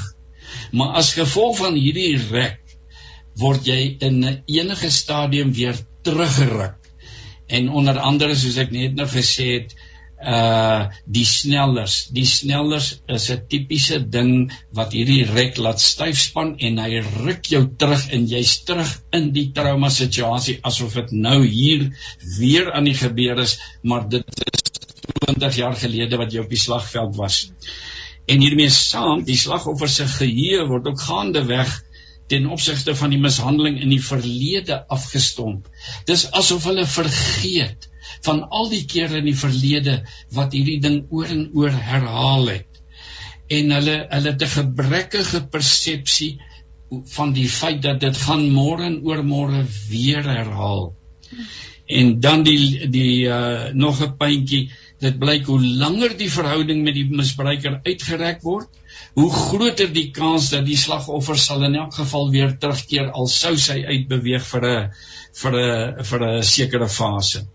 maar 0.72 0.96
as 0.96 1.14
gevolg 1.14 1.58
van 1.58 1.76
hierdie 1.76 2.18
rek 2.18 2.60
word 3.36 3.66
jy 3.66 3.98
in 4.00 4.26
'n 4.26 4.44
enige 4.46 4.90
stadium 4.90 5.54
weer 5.54 5.78
teruggeruk. 6.02 6.76
En 7.48 7.70
onder 7.70 8.00
andere 8.00 8.36
soos 8.36 8.58
ek 8.58 8.72
net 8.72 8.96
nou 8.96 9.08
gesê 9.08 9.46
het, 9.54 9.76
uh 10.20 10.88
die 11.08 11.26
snellers, 11.26 12.10
die 12.12 12.26
snellers 12.28 13.02
is 13.08 13.30
'n 13.32 13.46
tipiese 13.48 14.00
ding 14.16 14.52
wat 14.76 14.92
hierdie 14.92 15.24
rek 15.24 15.58
laat 15.58 15.80
styf 15.80 16.20
span 16.20 16.56
en 16.60 16.78
hy 16.78 17.00
ruk 17.24 17.46
jou 17.48 17.64
terug 17.78 18.10
en 18.12 18.28
jy's 18.28 18.64
terug 18.68 18.92
in 19.16 19.32
die 19.32 19.52
trauma 19.56 19.90
situasie 19.90 20.60
asof 20.62 20.94
dit 20.94 21.12
nou 21.12 21.40
hier 21.46 21.88
weer 22.38 22.72
aan 22.74 22.84
die 22.84 22.98
gebeur 23.00 23.40
is, 23.40 23.60
maar 23.82 24.10
dit 24.10 24.26
is 24.52 24.60
20 25.26 25.56
jaar 25.56 25.76
gelede 25.76 26.18
wat 26.18 26.34
jy 26.34 26.44
op 26.44 26.50
die 26.50 26.60
slagveld 26.60 27.16
was. 27.16 27.52
En 28.28 28.42
hiermee 28.42 28.70
saam, 28.70 29.24
die 29.24 29.38
slagoffer 29.38 29.90
se 29.90 30.08
geheue 30.08 30.68
word 30.68 30.88
ook 30.88 31.00
gaande 31.00 31.46
weg 31.48 31.72
ten 32.30 32.46
opsigte 32.46 32.94
van 32.96 33.10
die 33.10 33.22
mishandeling 33.22 33.80
in 33.82 33.90
die 33.90 34.04
verlede 34.04 34.84
afgestomp. 34.88 35.66
Dis 36.06 36.28
asof 36.32 36.68
hulle 36.70 36.86
vergeet 36.86 37.89
van 38.26 38.44
al 38.50 38.70
die 38.70 38.86
kere 38.86 39.18
in 39.18 39.30
die 39.30 39.38
verlede 39.38 40.02
wat 40.36 40.54
hierdie 40.54 40.80
ding 40.84 41.06
oor 41.10 41.26
en 41.26 41.50
oor 41.54 41.72
herhaal 41.92 42.48
het. 42.48 42.82
En 43.50 43.72
hulle 43.72 43.98
hulle 44.10 44.36
'n 44.36 44.54
gebrekkige 44.56 45.48
persepsie 45.48 46.34
van 47.16 47.34
die 47.34 47.50
feit 47.50 47.82
dat 47.82 48.00
dit 48.02 48.18
gaan 48.18 48.48
môre 48.54 48.86
en 48.90 49.02
oormôre 49.06 49.64
weer 49.90 50.24
herhaal. 50.26 50.94
En 51.90 52.20
dan 52.22 52.44
die 52.44 52.90
die 52.90 53.26
uh, 53.26 53.70
nog 53.74 54.02
'n 54.02 54.16
puntjie, 54.18 54.70
dit 55.00 55.20
blyk 55.20 55.46
hoe 55.46 55.62
langer 55.62 56.18
die 56.18 56.32
verhouding 56.32 56.84
met 56.84 56.94
die 56.94 57.08
misbruiker 57.10 57.80
uitgereik 57.84 58.42
word, 58.42 58.70
hoe 59.14 59.30
groter 59.32 59.94
die 59.94 60.10
kans 60.12 60.50
dat 60.50 60.66
die 60.66 60.78
slagoffer 60.78 61.38
sal 61.38 61.64
in 61.64 61.76
elk 61.76 61.94
geval 61.94 62.30
weer 62.32 62.58
terugkeer 62.58 63.12
al 63.12 63.28
sou 63.28 63.56
sy 63.58 63.80
uitbeweeg 63.86 64.46
vir 64.52 64.66
'n 64.66 64.92
vir 65.42 65.58
'n 65.62 66.04
vir 66.12 66.28
'n 66.28 66.44
sekere 66.44 66.90
fase. 66.90 67.48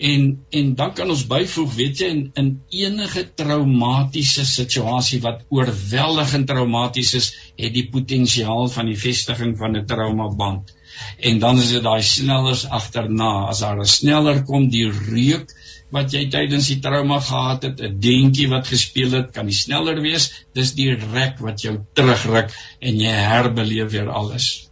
En 0.00 0.22
en 0.50 0.74
dan 0.74 0.92
kan 0.96 1.10
ons 1.12 1.26
byvoeg, 1.28 1.74
weet 1.76 1.98
jy, 2.00 2.06
in, 2.08 2.20
in 2.40 2.50
enige 2.72 3.26
traumatiese 3.36 4.46
situasie 4.48 5.20
wat 5.20 5.42
oorweldigend 5.52 6.48
traumaties 6.48 7.14
is, 7.18 7.28
het 7.60 7.74
die 7.74 7.84
potensiaal 7.92 8.70
van 8.72 8.88
die 8.88 8.96
vestiging 8.96 9.58
van 9.60 9.76
'n 9.76 9.84
traumaband. 9.90 10.72
En 11.18 11.38
dan 11.38 11.60
is 11.60 11.72
dit 11.74 11.82
daai 11.82 12.02
snellers 12.02 12.64
agterna, 12.78 13.32
as 13.52 13.60
daar 13.60 13.80
'n 13.80 13.92
sneller 13.98 14.42
kom, 14.44 14.70
die 14.70 14.88
reuk 14.88 15.52
wat 15.90 16.12
jy 16.16 16.24
tydens 16.30 16.70
die 16.72 16.80
trauma 16.80 17.20
gehad 17.20 17.68
het, 17.68 17.80
'n 17.80 18.00
deentjie 18.00 18.48
wat 18.48 18.72
gespeel 18.72 19.10
het, 19.18 19.30
kan 19.36 19.46
nie 19.46 19.60
sneller 19.60 20.00
wees. 20.00 20.30
Dis 20.54 20.72
die 20.74 20.94
rek 20.94 21.38
wat 21.44 21.60
jou 21.60 21.76
terugruk 21.94 22.56
en 22.80 23.00
jy 23.00 23.14
herbeleef 23.28 23.92
weer 23.92 24.08
alles. 24.08 24.69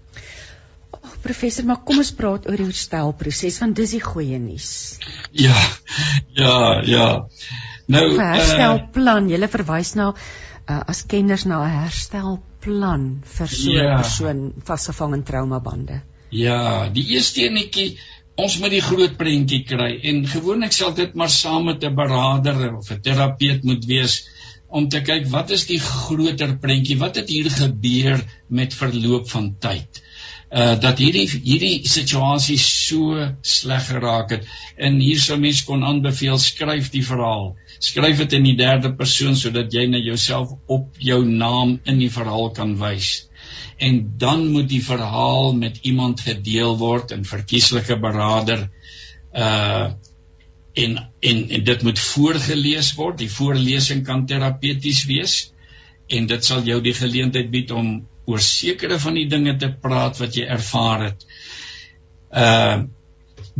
Professor, 1.22 1.64
maar 1.66 1.82
kom 1.84 1.98
ons 1.98 2.12
praat 2.14 2.46
oor 2.48 2.56
die 2.60 2.68
herstelproses 2.68 3.58
want 3.62 3.76
dis 3.76 3.96
die 3.96 4.02
goeie 4.04 4.38
nuus. 4.38 4.98
Ja. 5.32 5.56
Ja, 6.38 6.58
ja. 6.86 7.08
Nou 7.88 8.04
herstelplan, 8.18 9.30
uh, 9.30 9.34
jy 9.34 9.48
verwys 9.48 9.94
na 9.98 10.12
uh, 10.12 10.82
as 10.92 11.02
kenners 11.10 11.46
na 11.48 11.62
'n 11.64 11.74
herstelplan 11.84 13.08
vir 13.24 13.48
so 13.48 13.70
'n 13.70 13.74
ja. 13.74 13.96
persoon 14.02 14.52
vasgevang 14.64 15.14
in 15.14 15.24
traumabande. 15.24 16.02
Ja, 16.30 16.88
die 16.88 17.06
eerste 17.14 17.48
enetjie 17.48 17.98
ons 18.38 18.58
moet 18.62 18.70
die 18.70 18.84
groot 18.84 19.16
prentjie 19.18 19.64
kry 19.66 19.92
en 20.10 20.26
gewoonlik 20.26 20.72
sal 20.72 20.92
dit 20.94 21.14
maar 21.14 21.30
saam 21.30 21.64
met 21.70 21.84
'n 21.84 21.94
beraader 21.94 22.76
of 22.76 22.90
'n 22.92 23.00
terapeut 23.02 23.64
moet 23.64 23.84
wees 23.84 24.28
om 24.68 24.88
te 24.88 25.00
kyk 25.00 25.26
wat 25.32 25.50
is 25.50 25.66
die 25.66 25.80
groter 25.80 26.58
prentjie 26.62 26.98
wat 26.98 27.16
het 27.16 27.28
hier 27.28 27.50
gebeur 27.50 28.22
met 28.48 28.74
verloop 28.74 29.30
van 29.30 29.56
tyd 29.58 30.02
uh 30.48 30.80
dat 30.80 30.96
hierdie 30.98 31.26
hierdie 31.28 31.88
situasie 31.88 32.56
so 32.58 33.16
sleg 33.44 33.84
geraak 33.90 34.30
het. 34.32 34.46
En 34.76 34.96
hier 35.00 35.20
sou 35.20 35.36
mens 35.40 35.60
kon 35.68 35.84
aanbeveel 35.84 36.38
skryf 36.40 36.88
die 36.94 37.04
verhaal. 37.04 37.50
Skryf 37.78 38.22
dit 38.24 38.36
in 38.38 38.46
die 38.48 38.56
derde 38.56 38.94
persoon 38.96 39.36
sodat 39.36 39.72
jy 39.72 39.86
na 39.92 40.00
jouself 40.00 40.54
op 40.66 40.96
jou 40.98 41.20
naam 41.24 41.78
in 41.84 42.00
die 42.00 42.12
verhaal 42.12 42.50
kan 42.56 42.78
wys. 42.80 43.28
En 43.76 44.00
dan 44.18 44.48
moet 44.48 44.68
die 44.68 44.82
verhaal 44.84 45.52
met 45.52 45.78
iemand 45.82 46.24
gedeel 46.24 46.78
word 46.80 47.12
in 47.12 47.28
verkieslike 47.28 48.00
beraader 48.00 48.70
uh 49.36 49.92
en 50.78 50.92
en 51.20 51.38
en 51.50 51.64
dit 51.64 51.82
moet 51.82 51.98
voorgeles 51.98 52.94
word. 52.94 53.18
Die 53.18 53.30
voorlesing 53.30 54.04
kan 54.06 54.26
terapeuties 54.26 55.04
wees 55.10 55.40
en 56.08 56.26
dit 56.26 56.44
sal 56.44 56.62
jou 56.64 56.80
die 56.80 56.94
geleentheid 56.94 57.50
bied 57.50 57.70
om 57.70 58.06
oor 58.28 58.44
sekere 58.44 59.00
van 59.02 59.18
die 59.18 59.26
dinge 59.30 59.56
te 59.60 59.72
praat 59.82 60.20
wat 60.22 60.38
jy 60.38 60.46
ervaar 60.58 61.08
het 61.10 61.26
uh 62.44 62.86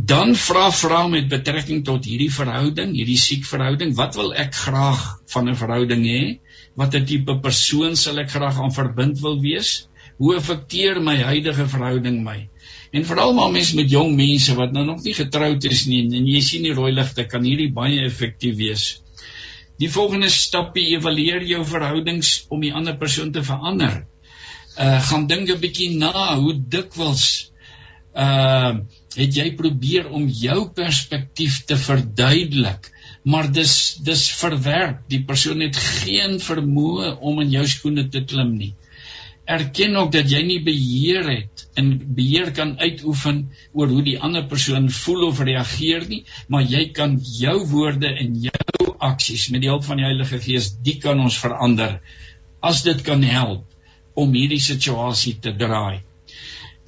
dan 0.09 0.29
vra 0.39 0.69
vra 0.71 0.99
met 1.11 1.25
betrekking 1.31 1.81
tot 1.87 2.05
hierdie 2.07 2.31
verhouding 2.31 2.93
hierdie 2.95 3.19
siek 3.19 3.43
verhouding 3.47 3.89
wat 3.97 4.15
wil 4.15 4.29
ek 4.43 4.53
graag 4.55 5.01
van 5.33 5.49
'n 5.51 5.59
verhouding 5.59 6.05
hê 6.07 6.21
watter 6.79 7.03
tipe 7.09 7.35
persoon 7.43 7.95
sal 7.99 8.19
ek 8.23 8.31
graag 8.31 8.61
aan 8.63 8.75
verbind 8.75 9.19
wil 9.25 9.41
wees 9.43 9.89
hoe 10.19 10.35
affekteer 10.35 10.99
my 11.01 11.15
huidige 11.23 11.65
verhouding 11.71 12.19
my? 12.25 12.39
En 12.91 13.05
veral 13.07 13.31
maar 13.37 13.51
mense 13.53 13.77
met 13.77 13.91
jong 13.91 14.15
mense 14.17 14.55
wat 14.57 14.73
nou 14.75 14.83
nog 14.85 15.03
nie 15.05 15.15
getroud 15.15 15.63
is 15.69 15.85
nie 15.87 16.01
en 16.03 16.27
jy 16.27 16.41
sien 16.43 16.65
die 16.67 16.75
rooi 16.75 16.91
ligte 16.91 17.23
kan 17.31 17.45
hierdie 17.47 17.69
baie 17.71 18.01
effektief 18.03 18.57
wees. 18.59 18.87
Die 19.79 19.87
volgende 19.87 20.27
stapie 20.33 20.89
evalueer 20.97 21.45
jou 21.47 21.61
verhoudings 21.63 22.33
om 22.51 22.65
die 22.65 22.73
ander 22.75 22.97
persoon 22.99 23.31
te 23.31 23.45
verander. 23.47 24.01
Uh 24.77 24.99
gaan 25.09 25.27
dink 25.27 25.49
'n 25.49 25.59
bietjie 25.59 25.97
na 25.97 26.35
hoe 26.35 26.53
dikwels 26.53 27.51
uh 28.13 28.77
het 29.17 29.35
jy 29.35 29.47
probeer 29.57 30.09
om 30.13 30.27
jou 30.29 30.69
perspektief 30.75 31.63
te 31.65 31.75
verduidelik, 31.77 32.91
maar 33.25 33.49
dis 33.51 33.73
dis 34.05 34.27
verwerp. 34.41 35.01
Die 35.09 35.23
persoon 35.25 35.63
het 35.65 35.75
geen 35.75 36.37
vermoë 36.39 37.15
om 37.19 37.41
in 37.41 37.49
jou 37.57 37.65
skoene 37.67 38.05
te 38.13 38.21
klim 38.23 38.53
nie. 38.57 38.75
Erken 39.49 39.95
ook 39.97 40.11
dat 40.13 40.29
jy 40.29 40.43
nie 40.45 40.59
beheer 40.61 41.25
het 41.25 41.65
en 41.73 41.89
beheer 42.15 42.51
kan 42.53 42.75
uitoefen 42.77 43.47
oor 43.73 43.89
hoe 43.89 44.03
die 44.05 44.19
ander 44.21 44.45
persoon 44.45 44.91
voel 44.93 45.25
of 45.31 45.41
reageer 45.41 46.05
nie, 46.07 46.21
maar 46.47 46.61
jy 46.61 46.91
kan 46.93 47.17
jou 47.17 47.55
woorde 47.71 48.13
en 48.13 48.37
jou 48.43 48.93
aksies 49.09 49.47
met 49.49 49.65
die 49.65 49.71
hulp 49.71 49.87
van 49.89 49.97
die 49.97 50.05
Heilige 50.05 50.37
Gees, 50.43 50.69
die 50.85 50.99
kan 51.01 51.19
ons 51.19 51.39
verander. 51.41 51.97
As 52.61 52.83
dit 52.85 53.01
kan 53.01 53.25
help 53.25 53.68
om 54.23 54.35
hierdie 54.35 54.61
situasie 54.63 55.37
te 55.43 55.53
draai. 55.55 56.01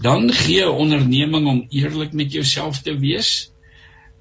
Dan 0.02 0.32
gee 0.34 0.66
'n 0.66 0.78
onderneming 0.84 1.48
om 1.48 1.66
eerlik 1.70 2.14
met 2.14 2.32
jouself 2.32 2.82
te 2.82 2.98
wees. 2.98 3.52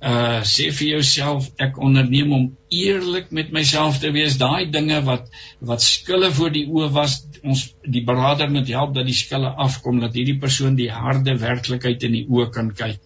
Uh 0.01 0.41
sê 0.51 0.71
vir 0.73 0.89
jouself 0.89 1.49
ek 1.57 1.79
onderneem 1.79 2.33
om 2.33 2.45
eerlik 2.69 3.31
met 3.31 3.53
myself 3.53 3.99
te 3.99 4.11
wees. 4.11 4.37
Daai 4.37 4.71
dinge 4.71 5.03
wat 5.05 5.29
wat 5.61 5.83
skille 5.83 6.31
voor 6.33 6.53
die 6.53 6.67
oë 6.67 6.91
was 6.93 7.27
ons 7.43 7.75
die 7.85 8.05
beraader 8.05 8.51
moet 8.51 8.69
help 8.69 8.95
dat 8.95 9.07
die 9.07 9.17
skille 9.17 9.53
afkom 9.67 10.01
dat 10.01 10.15
hierdie 10.15 10.39
persoon 10.39 10.77
die 10.77 10.91
harde 10.91 11.37
werklikheid 11.39 12.03
in 12.03 12.13
die 12.13 12.27
oë 12.29 12.51
kan 12.51 12.73
kyk. 12.73 13.01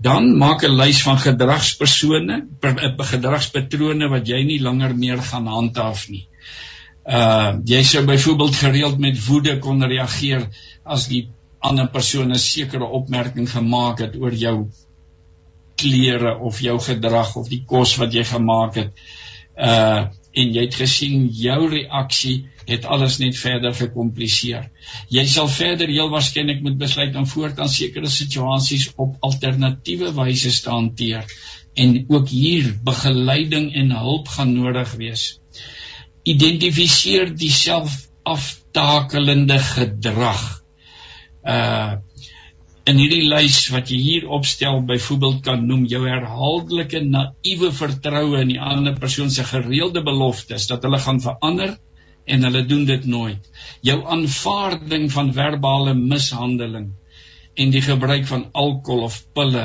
Dan 0.00 0.36
maak 0.36 0.64
'n 0.64 0.76
lys 0.76 1.02
van 1.02 1.18
gedragspersone 1.18 2.46
per, 2.60 2.76
uh, 2.84 3.06
gedragspatrone 3.12 4.08
wat 4.08 4.28
jy 4.28 4.44
nie 4.44 4.60
langer 4.60 4.96
meer 4.96 5.22
gaan 5.22 5.46
handhaaf 5.46 6.08
nie 6.08 6.28
uh 7.04 7.60
jy 7.68 7.82
sou 7.84 8.04
byvoorbeeld 8.06 8.56
gereeld 8.56 8.98
met 8.98 9.26
woede 9.26 9.58
kon 9.58 9.84
reageer 9.84 10.48
as 10.84 11.08
die 11.08 11.28
ander 11.60 11.88
persoon 11.88 12.32
'n 12.32 12.38
sekere 12.38 12.84
opmerking 12.84 13.48
gemaak 13.50 13.98
het 13.98 14.16
oor 14.16 14.32
jou 14.32 14.70
klere 15.76 16.38
of 16.38 16.60
jou 16.60 16.78
gedrag 16.80 17.36
of 17.36 17.48
die 17.48 17.64
kos 17.66 17.96
wat 17.96 18.12
jy 18.12 18.24
gemaak 18.24 18.74
het 18.74 18.92
uh 19.56 20.08
en 20.34 20.50
jy 20.50 20.64
het 20.66 20.74
gesien 20.74 21.28
jou 21.30 21.68
reaksie 21.70 22.48
het 22.66 22.86
alles 22.90 23.18
net 23.20 23.36
verder 23.38 23.74
gekompliseer. 23.76 24.70
Jy 25.12 25.24
sal 25.30 25.48
verder 25.52 25.90
heel 25.92 26.10
waarskynlik 26.10 26.62
moet 26.64 26.78
besluit 26.80 27.14
om 27.16 27.26
voortaan 27.28 27.68
sekere 27.68 28.10
situasies 28.10 28.88
op 28.96 29.14
alternatiewe 29.20 30.10
wyse 30.16 30.50
te 30.64 30.70
hanteer 30.70 31.28
en 31.74 31.96
ook 32.08 32.28
hier 32.28 32.72
begeleiding 32.82 33.72
en 33.74 33.96
hulp 33.98 34.28
gaan 34.28 34.54
nodig 34.54 34.92
wees. 34.98 35.38
Identifiseer 36.24 37.34
die 37.36 37.52
selfaftakelende 37.52 39.58
gedrag. 39.74 40.44
Uh 41.44 42.00
in 42.84 42.98
hierdie 43.00 43.24
lys 43.24 43.70
wat 43.72 43.88
jy 43.88 43.96
hier 43.96 44.24
opstel 44.36 44.82
byvoorbeeld 44.84 45.38
kan 45.46 45.62
noem 45.64 45.86
jou 45.88 46.02
herhaaldelike 46.04 47.00
naïewe 47.06 47.70
vertroue 47.72 48.42
in 48.42 48.50
die 48.52 48.58
ander 48.60 48.92
persoon 49.00 49.30
se 49.32 49.46
gereelde 49.48 50.02
beloftes 50.04 50.66
dat 50.68 50.84
hulle 50.84 51.00
gaan 51.00 51.22
verander 51.24 51.72
en 52.28 52.44
hulle 52.44 52.60
doen 52.68 52.84
dit 52.90 53.06
nooit 53.08 53.48
jou 53.88 53.96
aanvaarding 54.16 55.08
van 55.16 55.32
verbale 55.38 55.96
mishandeling 55.96 56.90
en 57.56 57.72
die 57.72 57.84
gebruik 57.88 58.28
van 58.28 58.50
alkohol 58.52 59.08
of 59.08 59.16
pille 59.32 59.64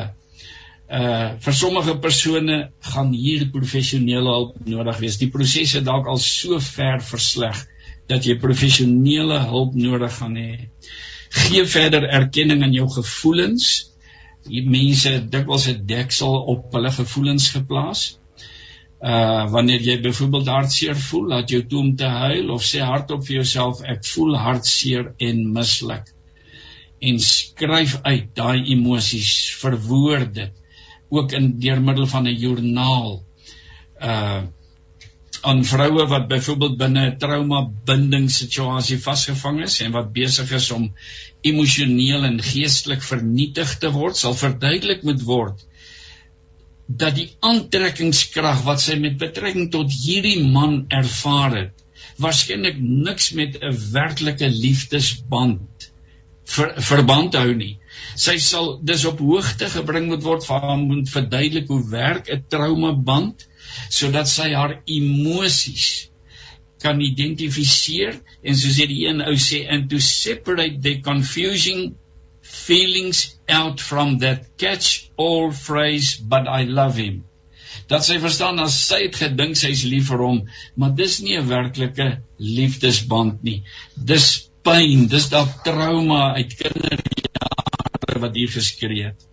uh 0.90 1.38
vir 1.46 1.54
sommige 1.54 1.98
persone 2.02 2.72
gaan 2.94 3.12
hier 3.14 3.50
professionele 3.54 4.32
hulp 4.38 4.56
nodig 4.66 5.04
wees 5.04 5.20
die 5.22 5.30
prosesse 5.30 5.84
dalk 5.86 6.08
al 6.08 6.18
so 6.18 6.60
ver 6.60 6.98
versleg 7.12 7.62
dat 8.10 8.26
jy 8.26 8.40
professionele 8.42 9.38
hulp 9.52 9.76
nodig 9.78 10.16
gaan 10.18 10.36
hê 10.36 10.70
gee 11.30 11.66
verder 11.66 12.08
erkenning 12.10 12.64
aan 12.64 12.74
jou 12.74 12.88
gevoelens. 12.90 13.66
Die 14.50 14.64
mense 14.66 15.12
dikwels 15.30 15.68
'n 15.68 15.86
deksel 15.86 16.36
op 16.54 16.74
hulle 16.74 16.92
gevoelens 16.92 17.50
geplaas. 17.56 18.20
Uh 19.02 19.52
wanneer 19.52 19.82
jy 19.82 20.02
byvoorbeeld 20.02 20.48
hartseer 20.48 20.96
voel, 20.96 21.28
laat 21.28 21.50
jou 21.50 21.62
toe 21.66 21.80
om 21.80 21.96
te 21.96 22.06
huil 22.06 22.50
of 22.52 22.64
sê 22.64 22.82
hardop 22.84 23.24
vir 23.26 23.36
jouself 23.36 23.82
ek 23.82 24.06
voel 24.06 24.36
hartseer 24.38 25.14
en 25.18 25.52
mislik. 25.54 26.10
En 27.00 27.20
skryf 27.20 28.00
uit 28.04 28.36
daai 28.36 28.72
emosies, 28.74 29.56
verwoord 29.62 30.34
dit 30.34 30.59
ook 31.10 31.32
in 31.38 31.52
deur 31.60 31.82
middel 31.82 32.08
van 32.08 32.28
'n 32.28 32.40
joernaal. 32.46 33.24
Uh 34.02 34.42
aan 35.42 35.64
vroue 35.64 36.06
wat 36.08 36.28
byvoorbeeld 36.28 36.78
binne 36.78 37.06
'n 37.10 37.18
trauma 37.18 37.60
bindingssituasie 37.86 38.98
vasgevang 39.02 39.62
is 39.64 39.80
en 39.82 39.92
wat 39.92 40.12
besig 40.14 40.52
is 40.52 40.72
om 40.72 40.92
emosioneel 41.42 42.24
en 42.24 42.42
geestelik 42.44 43.02
vernietig 43.02 43.78
te 43.78 43.92
word, 43.92 44.18
sal 44.18 44.36
verduidelik 44.36 45.04
moet 45.04 45.22
word 45.24 45.66
dat 46.90 47.16
die 47.16 47.30
aantrekkingskrag 47.46 48.64
wat 48.66 48.82
sy 48.82 48.96
met 48.98 49.20
betrekking 49.22 49.70
tot 49.72 49.92
hierdie 49.94 50.42
man 50.42 50.86
ervaar 50.90 51.56
het, 51.56 51.84
waarskynlik 52.18 52.80
niks 52.82 53.32
met 53.38 53.60
'n 53.62 53.78
werklike 53.94 54.50
liefdesband 54.50 55.92
ver, 56.44 56.74
verband 56.82 57.36
hou 57.36 57.54
nie. 57.54 57.78
Sy 58.20 58.38
sal 58.44 58.80
dis 58.84 59.06
op 59.06 59.20
hoogte 59.24 59.70
gebring 59.72 60.08
moet 60.12 60.24
word 60.24 60.46
van 60.46 60.86
om 60.92 61.04
te 61.04 61.12
verduidelik 61.12 61.68
hoe 61.72 61.84
werk 61.92 62.30
'n 62.30 62.46
trauma 62.50 62.92
band 62.94 63.48
sodat 63.90 64.28
sy 64.28 64.50
haar 64.54 64.82
emosies 64.86 66.10
kan 66.84 67.02
identifiseer 67.04 68.20
en 68.44 68.56
soos 68.56 68.78
die 68.80 69.06
een 69.06 69.22
ou 69.22 69.36
sê 69.36 69.66
and 69.68 69.90
to 69.92 70.00
separate 70.00 70.82
the 70.82 71.00
confusing 71.02 71.96
feelings 72.42 73.38
out 73.48 73.82
from 73.82 74.20
that 74.20 74.58
catch 74.58 75.10
all 75.18 75.52
phrase 75.52 76.18
but 76.18 76.48
I 76.48 76.64
love 76.64 76.96
him. 76.96 77.24
Dat 77.90 78.06
sy 78.06 78.20
verstaan 78.22 78.62
as 78.64 78.78
sy 78.88 79.04
het 79.08 79.18
gedink 79.22 79.58
sy's 79.60 79.84
lief 79.92 80.10
vir 80.12 80.24
hom 80.26 80.40
maar 80.76 80.96
dis 81.02 81.20
nie 81.26 81.38
'n 81.38 81.50
werklike 81.50 82.10
liefdesband 82.38 83.44
nie. 83.44 83.64
Dis 83.96 84.50
pyn 84.64 85.08
dis 85.08 85.30
daardie 85.30 85.64
trauma 85.66 86.22
uit 86.40 86.56
kinderjare 86.62 87.69
wat 88.20 88.36
hier 88.36 88.52
geskree 88.52 89.04
het 89.04 89.28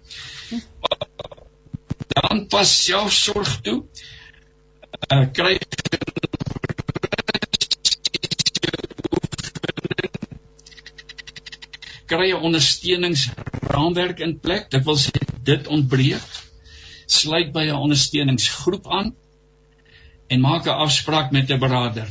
dan 2.08 2.46
pas 2.46 2.70
selfsorg 2.84 3.60
toe 3.66 3.80
uh, 5.12 5.26
kry 5.32 5.58
kry 12.06 12.30
'n 12.30 12.42
ondersteuningsraamwerk 12.48 14.20
in 14.22 14.38
plek. 14.40 14.70
Dit 14.70 14.84
wil 14.86 14.98
sê 14.98 15.22
dit 15.42 15.66
ontbreek. 15.66 16.28
Sluit 17.06 17.52
by 17.52 17.64
'n 17.66 17.82
ondersteuningsgroep 17.86 18.86
aan 18.98 19.14
en 20.26 20.40
maak 20.40 20.66
'n 20.66 20.78
afspraak 20.86 21.30
met 21.30 21.50
'n 21.50 21.58
beraader. 21.58 22.08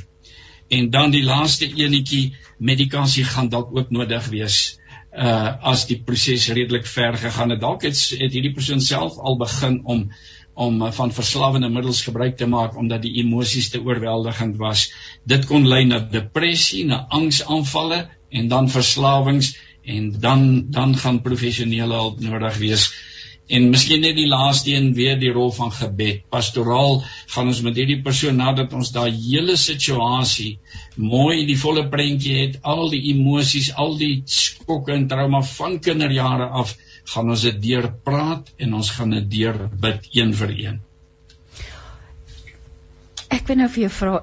En 0.67 0.89
dan 0.89 1.11
die 1.11 1.23
laaste 1.23 1.67
enetjie, 1.67 2.35
medikasie 2.57 3.23
gaan 3.23 3.49
dalk 3.49 3.75
ook 3.77 3.89
nodig 3.89 4.25
wees 4.25 4.79
uh 5.15 5.71
as 5.71 5.85
die 5.87 5.97
proses 6.03 6.47
redelik 6.51 6.85
ver 6.85 7.17
gegaan 7.17 7.49
het. 7.49 7.61
Dalk 7.61 7.85
het, 7.87 7.99
het 8.19 8.31
hierdie 8.31 8.53
persoon 8.53 8.81
self 8.81 9.17
al 9.17 9.37
begin 9.37 9.81
om 9.83 10.09
om 10.55 10.81
uh, 10.81 10.91
van 10.91 11.11
verslawende 11.11 11.69
middels 11.69 12.01
gebruik 12.01 12.37
te 12.37 12.47
maak 12.47 12.77
omdat 12.79 13.01
die 13.03 13.17
emosies 13.19 13.69
te 13.69 13.81
oorweldigend 13.83 14.57
was. 14.57 14.87
Dit 15.23 15.45
kon 15.45 15.67
lei 15.67 15.83
na 15.85 15.99
depressie, 15.99 16.85
na 16.85 17.05
angsaanvalle 17.09 18.05
en 18.29 18.47
dan 18.47 18.69
verslawings 18.71 19.55
en 19.83 20.13
dan 20.19 20.71
dan 20.71 20.95
gaan 20.97 21.21
professionele 21.21 21.93
hulp 21.93 22.19
nodig 22.19 22.57
wees. 22.57 22.87
En 23.47 23.67
miskien 23.69 24.01
net 24.01 24.15
die 24.17 24.25
laaste 24.25 24.71
een 24.73 24.87
weer 24.97 25.19
die 25.21 25.29
rol 25.33 25.51
van 25.53 25.69
gebed. 25.71 26.23
Pastoraal 26.33 27.03
gaan 27.33 27.51
ons 27.51 27.61
met 27.61 27.77
hierdie 27.77 27.99
persoon 28.05 28.39
nadat 28.41 28.73
ons 28.73 28.89
daai 28.95 29.11
hele 29.13 29.53
situasie 29.61 30.55
mooi 30.97 31.45
die 31.45 31.57
volle 31.59 31.85
prentjie 31.91 32.39
het, 32.39 32.57
al 32.63 32.89
die 32.89 33.03
emosies, 33.11 33.69
al 33.77 33.97
die 34.01 34.23
skokke 34.25 34.95
en 34.95 35.05
trauma 35.11 35.43
van 35.45 35.77
kinderjare 35.79 36.49
af 36.61 36.73
gaan 37.13 37.29
ons 37.29 37.45
dit 37.45 37.61
deur 37.67 37.91
praat 38.07 38.49
en 38.57 38.73
ons 38.81 38.91
gaan 38.97 39.13
dit 39.13 39.29
deur 39.37 39.67
bid 39.81 40.09
een 40.17 40.33
vir 40.33 40.55
een. 40.57 40.81
Ek 43.29 43.45
wil 43.45 43.61
nou 43.61 43.69
vir 43.69 43.85
jou 43.85 43.93
vra 43.93 44.17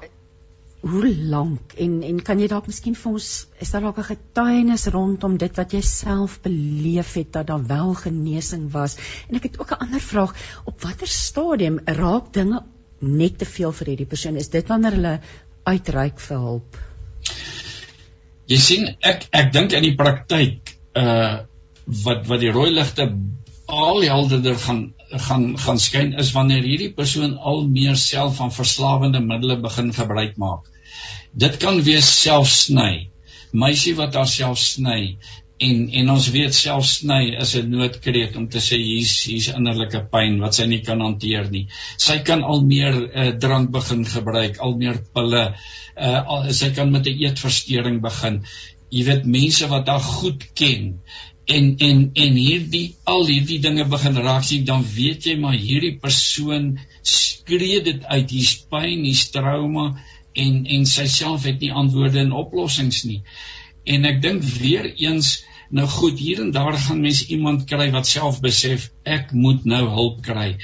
hoe 0.82 1.16
lank? 1.30 1.76
En 1.78 2.00
en 2.02 2.18
kan 2.26 2.40
jy 2.42 2.48
dalk 2.50 2.66
miskien 2.66 2.96
vir 2.98 3.12
ons 3.12 3.26
is 3.62 3.70
daar 3.70 3.84
dalk 3.86 3.98
'n 4.02 4.08
getuienis 4.08 4.86
rondom 4.90 5.36
dit 5.38 5.56
wat 5.56 5.72
jy 5.72 5.80
self 5.80 6.40
beleef 6.42 7.14
het 7.14 7.32
dat 7.32 7.46
daar 7.46 7.66
wel 7.66 7.94
genesing 7.94 8.70
was? 8.72 8.96
En 9.28 9.36
ek 9.36 9.42
het 9.42 9.60
ook 9.60 9.70
'n 9.70 9.84
ander 9.86 10.00
vraag. 10.00 10.34
Op 10.64 10.82
watter 10.82 11.06
stadium 11.06 11.78
raak 11.84 12.32
dinge 12.32 12.62
net 12.98 13.38
te 13.38 13.44
veel 13.44 13.72
vir 13.72 13.86
hierdie 13.86 14.06
persoon? 14.06 14.36
Is 14.36 14.48
dit 14.48 14.68
wanneer 14.68 14.92
hulle 14.92 15.20
uitreik 15.64 16.20
vir 16.20 16.38
hulp? 16.38 16.78
Jy 18.46 18.58
sien 18.58 18.96
ek 19.00 19.28
ek 19.30 19.52
dink 19.52 19.72
in 19.72 19.82
die 19.82 19.96
praktyk 19.96 20.76
uh 20.94 21.38
wat 22.04 22.26
wat 22.26 22.40
die 22.40 22.50
rooi 22.50 22.70
ligte 22.70 23.18
al 23.66 24.02
helderder 24.02 24.54
gaan 24.54 24.94
gaan 25.26 25.58
gaan 25.58 25.78
skyn 25.78 26.12
is 26.18 26.32
wanneer 26.32 26.64
hierdie 26.64 26.92
persoon 26.96 27.36
al 27.38 27.66
meer 27.68 27.96
self 27.96 28.36
van 28.40 28.52
verslawende 28.52 29.20
middele 29.20 29.58
begin 29.60 29.92
gebruik 29.92 30.36
maak. 30.36 30.68
Dit 31.32 31.56
kan 31.56 31.80
wees 31.82 32.08
selfsny. 32.22 33.08
Meisie 33.52 33.94
wat 33.96 34.14
haarself 34.16 34.58
sny 34.58 35.16
en 35.62 35.82
en 36.00 36.10
ons 36.14 36.28
weet 36.34 36.54
self 36.56 36.86
sny 36.88 37.36
is 37.44 37.54
'n 37.58 37.70
noodkreet 37.70 38.36
om 38.40 38.48
te 38.48 38.60
sê 38.66 38.78
hier's 38.80 39.14
hier's 39.28 39.48
innerlike 39.52 40.00
pyn 40.14 40.40
wat 40.44 40.58
sy 40.58 40.66
nie 40.66 40.82
kan 40.88 41.00
hanteer 41.00 41.50
nie. 41.50 41.66
Sy 42.06 42.18
kan 42.28 42.42
al 42.42 42.64
meer 42.74 42.98
uh, 43.02 43.30
drank 43.44 43.70
begin 43.70 44.04
gebruik, 44.04 44.58
al 44.58 44.76
meer 44.76 45.00
pille. 45.14 45.44
Uh, 45.96 46.20
al, 46.34 46.52
sy 46.52 46.72
kan 46.76 46.92
met 46.92 47.06
'n 47.06 47.18
eetversteuring 47.24 48.00
begin. 48.02 48.42
Jy 48.90 49.04
weet 49.08 49.24
mense 49.24 49.68
wat 49.68 49.88
haar 49.88 50.00
goed 50.04 50.48
ken 50.54 50.98
en 51.50 51.76
en 51.78 52.02
en 52.14 52.36
hierdie 52.38 52.94
al 53.04 53.26
hierdie 53.26 53.58
dinge 53.62 53.84
begin 53.90 54.18
raak 54.22 54.44
sien 54.46 54.64
dan 54.64 54.84
weet 54.94 55.26
jy 55.26 55.36
maar 55.42 55.58
hierdie 55.58 55.96
persoon 56.02 56.76
skree 57.02 57.80
dit 57.82 58.04
uit 58.04 58.30
hier's 58.30 58.54
pyn 58.70 59.02
hier's 59.02 59.28
trauma 59.34 59.88
en 60.32 60.62
en 60.76 60.86
sy 60.88 61.08
self 61.10 61.48
het 61.48 61.60
nie 61.60 61.72
antwoorde 61.72 62.22
en 62.22 62.36
oplossings 62.44 63.02
nie. 63.08 63.20
En 63.84 64.06
ek 64.08 64.22
dink 64.22 64.44
weer 64.60 64.86
eens 64.92 65.42
nou 65.72 65.86
goed 65.88 66.18
hier 66.20 66.40
en 66.44 66.52
daar 66.54 66.76
gaan 66.78 67.00
mense 67.00 67.26
iemand 67.32 67.66
kry 67.68 67.90
wat 67.92 68.08
self 68.08 68.40
besef 68.44 68.90
ek 69.08 69.32
moet 69.32 69.64
nou 69.68 69.82
hulp 69.88 70.22
kry. 70.24 70.56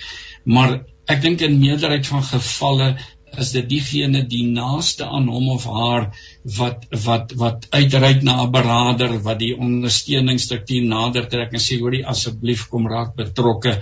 Maar 0.45 0.83
ek 1.09 1.23
dink 1.25 1.45
in 1.45 1.61
meerderheid 1.61 2.07
van 2.07 2.25
gevalle 2.25 2.91
is 3.41 3.53
dit 3.53 3.69
diegene 3.69 4.25
die 4.29 4.45
naaste 4.53 5.05
aan 5.05 5.29
hom 5.29 5.49
of 5.57 5.65
haar 5.69 6.11
wat 6.57 6.85
wat 7.05 7.33
wat 7.37 7.67
uitreik 7.71 8.23
na 8.23 8.43
'n 8.43 8.51
beraader 8.51 9.19
wat 9.23 9.39
die 9.39 9.55
ondersteuningsstruktuur 9.57 10.85
nader 10.85 11.29
trek 11.29 11.53
en 11.53 11.61
sê 11.61 11.81
hoorie 11.81 12.07
asseblief 12.07 12.69
kom 12.69 12.89
raak 12.89 13.17
betrokke. 13.17 13.81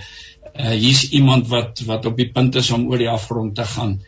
Uh 0.55 0.73
hier's 0.73 1.09
iemand 1.11 1.47
wat 1.47 1.79
wat 1.85 2.05
op 2.05 2.17
die 2.17 2.31
punt 2.31 2.55
is 2.55 2.71
om 2.71 2.87
oor 2.89 2.97
die 2.97 3.09
afgrond 3.09 3.55
te 3.55 3.65
gaan. 3.65 4.01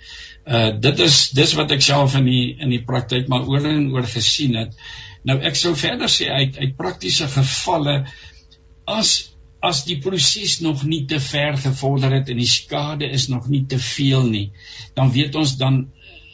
Uh 0.47 0.71
dit 0.79 0.99
is 0.99 1.29
dis 1.29 1.53
wat 1.53 1.71
ek 1.71 1.81
self 1.81 2.15
in 2.15 2.25
die 2.25 2.55
in 2.59 2.69
die 2.69 2.83
praktyk 2.83 3.27
maar 3.27 3.47
oor 3.47 3.65
en 3.65 3.91
oor 3.93 4.07
gesien 4.07 4.55
het. 4.55 4.75
Nou 5.23 5.39
ek 5.39 5.55
sou 5.55 5.75
verder 5.75 6.09
sê 6.09 6.29
uit 6.29 6.57
uit 6.57 6.77
praktiese 6.77 7.27
gevalle 7.27 8.05
as 8.85 9.35
as 9.61 9.83
die 9.83 9.99
proses 9.99 10.59
nog 10.63 10.83
nie 10.87 11.05
te 11.05 11.19
ver 11.19 11.57
gevorder 11.59 12.13
het 12.15 12.29
en 12.31 12.37
die 12.39 12.47
skade 12.47 13.09
is 13.11 13.27
nog 13.27 13.49
nie 13.51 13.65
te 13.67 13.79
veel 13.79 14.23
nie, 14.23 14.51
dan 14.95 15.11
weet 15.11 15.35
ons 15.35 15.57
dan 15.59 15.81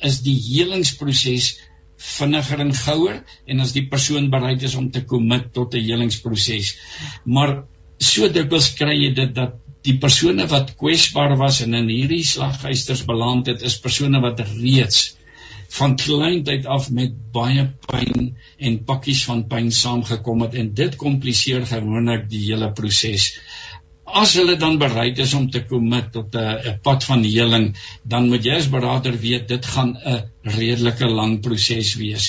is 0.06 0.20
die 0.22 0.36
helingsproses 0.38 1.56
vinniger 2.06 2.62
en 2.64 2.74
gouer 2.78 3.22
en 3.46 3.64
as 3.66 3.74
die 3.76 3.86
persoon 3.92 4.30
bereid 4.34 4.64
is 4.68 4.76
om 4.80 4.90
te 4.92 5.04
commit 5.14 5.52
tot 5.54 5.74
'n 5.74 5.86
helingsproses. 5.90 6.76
Maar 7.26 7.64
so 8.00 8.30
dikwels 8.30 8.74
kry 8.80 8.96
jy 8.96 9.14
dit 9.14 9.36
dat 9.36 9.62
die 9.86 9.98
persone 10.02 10.48
wat 10.50 10.74
kwesbaar 10.80 11.36
was 11.38 11.62
en 11.62 11.78
in 11.78 11.90
hierdie 11.90 12.24
slaghuisters 12.26 13.06
beland 13.06 13.48
het, 13.48 13.62
is 13.62 13.80
persone 13.80 14.22
wat 14.22 14.40
reeds 14.40 15.16
van 15.76 15.96
kleintyd 16.00 16.66
af 16.66 16.90
met 16.94 17.14
baie 17.36 17.66
pyn 17.90 18.36
en 18.58 18.78
pakkies 18.88 19.26
van 19.30 19.44
pyn 19.52 19.72
saamgekom 19.72 20.46
het 20.46 20.56
en 20.62 20.72
dit 20.78 20.96
kompliseer 21.02 21.66
gewoonlik 21.70 22.30
die 22.32 22.44
hele 22.48 22.72
proses. 22.78 23.34
As 24.06 24.36
hulle 24.38 24.54
dan 24.62 24.76
bereid 24.78 25.18
is 25.18 25.32
om 25.34 25.48
te 25.50 25.64
commit 25.66 26.12
tot 26.14 26.36
'n 26.38 26.74
pad 26.86 27.04
van 27.04 27.24
heling, 27.24 27.76
dan 28.06 28.28
moet 28.30 28.46
jy 28.46 28.58
as 28.62 28.68
beraader 28.70 29.16
weet 29.20 29.48
dit 29.48 29.66
gaan 29.66 29.98
'n 29.98 30.22
redelike 30.44 31.08
lang 31.10 31.42
proses 31.42 31.96
wees. 31.98 32.28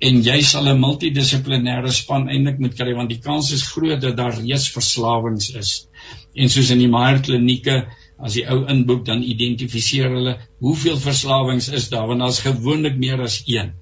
En 0.00 0.22
jy 0.22 0.40
sal 0.42 0.68
'n 0.68 0.78
multidissiplinêre 0.80 1.90
span 1.90 2.28
eintlik 2.28 2.58
moet 2.58 2.76
kry 2.80 2.94
want 2.94 3.10
die 3.10 3.18
kans 3.18 3.50
is 3.52 3.66
groot 3.66 4.00
dat 4.00 4.16
daar 4.16 4.38
reeds 4.38 4.68
verslawings 4.70 5.50
is. 5.50 5.88
En 6.34 6.48
soos 6.48 6.70
in 6.70 6.78
die 6.78 6.92
Meyer 6.94 7.18
klinieke 7.20 7.76
as 8.18 8.34
die 8.34 8.46
ou 8.46 8.66
inboek 8.66 9.04
dan 9.04 9.22
identifiseer 9.22 10.10
hulle 10.10 10.38
hoeveel 10.60 10.96
verslawings 10.96 11.68
is 11.68 11.88
daar 11.88 12.06
want 12.06 12.20
daar's 12.20 12.40
gewoonlik 12.46 12.96
meer 12.96 13.20
as 13.20 13.42
een. 13.46 13.72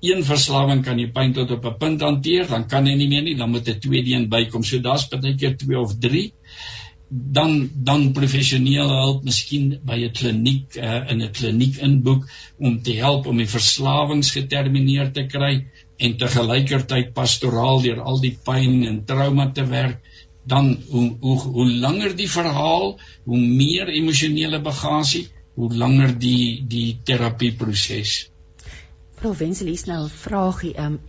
Een 0.00 0.24
verslawing 0.24 0.82
kan 0.82 0.98
jy 0.98 1.06
pyn 1.12 1.32
tot 1.32 1.50
op 1.50 1.64
'n 1.64 1.78
punt 1.78 2.02
hanteer, 2.02 2.48
dan 2.48 2.66
kan 2.66 2.86
jy 2.86 2.94
nie 2.96 3.08
meer 3.08 3.22
nie, 3.22 3.36
dan 3.36 3.50
moet 3.50 3.68
'n 3.68 3.78
tweede 3.78 4.10
een 4.10 4.28
bykom. 4.28 4.64
So 4.64 4.78
daar's 4.78 5.08
baie 5.08 5.36
keer 5.36 5.56
2 5.56 5.78
of 5.78 5.98
3 5.98 6.32
dan 7.10 7.70
dan 7.74 8.12
professionele 8.14 8.94
hulp 9.02 9.24
miskien 9.26 9.72
by 9.82 9.98
'n 10.06 10.12
kliniek 10.14 10.76
uh, 10.78 11.10
in 11.10 11.22
'n 11.22 11.32
kliniek 11.32 11.80
inboek 11.82 12.26
om 12.58 12.82
te 12.82 12.94
help 13.02 13.26
om 13.26 13.36
die 13.36 13.50
verslawings 13.50 14.30
getermineer 14.30 15.10
te 15.12 15.26
kry 15.26 15.66
en 15.98 16.16
te 16.16 16.28
gelykertyd 16.28 17.12
pastoraal 17.14 17.82
deur 17.82 18.00
al 18.00 18.20
die 18.20 18.36
pyn 18.44 18.84
en 18.86 19.04
trauma 19.04 19.50
te 19.50 19.66
werk 19.66 19.98
dan 20.46 20.78
hoe 20.88 21.16
hoe 21.20 21.38
hoe 21.38 21.70
langer 21.70 22.16
die 22.16 22.30
verhaal, 22.30 22.98
hoe 23.24 23.38
meer 23.38 23.88
emosionele 23.88 24.60
bagasie, 24.60 25.28
hoe 25.54 25.74
langer 25.74 26.18
die 26.18 26.64
die 26.66 27.00
terapieproses. 27.04 28.30
Provensies 29.20 29.84
nou 29.84 30.04
'n 30.04 30.08
vraagie, 30.08 30.74
ehm 30.74 30.92
um, 30.92 31.00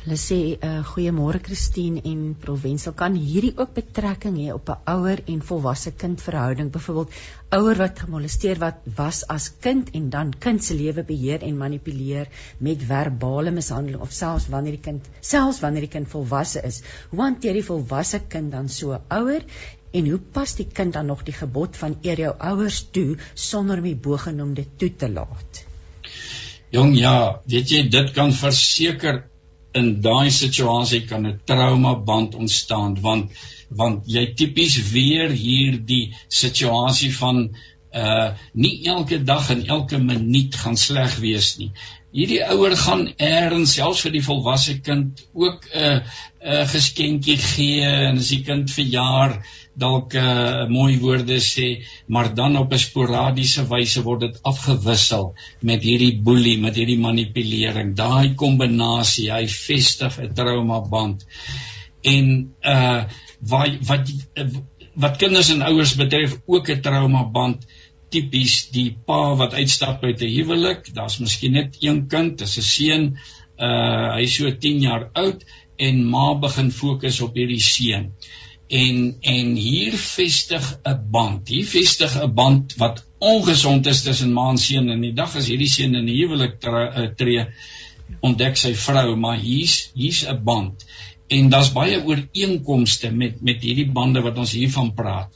Hulle 0.00 0.16
sê 0.16 0.36
uh, 0.64 0.68
goeiemôre 0.88 1.42
Christine 1.44 2.00
en 2.08 2.20
Provensel 2.40 2.94
kan 2.96 3.16
hierdie 3.20 3.50
ook 3.60 3.74
betrekking 3.76 4.38
hê 4.40 4.46
op 4.54 4.70
'n 4.72 4.78
ouer 4.92 5.20
en 5.32 5.42
volwasse 5.48 5.90
kind 6.02 6.22
verhouding 6.26 6.70
byvoorbeeld 6.72 7.18
ouer 7.58 7.80
wat 7.82 8.00
gemolesteer 8.04 8.62
wat 8.62 8.78
was 9.00 9.18
as 9.34 9.50
kind 9.66 9.90
en 9.98 10.06
dan 10.14 10.30
kind 10.46 10.64
se 10.64 10.74
lewe 10.78 11.04
beheer 11.10 11.44
en 11.48 11.58
manipuleer 11.58 12.30
met 12.68 12.86
verbale 12.92 13.52
mishandeling 13.58 14.00
of 14.00 14.16
selfs 14.20 14.48
wanneer 14.54 14.78
die 14.78 14.86
kind 14.88 15.10
selfs 15.20 15.60
wanneer 15.60 15.84
die 15.84 15.94
kind 15.98 16.08
volwasse 16.08 16.64
is. 16.64 16.80
Hoe 17.10 17.20
hanteer 17.20 17.60
die 17.60 17.68
volwasse 17.68 18.20
kind 18.36 18.52
dan 18.52 18.68
so 18.68 18.96
ouer? 19.20 19.44
En 19.92 20.08
hoe 20.08 20.20
pas 20.38 20.54
die 20.56 20.68
kind 20.78 20.96
dan 20.96 21.12
nog 21.12 21.26
die 21.28 21.36
gebod 21.36 21.76
van 21.76 21.98
eer 22.00 22.24
jou 22.24 22.32
ouers 22.38 22.86
toe 22.90 23.18
sonder 23.34 23.84
om 23.84 23.90
die 23.92 24.00
bogenoemde 24.08 24.64
toe 24.76 24.96
te 24.96 25.12
laat? 25.12 25.66
Jong 26.70 26.96
ja 26.96 27.42
weet 27.44 27.68
jy 27.68 27.88
dit 27.90 28.12
kan 28.16 28.32
verseker 28.32 29.26
in 29.72 30.00
daai 30.02 30.30
situasie 30.30 31.04
kan 31.06 31.26
'n 31.26 31.40
trauma 31.44 31.94
band 32.08 32.34
ontstaan 32.34 33.00
want 33.06 33.30
want 33.80 34.06
jy 34.06 34.24
tipies 34.34 34.74
weer 34.92 35.30
hier 35.30 35.78
die 35.92 36.14
situasie 36.28 37.12
van 37.16 37.36
uh 37.94 38.28
nie 38.52 38.86
elke 38.86 39.18
dag 39.24 39.50
en 39.50 39.66
elke 39.66 39.98
minuut 39.98 40.54
gaan 40.54 40.76
sleg 40.76 41.16
wees 41.18 41.56
nie. 41.58 41.70
Hierdie 42.12 42.42
ouer 42.42 42.76
gaan 42.76 43.06
eers 43.16 43.74
selfs 43.76 44.02
vir 44.02 44.12
die 44.12 44.24
volwasse 44.26 44.80
kind 44.80 45.20
ook 45.32 45.66
'n 45.74 45.78
uh, 45.78 45.96
'n 45.96 46.56
uh, 46.56 46.66
geskenkie 46.66 47.38
gee 47.38 47.82
en 47.82 48.18
as 48.18 48.28
die 48.34 48.42
kind 48.42 48.70
verjaar 48.70 49.38
uh 49.38 49.58
dalk 49.80 50.14
uh, 50.18 50.66
mooi 50.70 50.98
woorde 51.00 51.38
sê, 51.42 51.68
maar 52.06 52.34
dan 52.34 52.56
op 52.58 52.72
'n 52.72 52.78
sporadiese 52.78 53.66
wyse 53.68 54.02
word 54.02 54.20
dit 54.20 54.40
afgewissel 54.42 55.34
met 55.60 55.82
hierdie 55.82 56.20
boelie, 56.22 56.58
met 56.60 56.74
hierdie 56.74 56.98
manipulering. 56.98 57.94
Daai 57.96 58.34
kombinasie, 58.34 59.30
hy 59.30 59.46
vestig 59.46 60.18
'n 60.18 60.34
trauma 60.34 60.80
band. 60.80 61.26
En 62.02 62.54
uh 62.62 63.04
wat 63.40 63.70
wat 63.88 64.10
wat 64.94 65.16
kinders 65.16 65.50
en 65.50 65.62
ouers 65.62 65.94
betref 65.96 66.36
ook 66.46 66.68
'n 66.68 66.82
trauma 66.82 67.24
band 67.24 67.66
tipies 68.10 68.70
die 68.74 68.90
pa 69.06 69.34
wat 69.40 69.54
uitstap 69.54 70.04
uit 70.04 70.20
'n 70.22 70.34
huwelik, 70.34 70.94
daar's 70.94 71.18
miskien 71.18 71.52
net 71.52 71.76
een 71.80 72.06
kind, 72.08 72.38
dis 72.38 72.58
'n 72.58 72.68
seun, 72.74 73.04
uh 73.58 74.14
hy 74.16 74.22
is 74.22 74.36
so 74.36 74.50
10 74.50 74.80
jaar 74.80 75.10
oud 75.14 75.44
en 75.78 76.04
ma 76.04 76.34
begin 76.34 76.70
fokus 76.70 77.20
op 77.20 77.34
hierdie 77.34 77.62
seun 77.62 78.12
en 78.70 79.16
en 79.20 79.54
hier 79.56 79.92
vestig 79.98 80.78
'n 80.84 81.10
band. 81.10 81.48
Hier 81.48 81.66
vestig 81.66 82.16
'n 82.22 82.34
band 82.34 82.74
wat 82.76 83.04
ongesond 83.18 83.86
is 83.86 84.02
tussen 84.02 84.32
ma 84.32 84.50
en 84.50 84.58
seun 84.58 84.90
en 84.90 85.00
die 85.00 85.12
dag 85.12 85.36
as 85.36 85.46
hierdie 85.46 85.70
seun 85.70 85.94
in 85.94 86.06
die 86.06 86.20
huwelik 86.22 86.62
eh, 86.62 87.08
tree 87.16 87.46
ontdek 88.20 88.56
sy 88.56 88.74
vrou, 88.74 89.16
maar 89.16 89.38
hier's 89.38 89.90
hier's 89.94 90.24
'n 90.26 90.44
band. 90.44 90.86
En 91.30 91.50
daar's 91.50 91.70
baie 91.72 91.98
ooreenkomste 92.02 93.12
met 93.14 93.42
met 93.46 93.62
hierdie 93.62 93.90
bande 93.94 94.22
wat 94.24 94.38
ons 94.42 94.54
hiervan 94.58 94.90
praat. 94.98 95.30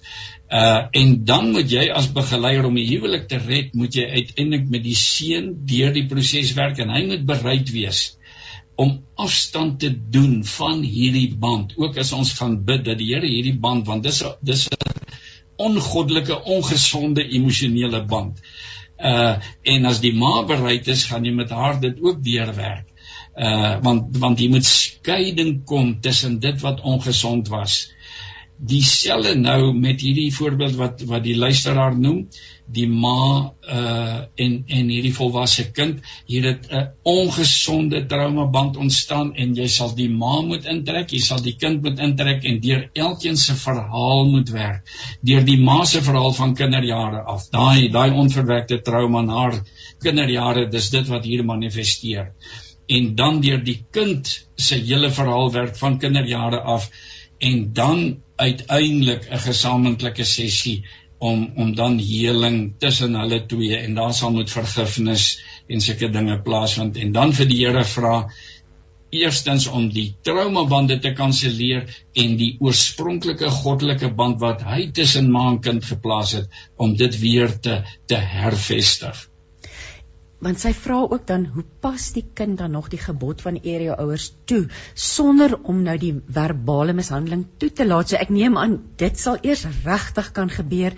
Uh 0.50 0.82
en 1.00 1.14
dan 1.28 1.52
moet 1.54 1.70
jy 1.70 1.84
as 2.00 2.10
begeleier 2.16 2.66
om 2.66 2.74
die 2.78 2.88
huwelik 2.88 3.28
te 3.30 3.38
red, 3.38 3.74
moet 3.78 3.94
jy 3.94 4.08
uiteindelik 4.10 4.68
met 4.74 4.82
die 4.84 4.96
seun 4.98 5.52
deur 5.70 5.94
die 5.94 6.06
proses 6.10 6.52
werk 6.58 6.82
en 6.82 6.90
hy 6.94 7.04
moet 7.06 7.24
bereid 7.28 7.70
wees 7.74 8.02
om 8.74 8.96
afstand 9.14 9.78
te 9.80 9.90
doen 9.94 10.40
van 10.44 10.82
hierdie 10.82 11.30
band. 11.38 11.76
Ook 11.78 11.98
as 12.02 12.12
ons 12.12 12.32
gaan 12.40 12.56
bid 12.66 12.82
dat 12.88 12.98
die 12.98 13.12
Here 13.12 13.30
hierdie 13.30 13.58
band 13.66 13.86
want 13.86 14.02
dis 14.02 14.22
dis 14.42 14.66
'n 14.68 14.82
ongoddelike, 15.56 16.40
ongesonde 16.56 17.22
emosionele 17.38 18.02
band. 18.04 18.42
Uh 18.98 19.36
en 19.62 19.86
as 19.86 20.00
die 20.00 20.14
ma 20.14 20.42
bereid 20.42 20.88
is, 20.88 21.06
gaan 21.06 21.24
jy 21.24 21.32
met 21.32 21.50
haar 21.50 21.80
dit 21.80 22.02
ook 22.02 22.22
deurwerk. 22.24 22.90
Uh 23.36 23.80
want 23.82 24.16
want 24.18 24.40
jy 24.40 24.48
moet 24.48 24.66
skeiding 24.66 25.64
kom 25.66 26.00
tussen 26.00 26.38
dit 26.40 26.60
wat 26.60 26.80
ongesond 26.80 27.48
was 27.48 27.80
dieselfde 28.56 29.34
nou 29.34 29.72
met 29.74 30.00
hierdie 30.00 30.30
voorbeeld 30.34 30.76
wat 30.78 31.02
wat 31.10 31.24
die 31.24 31.34
luisteraar 31.36 31.96
noem 31.98 32.20
die 32.70 32.86
ma 32.88 33.50
uh 33.50 34.20
en 34.44 34.52
en 34.78 34.92
hierdie 34.92 35.14
volwasse 35.16 35.64
kind 35.76 36.04
hier 36.30 36.46
het 36.48 36.68
'n 36.70 36.84
ongesonde 37.02 38.06
traumaband 38.06 38.76
ontstaan 38.76 39.34
en 39.34 39.54
jy 39.54 39.66
sal 39.68 39.94
die 39.94 40.08
ma 40.08 40.40
moet 40.40 40.64
intrek, 40.64 41.12
jy 41.12 41.20
sal 41.20 41.42
die 41.42 41.56
kind 41.56 41.82
moet 41.82 41.98
intrek 41.98 42.44
en 42.44 42.60
deur 42.60 42.90
elkeen 42.94 43.36
se 43.36 43.54
verhaal 43.54 44.24
moet 44.30 44.50
werk. 44.50 44.86
Deur 45.20 45.44
die 45.44 45.58
ma 45.58 45.84
se 45.84 46.02
verhaal 46.02 46.32
van 46.32 46.54
kinderjare 46.54 47.22
af. 47.22 47.50
Daai 47.50 47.88
daai 47.88 48.10
onverwerkte 48.10 48.80
trauma 48.82 49.22
na 49.22 49.50
kinderjare, 50.00 50.68
dis 50.70 50.90
dit 50.90 51.08
wat 51.08 51.24
hier 51.24 51.44
manifesteer. 51.44 52.32
En 52.86 53.14
dan 53.14 53.40
deur 53.40 53.62
die 53.64 53.78
kind 53.90 54.30
se 54.56 54.76
hele 54.76 55.10
verhaal 55.10 55.52
werk 55.52 55.76
van 55.76 55.98
kinderjare 55.98 56.60
af 56.60 56.90
en 57.38 57.72
dan 57.72 58.22
uiteindelik 58.36 59.28
'n 59.30 59.38
gesamentlike 59.46 60.24
sessie 60.24 60.84
om 61.18 61.52
om 61.56 61.74
dan 61.74 61.98
heling 61.98 62.74
tussen 62.78 63.14
hulle 63.14 63.46
twee 63.46 63.76
en 63.76 63.94
daar 63.94 64.14
sal 64.14 64.32
moet 64.32 64.50
vergifnis 64.50 65.26
en 65.68 65.80
sulke 65.80 66.10
dinge 66.10 66.40
plaasvind. 66.42 66.96
En 66.96 67.12
dan 67.12 67.32
vir 67.32 67.46
die 67.46 67.66
Here 67.66 67.84
vra 67.84 68.28
eerstens 69.10 69.66
om 69.66 69.88
die 69.88 70.14
traumabande 70.22 70.98
te 70.98 71.12
kanselleer 71.12 71.86
en 72.12 72.36
die 72.36 72.56
oorspronklike 72.60 73.50
goddelike 73.50 74.10
band 74.14 74.40
wat 74.40 74.62
hy 74.62 74.90
tussen 74.90 75.30
ma 75.30 75.48
en 75.52 75.60
kind 75.60 75.84
geplaas 75.84 76.32
het 76.32 76.48
om 76.76 76.96
dit 76.96 77.20
weer 77.20 77.60
te 77.60 77.82
te 78.06 78.16
hervestig 78.16 79.28
want 80.44 80.60
sy 80.60 80.74
vra 80.76 81.00
ook 81.06 81.26
dan 81.26 81.46
hoe 81.54 81.64
pas 81.80 82.10
die 82.12 82.24
kind 82.36 82.58
dan 82.60 82.76
nog 82.76 82.90
die 82.92 83.00
gebod 83.00 83.40
van 83.44 83.58
eer 83.62 83.86
jou 83.88 83.96
ouers 84.04 84.30
toe 84.50 84.62
sonder 84.94 85.56
om 85.62 85.82
nou 85.86 85.96
die 86.00 86.14
verbale 86.38 86.92
mishandeling 86.96 87.46
toe 87.58 87.70
te 87.72 87.86
laat? 87.88 88.12
So 88.12 88.20
ek 88.20 88.32
neem 88.34 88.58
aan 88.60 88.78
dit 89.00 89.18
sal 89.18 89.40
eers 89.42 89.66
regtig 89.84 90.32
kan 90.36 90.52
gebeur 90.52 90.96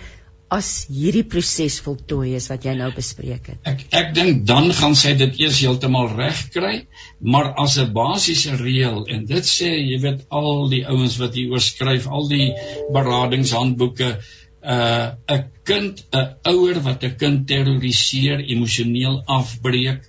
as 0.52 0.86
hierdie 0.86 1.24
proses 1.26 1.80
voltooi 1.82 2.36
is 2.38 2.46
wat 2.52 2.64
jy 2.66 2.76
nou 2.78 2.92
bespreek 2.94 3.48
het. 3.50 3.58
Ek 3.66 3.82
ek 4.00 4.12
dink 4.14 4.44
dan 4.46 4.70
gaan 4.78 4.94
sy 4.98 5.16
dit 5.18 5.40
eers 5.42 5.58
heeltemal 5.58 6.12
reg 6.14 6.42
kry 6.54 6.74
maar 7.20 7.52
as 7.62 7.78
'n 7.82 7.92
basiese 7.96 8.54
reël 8.60 9.04
en 9.10 9.26
dit 9.26 9.50
sê 9.50 9.72
jy 9.74 9.98
weet 10.02 10.26
al 10.30 10.68
die 10.70 10.84
ouens 10.86 11.18
wat 11.22 11.34
hier 11.34 11.50
oorskryf 11.50 12.06
al 12.06 12.28
die 12.30 12.52
beradingshandboeke 12.94 14.18
uh 14.66 15.08
'n 15.36 15.44
kind, 15.68 16.04
'n 16.12 16.28
ouer 16.52 16.82
wat 16.82 17.04
'n 17.04 17.16
kind 17.22 17.46
terroriseer, 17.46 18.40
emosioneel 18.54 19.22
afbreek 19.38 20.02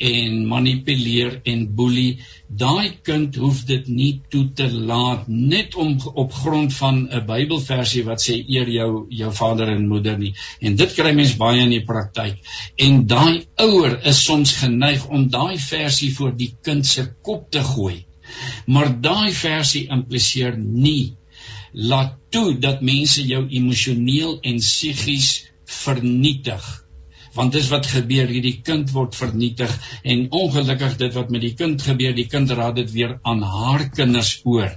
en 0.00 0.46
manipuleer 0.48 1.40
en 1.44 1.66
boelie, 1.76 2.20
daai 2.62 2.96
kind 3.04 3.36
hoef 3.36 3.60
dit 3.68 3.88
nie 3.92 4.12
toe 4.32 4.46
te 4.56 4.68
laat 4.72 5.28
net 5.28 5.76
om 5.84 5.98
op 6.22 6.32
grond 6.32 6.72
van 6.74 7.02
'n 7.04 7.26
Bybelversie 7.28 8.04
wat 8.08 8.24
sê 8.24 8.38
eer 8.56 8.68
jou 8.68 9.06
jou 9.22 9.32
vader 9.42 9.68
en 9.68 9.88
moeder 9.88 10.18
nie. 10.18 10.34
En 10.60 10.76
dit 10.76 10.94
kry 10.94 11.12
mens 11.12 11.36
baie 11.36 11.60
in 11.60 11.76
die 11.76 11.84
praktyk. 11.84 12.40
En 12.76 13.06
daai 13.06 13.44
ouer 13.56 14.00
is 14.06 14.24
soms 14.24 14.56
geneig 14.62 15.06
om 15.08 15.28
daai 15.28 15.58
versie 15.58 16.14
voor 16.14 16.36
die 16.36 16.54
kind 16.62 16.86
se 16.86 17.06
kop 17.22 17.50
te 17.50 17.60
gooi. 17.60 18.06
Maar 18.66 19.00
daai 19.00 19.32
versie 19.32 19.88
impliseer 19.88 20.56
nie 20.58 21.16
laat 21.72 22.16
toe 22.34 22.58
dat 22.58 22.82
mense 22.82 23.24
jou 23.26 23.46
emosioneel 23.48 24.38
en 24.40 24.62
psigies 24.62 25.30
vernietig. 25.64 26.68
Want 27.34 27.54
dis 27.54 27.68
wat 27.70 27.86
gebeur 27.86 28.26
hierdie 28.26 28.58
kind 28.66 28.90
word 28.90 29.14
vernietig. 29.14 29.70
En 30.02 30.26
ongelukkig 30.34 30.96
dit 30.98 31.14
wat 31.14 31.30
met 31.30 31.44
die 31.46 31.54
kind 31.54 31.82
gebeur 31.82 32.14
die 32.14 32.26
kind 32.26 32.50
raad 32.50 32.80
dit 32.80 32.90
weer 32.90 33.18
aan 33.22 33.42
haar 33.42 33.88
kinders 33.94 34.40
oor 34.44 34.74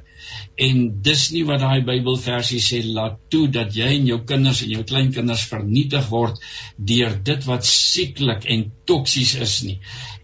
en 0.56 0.82
dis 1.02 1.24
nie 1.34 1.44
wat 1.48 1.64
daai 1.64 1.82
Bybelversie 1.86 2.62
sê 2.62 2.84
laat 2.86 3.18
toe 3.34 3.48
dat 3.50 3.74
jy 3.74 3.90
en 3.98 4.06
jou 4.06 4.20
kinders 4.30 4.62
en 4.62 4.74
jou 4.76 4.84
kleinkinders 4.86 5.48
vernietig 5.50 6.10
word 6.12 6.38
deur 6.78 7.16
dit 7.30 7.48
wat 7.50 7.66
sieklik 7.66 8.46
en 8.46 8.68
toksies 8.86 9.34
is 9.42 9.56
nie. 9.66 9.80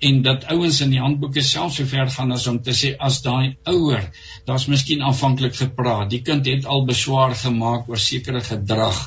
En 0.05 0.21
dat 0.21 0.45
ouens 0.53 0.81
in 0.85 0.93
die 0.93 1.01
handboeke 1.01 1.41
self 1.45 1.73
so 1.75 1.89
ver 1.89 2.11
gaan 2.13 2.31
as 2.35 2.45
om 2.51 2.59
te 2.63 2.75
sê 2.77 2.93
as 2.99 3.21
daai 3.25 3.57
ouer 3.73 4.05
daar's 4.45 4.67
miskien 4.71 5.01
aanvanklik 5.05 5.55
gepraat 5.57 6.09
die 6.13 6.21
kind 6.25 6.47
het 6.49 6.65
al 6.65 6.85
beswaar 6.85 7.33
gemaak 7.35 7.89
oor 7.89 8.01
sekere 8.01 8.41
gedrag 8.45 9.01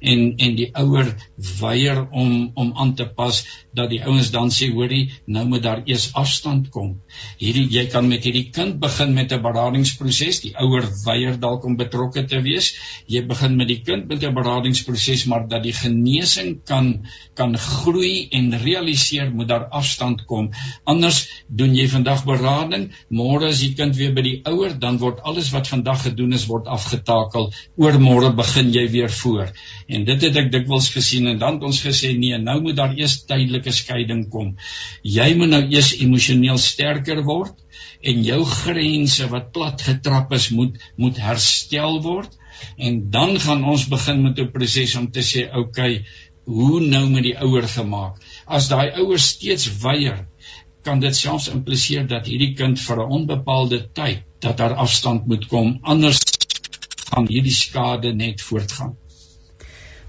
en 0.00 0.36
en 0.36 0.56
die 0.60 0.68
ouer 0.82 1.12
weier 1.60 2.02
om 2.12 2.52
om 2.54 2.72
aan 2.76 2.94
te 3.00 3.08
pas 3.18 3.40
dat 3.76 3.90
die 3.90 4.02
ouens 4.04 4.30
dan 4.34 4.52
sê 4.52 4.68
hoorie 4.74 5.08
nou 5.26 5.46
moet 5.48 5.64
daar 5.64 5.82
eers 5.86 6.10
afstand 6.14 6.70
kom. 6.74 6.96
Hierdie 7.40 7.66
jy 7.72 7.86
kan 7.92 8.08
met 8.08 8.24
hierdie 8.28 8.48
kind 8.58 8.78
begin 8.82 9.14
met 9.14 9.32
'n 9.32 9.42
beradingsproses 9.42 10.40
die 10.44 10.54
ouer 10.66 10.86
weier 11.04 11.38
dalk 11.40 11.64
om 11.68 11.76
betrokke 11.78 12.24
te 12.28 12.40
wees. 12.44 12.72
Jy 13.10 13.22
begin 13.30 13.56
met 13.58 13.70
die 13.70 13.80
kind 13.86 14.08
met 14.10 14.24
'n 14.24 14.34
beradingsproses 14.34 15.26
maar 15.30 15.46
dat 15.48 15.62
die 15.62 15.72
genesing 15.72 16.60
kan 16.64 17.06
kan 17.34 17.56
groei 17.58 18.28
en 18.30 18.52
realiseer 18.62 19.30
moet 19.30 19.48
daar 19.48 19.66
afstand 19.80 20.24
kom. 20.26 20.50
Anders 20.84 21.44
doen 21.48 21.74
jy 21.74 21.88
vandag 21.88 22.24
berading 22.24 22.90
môre 23.08 23.48
as 23.48 23.60
die 23.60 23.74
kind 23.74 23.96
weer 23.96 24.14
by 24.14 24.22
die 24.22 24.40
ouer 24.44 24.78
dan 24.78 24.98
word 24.98 25.20
alles 25.22 25.50
wat 25.52 25.68
vandag 25.68 26.02
gedoen 26.02 26.32
is 26.32 26.46
word 26.46 26.66
afgetakel. 26.66 27.52
Oor 27.76 27.98
môre 28.00 28.32
begin 28.36 28.72
jy 28.72 28.88
weer 28.90 29.10
voor. 29.10 29.52
En 29.88 30.04
dit 30.04 30.22
het 30.22 30.36
ek 30.36 30.52
dikwels 30.52 30.90
gesien 30.94 31.26
en 31.26 31.38
dan 31.38 31.58
het 31.58 31.68
ons 31.70 31.82
gesê 31.84 32.16
nee 32.18 32.38
nou 32.38 32.60
moet 32.62 32.76
daar 32.76 32.96
eers 32.96 33.24
tydelike 33.24 33.72
skeiding 33.72 34.28
kom. 34.30 34.56
Jy 35.02 35.34
moet 35.36 35.52
nou 35.54 35.62
eers 35.68 35.94
emosioneel 36.00 36.58
sterker 36.58 37.22
word 37.24 37.65
en 38.00 38.22
jou 38.24 38.40
grense 38.44 39.28
wat 39.32 39.52
plat 39.52 39.82
getrap 39.88 40.32
is 40.32 40.50
moet 40.50 40.78
moet 40.96 41.18
herstel 41.28 42.00
word 42.02 42.36
en 42.76 43.10
dan 43.10 43.40
gaan 43.40 43.64
ons 43.64 43.88
begin 43.92 44.22
met 44.22 44.38
'n 44.38 44.52
proses 44.52 44.96
om 44.96 45.10
te 45.10 45.24
sê 45.32 45.48
okay, 45.62 46.04
hoe 46.44 46.80
nou 46.80 47.08
met 47.10 47.22
die 47.26 47.36
ouer 47.42 47.66
gemaak? 47.68 48.22
As 48.46 48.68
daai 48.68 48.94
ouer 49.02 49.18
steeds 49.18 49.66
weier, 49.82 50.26
kan 50.86 51.00
dit 51.02 51.16
selfs 51.16 51.48
impliseer 51.50 52.06
dat 52.06 52.28
hierdie 52.30 52.54
kind 52.54 52.80
vir 52.80 53.02
'n 53.02 53.12
onbepaalde 53.18 53.80
tyd 53.92 54.22
dat 54.40 54.56
daar 54.56 54.74
afstand 54.74 55.26
moet 55.26 55.48
kom 55.48 55.78
anders 55.82 56.20
gaan 57.10 57.26
hierdie 57.26 57.54
skade 57.54 58.14
net 58.14 58.40
voortgaan. 58.42 58.96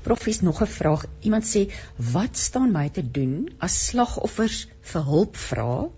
Profies 0.08 0.42
nog 0.42 0.62
'n 0.64 0.72
vraag. 0.80 1.06
Iemand 1.20 1.46
sê, 1.54 1.68
"Wat 2.14 2.38
staan 2.38 2.72
my 2.72 2.90
te 2.90 3.04
doen 3.12 3.50
as 3.60 3.86
slagoffers 3.88 4.68
vir 4.82 5.04
hulp 5.04 5.36
vra 5.36 5.90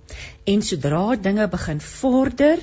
en 0.43 0.61
sodra 0.61 1.15
dinge 1.15 1.47
begin 1.47 1.81
vorder 1.81 2.57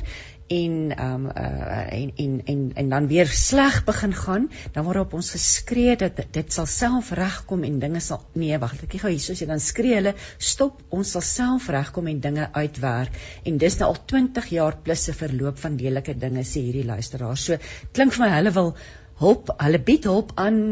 en 0.46 0.92
um 1.04 1.26
uh, 1.26 1.92
en, 1.92 2.12
en 2.16 2.40
en 2.44 2.70
en 2.74 2.88
dan 2.88 3.06
weer 3.06 3.26
sleg 3.26 3.84
begin 3.84 4.14
gaan, 4.14 4.50
dan 4.72 4.84
word 4.84 5.00
op 5.00 5.12
ons 5.18 5.30
geskree 5.30 5.96
dat 5.96 6.20
dit 6.30 6.52
sal 6.52 6.66
self 6.66 7.10
regkom 7.10 7.64
en 7.66 7.78
dinge 7.78 8.00
sal 8.00 8.22
nee, 8.32 8.58
wag, 8.58 8.76
ek 8.82 8.98
gou 9.00 9.10
hier, 9.10 9.22
soos 9.22 9.42
jy 9.42 9.48
dan 9.50 9.62
skree 9.62 9.94
hulle, 9.98 10.14
stop, 10.38 10.82
ons 10.88 11.10
sal 11.16 11.24
self 11.26 11.68
regkom 11.68 12.06
en 12.06 12.20
dinge 12.20 12.48
uitwerk. 12.52 13.18
En 13.44 13.58
dis 13.58 13.78
nou 13.78 13.88
al 13.92 14.02
20 14.06 14.50
jaar 14.54 14.78
plus 14.82 15.08
se 15.08 15.12
verloop 15.12 15.58
van 15.58 15.78
lelike 15.82 16.14
dinge 16.14 16.44
sê 16.46 16.62
hierdie 16.68 16.86
luisteraar. 16.86 17.36
So 17.36 17.58
klink 17.92 18.14
vir 18.14 18.26
my 18.26 18.34
hulle 18.36 18.54
wil 18.54 18.76
hulp, 19.18 19.50
hulle 19.58 19.82
bied 19.82 20.06
hulp 20.06 20.36
aan 20.38 20.62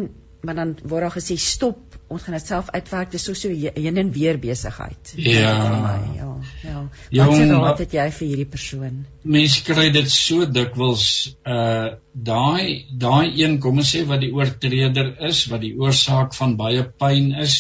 maar 0.45 0.57
dan 0.59 0.75
word 0.83 1.07
daar 1.07 1.17
gesê 1.17 1.37
stop 1.41 1.99
ons 2.13 2.23
gaan 2.23 2.37
dit 2.37 2.47
self 2.47 2.71
uitwerk. 2.71 3.11
Dis 3.15 3.25
so 3.25 3.35
so 3.35 3.49
heen 3.51 4.01
en 4.03 4.13
weer 4.13 4.39
besigheid. 4.39 5.15
Ja. 5.17 5.55
My, 5.83 6.17
ja 6.19 6.31
ja. 6.63 7.27
Wat 7.27 7.37
sê 7.39 7.47
wat 7.53 7.83
het 7.85 7.97
jy 7.97 8.07
vir 8.19 8.29
hierdie 8.31 8.49
persoon? 8.57 9.01
Mense 9.37 9.63
kry 9.67 9.89
dit 9.95 10.11
so 10.13 10.47
dikwels 10.47 11.07
uh 11.57 11.95
daai 12.15 12.87
daai 13.05 13.35
een 13.41 13.59
kom 13.63 13.81
ons 13.83 13.95
sê 13.97 14.05
wat 14.09 14.23
die 14.23 14.33
oortreder 14.35 15.15
is 15.29 15.45
wat 15.53 15.65
die 15.65 15.75
oorsaak 15.81 16.37
van 16.39 16.57
baie 16.61 16.85
pyn 17.03 17.33
is 17.47 17.59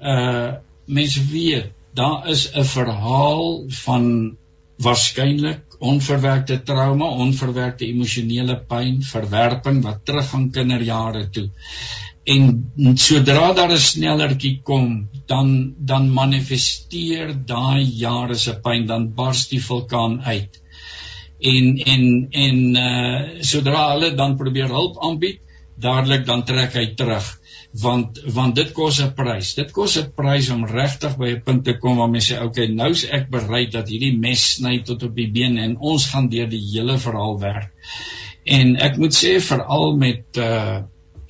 uh 0.00 0.56
mense 0.86 1.22
weet 1.32 1.72
daar 1.96 2.28
is 2.32 2.48
'n 2.54 2.64
verhaal 2.64 3.64
van 3.84 4.36
waarskynlik 4.84 5.65
onverwerkte 5.78 6.62
trauma, 6.64 7.08
onverwerkte 7.24 7.86
emosionele 7.86 8.56
pyn, 8.68 9.02
verwerping 9.02 9.82
wat 9.84 10.04
teruggaan 10.04 10.50
kinderjare 10.50 11.28
toe. 11.30 11.48
En 12.26 12.96
sodra 12.98 13.52
daar 13.54 13.72
'n 13.72 13.78
snellertjie 13.78 14.60
kom, 14.62 15.08
dan 15.26 15.74
dan 15.78 16.12
manifesteer 16.12 17.34
daai 17.46 17.84
jare 17.84 18.34
se 18.34 18.54
pyn, 18.60 18.86
dan 18.86 19.14
bars 19.14 19.48
die 19.48 19.62
vulkaan 19.62 20.20
uit. 20.24 20.62
En 21.40 21.76
en 21.76 22.28
en 22.30 22.76
uh 22.76 23.42
sodra 23.42 23.92
hulle 23.92 24.14
dan 24.14 24.36
probeer 24.36 24.68
hulp 24.68 24.98
aanbied, 24.98 25.40
dadelik 25.76 26.26
dan 26.26 26.44
trek 26.44 26.74
hy 26.74 26.94
terug 26.94 27.36
want 27.82 28.20
want 28.34 28.54
dit 28.56 28.72
kos 28.72 29.00
'n 29.02 29.12
prys. 29.14 29.54
Dit 29.54 29.72
kos 29.72 29.96
'n 30.00 30.12
prys 30.16 30.50
om 30.50 30.66
regtig 30.66 31.16
by 31.16 31.30
'n 31.34 31.42
punt 31.44 31.64
te 31.64 31.76
kom 31.78 31.96
waar 31.96 32.10
mense 32.10 32.34
sê, 32.34 32.38
"Oké, 32.38 32.46
okay, 32.46 32.66
nou's 32.66 33.04
ek 33.04 33.30
bereid 33.30 33.72
dat 33.72 33.88
hierdie 33.88 34.18
mes 34.18 34.42
sny 34.54 34.82
tot 34.82 35.02
op 35.02 35.14
die 35.14 35.30
bene 35.30 35.60
en 35.62 35.76
ons 35.78 36.06
gaan 36.06 36.28
deur 36.28 36.48
die 36.48 36.64
hele 36.72 36.98
verhaal 36.98 37.38
werk." 37.40 37.72
En 38.44 38.76
ek 38.76 38.96
moet 38.96 39.14
sê 39.14 39.40
veral 39.40 39.96
met 39.96 40.24
uh 40.38 40.82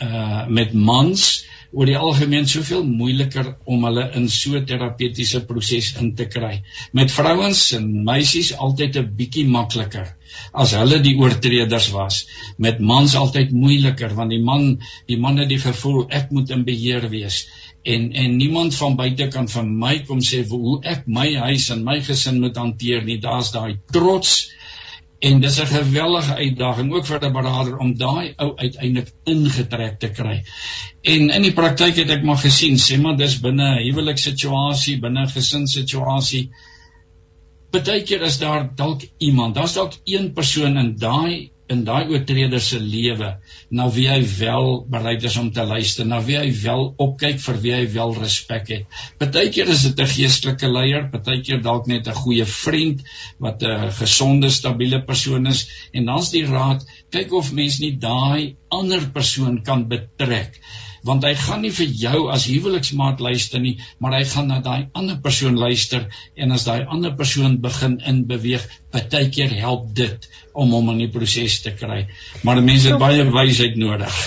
uh 0.02 0.47
met 0.48 0.73
mans 0.73 1.44
oor 1.76 1.90
die 1.90 1.98
algemeen 2.00 2.46
soveel 2.48 2.84
moeiliker 2.88 3.50
om 3.68 3.84
hulle 3.84 4.06
in 4.18 4.30
so 4.32 4.60
terapeutiese 4.70 5.42
proses 5.48 5.90
in 6.00 6.14
te 6.16 6.24
kry. 6.32 6.62
Met 6.96 7.12
vrouens 7.12 7.60
en 7.76 7.90
meisies 8.06 8.54
altyd 8.66 8.96
'n 9.02 9.12
bietjie 9.18 9.44
makliker 9.46 10.08
as 10.64 10.72
hulle 10.78 11.02
die 11.04 11.16
oortreders 11.20 11.90
was. 11.92 12.24
Met 12.58 12.80
mans 12.80 13.14
altyd 13.14 13.52
moeiliker 13.52 14.14
want 14.16 14.30
die 14.30 14.42
man, 14.42 14.80
die 15.06 15.20
man 15.20 15.38
het 15.38 15.52
die 15.52 15.60
gevoel 15.60 16.06
ek 16.08 16.32
moet 16.32 16.50
in 16.50 16.64
beheer 16.64 17.08
wees 17.12 17.44
en 17.86 18.12
en 18.12 18.36
niemand 18.36 18.74
van 18.74 18.96
buite 18.96 19.28
kan 19.28 19.46
vir 19.48 19.66
my 19.84 19.98
kom 20.08 20.20
sê 20.28 20.42
hoe 20.48 20.78
ek 20.82 21.04
my 21.06 21.28
huis 21.48 21.68
en 21.74 21.84
my 21.86 22.00
gesin 22.08 22.40
moet 22.42 22.56
hanteer 22.56 23.04
nie. 23.06 23.20
Daar's 23.22 23.52
daai 23.54 23.78
trots 23.94 24.32
En 25.18 25.40
dis 25.40 25.60
'n 25.60 25.66
geweldige 25.66 26.34
uitdaging 26.34 26.93
ook 26.93 27.06
vir 27.06 27.24
'n 27.24 27.32
beraader 27.32 27.76
om 27.78 27.97
daai 27.97 28.34
ou 28.36 28.56
uiteindelik 28.56 29.12
ingetrek 29.24 29.98
te 29.98 30.10
kry. 30.10 30.44
En 31.02 31.30
in 31.30 31.43
die 31.43 31.52
praktyk 31.52 31.97
het 31.97 32.10
ek 32.10 32.22
maar 32.22 32.36
gesien, 32.38 32.76
sê 32.76 33.01
maar 33.01 33.16
dis 33.16 33.40
binne 33.40 33.68
'n 33.74 33.82
huwelikssituasie, 33.82 35.01
binne 35.01 35.22
'n 35.22 35.28
gesinssituasie. 35.28 36.51
Partykeer 37.70 38.22
is 38.22 38.38
daar 38.38 38.74
dalk 38.74 39.02
iemand, 39.18 39.55
daar's 39.55 39.74
dalk 39.74 39.93
een 40.05 40.32
persoon 40.32 40.76
in 40.76 40.97
daai 40.97 41.51
in 41.72 41.82
daai 41.86 42.06
oortreder 42.12 42.60
se 42.62 42.78
lewe 42.78 43.30
na 43.78 43.86
wie 43.94 44.06
hy 44.09 44.20
wel 44.38 44.68
bereid 44.90 45.24
is 45.26 45.36
om 45.40 45.48
te 45.52 45.64
luister, 45.66 46.06
na 46.06 46.20
wie 46.22 46.36
hy 46.38 46.51
wel 46.62 46.84
opkyk, 47.02 47.40
vir 47.43 47.60
wie 47.64 47.74
hy 47.74 47.84
wel 47.94 48.14
respek 48.20 48.70
het. 48.74 49.01
Partykeer 49.18 49.72
is 49.74 49.82
dit 49.88 50.01
'n 50.05 50.12
geestelike 50.14 50.70
leier, 50.70 51.09
partykeer 51.10 51.62
dalk 51.62 51.86
net 51.90 52.09
'n 52.09 52.20
goeie 52.22 52.47
vriend 52.47 53.02
wat 53.38 53.62
'n 53.62 53.90
gesonde, 53.98 54.51
stabiele 54.51 55.02
persoon 55.02 55.47
is 55.47 55.66
en 55.93 56.06
dan's 56.06 56.30
die 56.30 56.47
raad, 56.47 56.86
kyk 57.10 57.32
of 57.32 57.52
mens 57.52 57.80
nie 57.80 57.97
daai 57.98 58.56
ander 58.68 59.10
persoon 59.10 59.62
kan 59.62 59.88
betrek 59.88 60.60
want 61.06 61.24
hy 61.26 61.32
gaan 61.38 61.62
nie 61.64 61.72
vir 61.74 61.92
jou 62.02 62.20
as 62.34 62.46
huweliksmaat 62.50 63.22
luister 63.24 63.62
nie, 63.62 63.76
maar 64.02 64.16
hy 64.18 64.22
gaan 64.28 64.50
na 64.52 64.60
daai 64.64 64.88
ander 64.98 65.18
persoon 65.22 65.58
luister 65.60 66.06
en 66.36 66.54
as 66.56 66.66
daai 66.68 66.84
ander 66.84 67.14
persoon 67.18 67.58
begin 67.64 67.98
in 68.12 68.24
beweeg, 68.30 68.64
partykeer 68.94 69.54
help 69.60 69.92
dit 69.96 70.28
om 70.52 70.72
hom 70.76 70.94
in 70.94 71.04
die 71.04 71.10
proses 71.12 71.60
te 71.64 71.74
kry. 71.76 72.06
Maar 72.42 72.62
mense 72.64 72.92
het 72.92 73.02
baie 73.02 73.26
wysheid 73.30 73.76
nodig. 73.80 74.22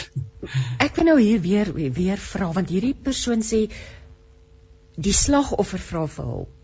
Ek 0.79 0.95
wil 0.99 1.11
nou 1.11 1.17
hier 1.21 1.41
weer 1.43 1.73
weer 1.75 2.21
vra 2.29 2.51
want 2.55 2.71
hierdie 2.71 2.95
persoon 2.95 3.43
sê 3.45 3.65
die 4.99 5.15
slagoffer 5.15 5.81
vra 5.83 6.05
vir 6.07 6.31
hulp 6.31 6.58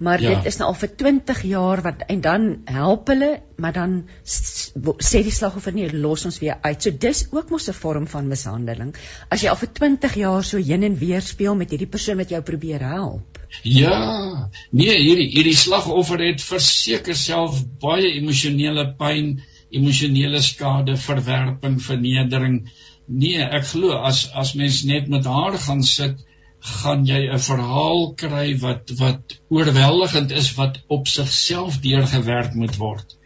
maar 0.00 0.22
ja. 0.22 0.34
dit 0.34 0.48
is 0.48 0.56
nou 0.56 0.70
al 0.70 0.78
vir 0.80 0.90
20 1.02 1.42
jaar 1.44 1.82
wat 1.84 2.04
en 2.08 2.20
dan 2.24 2.44
help 2.64 3.10
hulle 3.12 3.30
maar 3.60 3.74
dan 3.76 3.96
sê 4.24 5.20
die 5.26 5.34
slagoffer 5.34 5.74
nee 5.76 5.90
los 5.92 6.24
ons 6.24 6.38
weer 6.40 6.56
uit. 6.64 6.82
So 6.82 6.96
dis 7.04 7.26
ook 7.30 7.50
mos 7.52 7.68
'n 7.68 7.76
vorm 7.76 8.06
van 8.08 8.28
mishandeling. 8.28 8.94
As 9.28 9.42
jy 9.42 9.50
al 9.52 9.60
vir 9.60 9.72
20 9.80 10.14
jaar 10.22 10.44
so 10.44 10.58
heen 10.58 10.82
en 10.88 10.96
weer 10.98 11.20
speel 11.20 11.54
met 11.54 11.70
hierdie 11.70 11.90
persoon 11.96 12.16
wat 12.16 12.30
jou 12.30 12.40
probeer 12.42 12.80
help. 12.80 13.38
Ja. 13.62 14.48
Nee, 14.70 14.96
hierdie 14.96 15.28
hierdie 15.34 15.56
slagoffer 15.56 16.24
het 16.24 16.40
verseker 16.42 17.14
self 17.14 17.60
baie 17.80 18.14
emosionele 18.14 18.94
pyn, 18.96 19.40
emosionele 19.70 20.40
skade, 20.40 20.96
verwerping, 20.96 21.80
vernedering. 21.82 22.62
Nee, 23.06 23.42
ek 23.42 23.66
glo 23.74 23.92
as 23.92 24.30
as 24.32 24.54
mens 24.54 24.82
net 24.84 25.08
met 25.08 25.24
haar 25.24 25.58
gaan 25.58 25.82
sit 25.82 26.24
gaan 26.60 27.06
jy 27.08 27.20
'n 27.32 27.38
verhaal 27.38 28.12
kry 28.22 28.58
wat 28.60 28.90
wat 28.98 29.36
oorweldigend 29.48 30.30
is 30.30 30.54
wat 30.56 30.80
op 30.88 31.08
sigself 31.08 31.80
deurgewerk 31.80 32.54
moet 32.54 32.76
word. 32.76 33.16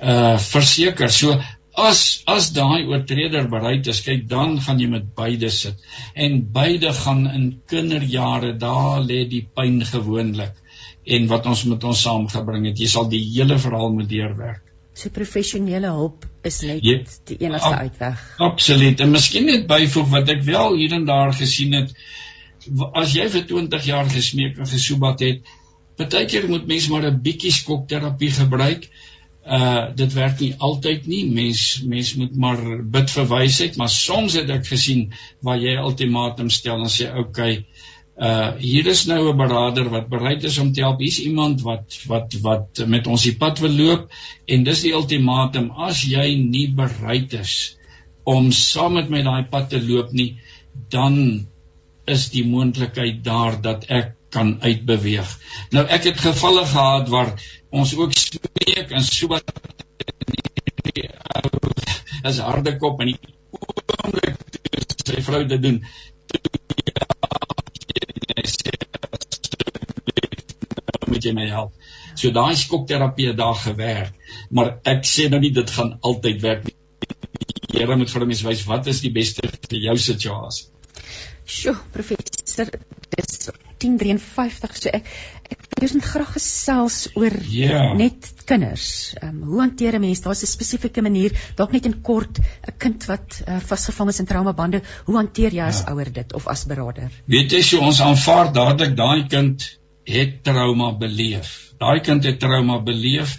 Uh 0.00 0.36
verseker, 0.38 1.10
so 1.10 1.40
as 1.76 2.22
as 2.26 2.50
daai 2.52 2.84
oortreder 2.88 3.48
bereid 3.48 3.86
is, 3.86 4.02
kyk 4.04 4.28
dan 4.28 4.60
gaan 4.60 4.80
jy 4.80 4.88
met 4.92 5.14
beide 5.14 5.50
sit 5.50 5.80
en 6.14 6.38
beide 6.52 6.92
gaan 6.92 7.26
in 7.26 7.48
kinderjare 7.68 8.56
daar 8.58 9.00
lê 9.00 9.24
die 9.28 9.46
pyn 9.54 9.82
gewoonlik 9.84 10.54
en 11.06 11.26
wat 11.32 11.46
ons 11.46 11.64
met 11.70 11.84
ons 11.84 12.02
saamgebring 12.02 12.66
het, 12.66 12.80
jy 12.80 12.88
sal 12.90 13.08
die 13.08 13.22
hele 13.22 13.58
verhaal 13.62 13.92
moet 13.94 14.08
deurwerk. 14.10 14.62
So 14.96 15.12
professionele 15.12 15.90
hulp 15.92 16.24
is 16.48 16.62
net 16.64 16.84
jy, 16.84 16.96
die 17.28 17.36
enigste 17.44 17.68
ab, 17.68 17.82
uitweg. 17.84 18.22
Absoluut. 18.46 19.02
En 19.04 19.12
miskien 19.12 19.44
net 19.46 19.66
byvoeg 19.68 20.08
wat 20.14 20.32
ek 20.32 20.40
wel 20.46 20.78
hier 20.80 20.94
en 20.96 21.04
daar 21.08 21.34
gesien 21.36 21.76
het, 21.76 21.92
as 22.94 23.14
jy 23.14 23.28
vir 23.32 23.44
20 23.48 23.88
jaar 23.88 24.08
gesmeek 24.10 24.58
en 24.58 24.68
gesoebat 24.70 25.22
het, 25.24 25.52
partykeer 25.96 26.48
moet 26.48 26.66
mens 26.68 26.88
maar 26.92 27.06
'n 27.08 27.22
bietjie 27.22 27.52
skokterapie 27.52 28.30
gebruik. 28.30 28.88
Uh 29.46 29.94
dit 29.94 30.12
werk 30.12 30.40
nie 30.40 30.54
altyd 30.58 31.06
nie. 31.06 31.24
Mens 31.30 31.82
mens 31.82 32.14
moet 32.14 32.36
maar 32.36 32.62
bid 32.96 33.10
vir 33.10 33.26
wysheid, 33.30 33.76
maar 33.76 33.88
soms 33.88 34.34
het 34.34 34.50
ek 34.50 34.66
gesien 34.66 35.12
waar 35.40 35.58
jy 35.58 35.76
ultimatum 35.78 36.50
stel 36.50 36.82
en 36.82 36.90
sê 36.90 37.06
okay, 37.14 37.64
uh 38.18 38.52
hier 38.58 38.86
is 38.86 39.06
nou 39.06 39.32
'n 39.32 39.36
beraader 39.36 39.88
wat 39.90 40.08
bereid 40.08 40.44
is 40.44 40.58
om 40.58 40.72
te 40.72 40.80
help. 40.80 41.00
Hier's 41.00 41.20
iemand 41.20 41.62
wat 41.62 41.98
wat 42.06 42.34
wat 42.42 42.86
met 42.86 43.06
ons 43.06 43.22
die 43.22 43.36
pad 43.36 43.58
wil 43.58 43.70
loop 43.70 44.10
en 44.46 44.64
dis 44.64 44.82
die 44.82 44.92
ultimatum. 44.92 45.70
As 45.70 46.02
jy 46.02 46.34
nie 46.36 46.68
bereid 46.68 47.32
is 47.32 47.76
om 48.24 48.50
saam 48.52 48.94
met 48.94 49.08
my 49.08 49.22
daai 49.22 49.44
pad 49.50 49.70
te 49.70 49.80
loop 49.80 50.12
nie, 50.12 50.40
dan 50.90 51.46
is 52.06 52.28
die 52.34 52.44
moontlikheid 52.46 53.22
daar 53.24 53.60
dat 53.62 53.86
ek 53.90 54.14
kan 54.30 54.56
uitbeweeg. 54.62 55.30
Nou 55.74 55.86
ek 55.86 56.10
het 56.10 56.20
gevalle 56.20 56.64
gehad 56.66 57.08
waar 57.08 57.32
ons 57.70 57.94
ook 57.96 58.12
spreek 58.16 58.92
en 58.94 59.04
so 59.04 59.30
wat 59.32 59.50
as 62.26 62.42
harde 62.42 62.76
kop 62.82 63.00
en 63.00 63.12
die 63.12 63.18
oomblik 63.56 64.36
sy 65.06 65.22
vrou 65.22 65.44
dit 65.46 65.62
doen 65.62 65.80
moet 71.06 71.24
jy 71.24 71.32
my 71.36 71.46
help. 71.48 71.72
So 72.18 72.32
daai 72.34 72.56
skokterapie 72.58 73.30
het 73.30 73.38
daar 73.38 73.56
gewerk, 73.60 74.14
maar 74.50 74.76
ek 74.84 75.06
sê 75.08 75.30
nou 75.32 75.40
nie 75.40 75.52
dit 75.54 75.70
gaan 75.78 75.96
altyd 76.02 76.42
werk 76.44 76.66
nie. 76.68 76.76
Die 77.70 77.80
Here 77.80 77.96
moet 77.98 78.10
vir 78.10 78.26
mense 78.26 78.46
wys 78.46 78.64
wat 78.68 78.88
is 78.90 79.02
die 79.04 79.12
beste 79.14 79.48
vir 79.48 79.78
jou 79.88 79.96
situasie. 80.00 80.68
Sjoe, 81.46 81.76
professor, 81.94 82.70
dis 83.14 83.50
1053 83.78 84.78
so 84.80 84.90
ek 84.96 85.08
ek 85.46 85.66
wil 85.82 85.92
net 85.98 86.06
graag 86.08 86.30
gesels 86.34 86.96
oor 87.20 87.34
yeah. 87.52 87.70
Ja. 87.70 87.82
net 87.98 88.30
kinders. 88.48 88.86
Ehm 89.20 89.28
um, 89.28 89.42
hoe 89.50 89.60
hanteer 89.60 89.94
'n 89.94 90.00
mens? 90.00 90.22
Daar's 90.24 90.42
'n 90.42 90.50
spesifieke 90.50 91.02
manier, 91.02 91.36
dalk 91.56 91.72
net 91.72 91.86
in 91.86 92.00
kort, 92.02 92.38
'n 92.40 92.76
kind 92.78 93.06
wat 93.06 93.42
uh, 93.46 93.60
vasgevang 93.60 94.08
is 94.08 94.20
in 94.20 94.26
traumabande, 94.26 94.82
hoe 95.06 95.16
hanteer 95.16 95.52
jy 95.52 95.66
as 95.66 95.82
ja. 95.84 95.92
ouer 95.92 96.12
dit 96.12 96.32
of 96.32 96.46
as 96.48 96.64
beraader? 96.64 97.10
Weet 97.26 97.52
jy, 97.52 97.62
so 97.62 97.80
ons 97.80 98.00
aanvaar 98.00 98.52
dadelik 98.52 98.96
daai 98.96 99.28
kind 99.28 99.68
het 100.04 100.42
trauma 100.42 100.92
beleef. 100.92 101.74
Daai 101.78 102.00
kind 102.00 102.24
het 102.24 102.40
trauma 102.40 102.80
beleef 102.80 103.36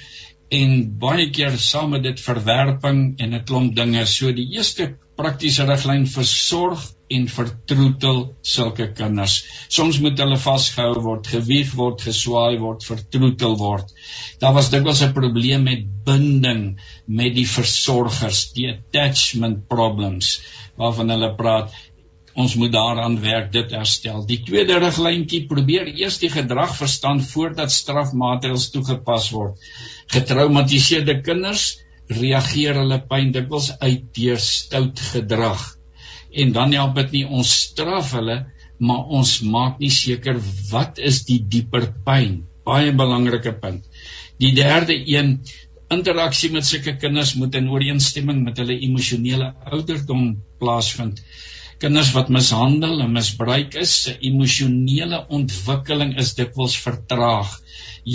en 0.50 0.98
baie 1.00 1.30
keer 1.30 1.58
saam 1.58 1.90
met 1.90 2.04
dit 2.04 2.20
verwerping 2.20 3.20
en 3.20 3.34
'n 3.34 3.44
klomp 3.44 3.76
dinge. 3.76 4.06
So 4.06 4.32
die 4.32 4.48
eerste 4.56 4.96
praktiese 5.16 5.66
riglyn 5.66 6.06
vir 6.06 6.24
sorg 6.24 6.97
en 7.14 7.28
vertroetel 7.32 8.22
sulke 8.42 8.90
kinders. 8.98 9.38
Soms 9.72 10.00
moet 10.04 10.20
hulle 10.20 10.38
vasgehou 10.42 11.02
word, 11.06 11.28
gewieg 11.32 11.74
word, 11.80 12.04
geswaai 12.04 12.60
word, 12.60 12.84
vertroetel 12.88 13.58
word. 13.60 13.94
Daar 14.42 14.56
was 14.58 14.72
dikwels 14.74 15.04
'n 15.06 15.14
probleem 15.16 15.64
met 15.64 15.86
binding 16.08 16.80
met 17.08 17.36
die 17.36 17.48
versorgers, 17.48 18.52
die 18.54 18.68
attachment 18.72 19.68
problems 19.68 20.40
waarvan 20.78 21.10
hulle 21.10 21.36
praat. 21.36 21.74
Ons 22.38 22.54
moet 22.56 22.72
daaraan 22.72 23.20
werk 23.22 23.52
dit 23.52 23.72
herstel. 23.72 24.26
Die 24.26 24.44
tweede 24.46 24.78
riglyntjie 24.78 25.48
probeer 25.48 25.88
eers 25.88 26.20
die 26.22 26.30
gedrag 26.30 26.76
verstaan 26.78 27.22
voordat 27.22 27.72
strafmaatreëls 27.72 28.70
toegepas 28.76 29.32
word. 29.34 29.58
Getraumatiseerde 30.14 31.22
kinders 31.22 31.80
reageer 32.08 32.78
hulle 32.78 33.00
pyn 33.10 33.32
dikwels 33.32 33.72
uit 33.82 34.06
deur 34.16 34.38
stout 34.40 35.00
gedrag. 35.00 35.77
En 36.38 36.54
dan 36.54 36.76
help 36.78 36.96
dit 37.02 37.18
nie 37.20 37.26
ons 37.40 37.54
straf 37.64 38.14
hulle, 38.18 38.38
maar 38.78 39.10
ons 39.20 39.32
maak 39.42 39.80
nie 39.82 39.94
seker 39.94 40.38
wat 40.72 41.02
is 41.12 41.24
die 41.30 41.40
dieper 41.56 41.90
pyn. 42.06 42.44
Baie 42.68 42.92
belangrike 42.94 43.56
punt. 43.62 43.86
Die 44.38 44.54
derde 44.54 44.94
een, 44.94 45.40
interaksie 45.94 46.52
met 46.54 46.68
sulke 46.68 46.98
kinders 47.02 47.34
moet 47.40 47.56
in 47.58 47.70
ooreenstemming 47.72 48.44
met 48.46 48.60
hulle 48.62 48.76
emosionele 48.88 49.54
ouderdom 49.72 50.34
plaasvind. 50.62 51.22
Kinders 51.82 52.10
wat 52.16 52.32
mishandel 52.34 53.02
en 53.06 53.14
misbruik 53.14 53.78
is, 53.78 53.94
se 54.04 54.16
emosionele 54.30 55.24
ontwikkeling 55.40 56.16
is 56.22 56.34
dikwels 56.38 56.76
vertraag. 56.84 57.52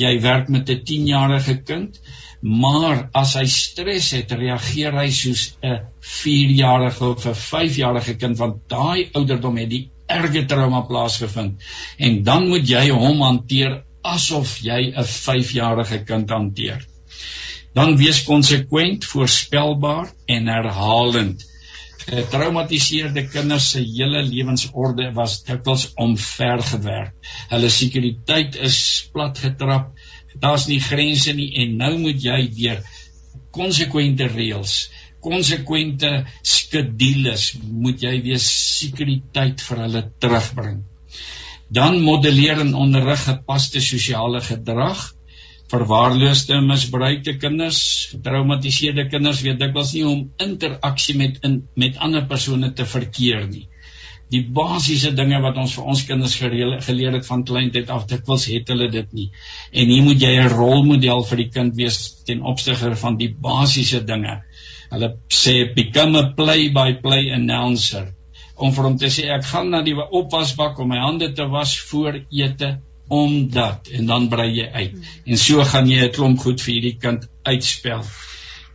Jy 0.03 0.12
werk 0.24 0.51
met 0.51 0.70
'n 0.70 0.82
10-jarige 0.89 1.57
kind, 1.70 2.01
maar 2.43 3.09
as 3.14 3.36
hy 3.39 3.44
stres 3.47 4.10
het, 4.16 4.32
reageer 4.35 4.97
hy 4.98 5.09
soos 5.14 5.56
'n 5.62 5.78
4-jarige 6.01 7.05
of 7.06 7.27
'n 7.27 7.39
5-jarige 7.39 8.16
kind 8.19 8.39
want 8.39 8.69
daai 8.69 9.10
ouderdom 9.14 9.56
het 9.56 9.70
die 9.70 9.90
erge 10.09 10.44
trauma 10.44 10.82
plaasgevind 10.82 11.62
en 11.98 12.23
dan 12.23 12.48
moet 12.48 12.69
jy 12.69 12.89
hom 12.90 13.23
hanteer 13.23 13.85
asof 14.02 14.59
jy 14.60 14.90
'n 14.90 15.05
5-jarige 15.05 16.05
kind 16.05 16.31
hanteer. 16.31 16.82
Dan 17.74 17.97
wees 17.97 18.24
konsekwent, 18.24 19.05
voorspelbaar 19.05 20.12
en 20.27 20.47
herhalend. 20.47 21.47
getraumatiseerde 22.02 23.28
kinders 23.28 23.70
se 23.70 23.81
hele 23.86 24.23
lewensorde 24.27 25.12
was 25.14 25.43
dikwels 25.47 25.93
omvergewerk. 25.94 27.14
Hulle 27.52 27.70
sekuriteit 27.70 28.59
is 28.69 28.78
platgetrap. 29.12 29.93
Daar's 30.40 30.68
nie 30.70 30.80
grense 30.80 31.34
nie 31.36 31.50
en 31.64 31.76
nou 31.76 31.92
moet 31.98 32.22
jy 32.24 32.40
deur 32.56 32.82
konsekwente 33.52 34.28
reëls, 34.32 34.76
konsekwente 35.22 36.10
skedules 36.42 37.52
moet 37.62 38.02
jy 38.02 38.14
weer 38.24 38.40
sekuriteit 38.42 39.60
vir 39.60 39.82
hulle 39.84 40.02
terugbring. 40.22 40.80
Dan 41.72 42.00
modelleer 42.04 42.60
en 42.64 42.74
onderrig 42.76 43.22
gepaste 43.28 43.80
sosiale 43.80 44.40
gedrag 44.44 45.10
verwaarloosde 45.72 46.59
misbruikte 46.66 47.36
kinders, 47.40 47.80
getraumatiseerde 48.12 49.06
kinders 49.09 49.40
weet 49.46 49.60
dikwels 49.62 49.94
nie 49.96 50.04
om 50.09 50.26
interaksie 50.44 51.16
met 51.16 51.38
in, 51.48 51.62
met 51.80 51.96
ander 51.96 52.26
persone 52.28 52.72
te 52.76 52.84
verkeer 52.88 53.46
nie. 53.48 53.64
Die 54.32 54.40
basiese 54.56 55.10
dinge 55.12 55.42
wat 55.44 55.59
ons 55.60 55.74
vir 55.76 55.88
ons 55.92 56.02
kinders 56.09 56.34
gereel, 56.40 56.78
geleer 56.80 57.18
het 57.18 57.26
van 57.28 57.42
kleintyd 57.44 57.90
af, 57.92 58.06
dikwels 58.09 58.46
het 58.48 58.70
hulle 58.72 58.88
dit 58.92 59.12
nie. 59.12 59.26
En 59.72 59.92
hier 59.92 60.06
moet 60.06 60.22
jy 60.24 60.32
'n 60.40 60.54
rolmodel 60.54 61.24
vir 61.30 61.42
die 61.42 61.50
kind 61.50 61.76
wees 61.76 61.98
ten 62.24 62.40
opsigte 62.42 62.94
van 62.96 63.18
die 63.20 63.28
basiese 63.28 64.00
dinge. 64.04 64.40
Hulle 64.90 65.10
sê 65.28 65.74
become 65.74 66.18
a 66.18 66.32
play 66.36 66.70
by 66.72 66.92
play 67.04 67.30
announcer 67.32 68.14
om 68.56 68.72
vir 68.72 68.84
hom 68.84 68.98
te 68.98 69.10
sê 69.12 69.28
ek 69.34 69.44
gaan 69.50 69.70
na 69.70 69.82
die 69.82 69.94
opwasbak 69.96 70.80
om 70.80 70.88
my 70.92 70.98
hande 71.02 71.32
te 71.36 71.46
was 71.52 71.76
voor 71.90 72.20
ete 72.30 72.78
omdat 73.12 73.88
en 73.92 74.06
dan 74.06 74.28
brei 74.32 74.50
jy 74.56 74.68
uit. 74.72 74.92
En 75.26 75.36
so 75.36 75.64
gaan 75.64 75.88
jy 75.88 76.04
'n 76.04 76.12
klomp 76.12 76.38
goed 76.38 76.60
vir 76.60 76.74
hierdie 76.74 76.98
kind 76.98 77.26
uitspel. 77.44 78.04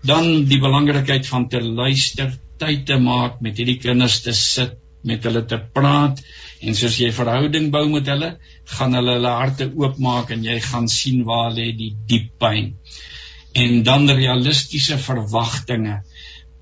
Dan 0.04 0.46
die 0.46 0.60
belangrikheid 0.60 1.26
van 1.28 1.48
te 1.50 1.62
luister, 1.62 2.34
tyd 2.60 2.86
te 2.86 2.98
maak 3.00 3.42
met 3.42 3.58
hierdie 3.58 3.80
kinders 3.82 4.22
te 4.22 4.34
sit, 4.34 4.78
met 5.10 5.26
hulle 5.28 5.44
te 5.50 5.60
praat 5.74 6.22
en 6.62 6.78
soos 6.78 6.98
jy 7.02 7.12
verhouding 7.16 7.70
bou 7.74 7.84
met 7.92 8.10
hulle, 8.12 8.32
gaan 8.78 8.98
hulle 8.98 9.18
hulle 9.18 9.34
harte 9.40 9.70
oopmaak 9.82 10.34
en 10.36 10.46
jy 10.48 10.58
gaan 10.70 10.88
sien 10.92 11.24
waar 11.28 11.52
lê 11.56 11.70
die 11.78 11.94
diep 12.10 12.34
pyn. 12.42 12.74
En 13.58 13.84
dan 13.88 14.10
realistiese 14.10 14.98
verwagtinge. 15.02 16.02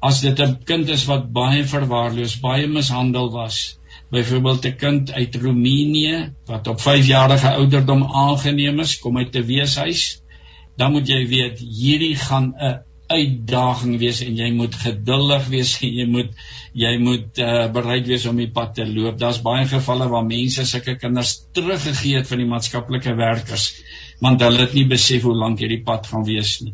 As 0.01 0.21
dit 0.21 0.39
'n 0.39 0.59
kind 0.69 0.89
is 0.89 1.05
wat 1.11 1.31
baie 1.33 1.63
verwaarloos, 1.63 2.39
baie 2.39 2.67
mishandel 2.67 3.31
was, 3.31 3.77
byvoorbeeld 4.11 4.65
'n 4.65 4.75
kind 4.75 5.11
uit 5.11 5.35
Roemenië 5.35 6.33
wat 6.45 6.67
op 6.67 6.81
5 6.81 7.07
jarige 7.07 7.49
ouderdom 7.49 8.03
aangeneem 8.03 8.79
is, 8.79 8.99
kom 8.99 9.17
uit 9.17 9.35
'n 9.35 9.45
weeshuis, 9.45 10.21
dan 10.77 10.91
moet 10.91 11.07
jy 11.07 11.27
weet 11.27 11.59
hierdie 11.59 12.15
gaan 12.15 12.53
'n 12.59 12.79
uitdaging 13.11 13.99
wees 14.01 14.21
en 14.25 14.37
jy 14.37 14.47
moet 14.55 14.75
geduldig 14.81 15.49
wees 15.51 15.75
en 15.85 15.91
jy 15.93 16.05
moet 16.09 16.31
jy 16.75 16.97
moet 17.01 17.39
uh, 17.43 17.67
bereid 17.71 18.07
wees 18.09 18.25
om 18.29 18.37
die 18.41 18.51
pad 18.51 18.73
te 18.75 18.85
loop. 18.87 19.19
Daar's 19.21 19.41
baie 19.45 19.65
gevalle 19.69 20.09
waar 20.11 20.25
mense 20.25 20.65
sulke 20.65 20.95
kinders 20.99 21.37
teruggegee 21.55 22.17
het 22.19 22.27
van 22.27 22.41
die 22.41 22.49
maatskaplike 22.49 23.15
werkers 23.15 23.69
want 24.23 24.41
hulle 24.41 24.59
het 24.63 24.73
nie 24.73 24.87
besef 24.89 25.23
hoe 25.27 25.35
lank 25.35 25.59
hierdie 25.59 25.83
pad 25.85 26.07
gaan 26.07 26.23
wees 26.27 26.59
nie. 26.63 26.73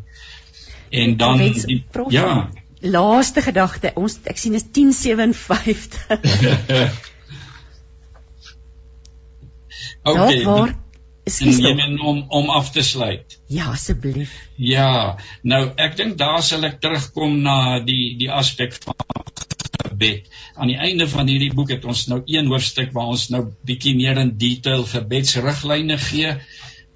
En 0.92 1.16
dan 1.16 1.38
die, 1.40 1.84
ja, 2.12 2.50
laaste 2.80 3.42
gedagte, 3.42 3.92
ons 3.96 4.18
ek 4.28 4.38
sien 4.38 4.54
is 4.58 4.64
10:57. 4.68 7.02
Okay. 10.02 10.42
Waar 10.42 10.74
Ekskuus 11.24 11.58
om 12.02 12.24
om 12.28 12.50
af 12.50 12.72
te 12.74 12.82
sluit. 12.82 13.38
Ja, 13.46 13.70
asseblief. 13.70 14.32
Ja, 14.56 15.18
nou 15.42 15.68
ek 15.76 15.94
dink 15.96 16.16
daar 16.18 16.42
sal 16.42 16.66
ek 16.66 16.80
terugkom 16.82 17.38
na 17.44 17.78
die 17.86 18.16
die 18.18 18.30
aspek 18.30 18.74
van 18.82 18.98
gebed. 19.92 20.26
Aan 20.56 20.72
die 20.72 20.78
einde 20.78 21.06
van 21.08 21.30
hierdie 21.30 21.52
boek 21.54 21.70
het 21.76 21.86
ons 21.86 22.08
nou 22.10 22.22
een 22.26 22.50
hoofstuk 22.50 22.90
waar 22.96 23.12
ons 23.14 23.28
nou 23.34 23.44
bietjie 23.66 23.94
meer 23.98 24.18
in 24.18 24.34
detail 24.40 24.82
gebedsriglyne 24.88 25.98
gee 26.08 26.34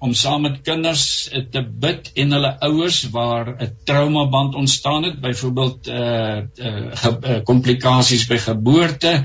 om 0.03 0.13
saam 0.13 0.43
met 0.45 0.59
kinders 0.61 1.05
te 1.51 1.63
bid 1.85 2.11
en 2.21 2.35
hulle 2.35 2.51
ouers 2.67 2.99
waar 3.15 3.55
'n 3.55 3.71
traumaband 3.85 4.55
ontstaan 4.55 5.03
het, 5.03 5.21
byvoorbeeld 5.21 5.87
eh 5.87 5.97
uh, 5.97 6.43
uh, 6.67 7.15
uh, 7.23 7.39
komplikasies 7.43 8.27
by 8.27 8.37
geboorte 8.37 9.23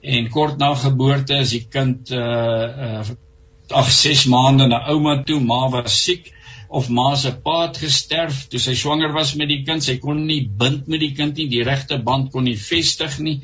en 0.00 0.30
kort 0.30 0.58
na 0.58 0.74
geboorte 0.74 1.34
is 1.42 1.50
die 1.50 1.66
kind 1.68 2.10
eh 2.10 2.18
uh, 2.18 3.00
uh, 3.02 3.16
ag 3.80 3.90
6 3.92 4.26
maande 4.32 4.68
na 4.70 4.80
ouma 4.92 5.18
toe, 5.26 5.40
ma 5.40 5.66
was 5.72 5.96
siek 6.04 6.32
of 6.74 6.88
ma 6.90 7.14
se 7.14 7.30
pa 7.44 7.56
het 7.66 7.78
gesterf 7.78 8.46
toe 8.50 8.60
sy 8.62 8.74
swanger 8.78 9.12
was 9.14 9.34
met 9.38 9.50
die 9.50 9.62
kind. 9.66 9.84
Sy 9.84 9.96
kon 10.02 10.24
nie 10.26 10.42
bind 10.62 10.88
met 10.90 11.02
die 11.04 11.12
kind 11.18 11.38
nie, 11.38 11.48
die 11.52 11.64
regte 11.66 12.00
band 12.08 12.32
kon 12.34 12.48
nie 12.48 12.58
vestig 12.58 13.18
nie. 13.22 13.40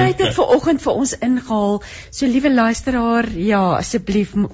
Tyd 0.00 0.18
het 0.24 0.34
ver 0.36 0.46
oggend 0.56 0.80
vir 0.82 0.92
ons 0.92 1.18
ingehaal. 1.18 1.82
So 2.10 2.26
liewe 2.26 2.54
luisteraar, 2.54 3.26
ja, 3.36 3.76
asseblief 3.78 4.34
uh, 4.34 4.46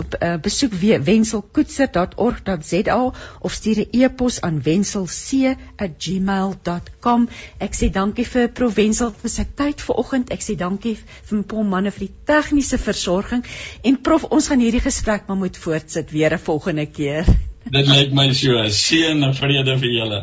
besoek 0.43 0.73
weer 0.81 1.05
wenselkoetser.org.za 1.05 3.13
of 3.41 3.53
stuur 3.53 3.77
'n 3.81 3.89
e-pos 3.91 4.41
aan 4.41 4.63
wenselc@gmail.com. 4.63 7.29
Ek 7.59 7.75
sê 7.75 7.91
dankie 7.91 8.27
vir 8.27 8.49
Prof 8.49 8.75
Wensel 8.75 9.15
vir 9.23 9.31
sy 9.31 9.47
tyd 9.55 9.81
ver 9.81 9.97
oggend. 9.97 10.31
Ek 10.31 10.43
sê 10.43 10.57
dankie 10.57 10.99
vir 11.31 11.43
Paul 11.43 11.65
manne 11.65 11.91
vir 11.91 12.09
die 12.09 12.15
tegniese 12.25 12.79
versorging 12.79 13.45
en 13.83 14.01
Prof, 14.01 14.25
ons 14.31 14.49
gaan 14.49 14.61
hierdie 14.61 14.81
gesprek 14.81 15.23
maar 15.29 15.37
moet 15.37 15.57
voortsit 15.57 16.11
weer 16.11 16.35
'n 16.35 16.39
volgende 16.39 16.87
keer. 16.87 17.25
Dit 17.67 17.89
lyk 17.91 18.13
my 18.15 18.29
so. 18.33 18.63
Seën 18.71 19.23
en 19.27 19.35
vrede 19.35 19.75
vir 19.83 19.91
julle. 19.91 20.21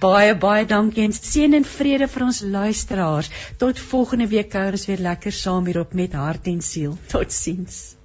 Baie 0.00 0.34
baie 0.36 0.66
dankie 0.68 1.06
en 1.06 1.14
seën 1.16 1.56
en 1.56 1.64
vrede 1.64 2.08
vir 2.12 2.26
ons 2.28 2.40
luisteraars. 2.44 3.30
Tot 3.58 3.80
volgende 3.80 4.28
week 4.28 4.52
kuier 4.52 4.76
ons 4.76 4.88
weer 4.90 5.00
lekker 5.08 5.32
saam 5.32 5.66
hier 5.66 5.80
op 5.80 5.94
met 5.96 6.12
hart 6.12 6.52
en 6.52 6.60
siel. 6.60 6.98
Totsiens. 7.08 7.95